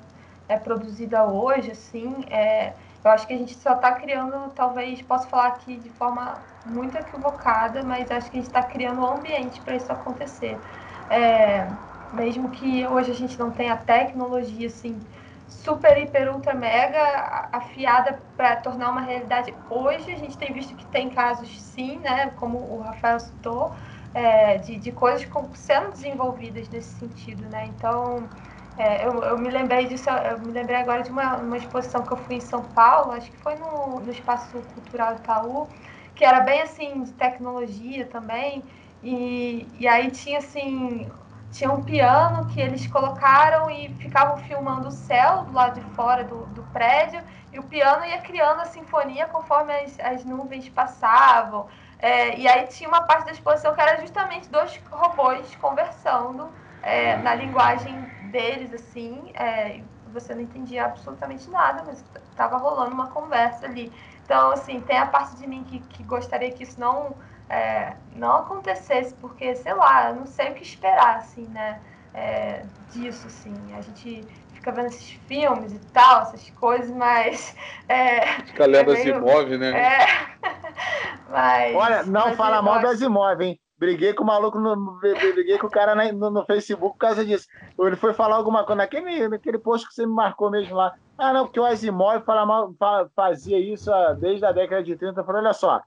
é 0.49 0.59
produzida 0.59 1.25
hoje, 1.25 1.73
assim, 1.73 2.25
é, 2.31 2.75
eu 3.03 3.11
acho 3.11 3.27
que 3.27 3.35
a 3.35 3.39
gente 3.39 3.55
só 3.57 3.75
está 3.75 3.93
criando, 3.93 4.51
talvez 4.55 5.01
posso 5.03 5.29
falar 5.29 5.49
aqui 5.49 5.77
de 5.79 5.91
forma 5.91 6.47
muito 6.65 6.97
equivocada, 6.97 7.83
mas 7.83 8.11
acho 8.11 8.31
que 8.31 8.39
a 8.39 8.41
gente 8.41 8.49
está 8.49 8.63
criando 8.63 9.01
um 9.01 9.07
ambiente 9.07 9.61
para 9.63 9.77
isso 9.77 9.91
acontecer. 9.93 10.63
É, 11.09 11.71
mesmo 12.15 12.51
que 12.51 12.87
hoje 12.87 13.11
a 13.11 13.15
gente 13.15 13.39
não 13.39 13.53
tenha 13.53 13.77
tecnologia 13.77 14.67
assim 14.69 15.07
super, 15.47 15.97
hiper, 15.99 16.33
ultra, 16.35 16.55
mega 16.55 17.49
afiada 17.53 18.23
para 18.37 18.57
tornar 18.57 18.91
uma 18.91 19.01
realidade. 19.03 19.55
Hoje 19.69 20.11
a 20.11 20.17
gente 20.17 20.39
tem 20.39 20.53
visto 20.53 20.75
que 20.77 20.87
tem 20.87 21.11
casos 21.11 21.61
sim, 21.63 21.99
né, 22.01 22.31
como 22.31 22.59
o 22.59 22.81
Rafael 22.81 23.21
citou, 23.21 23.75
é, 24.13 24.59
de, 24.59 24.77
de 24.79 24.93
coisas 24.93 25.29
sendo 25.55 25.93
desenvolvidas 25.93 26.69
nesse 26.69 26.99
sentido, 26.99 27.49
né? 27.49 27.67
Então, 27.67 28.31
é, 28.77 29.07
eu, 29.07 29.23
eu 29.23 29.39
me 29.39 29.51
lembrei 29.51 29.87
disso, 29.87 30.09
eu 30.11 30.39
me 30.41 30.53
lembrei 30.53 30.77
agora 30.77 31.03
de 31.03 31.11
uma, 31.11 31.37
uma 31.39 31.57
exposição 31.57 32.05
que 32.07 32.13
eu 32.13 32.17
fui 32.17 32.37
em 32.37 32.41
São 32.41 32.63
Paulo, 32.73 33.13
acho 33.13 33.31
que 33.31 33.37
foi 33.39 33.55
no, 33.57 34.01
no 34.01 34.11
Espaço 34.11 34.63
Cultural 34.63 35.17
Itaú, 35.17 35.69
que 36.15 36.25
era 36.25 36.41
bem 36.41 36.63
assim, 36.63 37.03
de 37.03 37.13
tecnologia 37.13 38.07
também, 38.07 38.65
e, 39.03 39.69
e 39.79 39.87
aí 39.89 40.11
tinha 40.11 40.39
assim 40.39 41.11
tinha 41.55 41.71
um 41.71 41.83
piano 41.85 42.47
que 42.47 42.61
eles 42.61 42.85
colocaram 42.89 43.71
e 43.71 43.89
ficavam 43.95 44.37
filmando 44.39 44.89
o 44.89 44.91
céu 44.91 45.45
do 45.45 45.53
lado 45.53 45.81
de 45.81 45.87
fora 45.95 46.25
do, 46.25 46.47
do 46.47 46.65
prédio, 46.65 47.23
e 47.53 47.61
o 47.61 47.63
piano 47.63 48.05
ia 48.05 48.21
criando 48.21 48.61
a 48.61 48.65
sinfonia 48.65 49.29
conforme 49.29 49.73
as, 49.73 49.99
as 50.01 50.25
nuvens 50.25 50.69
passavam. 50.69 51.69
É, 52.01 52.37
e 52.37 52.49
aí 52.49 52.67
tinha 52.67 52.89
uma 52.89 53.03
parte 53.03 53.27
da 53.27 53.31
exposição 53.31 53.73
que 53.73 53.81
era 53.81 54.01
justamente 54.01 54.49
dois 54.51 54.81
robôs 54.91 55.55
conversando 55.55 56.53
é, 56.83 57.17
na 57.19 57.37
linguagem 57.37 58.01
deles, 58.33 58.75
assim, 58.75 59.31
é, 59.35 59.81
você 60.13 60.35
não 60.35 60.43
entendia 60.43 60.85
absolutamente 60.85 61.49
nada, 61.49 61.85
mas 61.87 62.05
estava 62.31 62.57
rolando 62.57 62.93
uma 62.93 63.11
conversa 63.11 63.67
ali. 63.67 63.93
Então, 64.25 64.51
assim, 64.51 64.81
tem 64.81 64.99
a 64.99 65.07
parte 65.07 65.37
de 65.37 65.47
mim 65.47 65.63
que, 65.63 65.79
que 65.79 66.03
gostaria 66.03 66.51
que 66.51 66.65
isso 66.65 66.81
não, 66.81 67.15
é, 67.49 67.95
não 68.17 68.37
acontecesse, 68.39 69.15
porque, 69.15 69.55
sei 69.55 69.75
lá, 69.75 70.11
eu 70.11 70.17
não 70.17 70.27
sei 70.27 70.51
o 70.51 70.55
que 70.55 70.63
esperar, 70.63 71.17
assim, 71.17 71.47
né, 71.49 71.81
é, 72.13 72.65
disso, 72.93 73.27
assim. 73.27 73.55
A 73.77 73.81
gente 73.81 74.27
fica 74.55 74.73
vendo 74.73 74.87
esses 74.87 75.11
filmes 75.27 75.73
e 75.73 75.79
tal, 75.93 76.23
essas 76.23 76.49
coisas, 76.51 76.91
mas... 76.91 77.57
É, 77.87 78.41
fica 78.47 78.65
lendo 78.65 78.93
é 78.93 78.95
meio, 78.95 79.17
Asimov, 79.17 79.59
né? 79.59 79.79
É, 79.79 80.07
mas... 81.29 81.77
Olha, 81.77 82.03
não 82.05 82.29
mas 82.29 82.37
fala 82.37 82.63
mal 82.63 82.81
do 82.81 82.87
Asimov, 82.87 83.43
hein? 83.43 83.61
Briguei 83.77 84.15
com 84.15 84.23
o 84.23 84.27
maluco, 84.27 84.59
no, 84.59 84.99
briguei 85.01 85.59
com 85.59 85.67
o 85.67 85.71
cara 85.71 85.95
no, 86.13 86.31
no, 86.31 86.47
Facebook 86.47 86.95
por 86.95 86.99
causa 86.99 87.25
disso. 87.27 87.47
Ele 87.79 87.97
foi 87.97 88.15
falar 88.15 88.37
alguma 88.37 88.65
coisa 88.65 88.77
naquele, 88.77 89.29
naquele 89.29 89.59
post 89.59 89.87
que 89.87 89.93
você 89.93 90.07
me 90.07 90.15
marcou 90.15 90.51
mesmo 90.51 90.77
lá. 90.77 90.95
Ah, 91.19 91.33
não, 91.33 91.45
porque 91.45 91.61
o 91.61 91.65
Asimov 91.65 92.25
fala 92.25 92.47
mal, 92.47 92.73
fala, 92.79 93.11
fazia 93.15 93.59
isso 93.59 93.91
desde 94.19 94.47
a 94.47 94.53
década 94.53 94.83
de 94.83 94.97
30. 94.97 95.21
Eu 95.21 95.25
falei, 95.25 95.43
olha 95.43 95.53
só, 95.53 95.83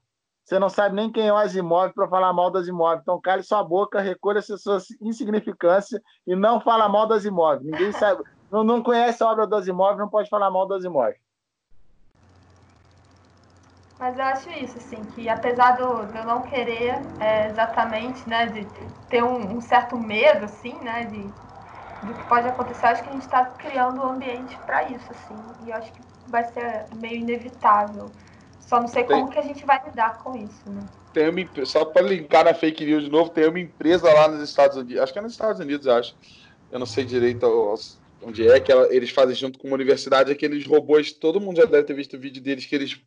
você 0.47 0.59
não 0.59 0.69
sabe 0.69 0.95
nem 0.95 1.11
quem 1.11 1.27
é 1.27 1.33
o 1.33 1.35
Asimov 1.35 1.93
para 1.93 2.07
falar 2.07 2.31
mal 2.31 2.49
do 2.49 2.57
Asimov. 2.57 3.01
Então, 3.01 3.19
cale 3.19 3.43
sua 3.43 3.61
boca, 3.61 3.99
recolha 3.99 4.41
sua 4.41 4.77
insignificância 5.01 6.01
e 6.25 6.37
não 6.37 6.61
fala 6.61 6.87
mal 6.87 7.05
do 7.05 7.13
Asimov. 7.13 7.61
Ninguém 7.61 7.91
sabe, 7.91 8.23
não, 8.49 8.63
não 8.63 8.81
conhece 8.81 9.21
a 9.21 9.27
obra 9.29 9.45
do 9.45 9.57
Asimov, 9.57 9.97
não 9.97 10.07
pode 10.07 10.29
falar 10.29 10.49
mal 10.49 10.65
do 10.65 10.75
Asimov. 10.75 11.13
Mas 13.99 14.17
eu 14.17 14.23
acho 14.23 14.49
isso, 14.51 14.77
assim, 14.77 15.03
que 15.07 15.27
apesar 15.27 15.71
do, 15.71 16.05
de 16.05 16.17
eu 16.17 16.23
não 16.23 16.43
querer 16.43 16.95
é, 17.19 17.49
exatamente, 17.49 18.29
né, 18.29 18.45
de 18.45 18.63
ter 19.09 19.21
um, 19.21 19.57
um, 19.57 19.59
certo 19.59 19.97
medo, 19.97 20.45
assim, 20.45 20.79
né, 20.79 21.05
de, 21.05 21.29
do 22.07 22.15
que 22.15 22.23
pode 22.23 22.47
acontecer, 22.47 22.85
acho 22.85 23.03
que 23.03 23.09
a 23.09 23.13
gente 23.13 23.23
está 23.23 23.43
criando 23.43 23.99
um 23.99 24.11
ambiente 24.11 24.57
para 24.59 24.83
isso, 24.83 25.11
assim, 25.11 25.43
e 25.65 25.71
eu 25.71 25.75
acho 25.75 25.91
que 25.91 26.01
vai 26.25 26.45
ser 26.45 26.87
meio 26.95 27.17
inevitável. 27.17 28.13
Só 28.67 28.81
não 28.81 28.87
sei 28.87 29.05
tem, 29.05 29.17
como 29.17 29.31
que 29.31 29.39
a 29.39 29.41
gente 29.41 29.65
vai 29.65 29.81
lidar 29.85 30.17
com 30.17 30.35
isso, 30.35 30.69
né? 30.69 30.85
Tem 31.13 31.29
uma, 31.29 31.65
só 31.65 31.85
para 31.85 32.01
linkar 32.01 32.43
na 32.43 32.53
fake 32.53 32.85
news 32.85 33.05
de 33.05 33.09
novo, 33.09 33.29
tem 33.29 33.47
uma 33.47 33.59
empresa 33.59 34.13
lá 34.13 34.27
nos 34.27 34.47
Estados 34.47 34.75
Unidos, 34.75 35.01
acho 35.01 35.13
que 35.13 35.19
é 35.19 35.21
nos 35.21 35.31
Estados 35.31 35.61
Unidos, 35.61 35.87
acho. 35.87 36.13
Eu 36.69 36.77
não 36.77 36.85
sei 36.85 37.05
direito 37.05 37.47
onde 38.21 38.45
é, 38.45 38.59
que 38.59 38.69
ela, 38.69 38.93
eles 38.93 39.09
fazem 39.09 39.33
junto 39.33 39.57
com 39.57 39.67
uma 39.67 39.75
universidade 39.75 40.33
aqueles 40.33 40.67
robôs, 40.67 41.13
todo 41.13 41.39
mundo 41.39 41.55
já 41.55 41.65
deve 41.65 41.83
ter 41.83 41.93
visto 41.93 42.17
o 42.17 42.19
vídeo 42.19 42.43
deles, 42.43 42.65
que 42.65 42.75
eles 42.75 43.01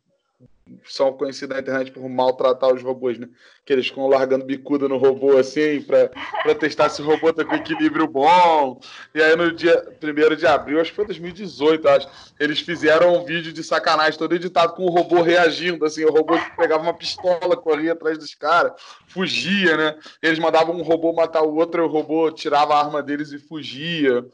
são 0.85 1.13
conhecidos 1.13 1.55
na 1.55 1.61
internet 1.61 1.91
por 1.91 2.07
maltratar 2.09 2.73
os 2.73 2.81
robôs, 2.81 3.17
né? 3.17 3.27
Que 3.65 3.73
eles 3.73 3.87
ficam 3.87 4.07
largando 4.07 4.45
bicuda 4.45 4.87
no 4.87 4.97
robô 4.97 5.37
assim 5.37 5.81
para 5.81 6.55
testar 6.55 6.89
se 6.89 7.01
o 7.01 7.05
robô 7.05 7.31
tá 7.31 7.45
com 7.45 7.55
equilíbrio 7.55 8.07
bom. 8.07 8.79
E 9.13 9.21
aí 9.21 9.35
no 9.35 9.51
dia 9.51 9.83
1 10.01 10.35
de 10.35 10.47
abril, 10.47 10.81
acho 10.81 10.91
que 10.91 10.95
foi 10.95 11.05
2018, 11.05 11.87
acho, 11.87 12.07
eles 12.39 12.59
fizeram 12.59 13.15
um 13.15 13.25
vídeo 13.25 13.53
de 13.53 13.63
sacanagem 13.63 14.17
todo 14.17 14.35
editado 14.35 14.73
com 14.73 14.83
o 14.83 14.89
robô 14.89 15.21
reagindo, 15.21 15.85
assim, 15.85 16.03
o 16.05 16.11
robô 16.11 16.33
pegava 16.57 16.83
uma 16.83 16.93
pistola, 16.93 17.55
corria 17.57 17.93
atrás 17.93 18.17
dos 18.17 18.33
caras, 18.33 18.73
fugia, 19.07 19.77
né? 19.77 19.97
Eles 20.21 20.39
mandavam 20.39 20.75
um 20.75 20.83
robô 20.83 21.13
matar 21.13 21.43
o 21.43 21.55
outro, 21.55 21.83
e 21.83 21.85
o 21.85 21.89
robô 21.89 22.31
tirava 22.31 22.73
a 22.73 22.79
arma 22.79 23.01
deles 23.01 23.31
e 23.31 23.39
fugia. 23.39 24.25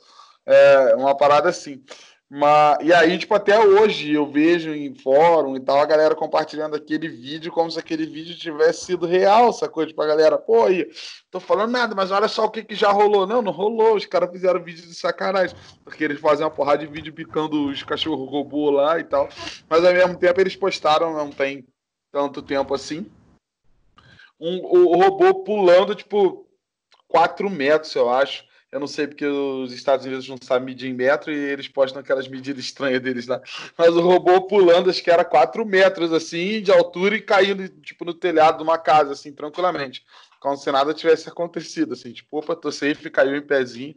É, 0.46 0.96
uma 0.96 1.16
parada 1.16 1.50
assim. 1.50 1.84
Mas, 2.30 2.80
e 2.82 2.94
aí, 2.94 3.18
tipo, 3.18 3.34
até 3.34 3.58
hoje 3.58 4.12
eu 4.12 4.30
vejo 4.30 4.74
em 4.74 4.94
fórum 4.94 5.56
e 5.56 5.62
tal, 5.62 5.80
a 5.80 5.86
galera 5.86 6.14
compartilhando 6.14 6.76
aquele 6.76 7.08
vídeo 7.08 7.54
como 7.54 7.72
se 7.72 7.80
aquele 7.80 8.06
vídeo 8.06 8.38
tivesse 8.38 8.86
sido 8.86 9.06
real, 9.06 9.54
sacou? 9.54 9.86
Tipo, 9.86 10.02
a 10.02 10.08
galera, 10.08 10.38
pô, 10.38 10.66
aí, 10.66 10.90
tô 11.32 11.40
falando 11.40 11.72
nada, 11.72 11.96
mas 11.96 12.12
olha 12.12 12.28
só 12.28 12.44
o 12.44 12.52
que, 12.52 12.66
que 12.66 12.76
já 12.76 12.92
rolou. 12.92 13.26
Não, 13.26 13.42
não 13.42 13.54
rolou, 13.54 13.96
os 13.96 14.06
caras 14.06 14.30
fizeram 14.30 14.62
vídeo 14.62 14.86
de 14.86 14.94
sacanagem, 14.94 15.56
porque 15.86 16.04
eles 16.04 16.20
fazem 16.20 16.46
uma 16.46 16.52
porrada 16.52 16.80
de 16.80 16.92
vídeo 16.92 17.14
picando 17.14 17.70
os 17.70 17.82
cachorros 17.84 18.30
robô 18.30 18.72
lá 18.72 19.00
e 19.00 19.06
tal, 19.06 19.30
mas 19.70 19.86
ao 19.86 19.94
mesmo 19.94 20.18
tempo 20.20 20.42
eles 20.42 20.56
postaram, 20.56 21.14
não 21.14 21.30
tem 21.30 21.66
tanto 22.12 22.42
tempo 22.42 22.74
assim, 22.74 23.10
um, 24.40 24.58
o, 24.66 24.98
o 24.98 25.02
robô 25.02 25.44
pulando, 25.44 25.96
tipo, 25.96 26.46
4 27.08 27.50
metros, 27.50 27.96
eu 27.96 28.10
acho, 28.10 28.44
eu 28.72 28.80
não 28.82 28.88
sei 28.88 29.08
porque 29.08 29.26
os 29.26 29.72
Estados 29.72 30.06
Unidos 30.06 30.28
não 30.28 30.38
sabem 30.42 30.66
medir 30.66 30.90
em 30.90 30.94
metro 30.94 31.32
e 31.32 31.36
eles 31.36 31.70
postam 31.70 32.02
aquelas 32.02 32.28
medidas 32.28 32.64
estranhas 32.66 33.02
deles 33.02 33.26
lá. 33.26 33.42
Mas 33.78 33.96
o 33.96 34.02
robô 34.02 34.42
pulando, 34.42 34.90
acho 34.90 35.02
que 35.02 35.10
era 35.10 35.24
4 35.24 35.66
metros 35.66 36.12
assim, 36.12 36.62
de 36.62 36.72
altura 36.72 37.16
e 37.16 37.22
caindo 37.22 37.68
tipo 37.70 38.04
no 38.04 38.14
telhado 38.14 38.58
de 38.58 38.64
uma 38.64 38.78
casa, 38.78 39.14
assim, 39.14 39.34
tranquilamente. 39.34 40.06
Como 40.42 40.58
se 40.58 40.70
nada 40.72 40.94
tivesse 40.94 41.30
acontecido, 41.30 41.94
assim, 41.94 42.12
tipo, 42.12 42.38
opa, 42.38 42.56
tô 42.56 42.72
safe, 42.72 43.10
caiu 43.10 43.38
em 43.38 43.42
pezinho. 43.42 43.96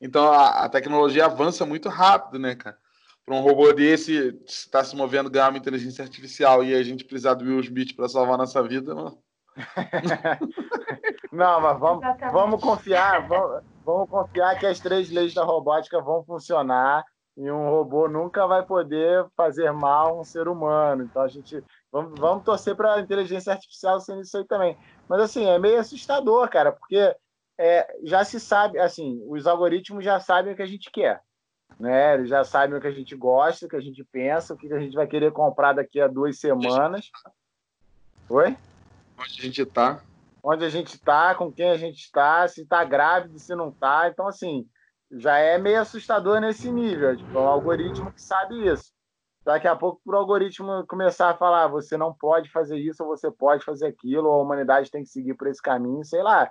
Então 0.00 0.32
a, 0.32 0.64
a 0.64 0.68
tecnologia 0.68 1.24
avança 1.24 1.66
muito 1.66 1.88
rápido, 1.88 2.38
né, 2.38 2.54
cara? 2.54 2.78
Para 3.26 3.34
um 3.34 3.40
robô 3.40 3.72
desse 3.72 4.38
estar 4.46 4.80
tá 4.80 4.84
se 4.84 4.94
movendo, 4.94 5.30
ganhar 5.30 5.48
uma 5.48 5.58
inteligência 5.58 6.02
artificial 6.02 6.62
e 6.62 6.74
a 6.74 6.82
gente 6.82 7.04
precisar 7.04 7.34
do 7.34 7.44
Will 7.44 7.60
Smith 7.60 7.94
para 7.96 8.08
salvar 8.08 8.38
nossa 8.38 8.62
vida, 8.62 8.94
não. 8.94 9.18
não, 11.32 11.60
mas 11.60 11.78
vamos, 11.78 12.04
vamos 12.32 12.60
confiar, 12.60 13.28
vamos, 13.28 13.62
vamos 13.84 14.08
confiar 14.08 14.58
que 14.58 14.66
as 14.66 14.80
três 14.80 15.10
leis 15.10 15.34
da 15.34 15.44
robótica 15.44 16.00
vão 16.00 16.24
funcionar 16.24 17.04
e 17.36 17.50
um 17.50 17.70
robô 17.70 18.08
nunca 18.08 18.46
vai 18.46 18.64
poder 18.64 19.26
fazer 19.36 19.72
mal 19.72 20.08
a 20.08 20.20
um 20.20 20.24
ser 20.24 20.48
humano. 20.48 21.04
Então 21.04 21.22
a 21.22 21.28
gente 21.28 21.62
vamos, 21.90 22.18
vamos 22.18 22.44
torcer 22.44 22.76
para 22.76 22.94
a 22.94 23.00
inteligência 23.00 23.52
artificial 23.52 24.00
sendo 24.00 24.22
isso 24.22 24.36
aí 24.36 24.44
também. 24.44 24.76
Mas 25.08 25.20
assim, 25.20 25.46
é 25.46 25.58
meio 25.58 25.80
assustador, 25.80 26.48
cara, 26.48 26.72
porque 26.72 27.14
é, 27.58 27.96
já 28.04 28.24
se 28.24 28.38
sabe, 28.40 28.78
assim, 28.78 29.22
os 29.26 29.46
algoritmos 29.46 30.04
já 30.04 30.20
sabem 30.20 30.52
o 30.52 30.56
que 30.56 30.62
a 30.62 30.66
gente 30.66 30.90
quer. 30.90 31.20
Né? 31.78 32.14
Eles 32.14 32.28
já 32.28 32.44
sabem 32.44 32.76
o 32.76 32.80
que 32.80 32.86
a 32.86 32.92
gente 32.92 33.16
gosta, 33.16 33.66
o 33.66 33.68
que 33.68 33.76
a 33.76 33.80
gente 33.80 34.04
pensa, 34.04 34.54
o 34.54 34.56
que 34.56 34.72
a 34.72 34.78
gente 34.78 34.94
vai 34.94 35.06
querer 35.06 35.32
comprar 35.32 35.72
daqui 35.72 36.00
a 36.00 36.06
duas 36.06 36.38
semanas. 36.38 37.10
Oi? 38.28 38.56
Onde 39.18 39.40
a 39.40 39.42
gente 39.42 39.62
está 39.62 40.00
onde 40.42 40.64
a 40.64 40.68
gente 40.68 40.94
está, 40.94 41.34
com 41.34 41.52
quem 41.52 41.70
a 41.70 41.76
gente 41.76 42.00
está, 42.00 42.46
se 42.48 42.62
está 42.62 42.84
grávido, 42.84 43.38
se 43.38 43.54
não 43.54 43.68
está. 43.68 44.08
Então, 44.08 44.26
assim, 44.26 44.66
já 45.12 45.38
é 45.38 45.56
meio 45.58 45.80
assustador 45.80 46.40
nesse 46.40 46.70
nível. 46.70 47.16
Tipo, 47.16 47.38
é 47.38 47.40
um 47.40 47.48
algoritmo 47.48 48.12
que 48.12 48.20
sabe 48.20 48.66
isso. 48.66 48.92
Daqui 49.44 49.66
a 49.66 49.76
pouco, 49.76 50.00
para 50.04 50.16
o 50.16 50.18
algoritmo 50.18 50.86
começar 50.86 51.30
a 51.30 51.36
falar, 51.36 51.66
você 51.66 51.96
não 51.96 52.14
pode 52.14 52.50
fazer 52.50 52.78
isso, 52.78 53.02
ou 53.02 53.08
você 53.08 53.30
pode 53.30 53.64
fazer 53.64 53.86
aquilo, 53.86 54.28
ou 54.28 54.34
a 54.34 54.42
humanidade 54.42 54.90
tem 54.90 55.02
que 55.02 55.08
seguir 55.08 55.34
por 55.34 55.48
esse 55.48 55.60
caminho, 55.60 56.04
sei 56.04 56.22
lá. 56.22 56.50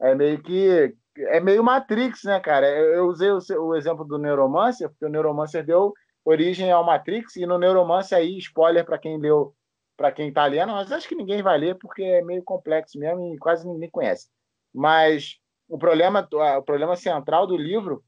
É 0.00 0.14
meio 0.14 0.42
que. 0.42 0.94
É 1.18 1.40
meio 1.40 1.62
Matrix, 1.62 2.24
né, 2.24 2.40
cara? 2.40 2.66
Eu 2.66 3.06
usei 3.06 3.30
o, 3.30 3.74
exemplo 3.74 4.04
do 4.04 4.16
Neuromancer, 4.16 4.88
porque 4.88 5.04
o 5.04 5.08
Neuromancer 5.08 5.64
deu 5.64 5.92
origem 6.24 6.70
ao 6.70 6.84
Matrix, 6.84 7.36
e 7.36 7.44
no 7.44 7.58
Neuromancer 7.58 8.16
aí, 8.16 8.38
spoiler 8.38 8.86
para 8.86 8.98
quem 8.98 9.18
leu 9.18 9.54
para 10.00 10.10
quem 10.10 10.30
está 10.30 10.46
lendo, 10.46 10.72
mas 10.72 10.90
acho 10.90 11.06
que 11.06 11.14
ninguém 11.14 11.42
vai 11.42 11.58
ler 11.58 11.76
porque 11.76 12.02
é 12.02 12.22
meio 12.22 12.42
complexo 12.42 12.98
mesmo 12.98 13.34
e 13.34 13.38
quase 13.38 13.68
ninguém 13.68 13.90
conhece. 13.90 14.30
Mas 14.74 15.36
o 15.68 15.76
problema, 15.76 16.26
o 16.32 16.62
problema 16.62 16.96
central 16.96 17.46
do 17.46 17.54
livro 17.54 18.02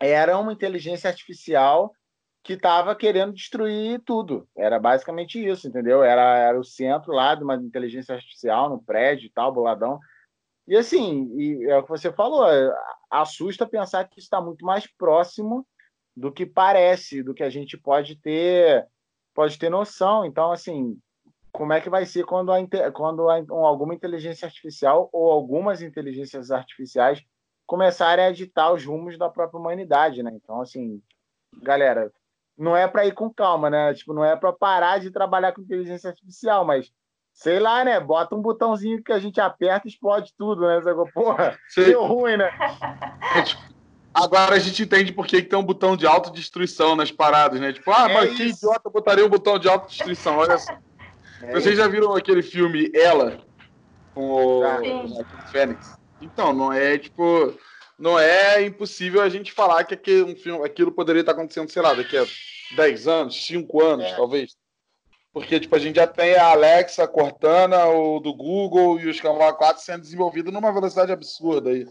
era 0.00 0.38
uma 0.38 0.50
inteligência 0.50 1.10
artificial 1.10 1.92
que 2.42 2.54
estava 2.54 2.96
querendo 2.96 3.34
destruir 3.34 4.00
tudo. 4.06 4.48
Era 4.56 4.78
basicamente 4.78 5.38
isso, 5.38 5.68
entendeu? 5.68 6.02
Era, 6.02 6.38
era 6.38 6.58
o 6.58 6.64
centro 6.64 7.12
lá 7.12 7.34
de 7.34 7.44
uma 7.44 7.56
inteligência 7.56 8.14
artificial 8.14 8.70
no 8.70 8.82
prédio 8.82 9.26
e 9.26 9.30
tal, 9.30 9.52
boladão. 9.52 10.00
E 10.66 10.74
assim, 10.74 11.30
e 11.36 11.66
é 11.68 11.76
o 11.76 11.82
que 11.82 11.90
você 11.90 12.10
falou, 12.10 12.46
assusta 13.10 13.66
pensar 13.66 14.08
que 14.08 14.18
está 14.18 14.40
muito 14.40 14.64
mais 14.64 14.86
próximo 14.86 15.68
do 16.16 16.32
que 16.32 16.46
parece, 16.46 17.22
do 17.22 17.34
que 17.34 17.42
a 17.42 17.50
gente 17.50 17.76
pode 17.76 18.16
ter 18.16 18.88
pode 19.34 19.58
ter 19.58 19.68
noção. 19.68 20.24
Então, 20.24 20.50
assim, 20.50 20.98
como 21.56 21.72
é 21.72 21.80
que 21.80 21.88
vai 21.88 22.04
ser 22.04 22.22
quando, 22.26 22.52
a, 22.52 22.58
quando 22.92 23.30
a, 23.30 23.38
alguma 23.66 23.94
inteligência 23.94 24.44
artificial 24.44 25.08
ou 25.10 25.30
algumas 25.30 25.80
inteligências 25.80 26.50
artificiais 26.50 27.24
começarem 27.66 28.26
a 28.26 28.30
editar 28.30 28.70
os 28.74 28.84
rumos 28.84 29.16
da 29.16 29.30
própria 29.30 29.58
humanidade, 29.58 30.22
né? 30.22 30.32
Então, 30.34 30.60
assim, 30.60 31.00
galera, 31.62 32.12
não 32.58 32.76
é 32.76 32.86
para 32.86 33.06
ir 33.06 33.12
com 33.12 33.32
calma, 33.32 33.70
né? 33.70 33.94
Tipo, 33.94 34.12
não 34.12 34.22
é 34.22 34.36
para 34.36 34.52
parar 34.52 35.00
de 35.00 35.10
trabalhar 35.10 35.52
com 35.52 35.62
inteligência 35.62 36.10
artificial, 36.10 36.62
mas 36.62 36.92
sei 37.32 37.58
lá, 37.58 37.82
né? 37.82 37.98
Bota 38.00 38.34
um 38.34 38.42
botãozinho 38.42 39.02
que 39.02 39.10
a 39.10 39.18
gente 39.18 39.40
aperta 39.40 39.88
e 39.88 39.90
explode 39.90 40.34
tudo, 40.36 40.60
né? 40.60 40.78
Porra, 41.14 41.58
deu 41.74 42.04
ruim, 42.04 42.36
né? 42.36 42.50
Agora 44.12 44.56
a 44.56 44.58
gente 44.58 44.82
entende 44.82 45.10
por 45.10 45.26
que, 45.26 45.40
que 45.40 45.48
tem 45.48 45.58
um 45.58 45.64
botão 45.64 45.96
de 45.96 46.06
autodestruição 46.06 46.94
nas 46.94 47.10
paradas, 47.10 47.58
né? 47.58 47.72
Tipo, 47.72 47.90
ah, 47.92 48.10
é 48.10 48.14
mas 48.14 48.28
isso. 48.32 48.36
que 48.36 48.48
idiota 48.50 48.90
botaria 48.90 49.24
um 49.24 49.30
botão 49.30 49.58
de 49.58 49.68
autodestruição? 49.68 50.36
Olha 50.36 50.58
só. 50.58 50.76
É 51.46 51.52
Vocês 51.52 51.76
já 51.76 51.86
viram 51.86 52.14
aquele 52.14 52.42
filme 52.42 52.90
Ela? 52.92 53.38
Com 54.12 54.22
o, 54.22 54.62
o 54.62 55.24
Fênix? 55.52 55.96
Então, 56.20 56.52
não 56.52 56.72
é 56.72 56.98
tipo. 56.98 57.54
Não 57.98 58.18
é 58.18 58.62
impossível 58.62 59.22
a 59.22 59.28
gente 59.28 59.52
falar 59.52 59.84
que 59.84 59.94
aquele, 59.94 60.22
um 60.22 60.36
filme, 60.36 60.64
aquilo 60.66 60.92
poderia 60.92 61.20
estar 61.20 61.32
acontecendo, 61.32 61.70
sei 61.70 61.80
lá, 61.80 61.94
daqui 61.94 62.18
a 62.18 62.26
10 62.76 63.08
anos, 63.08 63.46
5 63.46 63.82
anos, 63.82 64.06
é. 64.06 64.16
talvez. 64.16 64.56
Porque, 65.32 65.60
tipo, 65.60 65.74
a 65.76 65.78
gente 65.78 65.96
já 65.96 66.06
tem 66.06 66.34
a 66.34 66.50
Alexa, 66.50 67.04
a 67.04 67.08
Cortana, 67.08 67.86
o 67.86 68.18
do 68.20 68.34
Google 68.34 68.98
e 69.00 69.08
os 69.08 69.20
Canva 69.20 69.52
4 69.52 69.82
sendo 69.82 70.02
desenvolvido 70.02 70.50
numa 70.50 70.72
velocidade 70.72 71.12
absurda 71.12 71.70
aí. 71.70 71.86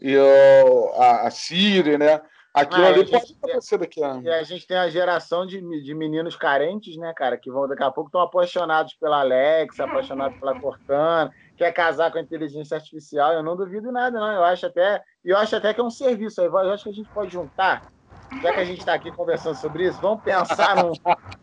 e 0.00 0.16
o, 0.16 0.92
a, 0.94 1.26
a 1.26 1.30
Siri, 1.30 1.98
né? 1.98 2.20
Aquilo 2.58 2.84
ah, 2.84 2.88
ali 2.88 3.06
pode 3.08 3.36
acontecer 3.40 3.78
daqui 3.78 4.02
a 4.02 4.16
E 4.16 4.28
a 4.28 4.42
gente 4.42 4.66
tem 4.66 4.76
a 4.76 4.88
geração 4.88 5.46
de, 5.46 5.60
de 5.82 5.94
meninos 5.94 6.34
carentes, 6.34 6.96
né, 6.96 7.12
cara, 7.14 7.36
que 7.36 7.50
vão 7.50 7.68
daqui 7.68 7.82
a 7.82 7.90
pouco 7.90 8.08
estão 8.08 8.20
apaixonados 8.20 8.94
pela 8.94 9.20
Alexa, 9.20 9.84
apaixonados 9.84 10.38
pela 10.38 10.58
Cortana, 10.58 11.30
quer 11.56 11.72
casar 11.72 12.10
com 12.10 12.18
a 12.18 12.20
inteligência 12.20 12.76
artificial. 12.76 13.32
Eu 13.32 13.42
não 13.42 13.56
duvido 13.56 13.92
nada, 13.92 14.18
não. 14.18 14.32
Eu 14.32 14.44
acho 14.44 14.66
até, 14.66 15.00
eu 15.24 15.36
acho 15.36 15.54
até 15.54 15.72
que 15.72 15.80
é 15.80 15.84
um 15.84 15.90
serviço. 15.90 16.40
Eu 16.40 16.56
acho 16.72 16.84
que 16.84 16.90
a 16.90 16.94
gente 16.94 17.10
pode 17.10 17.32
juntar, 17.32 17.82
já 18.42 18.52
que 18.52 18.60
a 18.60 18.64
gente 18.64 18.80
está 18.80 18.94
aqui 18.94 19.12
conversando 19.12 19.56
sobre 19.56 19.86
isso, 19.86 20.00
vamos 20.00 20.22
pensar 20.22 20.76
num, 20.76 20.92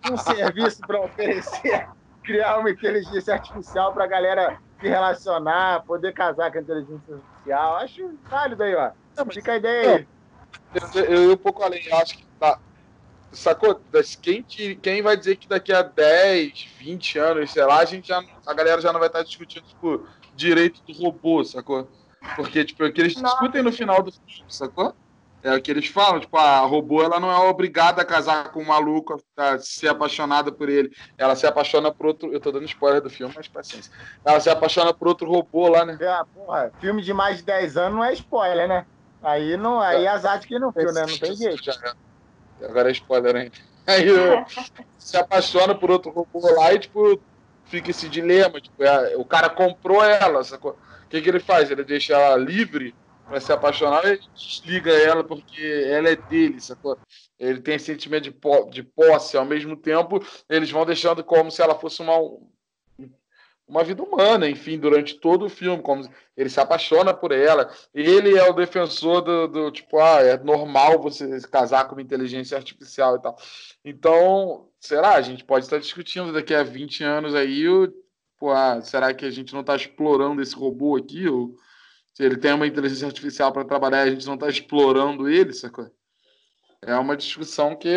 num 0.10 0.18
serviço 0.18 0.80
para 0.86 1.02
oferecer, 1.02 1.88
criar 2.24 2.58
uma 2.58 2.70
inteligência 2.70 3.34
artificial 3.34 3.94
para 3.94 4.04
a 4.04 4.08
galera 4.08 4.58
se 4.82 4.88
relacionar, 4.88 5.84
poder 5.86 6.14
casar 6.14 6.52
com 6.52 6.58
a 6.58 6.62
inteligência 6.62 7.16
artificial. 7.16 7.76
Acho 7.78 8.20
válido 8.30 8.64
aí, 8.64 8.76
ó. 8.76 8.92
Fica 9.32 9.54
a 9.54 9.58
ideia 9.58 9.96
aí. 9.96 10.15
Eu, 10.95 11.03
eu, 11.03 11.23
eu 11.23 11.32
um 11.34 11.38
pouco 11.38 11.64
além, 11.64 11.86
eu 11.86 11.95
acho 11.98 12.18
que 12.18 12.26
tá, 12.40 12.57
sacou? 13.32 13.82
Quem, 14.22 14.44
quem 14.44 15.02
vai 15.02 15.15
dizer 15.18 15.36
que 15.38 15.48
daqui 15.48 15.72
a 15.72 15.82
10, 15.82 16.52
20 16.80 17.18
anos, 17.19 17.52
sei 17.52 17.64
lá, 17.65 17.80
a 17.80 17.86
gente 17.86 18.07
já, 18.07 18.22
a 18.45 18.53
galera 18.53 18.82
já 18.82 18.91
não 18.91 18.99
vai 18.99 19.07
estar 19.07 19.23
discutindo, 19.23 19.64
tipo, 19.64 20.06
direito 20.34 20.82
do 20.88 20.94
robô, 20.94 21.44
sacou? 21.44 21.90
Porque, 22.36 22.65
tipo, 22.65 22.84
é 22.84 22.88
o 22.88 22.94
que 22.94 23.02
eles 23.02 23.15
Nossa. 23.15 23.36
discutem 23.36 23.61
no 23.61 23.72
final 23.72 24.02
do 24.02 24.11
filme, 24.11 24.52
sacou? 24.52 24.95
É 25.44 25.53
o 25.53 25.61
que 25.61 25.69
eles 25.69 25.86
falam, 25.88 26.19
tipo, 26.19 26.36
a 26.38 26.61
robô 26.61 27.03
ela 27.03 27.19
não 27.19 27.32
é 27.32 27.38
obrigada 27.38 28.02
a 28.02 28.06
casar 28.06 28.52
com 28.52 28.64
um 28.64 28.65
maluco, 28.65 29.22
a 29.38 29.60
ser 29.60 29.90
apaixonada 29.90 30.52
por 30.52 30.68
ele. 30.68 30.90
Ela 31.19 31.36
se 31.36 31.45
apaixona 31.45 31.94
por 31.94 32.07
outro. 32.07 32.34
Eu 32.34 32.40
tô 32.40 32.52
dando 32.52 32.65
spoiler 32.65 32.99
do 32.99 33.11
filme, 33.11 33.32
mas 33.36 33.48
paciência. 33.48 33.91
Ela 34.26 34.40
se 34.40 34.49
apaixona 34.49 34.91
por 34.91 35.07
outro 35.07 35.27
robô 35.30 35.68
lá, 35.68 35.86
né? 35.86 35.99
É, 36.02 36.23
porra, 36.34 36.73
filme 36.80 37.03
de 37.03 37.14
mais 37.14 37.38
de 37.38 37.44
10 37.44 37.77
anos 37.77 37.95
não 37.95 38.03
é 38.03 38.11
spoiler, 38.14 38.68
né? 38.68 38.88
Aí 39.26 39.57
não, 39.57 39.81
aí 39.81 40.06
azar 40.06 40.39
de 40.39 40.45
quem 40.45 40.60
não 40.60 40.72
viu, 40.72 40.93
né? 40.93 41.02
Não 41.02 41.18
tem 41.18 41.35
jeito. 41.35 41.72
Agora 42.61 42.89
é 42.89 42.91
spoiler 42.91 43.35
ainda. 43.35 43.56
Aí 43.88 44.06
se 44.99 45.18
apaixona 45.18 45.73
por 45.73 45.89
outro 45.89 46.11
robô 46.11 46.39
lá 46.53 46.72
e, 46.73 46.80
tipo, 46.80 47.19
fica 47.65 47.89
esse 47.89 48.07
dilema. 48.07 48.61
Tipo, 48.61 48.84
é, 48.84 49.18
o 49.18 49.26
cara 49.26 49.49
comprou 49.49 50.03
ela, 50.03 50.43
sacou? 50.43 50.77
O 51.06 51.10
que, 51.10 51.22
que 51.22 51.27
ele 51.27 51.39
faz? 51.39 51.72
Ele 51.72 51.84
deixa 51.84 52.14
ela 52.14 52.38
livre 52.38 52.93
para 53.26 53.39
se 53.39 53.52
apaixonar 53.52 54.06
e 54.06 54.19
desliga 54.35 54.91
ela 54.91 55.23
porque 55.23 55.88
ela 55.89 56.10
é 56.10 56.15
dele, 56.15 56.61
sacou? 56.61 56.95
Ele 57.39 57.60
tem 57.60 57.80
sentimento 57.80 58.26
de, 58.26 58.31
po 58.31 58.69
de 58.69 58.84
posse, 58.84 59.35
ao 59.35 59.45
mesmo 59.45 59.76
tempo 59.76 60.23
eles 60.47 60.69
vão 60.69 60.85
deixando 60.85 61.23
como 61.23 61.49
se 61.49 61.61
ela 61.61 61.73
fosse 61.73 62.02
uma, 62.02 62.15
uma 63.68 63.84
vida 63.84 64.04
humana, 64.04 64.48
enfim, 64.48 64.78
durante 64.78 65.16
todo 65.16 65.46
o 65.46 65.50
filme, 65.50 65.82
como 65.82 66.08
ele 66.38 66.50
se 66.50 66.60
apaixona 66.60 67.14
por 67.14 67.32
ela. 67.32 67.70
Ele 67.94 68.38
é 68.38 68.48
o 68.50 68.54
defensor 68.54 69.22
do, 69.22 69.48
do, 69.48 69.72
tipo, 69.72 70.00
ah, 70.00 70.22
é 70.22 70.38
normal 70.38 71.02
você 71.02 71.40
se 71.40 71.48
casar 71.48 71.88
com 71.88 71.96
uma 71.96 72.02
inteligência 72.02 72.56
artificial 72.58 73.16
e 73.16 73.22
tal. 73.22 73.36
Então, 73.84 74.70
será? 74.80 75.16
A 75.16 75.22
gente 75.22 75.44
pode 75.44 75.66
estar 75.66 75.80
discutindo 75.80 76.32
daqui 76.32 76.54
a 76.54 76.64
20 76.64 77.04
anos 77.04 77.34
aí, 77.34 77.68
o, 77.68 77.92
pô, 78.38 78.52
ah, 78.52 78.82
será 78.82 79.14
que 79.14 79.26
a 79.26 79.32
gente 79.32 79.54
não 79.54 79.62
está 79.62 79.76
explorando 79.76 80.42
esse 80.42 80.56
robô 80.56 80.96
aqui? 80.96 81.28
Ou 81.28 81.56
se 82.14 82.24
ele 82.24 82.38
tem 82.38 82.54
uma 82.54 82.68
inteligência 82.68 83.08
artificial 83.08 83.52
para 83.52 83.66
trabalhar, 83.66 84.02
a 84.04 84.10
gente 84.10 84.28
não 84.28 84.36
está 84.36 84.48
explorando 84.48 85.28
ele, 85.28 85.54
sacou? 85.54 85.90
É 86.82 86.96
uma 86.96 87.18
discussão 87.18 87.76
que 87.76 87.90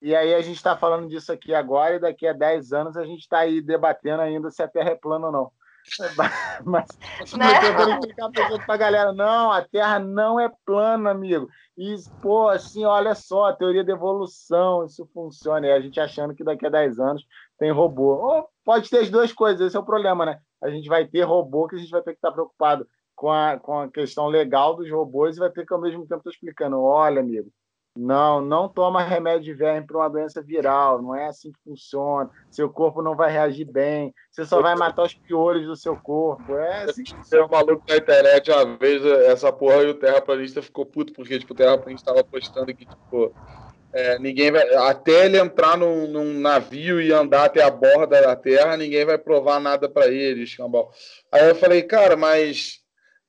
e 0.00 0.14
aí 0.14 0.34
a 0.34 0.40
gente 0.40 0.56
está 0.56 0.76
falando 0.76 1.08
disso 1.08 1.32
aqui 1.32 1.54
agora 1.54 1.96
e 1.96 2.00
daqui 2.00 2.26
a 2.26 2.32
10 2.32 2.72
anos 2.72 2.96
a 2.96 3.04
gente 3.04 3.20
está 3.20 3.40
aí 3.40 3.60
debatendo 3.60 4.22
ainda 4.22 4.50
se 4.50 4.62
a 4.62 4.68
Terra 4.68 4.90
é 4.90 4.94
plana 4.94 5.26
ou 5.26 5.32
não. 5.32 5.52
Mas, 6.64 6.86
né? 7.32 7.60
tentando 7.60 7.90
explicar 7.92 8.30
para 8.30 8.74
a 8.74 8.76
galera, 8.76 9.12
não, 9.12 9.50
a 9.50 9.62
Terra 9.62 9.98
não 9.98 10.38
é 10.38 10.50
plana, 10.64 11.10
amigo. 11.10 11.48
E, 11.76 11.94
pô, 12.20 12.48
assim, 12.48 12.84
olha 12.84 13.14
só, 13.14 13.46
a 13.46 13.52
teoria 13.54 13.84
da 13.84 13.92
evolução, 13.92 14.84
isso 14.84 15.08
funciona. 15.14 15.66
E 15.66 15.72
a 15.72 15.80
gente 15.80 15.98
achando 15.98 16.34
que 16.34 16.44
daqui 16.44 16.66
a 16.66 16.70
10 16.70 16.98
anos 16.98 17.24
tem 17.58 17.70
robô. 17.70 18.16
Ou 18.16 18.48
pode 18.64 18.90
ter 18.90 18.98
as 18.98 19.10
duas 19.10 19.32
coisas, 19.32 19.66
esse 19.66 19.76
é 19.76 19.80
o 19.80 19.84
problema, 19.84 20.26
né? 20.26 20.38
A 20.62 20.68
gente 20.68 20.88
vai 20.88 21.06
ter 21.06 21.22
robô 21.22 21.68
que 21.68 21.76
a 21.76 21.78
gente 21.78 21.90
vai 21.90 22.02
ter 22.02 22.12
que 22.12 22.18
estar 22.18 22.32
preocupado 22.32 22.86
com 23.14 23.30
a, 23.30 23.58
com 23.58 23.80
a 23.80 23.90
questão 23.90 24.26
legal 24.26 24.76
dos 24.76 24.90
robôs 24.90 25.36
e 25.36 25.40
vai 25.40 25.50
ter 25.50 25.64
que, 25.64 25.72
ao 25.72 25.80
mesmo 25.80 26.06
tempo, 26.06 26.18
estar 26.18 26.30
explicando: 26.30 26.82
olha, 26.82 27.20
amigo, 27.20 27.50
não, 27.98 28.40
não 28.40 28.68
toma 28.68 29.02
remédio 29.02 29.42
de 29.42 29.54
verme 29.54 29.84
para 29.84 29.96
uma 29.96 30.08
doença 30.08 30.40
viral. 30.40 31.02
Não 31.02 31.16
é 31.16 31.26
assim 31.26 31.50
que 31.50 31.58
funciona. 31.64 32.30
Seu 32.48 32.70
corpo 32.70 33.02
não 33.02 33.16
vai 33.16 33.32
reagir 33.32 33.64
bem. 33.64 34.14
Você 34.30 34.46
só 34.46 34.62
vai 34.62 34.76
matar 34.76 35.02
os 35.02 35.14
piolhos 35.14 35.66
do 35.66 35.74
seu 35.74 35.96
corpo. 35.96 36.54
É 36.54 36.84
assim 36.84 37.02
que 37.02 37.12
funciona. 37.12 37.46
um 37.46 37.50
maluco 37.50 37.82
na 37.88 37.96
internet 37.96 38.52
uma 38.52 38.76
vez, 38.76 39.04
essa 39.04 39.52
porra, 39.52 39.82
e 39.82 39.88
o 39.88 39.94
terraplanista 39.94 40.62
ficou 40.62 40.86
puto, 40.86 41.12
porque 41.12 41.40
tipo, 41.40 41.52
o 41.52 41.56
terraplanista 41.56 42.12
estava 42.12 42.22
postando 42.22 42.72
que, 42.72 42.86
tipo, 42.86 43.34
é, 43.92 44.16
ninguém 44.20 44.52
vai. 44.52 44.62
Até 44.76 45.26
ele 45.26 45.36
entrar 45.36 45.76
num, 45.76 46.06
num, 46.06 46.38
navio 46.38 47.00
e 47.00 47.12
andar 47.12 47.46
até 47.46 47.64
a 47.64 47.70
borda 47.70 48.22
da 48.22 48.36
terra, 48.36 48.76
ninguém 48.76 49.04
vai 49.04 49.18
provar 49.18 49.58
nada 49.58 49.88
para 49.88 50.06
ele, 50.06 50.44
escambau. 50.44 50.92
Aí 51.32 51.48
eu 51.48 51.56
falei, 51.56 51.82
cara, 51.82 52.16
mas 52.16 52.78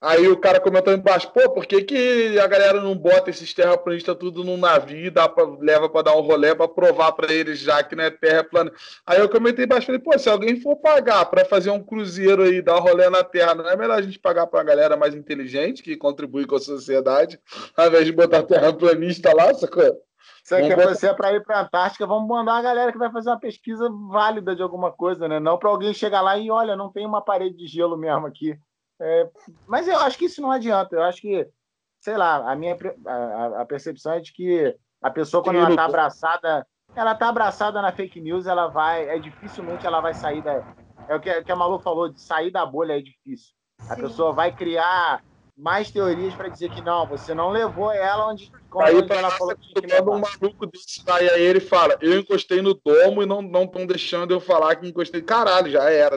Aí 0.02 0.30
o 0.30 0.38
cara 0.38 0.62
comentou 0.62 0.94
embaixo, 0.94 1.30
pô, 1.34 1.50
por 1.50 1.66
que, 1.66 1.84
que 1.84 2.40
a 2.40 2.48
galera 2.48 2.82
não 2.82 2.96
bota 2.96 3.30
esses 3.30 3.54
terraplanistas 3.54 4.16
tudo 4.16 4.46
num 4.46 4.56
navio 4.56 5.08
e 5.08 5.10
dá 5.10 5.28
pra, 5.28 5.44
leva 5.60 5.90
para 5.90 6.04
dar 6.04 6.16
um 6.16 6.22
rolê 6.22 6.56
para 6.56 6.70
provar 6.70 7.12
para 7.12 7.34
eles 7.34 7.60
já 7.60 7.84
que 7.84 7.98
não 7.98 8.06
é 8.06 8.10
terra 8.10 8.46
plana? 8.46 8.72
Aí 9.06 9.20
eu 9.20 9.28
comentei 9.28 9.66
embaixo, 9.66 9.88
falei, 9.88 10.00
pô, 10.00 10.18
se 10.18 10.30
alguém 10.30 10.62
for 10.62 10.78
pagar 10.78 11.26
para 11.26 11.44
fazer 11.44 11.70
um 11.70 11.84
cruzeiro 11.84 12.44
aí, 12.44 12.62
dar 12.62 12.78
um 12.78 12.82
rolê 12.82 13.10
na 13.10 13.26
terra, 13.26 13.54
não 13.54 13.68
é 13.68 13.76
melhor 13.76 13.98
a 13.98 14.02
gente 14.02 14.18
pagar 14.18 14.48
pra 14.48 14.64
galera 14.64 14.96
mais 14.96 15.14
inteligente, 15.14 15.84
que 15.84 15.98
contribui 15.98 16.46
com 16.46 16.56
a 16.56 16.60
sociedade, 16.60 17.38
ao 17.76 17.88
invés 17.88 18.06
de 18.06 18.14
botar 18.14 18.44
terraplanista 18.44 19.36
lá, 19.36 19.54
sacou? 19.54 20.02
Se 20.46 20.56
é 20.56 20.68
que 20.68 20.76
você 20.76 21.08
é 21.08 21.14
para 21.14 21.34
ir 21.34 21.44
para 21.44 21.58
a 21.58 21.62
Antártica, 21.64 22.08
vamos 22.08 22.28
mandar 22.28 22.54
uma 22.54 22.62
galera 22.62 22.92
que 22.92 22.98
vai 22.98 23.12
fazer 23.12 23.30
uma 23.30 23.40
pesquisa 23.40 23.90
válida 24.10 24.56
de 24.56 24.64
alguma 24.64 24.92
coisa, 24.92 25.28
né? 25.28 25.40
Não 25.42 25.60
para 25.60 25.70
alguém 25.70 25.94
chegar 25.94 26.22
lá 26.22 26.38
e 26.38 26.50
olha, 26.50 26.76
não 26.76 26.90
tem 26.90 27.06
uma 27.06 27.22
parede 27.22 27.58
de 27.58 27.68
gelo 27.68 27.98
mesmo 27.98 28.26
aqui. 28.26 28.58
É, 29.02 29.30
mas 29.68 29.88
eu 29.88 29.98
acho 30.00 30.18
que 30.18 30.26
isso 30.26 30.42
não 30.42 30.52
adianta. 30.52 30.96
Eu 30.96 31.04
acho 31.04 31.22
que, 31.22 31.48
sei 32.00 32.18
lá, 32.18 32.52
a 32.52 32.56
minha 32.56 32.78
a, 33.06 33.62
a 33.62 33.66
percepção 33.66 34.14
é 34.14 34.20
de 34.20 34.34
que 34.34 34.76
a 35.02 35.10
pessoa, 35.10 35.44
quando 35.44 35.58
ela 35.58 35.70
está 35.70 35.86
abraçada, 35.86 36.68
ela 36.96 37.14
está 37.14 37.30
abraçada 37.30 37.82
na 37.82 37.92
fake 37.92 38.20
news, 38.20 38.46
ela 38.46 38.68
vai. 38.68 39.08
É 39.08 39.20
dificilmente 39.20 39.86
ela 39.86 40.02
vai 40.02 40.14
sair 40.14 40.42
da. 40.42 40.64
É 41.08 41.16
o 41.16 41.20
que, 41.20 41.44
que 41.44 41.52
a 41.52 41.56
Malu 41.56 41.80
falou, 41.80 42.10
de 42.10 42.22
sair 42.22 42.52
da 42.52 42.66
bolha 42.66 42.98
é 42.98 43.02
difícil. 43.02 43.54
A 43.90 43.96
pessoa 43.96 44.34
vai 44.34 44.52
criar 44.52 45.24
mais 45.60 45.92
teorias 45.92 46.34
para 46.34 46.48
dizer 46.48 46.70
que 46.70 46.82
não, 46.82 47.06
você 47.06 47.34
não 47.34 47.50
levou 47.50 47.92
ela 47.92 48.30
onde, 48.30 48.50
aí, 48.80 48.96
onde 48.96 49.12
ela 49.12 49.30
falou 49.30 49.54
que 49.56 49.82
que 49.82 50.02
um 50.02 50.20
maluco 50.20 50.66
desse 50.66 51.04
daí, 51.06 51.30
aí 51.30 51.42
ele 51.42 51.60
fala, 51.60 51.98
eu 52.00 52.18
encostei 52.18 52.62
no 52.62 52.74
domo 52.74 53.22
e 53.22 53.26
não 53.26 53.42
estão 53.64 53.86
deixando 53.86 54.34
eu 54.34 54.40
falar 54.40 54.78
que 54.78 54.88
encostei. 54.88 55.22
Caralho, 55.22 55.70
já 55.70 55.90
era. 55.90 56.16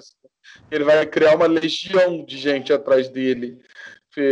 Ele 0.71 0.85
vai 0.85 1.05
criar 1.07 1.35
uma 1.35 1.47
legião 1.47 2.25
de 2.25 2.39
gente 2.39 2.73
atrás 2.73 3.09
dele. 3.09 3.59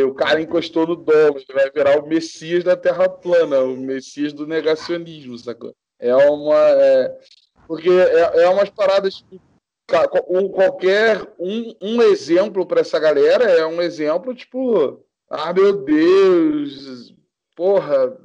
O 0.07 0.15
cara 0.15 0.41
encostou 0.41 0.87
no 0.87 0.95
domo, 0.95 1.39
ele 1.39 1.55
vai 1.55 1.71
virar 1.71 1.99
o 1.99 2.07
Messias 2.07 2.63
da 2.63 2.77
Terra 2.77 3.09
plana, 3.09 3.61
o 3.61 3.77
Messias 3.77 4.33
do 4.33 4.47
negacionismo, 4.47 5.37
sacou? 5.39 5.75
É 5.99 6.15
uma. 6.15 6.57
É, 6.57 7.19
porque 7.67 7.91
é, 7.91 8.43
é 8.43 8.49
umas 8.49 8.71
paradas. 8.71 9.25
Um, 10.29 10.49
qualquer 10.49 11.21
um, 11.39 11.75
um 11.81 12.03
exemplo 12.03 12.65
para 12.65 12.81
essa 12.81 12.99
galera 12.99 13.45
é 13.45 13.67
um 13.67 13.83
exemplo 13.83 14.35
tipo. 14.35 15.05
Ah, 15.29 15.53
meu 15.53 15.85
Deus! 15.85 17.15
Porra! 17.57 18.17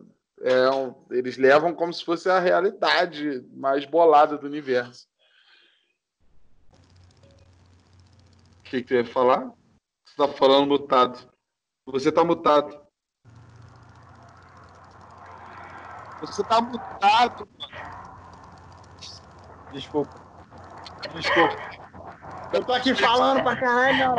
É, 0.41 1.17
eles 1.17 1.37
levam 1.37 1.73
como 1.73 1.93
se 1.93 2.03
fosse 2.03 2.29
a 2.29 2.39
realidade 2.39 3.43
mais 3.53 3.85
bolada 3.85 4.37
do 4.37 4.45
universo. 4.45 5.07
O 8.59 8.69
que, 8.69 8.81
que 8.81 8.83
tu 8.83 8.93
ia 8.93 9.05
falar? 9.05 9.51
Você 10.05 10.15
tá 10.17 10.27
falando 10.27 10.67
mutado. 10.67 11.31
Você 11.85 12.11
tá 12.11 12.23
mutado. 12.23 12.79
Você 16.21 16.43
tá 16.43 16.61
mutado, 16.61 17.47
mano. 17.57 17.73
Desculpa. 19.71 20.24
Desculpa. 21.15 21.55
Eu 22.53 22.63
tô 22.63 22.73
aqui 22.73 22.93
falando 22.95 23.41
pra 23.43 23.55
caralho, 23.55 23.97
não. 23.97 24.15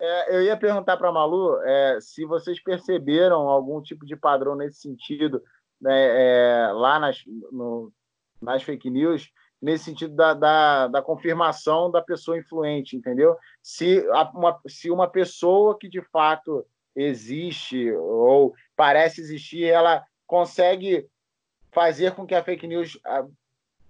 É, 0.00 0.36
eu 0.36 0.42
ia 0.42 0.56
perguntar 0.56 0.96
para 0.96 1.12
Malu 1.12 1.60
é, 1.62 1.98
se 2.00 2.24
vocês 2.24 2.62
perceberam 2.62 3.48
algum 3.48 3.82
tipo 3.82 4.06
de 4.06 4.14
padrão 4.14 4.54
nesse 4.54 4.80
sentido 4.80 5.42
né, 5.80 5.92
é, 5.92 6.72
lá 6.72 6.98
nas, 6.98 7.22
no, 7.50 7.92
nas 8.40 8.62
fake 8.62 8.88
news 8.88 9.30
nesse 9.60 9.86
sentido 9.86 10.14
da, 10.14 10.34
da, 10.34 10.86
da, 10.86 11.02
confirmação 11.02 11.90
da 11.90 12.00
pessoa 12.00 12.38
influente, 12.38 12.96
entendeu? 12.96 13.36
Se 13.60 14.06
uma, 14.32 14.60
se 14.68 14.88
uma 14.88 15.08
pessoa 15.08 15.76
que 15.76 15.88
de 15.88 16.00
fato 16.00 16.64
existe 16.94 17.90
ou 17.92 18.54
parece 18.76 19.20
existir, 19.20 19.64
ela 19.64 20.04
consegue 20.26 21.08
fazer 21.72 22.14
com 22.14 22.26
que 22.26 22.34
a 22.34 22.42
fake 22.42 22.66
news 22.66 22.98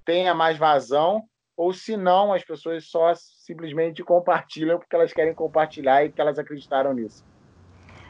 tenha 0.09 0.35
mais 0.35 0.56
vazão, 0.56 1.24
ou 1.55 1.70
se 1.74 1.94
não, 1.94 2.32
as 2.32 2.43
pessoas 2.43 2.89
só 2.89 3.12
simplesmente 3.14 4.02
compartilham 4.02 4.78
porque 4.78 4.97
elas 4.97 5.12
querem 5.12 5.35
compartilhar 5.35 6.02
e 6.02 6.10
que 6.10 6.18
elas 6.18 6.39
acreditaram 6.39 6.94
nisso. 6.94 7.22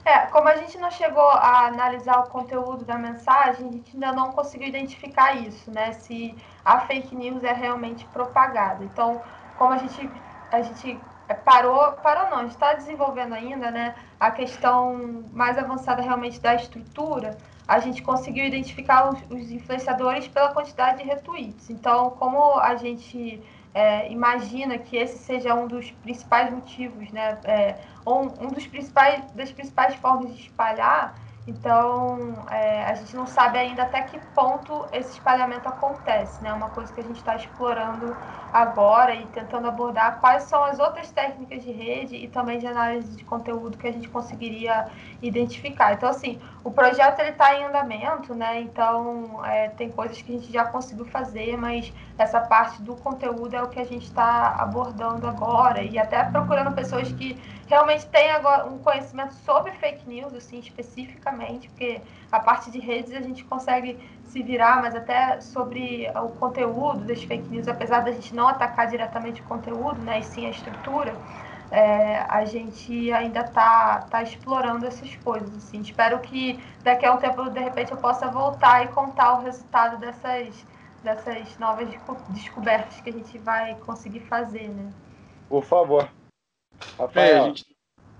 É, 0.04 0.26
como 0.26 0.46
a 0.46 0.54
gente 0.54 0.78
não 0.78 0.92
chegou 0.92 1.28
a 1.28 1.66
analisar 1.66 2.20
o 2.20 2.30
conteúdo 2.30 2.84
da 2.84 2.96
mensagem, 2.96 3.68
a 3.68 3.72
gente 3.72 3.94
ainda 3.94 4.12
não 4.12 4.30
conseguiu 4.30 4.68
identificar 4.68 5.34
isso, 5.34 5.72
né? 5.72 5.90
Se 5.90 6.36
a 6.64 6.78
fake 6.82 7.16
news 7.16 7.42
é 7.42 7.52
realmente 7.52 8.06
propagada. 8.06 8.84
Então, 8.84 9.20
como 9.56 9.72
a 9.72 9.78
gente, 9.78 10.08
a 10.52 10.62
gente 10.62 11.00
parou, 11.44 11.94
parou 11.94 12.30
não, 12.30 12.46
está 12.46 12.74
desenvolvendo 12.74 13.34
ainda, 13.34 13.72
né? 13.72 13.96
A 14.20 14.30
questão 14.30 15.24
mais 15.32 15.58
avançada 15.58 16.00
realmente 16.00 16.38
da 16.40 16.54
estrutura, 16.54 17.36
a 17.68 17.78
gente 17.80 18.02
conseguiu 18.02 18.46
identificar 18.46 19.10
os, 19.10 19.20
os 19.30 19.50
influenciadores 19.52 20.26
pela 20.26 20.48
quantidade 20.48 21.02
de 21.02 21.04
retweets. 21.04 21.68
Então, 21.68 22.10
como 22.10 22.58
a 22.58 22.74
gente 22.76 23.42
é, 23.74 24.10
imagina 24.10 24.78
que 24.78 24.96
esse 24.96 25.18
seja 25.18 25.54
um 25.54 25.68
dos 25.68 25.90
principais 25.90 26.50
motivos, 26.50 27.12
né? 27.12 27.38
É, 27.44 27.78
um, 28.06 28.46
um 28.46 28.48
dos 28.48 28.66
principais 28.66 29.22
das 29.32 29.52
principais 29.52 29.94
formas 29.96 30.34
de 30.34 30.40
espalhar 30.40 31.14
então, 31.48 32.44
é, 32.50 32.84
a 32.84 32.92
gente 32.92 33.16
não 33.16 33.26
sabe 33.26 33.56
ainda 33.56 33.84
até 33.84 34.02
que 34.02 34.18
ponto 34.34 34.84
esse 34.92 35.12
espalhamento 35.12 35.66
acontece, 35.66 36.42
né? 36.44 36.52
Uma 36.52 36.68
coisa 36.68 36.92
que 36.92 37.00
a 37.00 37.02
gente 37.02 37.16
está 37.16 37.36
explorando 37.36 38.14
agora 38.52 39.14
e 39.14 39.24
tentando 39.28 39.66
abordar 39.66 40.20
quais 40.20 40.42
são 40.42 40.62
as 40.62 40.78
outras 40.78 41.10
técnicas 41.10 41.64
de 41.64 41.72
rede 41.72 42.16
e 42.16 42.28
também 42.28 42.58
de 42.58 42.66
análise 42.66 43.16
de 43.16 43.24
conteúdo 43.24 43.78
que 43.78 43.86
a 43.86 43.92
gente 43.92 44.10
conseguiria 44.10 44.88
identificar. 45.22 45.94
Então, 45.94 46.10
assim, 46.10 46.38
o 46.62 46.70
projeto 46.70 47.20
está 47.20 47.54
em 47.54 47.64
andamento, 47.64 48.34
né? 48.34 48.60
Então, 48.60 49.42
é, 49.46 49.70
tem 49.70 49.90
coisas 49.90 50.20
que 50.20 50.36
a 50.36 50.38
gente 50.38 50.52
já 50.52 50.66
conseguiu 50.66 51.06
fazer, 51.06 51.56
mas 51.56 51.90
essa 52.18 52.40
parte 52.40 52.82
do 52.82 52.96
conteúdo 52.96 53.54
é 53.54 53.62
o 53.62 53.68
que 53.68 53.78
a 53.78 53.84
gente 53.84 54.04
está 54.04 54.56
abordando 54.58 55.26
agora 55.26 55.82
e 55.82 55.98
até 55.98 56.22
procurando 56.24 56.74
pessoas 56.74 57.10
que 57.12 57.40
realmente 57.68 58.06
têm 58.06 58.30
agora 58.32 58.66
um 58.66 58.78
conhecimento 58.78 59.34
sobre 59.34 59.72
fake 59.72 60.08
news, 60.08 60.34
assim, 60.34 60.58
especificamente, 60.58 61.68
porque 61.68 62.00
a 62.32 62.40
parte 62.40 62.70
de 62.70 62.80
redes 62.80 63.14
a 63.14 63.20
gente 63.20 63.44
consegue 63.44 63.98
se 64.24 64.42
virar, 64.42 64.82
mas 64.82 64.94
até 64.94 65.40
sobre 65.40 66.10
o 66.14 66.28
conteúdo 66.30 67.04
das 67.04 67.22
fake 67.22 67.48
news, 67.48 67.68
apesar 67.68 68.00
da 68.00 68.10
gente 68.10 68.34
não 68.34 68.48
atacar 68.48 68.88
diretamente 68.88 69.40
o 69.40 69.44
conteúdo, 69.44 70.00
né, 70.02 70.18
e 70.18 70.22
sim 70.24 70.46
a 70.46 70.50
estrutura, 70.50 71.14
é, 71.70 72.24
a 72.28 72.44
gente 72.44 73.12
ainda 73.12 73.40
está 73.40 74.00
tá 74.10 74.22
explorando 74.22 74.86
essas 74.86 75.14
coisas. 75.16 75.54
Assim. 75.56 75.80
Espero 75.80 76.18
que 76.20 76.58
daqui 76.82 77.04
a 77.04 77.12
um 77.12 77.18
tempo, 77.18 77.48
de 77.50 77.60
repente, 77.60 77.92
eu 77.92 77.98
possa 77.98 78.28
voltar 78.28 78.84
e 78.84 78.88
contar 78.88 79.34
o 79.34 79.42
resultado 79.42 79.98
dessas, 79.98 80.54
dessas 81.08 81.58
novas 81.58 81.88
descobertas 82.30 83.00
que 83.00 83.08
a 83.08 83.12
gente 83.12 83.38
vai 83.38 83.74
conseguir 83.80 84.20
fazer. 84.20 84.68
Né? 84.68 84.92
Por 85.48 85.64
favor. 85.64 86.10
Rafael. 86.98 87.26
É, 87.26 87.40
a 87.40 87.44
gente, 87.46 87.66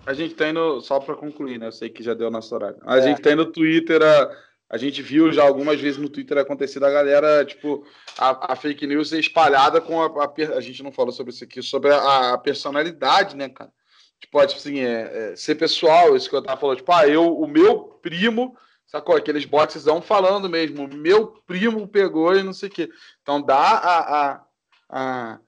a 0.07 0.15
gente 0.15 0.35
tá 0.35 0.49
indo, 0.49 0.81
só 0.81 0.99
para 0.99 1.15
concluir, 1.15 1.59
né? 1.59 1.67
Eu 1.67 1.73
sei 1.73 1.91
que 1.91 2.03
já 2.03 2.15
deu 2.15 2.31
nosso 2.31 2.55
horário. 2.55 2.79
A 2.85 2.99
é. 2.99 3.03
gente 3.03 3.21
tá 3.21 3.33
indo 3.33 3.45
no 3.45 3.53
Twitter, 3.53 4.03
a, 4.03 4.31
a 4.71 4.79
gente 4.79 5.03
viu 5.03 5.31
já 5.33 5.45
algumas 5.45 5.81
vezes 5.81 5.99
no 5.99 6.09
Twitter 6.09 6.39
acontecer 6.39 6.81
da 6.81 6.91
galera, 6.91 7.45
tipo, 7.45 7.87
a, 8.19 8.53
a 8.53 8.57
fake 8.57 8.87
news 8.87 9.13
espalhada 9.13 9.81
com 9.81 10.01
a, 10.01 10.07
a, 10.07 10.57
a. 10.57 10.61
gente 10.61 10.83
não 10.83 10.91
falou 10.91 11.13
sobre 11.13 11.33
isso 11.33 11.45
aqui, 11.45 11.63
sobre 11.63 11.93
a, 11.93 12.33
a 12.33 12.39
personalidade, 12.39 13.37
né, 13.37 13.49
cara? 13.49 13.71
Tipo, 14.19 14.45
tipo 14.47 14.59
assim, 14.59 14.81
é, 14.81 15.33
é, 15.33 15.37
ser 15.37 15.55
pessoal, 15.55 16.17
isso 16.17 16.29
que 16.29 16.35
eu 16.35 16.43
tava 16.43 16.61
falando, 16.61 16.79
tipo, 16.79 16.91
ah, 16.93 17.07
eu, 17.07 17.37
o 17.37 17.47
meu 17.47 17.85
primo, 18.03 18.57
sacou? 18.89 19.15
Aqueles 19.15 19.45
botzão 19.45 20.03
falando 20.03 20.49
mesmo, 20.49 20.89
meu 20.89 21.29
primo 21.47 21.87
pegou 21.87 22.35
e 22.35 22.43
não 22.43 22.53
sei 22.53 22.69
o 22.69 22.73
quê. 22.73 22.91
Então 23.23 23.41
dá 23.41 23.57
a, 23.57 23.99
a, 24.01 24.41
a 24.89 25.39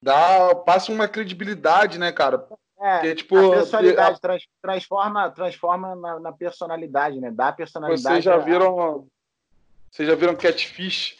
dá, 0.00 0.54
passa 0.54 0.90
uma 0.90 1.06
credibilidade, 1.06 1.98
né, 1.98 2.10
cara? 2.10 2.46
É, 2.80 2.94
Porque, 2.94 3.14
tipo, 3.14 3.36
a 3.36 3.56
personalidade 3.56 4.18
a... 4.22 4.40
transforma, 4.60 5.30
transforma 5.30 5.94
na, 5.94 6.18
na, 6.18 6.32
personalidade, 6.32 7.20
né? 7.20 7.30
Dá 7.30 7.52
personalidade. 7.52 8.02
Vocês 8.02 8.24
já 8.24 8.36
viram, 8.38 9.06
vocês 9.90 10.08
já 10.08 10.14
viram 10.14 10.34
Catfish? 10.34 11.16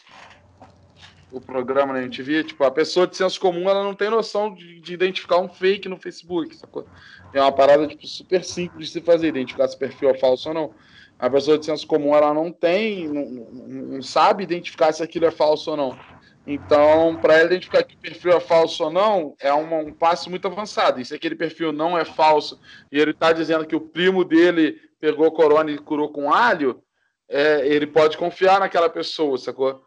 O 1.31 1.41
programa 1.41 1.93
na 1.93 2.03
MTV, 2.03 2.43
tipo, 2.43 2.63
a 2.63 2.69
pessoa 2.69 3.07
de 3.07 3.17
senso 3.17 3.39
comum, 3.39 3.67
ela 3.67 3.83
não 3.83 3.95
tem 3.95 4.07
noção 4.07 4.53
de, 4.53 4.79
de 4.81 4.93
identificar 4.93 5.37
um 5.37 5.49
fake 5.49 5.89
no 5.89 5.97
Facebook, 5.97 6.55
sacou? 6.55 6.85
É 7.33 7.41
uma 7.41 7.51
parada, 7.51 7.87
tipo, 7.87 8.05
super 8.07 8.43
simples 8.43 8.87
de 8.87 8.93
se 8.93 9.01
fazer, 9.01 9.27
identificar 9.27 9.67
se 9.67 9.77
perfil 9.77 10.09
é 10.09 10.17
falso 10.17 10.49
ou 10.49 10.55
não. 10.55 10.73
A 11.17 11.29
pessoa 11.29 11.57
de 11.57 11.65
senso 11.65 11.87
comum, 11.87 12.15
ela 12.15 12.33
não 12.33 12.51
tem, 12.51 13.07
não, 13.07 13.25
não 13.25 14.01
sabe 14.01 14.43
identificar 14.43 14.91
se 14.91 15.01
aquilo 15.01 15.25
é 15.25 15.31
falso 15.31 15.71
ou 15.71 15.77
não. 15.77 15.97
Então, 16.45 17.17
para 17.21 17.35
ela 17.35 17.45
identificar 17.45 17.83
que 17.83 17.95
o 17.95 17.99
perfil 17.99 18.33
é 18.33 18.39
falso 18.39 18.83
ou 18.83 18.91
não, 18.91 19.33
é 19.39 19.53
um 19.53 19.93
passo 19.93 20.29
muito 20.29 20.47
avançado. 20.47 20.99
E 20.99 21.05
se 21.05 21.15
aquele 21.15 21.35
perfil 21.35 21.71
não 21.71 21.97
é 21.97 22.03
falso 22.03 22.59
e 22.91 22.99
ele 22.99 23.11
está 23.11 23.31
dizendo 23.31 23.65
que 23.65 23.75
o 23.75 23.81
primo 23.81 24.25
dele 24.25 24.77
pegou 24.99 25.31
corona 25.31 25.71
e 25.71 25.77
curou 25.77 26.09
com 26.09 26.31
alho, 26.31 26.83
é, 27.29 27.65
ele 27.65 27.87
pode 27.87 28.17
confiar 28.17 28.59
naquela 28.59 28.89
pessoa, 28.89 29.37
sacou? 29.37 29.81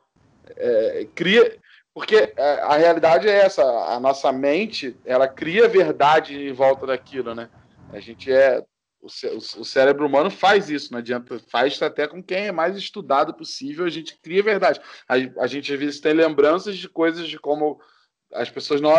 É, 0.57 1.07
cria, 1.15 1.59
porque 1.97 2.31
é, 2.37 2.61
a 2.61 2.77
realidade 2.77 3.27
é 3.27 3.39
essa, 3.39 3.65
a 3.65 3.99
nossa 3.99 4.31
mente, 4.31 4.95
ela 5.03 5.27
cria 5.27 5.67
verdade 5.67 6.37
em 6.37 6.53
volta 6.53 6.87
daquilo, 6.87 7.35
né? 7.35 7.49
A 7.91 7.99
gente 7.99 8.31
é 8.31 8.63
o, 9.01 9.65
cérebro 9.65 10.05
humano 10.05 10.31
faz 10.31 10.69
isso, 10.69 10.93
não 10.93 10.99
adianta, 10.99 11.41
faz 11.51 11.81
até 11.81 12.07
com 12.07 12.23
quem 12.23 12.49
é 12.49 12.53
mais 12.53 12.77
estudado 12.77 13.33
possível, 13.33 13.87
a 13.87 13.89
gente 13.89 14.15
cria 14.21 14.43
verdade. 14.43 14.79
A, 15.09 15.47
gente 15.47 15.73
às 15.73 15.79
vezes 15.81 15.99
tem 15.99 16.13
lembranças 16.13 16.77
de 16.77 16.87
coisas 16.87 17.27
de 17.27 17.39
como 17.39 17.81
as 18.31 18.51
pessoas 18.51 18.79
não, 18.79 18.95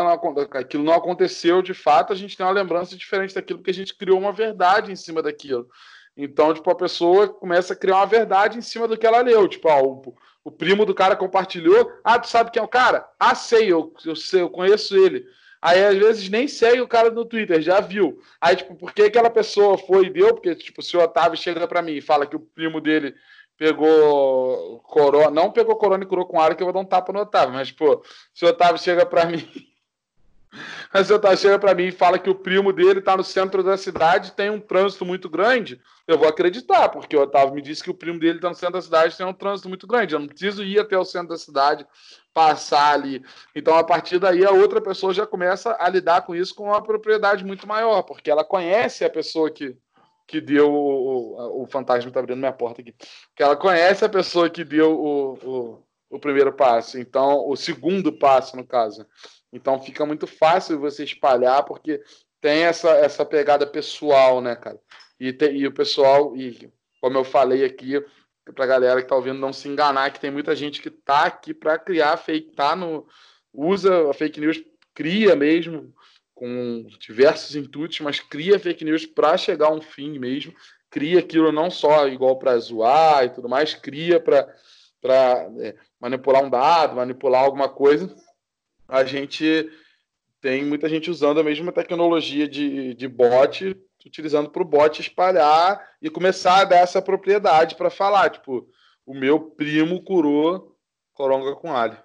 aquilo 0.54 0.84
não 0.84 0.94
aconteceu 0.94 1.62
de 1.62 1.76
fato, 1.76 2.12
a 2.12 2.16
gente 2.16 2.36
tem 2.36 2.44
uma 2.44 2.52
lembrança 2.52 2.98
diferente 2.98 3.36
daquilo 3.36 3.60
porque 3.60 3.70
a 3.70 3.76
gente 3.76 3.96
criou 3.96 4.18
uma 4.18 4.34
verdade 4.34 4.92
em 4.92 4.96
cima 4.96 5.22
daquilo. 5.22 5.70
Então, 6.18 6.52
tipo, 6.52 6.72
a 6.72 6.76
pessoa 6.76 7.30
começa 7.30 7.74
a 7.74 7.76
criar 7.76 7.98
uma 7.98 8.08
verdade 8.08 8.58
em 8.58 8.62
cima 8.62 8.88
do 8.88 8.98
que 8.98 9.06
ela 9.06 9.22
leu. 9.22 9.48
Tipo, 9.48 9.70
ó, 9.70 9.84
o, 9.84 10.16
o 10.48 10.52
primo 10.52 10.86
do 10.86 10.96
cara 10.96 11.14
compartilhou. 11.14 11.92
Ah, 12.02 12.18
tu 12.18 12.30
sabe 12.30 12.52
quem 12.52 12.62
é 12.62 12.64
o 12.64 12.70
cara? 12.70 13.06
Ah, 13.20 13.36
sei, 13.36 13.70
eu, 13.70 13.94
eu 14.06 14.16
sei, 14.16 14.40
eu 14.40 14.50
conheço 14.50 14.96
ele. 14.96 15.26
Aí, 15.62 15.84
às 15.84 15.98
vezes, 15.98 16.30
nem 16.30 16.48
segue 16.48 16.80
o 16.80 16.88
cara 16.88 17.12
no 17.12 17.26
Twitter, 17.26 17.62
já 17.62 17.82
viu. 17.82 18.22
Aí, 18.40 18.56
tipo, 18.56 18.74
por 18.74 18.94
que 18.94 19.02
aquela 19.02 19.30
pessoa 19.30 19.78
foi 19.78 20.06
e 20.06 20.10
deu? 20.10 20.34
Porque, 20.34 20.56
tipo, 20.56 20.82
se 20.82 20.96
o 20.96 21.02
Otávio 21.02 21.38
chega 21.38 21.68
para 21.68 21.82
mim 21.82 21.96
e 21.96 22.02
fala 22.02 22.26
que 22.26 22.38
o 22.38 22.40
primo 22.40 22.80
dele 22.80 23.14
pegou 23.58 24.80
corona, 24.86 25.32
não 25.32 25.52
pegou 25.52 25.76
corona 25.76 26.06
e 26.06 26.08
curou 26.08 26.26
com 26.26 26.40
ar, 26.40 26.56
que 26.56 26.64
eu 26.64 26.68
vou 26.68 26.74
dar 26.74 26.80
um 26.80 26.86
tapa 26.86 27.12
no 27.12 27.20
Otávio, 27.20 27.54
mas, 27.54 27.70
pô, 27.70 28.02
se 28.34 28.46
o 28.46 28.48
Otávio 28.48 28.82
chega 28.82 29.06
para 29.06 29.26
mim 29.26 29.46
Mas 30.94 31.10
o 31.10 31.16
Otávio 31.16 31.38
chega 31.38 31.60
para 31.60 31.76
mim 31.76 31.88
e 31.88 31.92
fala 31.92 32.18
que 32.18 32.30
o 32.30 32.36
primo 32.36 32.72
dele 32.72 33.00
está 33.00 33.16
no 33.18 33.24
centro 33.24 33.62
da 33.62 33.78
cidade, 33.78 34.32
tem 34.32 34.50
um 34.50 34.60
trânsito 34.60 35.06
muito 35.06 35.30
grande, 35.30 35.80
eu 36.08 36.18
vou 36.18 36.28
acreditar, 36.28 36.90
porque 36.90 37.16
o 37.16 37.22
Otávio 37.22 37.54
me 37.54 37.62
disse 37.62 37.84
que 37.84 37.90
o 37.90 37.94
primo 37.94 38.20
dele 38.20 38.38
está 38.38 38.50
no 38.50 38.56
centro 38.56 38.76
da 38.76 38.82
cidade, 38.82 39.18
tem 39.18 39.26
um 39.26 39.34
trânsito 39.34 39.68
muito 39.68 39.86
grande. 39.86 40.16
Eu 40.16 40.20
não 40.20 40.28
preciso 40.28 40.64
ir 40.64 40.80
até 40.80 40.98
o 40.98 41.04
centro 41.06 41.30
da 41.30 41.38
cidade, 41.38 41.86
passar 42.34 42.94
ali. 42.94 43.22
Então, 43.56 43.76
a 43.76 43.84
partir 43.84 44.20
daí, 44.20 44.46
a 44.46 44.52
outra 44.52 44.80
pessoa 44.80 45.14
já 45.14 45.28
começa 45.28 45.76
a 45.80 45.90
lidar 45.90 46.22
com 46.22 46.36
isso 46.36 46.56
com 46.56 46.66
uma 46.66 46.82
propriedade 46.82 47.44
muito 47.44 47.68
maior, 47.68 48.04
porque 48.04 48.32
ela 48.32 48.44
conhece 48.44 49.04
a 49.04 49.10
pessoa 49.10 49.52
que, 49.52 49.76
que 50.26 50.40
deu 50.40 50.72
o, 50.72 51.60
o, 51.60 51.64
o 51.64 51.68
fantasma 51.68 52.10
está 52.10 52.20
abrindo 52.20 52.40
minha 52.40 52.54
porta 52.54 52.82
aqui. 52.82 52.96
Que 53.36 53.44
ela 53.44 53.58
conhece 53.58 54.06
a 54.06 54.10
pessoa 54.10 54.50
que 54.50 54.64
deu 54.64 54.98
o, 54.98 55.34
o, 55.34 55.84
o 56.12 56.20
primeiro 56.20 56.54
passo, 56.54 56.98
então 56.98 57.48
o 57.50 57.56
segundo 57.56 58.14
passo 58.14 58.56
no 58.56 58.66
caso. 58.66 59.06
Então 59.52 59.82
fica 59.82 60.06
muito 60.06 60.28
fácil 60.28 60.80
você 60.80 61.04
espalhar, 61.04 61.64
porque 61.64 62.02
tem 62.42 62.64
essa, 62.64 62.90
essa 62.92 63.26
pegada 63.26 63.66
pessoal, 63.66 64.42
né, 64.42 64.56
cara? 64.56 64.80
E, 65.20 65.34
te, 65.34 65.50
e 65.52 65.66
o 65.66 65.72
pessoal, 65.72 66.36
e 66.36 66.72
como 67.02 67.18
eu 67.18 67.24
falei 67.24 67.64
aqui, 67.64 68.04
pra 68.54 68.66
galera 68.66 69.02
que 69.02 69.08
tá 69.08 69.16
ouvindo 69.16 69.40
não 69.40 69.54
se 69.54 69.68
enganar, 69.68 70.12
que 70.12 70.20
tem 70.20 70.32
muita 70.32 70.56
gente 70.56 70.82
que 70.82 70.90
tá 70.90 71.26
aqui 71.26 71.54
para 71.54 71.80
criar 71.80 72.18
fake, 72.18 72.56
tá 72.56 72.76
no. 72.76 73.08
usa 73.54 74.10
a 74.10 74.14
fake 74.14 74.40
news, 74.40 74.64
cria 74.94 75.36
mesmo, 75.36 75.94
com 76.34 76.86
diversos 77.00 77.56
intuitos, 77.56 78.00
mas 78.02 78.20
cria 78.20 78.60
fake 78.60 78.86
news 78.86 79.06
para 79.06 79.38
chegar 79.38 79.68
a 79.68 79.74
um 79.74 79.82
fim 79.82 80.20
mesmo. 80.20 80.54
Cria 80.90 81.20
aquilo 81.20 81.52
não 81.52 81.70
só 81.70 82.08
igual 82.08 82.38
para 82.40 82.58
zoar 82.60 83.26
e 83.26 83.30
tudo 83.30 83.50
mais, 83.50 83.74
cria 83.74 84.20
para 84.20 84.48
é, 85.60 85.76
manipular 86.00 86.44
um 86.44 86.50
dado, 86.50 86.96
manipular 86.96 87.44
alguma 87.44 87.68
coisa 87.68 88.16
a 88.88 89.04
gente 89.04 89.70
tem 90.40 90.64
muita 90.64 90.88
gente 90.88 91.10
usando 91.10 91.40
a 91.40 91.44
mesma 91.44 91.72
tecnologia 91.72 92.48
de, 92.48 92.94
de 92.94 93.08
bot, 93.08 93.76
utilizando 94.06 94.50
para 94.50 94.62
o 94.62 94.66
bot 94.66 95.02
espalhar 95.02 95.86
e 96.02 96.10
começar 96.10 96.62
a 96.62 96.66
dar 96.66 96.78
essa 96.78 97.02
propriedade 97.02 97.76
para 97.76 97.90
falar. 97.90 98.30
Tipo, 98.30 98.68
o 99.06 99.14
meu 99.14 99.40
primo 99.40 100.02
curou 100.02 100.78
coronga 101.14 101.56
com 101.56 101.76
alho. 101.76 101.98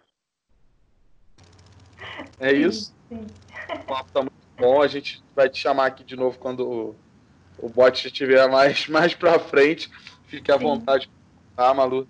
É 2.41 2.53
isso. 2.53 2.95
Sim. 3.09 3.27
O 3.69 3.85
papo 3.85 4.11
tá 4.11 4.21
muito 4.21 4.33
bom. 4.57 4.83
A 4.83 4.89
gente 4.89 5.23
vai 5.37 5.49
te 5.49 5.59
chamar 5.59 5.87
aqui 5.87 6.03
de 6.03 6.17
novo 6.17 6.39
quando 6.39 6.67
o, 6.69 6.97
o 7.59 7.69
bot 7.69 8.07
estiver 8.07 8.49
mais, 8.49 8.87
mais 8.89 9.15
para 9.15 9.39
frente. 9.39 9.91
Fique 10.27 10.51
à 10.51 10.59
sim. 10.59 10.65
vontade, 10.65 11.11
tá, 11.55 11.73
Malu? 11.75 12.09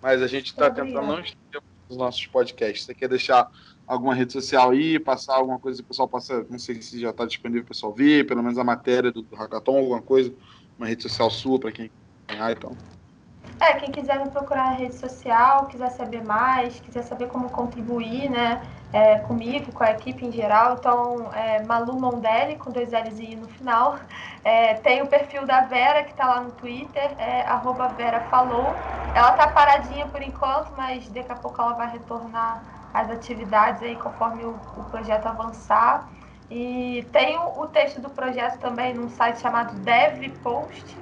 Mas 0.00 0.22
a 0.22 0.26
gente 0.26 0.46
está 0.46 0.70
tentando 0.70 1.06
não 1.06 1.20
estender 1.20 1.60
os 1.88 1.96
nossos 1.96 2.24
podcasts. 2.26 2.86
Você 2.86 2.94
quer 2.94 3.08
deixar 3.08 3.50
alguma 3.86 4.14
rede 4.14 4.32
social 4.32 4.70
aí, 4.70 4.98
passar 4.98 5.36
alguma 5.36 5.58
coisa 5.58 5.80
o 5.80 5.84
pessoal 5.84 6.08
possa, 6.08 6.46
não 6.48 6.58
sei 6.58 6.80
se 6.80 7.00
já 7.00 7.10
está 7.10 7.24
disponível 7.26 7.62
para 7.62 7.72
o 7.72 7.74
pessoal 7.74 7.92
ver, 7.92 8.26
pelo 8.26 8.42
menos 8.42 8.58
a 8.58 8.64
matéria 8.64 9.12
do, 9.12 9.22
do 9.22 9.36
Hackathon, 9.36 9.76
alguma 9.76 10.02
coisa, 10.02 10.32
uma 10.78 10.86
rede 10.86 11.02
social 11.02 11.30
sua 11.30 11.58
para 11.58 11.72
quem 11.72 11.90
ganhar, 12.26 12.52
então. 12.52 12.76
É, 13.60 13.74
quem 13.74 13.90
quiser 13.92 14.18
me 14.18 14.30
procurar 14.30 14.70
na 14.70 14.76
rede 14.76 14.94
social, 14.94 15.66
quiser 15.66 15.90
saber 15.90 16.24
mais, 16.24 16.80
quiser 16.80 17.02
saber 17.02 17.28
como 17.28 17.48
contribuir, 17.50 18.28
né, 18.28 18.60
é, 18.92 19.18
comigo, 19.20 19.72
com 19.72 19.84
a 19.84 19.92
equipe 19.92 20.26
em 20.26 20.32
geral, 20.32 20.76
então, 20.78 21.32
é, 21.32 21.62
Malu 21.64 21.98
Mondelli, 22.00 22.56
com 22.56 22.70
dois 22.70 22.90
L's 22.90 23.18
e 23.18 23.32
I 23.32 23.36
no 23.36 23.48
final. 23.48 23.98
É, 24.46 24.74
tem 24.74 25.00
o 25.00 25.06
perfil 25.06 25.46
da 25.46 25.62
Vera, 25.62 26.04
que 26.04 26.10
está 26.10 26.26
lá 26.26 26.42
no 26.42 26.50
Twitter, 26.50 27.10
é 27.18 27.46
Vera 27.96 28.20
Falou. 28.28 28.66
Ela 29.16 29.32
tá 29.32 29.46
paradinha 29.48 30.06
por 30.06 30.20
enquanto, 30.20 30.70
mas 30.76 31.08
daqui 31.08 31.32
a 31.32 31.34
pouco 31.34 31.62
ela 31.62 31.72
vai 31.72 31.90
retornar 31.90 32.73
às 32.94 33.10
atividades 33.10 33.82
aí 33.82 33.96
conforme 33.96 34.44
o, 34.44 34.50
o 34.76 34.84
projeto 34.84 35.26
avançar. 35.26 36.08
E 36.50 37.04
tem 37.12 37.36
o, 37.36 37.62
o 37.62 37.66
texto 37.66 38.00
do 38.00 38.08
projeto 38.08 38.58
também 38.60 38.94
num 38.94 39.08
site 39.08 39.40
chamado 39.40 39.74
DevPost, 39.80 40.96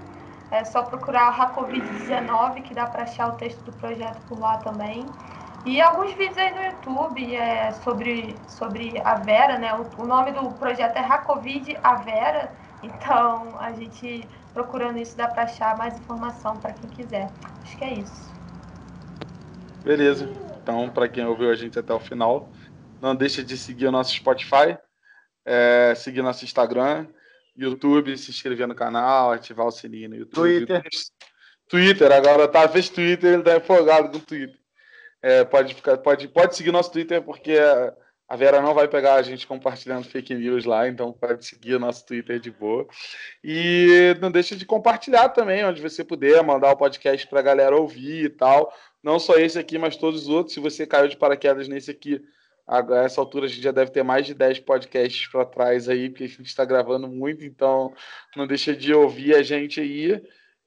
é 0.50 0.64
só 0.64 0.82
procurar 0.82 1.30
o 1.30 1.34
Racovid19, 1.34 2.62
que 2.62 2.74
dá 2.74 2.86
para 2.86 3.04
achar 3.04 3.28
o 3.28 3.32
texto 3.32 3.62
do 3.62 3.72
projeto 3.72 4.20
por 4.28 4.38
lá 4.38 4.58
também. 4.58 5.04
E 5.64 5.80
alguns 5.80 6.12
vídeos 6.14 6.36
aí 6.38 6.52
no 6.52 6.62
YouTube 6.62 7.36
é, 7.36 7.72
sobre, 7.72 8.34
sobre 8.48 9.00
a 9.04 9.14
Vera, 9.14 9.58
né? 9.58 9.72
O, 9.74 10.02
o 10.02 10.06
nome 10.06 10.32
do 10.32 10.50
projeto 10.52 10.96
é 10.96 11.00
Racovid 11.00 11.78
a 11.82 11.94
Vera. 11.94 12.52
Então, 12.82 13.54
a 13.60 13.72
gente 13.72 14.28
procurando 14.52 14.98
isso 14.98 15.16
dá 15.16 15.28
para 15.28 15.44
achar 15.44 15.76
mais 15.76 15.98
informação 15.98 16.56
para 16.56 16.72
quem 16.72 16.90
quiser. 16.90 17.30
Acho 17.62 17.76
que 17.78 17.84
é 17.84 17.94
isso. 17.94 18.30
Beleza. 19.84 20.51
Então, 20.62 20.88
para 20.88 21.08
quem 21.08 21.24
ouviu 21.26 21.50
a 21.50 21.54
gente 21.54 21.78
até 21.78 21.92
o 21.92 21.98
final, 21.98 22.50
não 23.00 23.16
deixe 23.16 23.42
de 23.42 23.56
seguir 23.56 23.86
o 23.86 23.92
nosso 23.92 24.14
Spotify, 24.14 24.78
é, 25.44 25.92
seguir 25.96 26.22
nosso 26.22 26.44
Instagram 26.44 27.06
YouTube, 27.56 28.16
se 28.16 28.30
inscrever 28.30 28.66
no 28.66 28.74
canal, 28.74 29.32
ativar 29.32 29.66
o 29.66 29.70
sininho 29.70 30.08
no 30.08 30.16
YouTube. 30.16 30.66
Twitter. 30.66 30.82
Twitter, 31.68 32.12
agora 32.12 32.48
tá, 32.48 32.68
fez 32.68 32.88
Twitter, 32.88 33.34
ele 33.34 33.42
tá 33.42 33.56
empolgado 33.56 34.10
com 34.10 34.18
o 34.18 34.20
Twitter. 34.20 34.58
É, 35.20 35.44
pode, 35.44 35.74
ficar, 35.74 35.98
pode, 35.98 36.28
pode 36.28 36.56
seguir 36.56 36.72
nosso 36.72 36.90
Twitter, 36.90 37.22
porque 37.22 37.56
a 38.28 38.36
Vera 38.36 38.60
não 38.60 38.74
vai 38.74 38.88
pegar 38.88 39.14
a 39.14 39.22
gente 39.22 39.46
compartilhando 39.46 40.08
fake 40.08 40.34
news 40.34 40.64
lá, 40.64 40.88
então 40.88 41.12
pode 41.12 41.46
seguir 41.46 41.74
o 41.74 41.78
nosso 41.78 42.04
Twitter 42.06 42.40
de 42.40 42.50
boa. 42.50 42.86
E 43.44 44.16
não 44.20 44.30
deixe 44.30 44.56
de 44.56 44.66
compartilhar 44.66 45.28
também, 45.28 45.64
onde 45.64 45.80
você 45.80 46.02
puder, 46.02 46.42
mandar 46.42 46.72
o 46.72 46.76
podcast 46.76 47.26
para 47.28 47.40
a 47.40 47.42
galera 47.42 47.76
ouvir 47.76 48.24
e 48.24 48.30
tal. 48.30 48.72
Não 49.02 49.18
só 49.18 49.36
esse 49.36 49.58
aqui, 49.58 49.78
mas 49.78 49.96
todos 49.96 50.22
os 50.22 50.28
outros. 50.28 50.54
Se 50.54 50.60
você 50.60 50.86
caiu 50.86 51.08
de 51.08 51.16
paraquedas 51.16 51.68
nesse 51.68 51.90
aqui, 51.90 52.22
a 52.66 52.78
essa 53.04 53.20
altura 53.20 53.46
a 53.46 53.48
gente 53.48 53.62
já 53.62 53.72
deve 53.72 53.90
ter 53.90 54.02
mais 54.02 54.24
de 54.26 54.34
10 54.34 54.60
podcasts 54.60 55.26
para 55.28 55.44
trás 55.44 55.88
aí, 55.88 56.08
porque 56.08 56.24
a 56.24 56.28
gente 56.28 56.46
está 56.46 56.64
gravando 56.64 57.08
muito, 57.08 57.44
então 57.44 57.92
não 58.36 58.46
deixa 58.46 58.74
de 58.74 58.94
ouvir 58.94 59.34
a 59.34 59.42
gente 59.42 59.80
aí. 59.80 60.22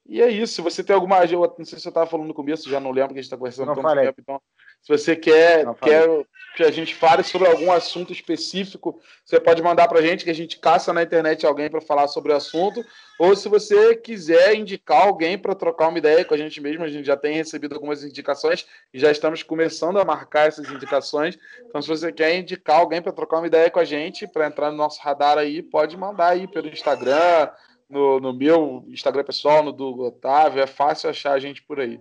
E 0.07 0.21
é 0.21 0.29
isso. 0.29 0.53
Se 0.53 0.61
você 0.61 0.83
tem 0.83 0.95
alguma. 0.95 1.23
Eu 1.25 1.41
não 1.57 1.65
sei 1.65 1.79
se 1.79 1.87
eu 1.87 1.89
estava 1.89 2.05
falando 2.05 2.27
no 2.27 2.33
começo, 2.33 2.69
já 2.69 2.79
não 2.79 2.91
lembro 2.91 3.13
que 3.13 3.19
a 3.19 3.21
gente 3.21 3.25
está 3.25 3.37
conversando 3.37 3.67
não 3.67 3.75
tanto 3.75 3.83
falei. 3.83 4.05
tempo. 4.05 4.21
Então, 4.21 4.41
se 4.85 4.89
você 4.89 5.15
quer, 5.15 5.65
quer 5.81 6.07
que 6.55 6.63
a 6.63 6.69
gente 6.69 6.93
fale 6.93 7.23
sobre 7.23 7.47
algum 7.47 7.71
assunto 7.71 8.13
específico, 8.13 9.01
você 9.25 9.39
pode 9.39 9.61
mandar 9.63 9.87
para 9.87 9.97
a 9.97 10.01
gente, 10.01 10.23
que 10.23 10.29
a 10.29 10.35
gente 10.35 10.59
caça 10.59 10.93
na 10.93 11.01
internet 11.01 11.43
alguém 11.43 11.71
para 11.71 11.81
falar 11.81 12.07
sobre 12.07 12.31
o 12.31 12.35
assunto. 12.35 12.85
Ou 13.17 13.35
se 13.35 13.49
você 13.49 13.95
quiser 13.95 14.53
indicar 14.53 15.07
alguém 15.07 15.39
para 15.39 15.55
trocar 15.55 15.87
uma 15.87 15.97
ideia 15.97 16.23
com 16.23 16.35
a 16.35 16.37
gente 16.37 16.61
mesmo, 16.61 16.83
a 16.83 16.87
gente 16.87 17.03
já 17.03 17.17
tem 17.17 17.33
recebido 17.33 17.73
algumas 17.73 18.03
indicações 18.03 18.67
e 18.93 18.99
já 18.99 19.09
estamos 19.09 19.41
começando 19.41 19.97
a 19.97 20.05
marcar 20.05 20.47
essas 20.47 20.69
indicações. 20.69 21.35
Então, 21.67 21.81
se 21.81 21.87
você 21.87 22.11
quer 22.11 22.35
indicar 22.35 22.79
alguém 22.79 23.01
para 23.01 23.11
trocar 23.11 23.39
uma 23.39 23.47
ideia 23.47 23.71
com 23.71 23.79
a 23.79 23.85
gente, 23.85 24.27
para 24.27 24.45
entrar 24.45 24.69
no 24.69 24.77
nosso 24.77 25.01
radar 25.01 25.39
aí, 25.39 25.63
pode 25.63 25.97
mandar 25.97 26.33
aí 26.33 26.47
pelo 26.47 26.67
Instagram 26.67 27.49
no, 27.89 28.19
no 28.19 28.31
meu 28.31 28.85
Instagram 28.89 29.23
pessoal, 29.23 29.63
no 29.63 29.71
do 29.71 29.99
Otávio, 29.99 30.61
é 30.61 30.67
fácil 30.67 31.09
achar 31.09 31.33
a 31.33 31.39
gente 31.39 31.63
por 31.63 31.79
aí. 31.79 31.99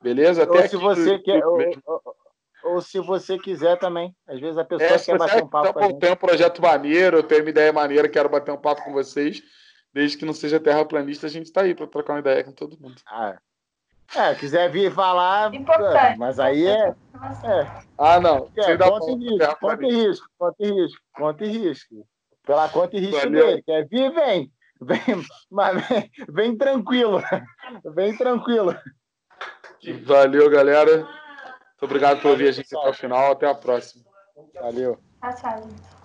Beleza? 0.00 0.44
Até 0.44 0.62
ou 0.62 0.68
se 0.68 0.76
você 0.76 1.18
quer, 1.18 1.44
ou, 1.44 1.58
ou, 1.86 2.16
ou, 2.64 2.80
se 2.80 2.98
você 3.00 3.38
quiser 3.38 3.78
também. 3.78 4.14
Às 4.28 4.40
vezes 4.40 4.58
a 4.58 4.64
pessoa 4.64 4.90
é, 4.90 4.98
quer 4.98 5.18
bater 5.18 5.42
um 5.42 5.48
papo 5.48 5.68
então, 5.68 5.72
com 5.72 5.78
a 5.78 5.88
gente. 5.88 6.00
Tem 6.00 6.12
um 6.12 6.16
projeto 6.16 6.62
maneiro, 6.62 7.16
eu 7.18 7.22
tenho 7.22 7.42
uma 7.42 7.50
ideia 7.50 7.72
maneira, 7.72 8.08
quero 8.08 8.28
bater 8.28 8.52
um 8.52 8.60
papo 8.60 8.84
com 8.84 8.92
vocês. 8.92 9.42
Desde 9.92 10.16
que 10.16 10.24
não 10.24 10.32
seja 10.32 10.60
terraplanista, 10.60 11.26
a 11.26 11.30
gente 11.30 11.46
está 11.46 11.62
aí 11.62 11.74
para 11.74 11.86
trocar 11.86 12.14
uma 12.14 12.20
ideia 12.20 12.44
com 12.44 12.52
todo 12.52 12.78
mundo. 12.80 13.00
Ah, 13.06 13.36
é, 14.14 14.34
quiser 14.34 14.70
vir 14.70 14.92
falar, 14.92 15.54
Importante. 15.54 16.18
mas 16.18 16.40
aí 16.40 16.66
é, 16.66 16.88
é. 16.88 17.84
Ah, 17.96 18.18
não. 18.18 18.50
É, 18.56 18.76
conta, 18.76 19.10
em 19.10 19.18
risco, 19.18 19.56
conta 19.60 19.84
em 19.84 19.92
risco, 19.92 20.28
conta 20.36 20.64
em 20.64 20.74
risco, 20.74 21.02
conta 21.12 21.44
em 21.44 21.50
risco. 21.50 22.06
Pela 22.44 22.68
conta 22.68 22.96
e 22.96 23.00
risco 23.00 23.16
Valeu. 23.16 23.46
dele. 23.46 23.62
Quer 23.62 23.86
vir, 23.86 24.12
vem. 24.12 24.52
Vem, 24.82 24.98
mas 25.50 25.86
vem, 25.86 26.10
vem 26.28 26.56
tranquilo. 26.56 27.22
Vem 27.94 28.16
tranquilo. 28.16 28.74
Valeu, 30.04 30.50
galera. 30.50 31.06
Muito 31.80 31.92
obrigado 31.92 32.20
por 32.20 32.32
ouvir 32.32 32.48
a 32.48 32.52
gente 32.52 32.76
até 32.76 32.88
o 32.90 32.92
final. 32.92 33.32
Até 33.32 33.46
a 33.46 33.54
próxima. 33.54 34.04
Valeu. 34.60 34.98
Tchau, 35.20 35.34
tchau. 35.34 35.99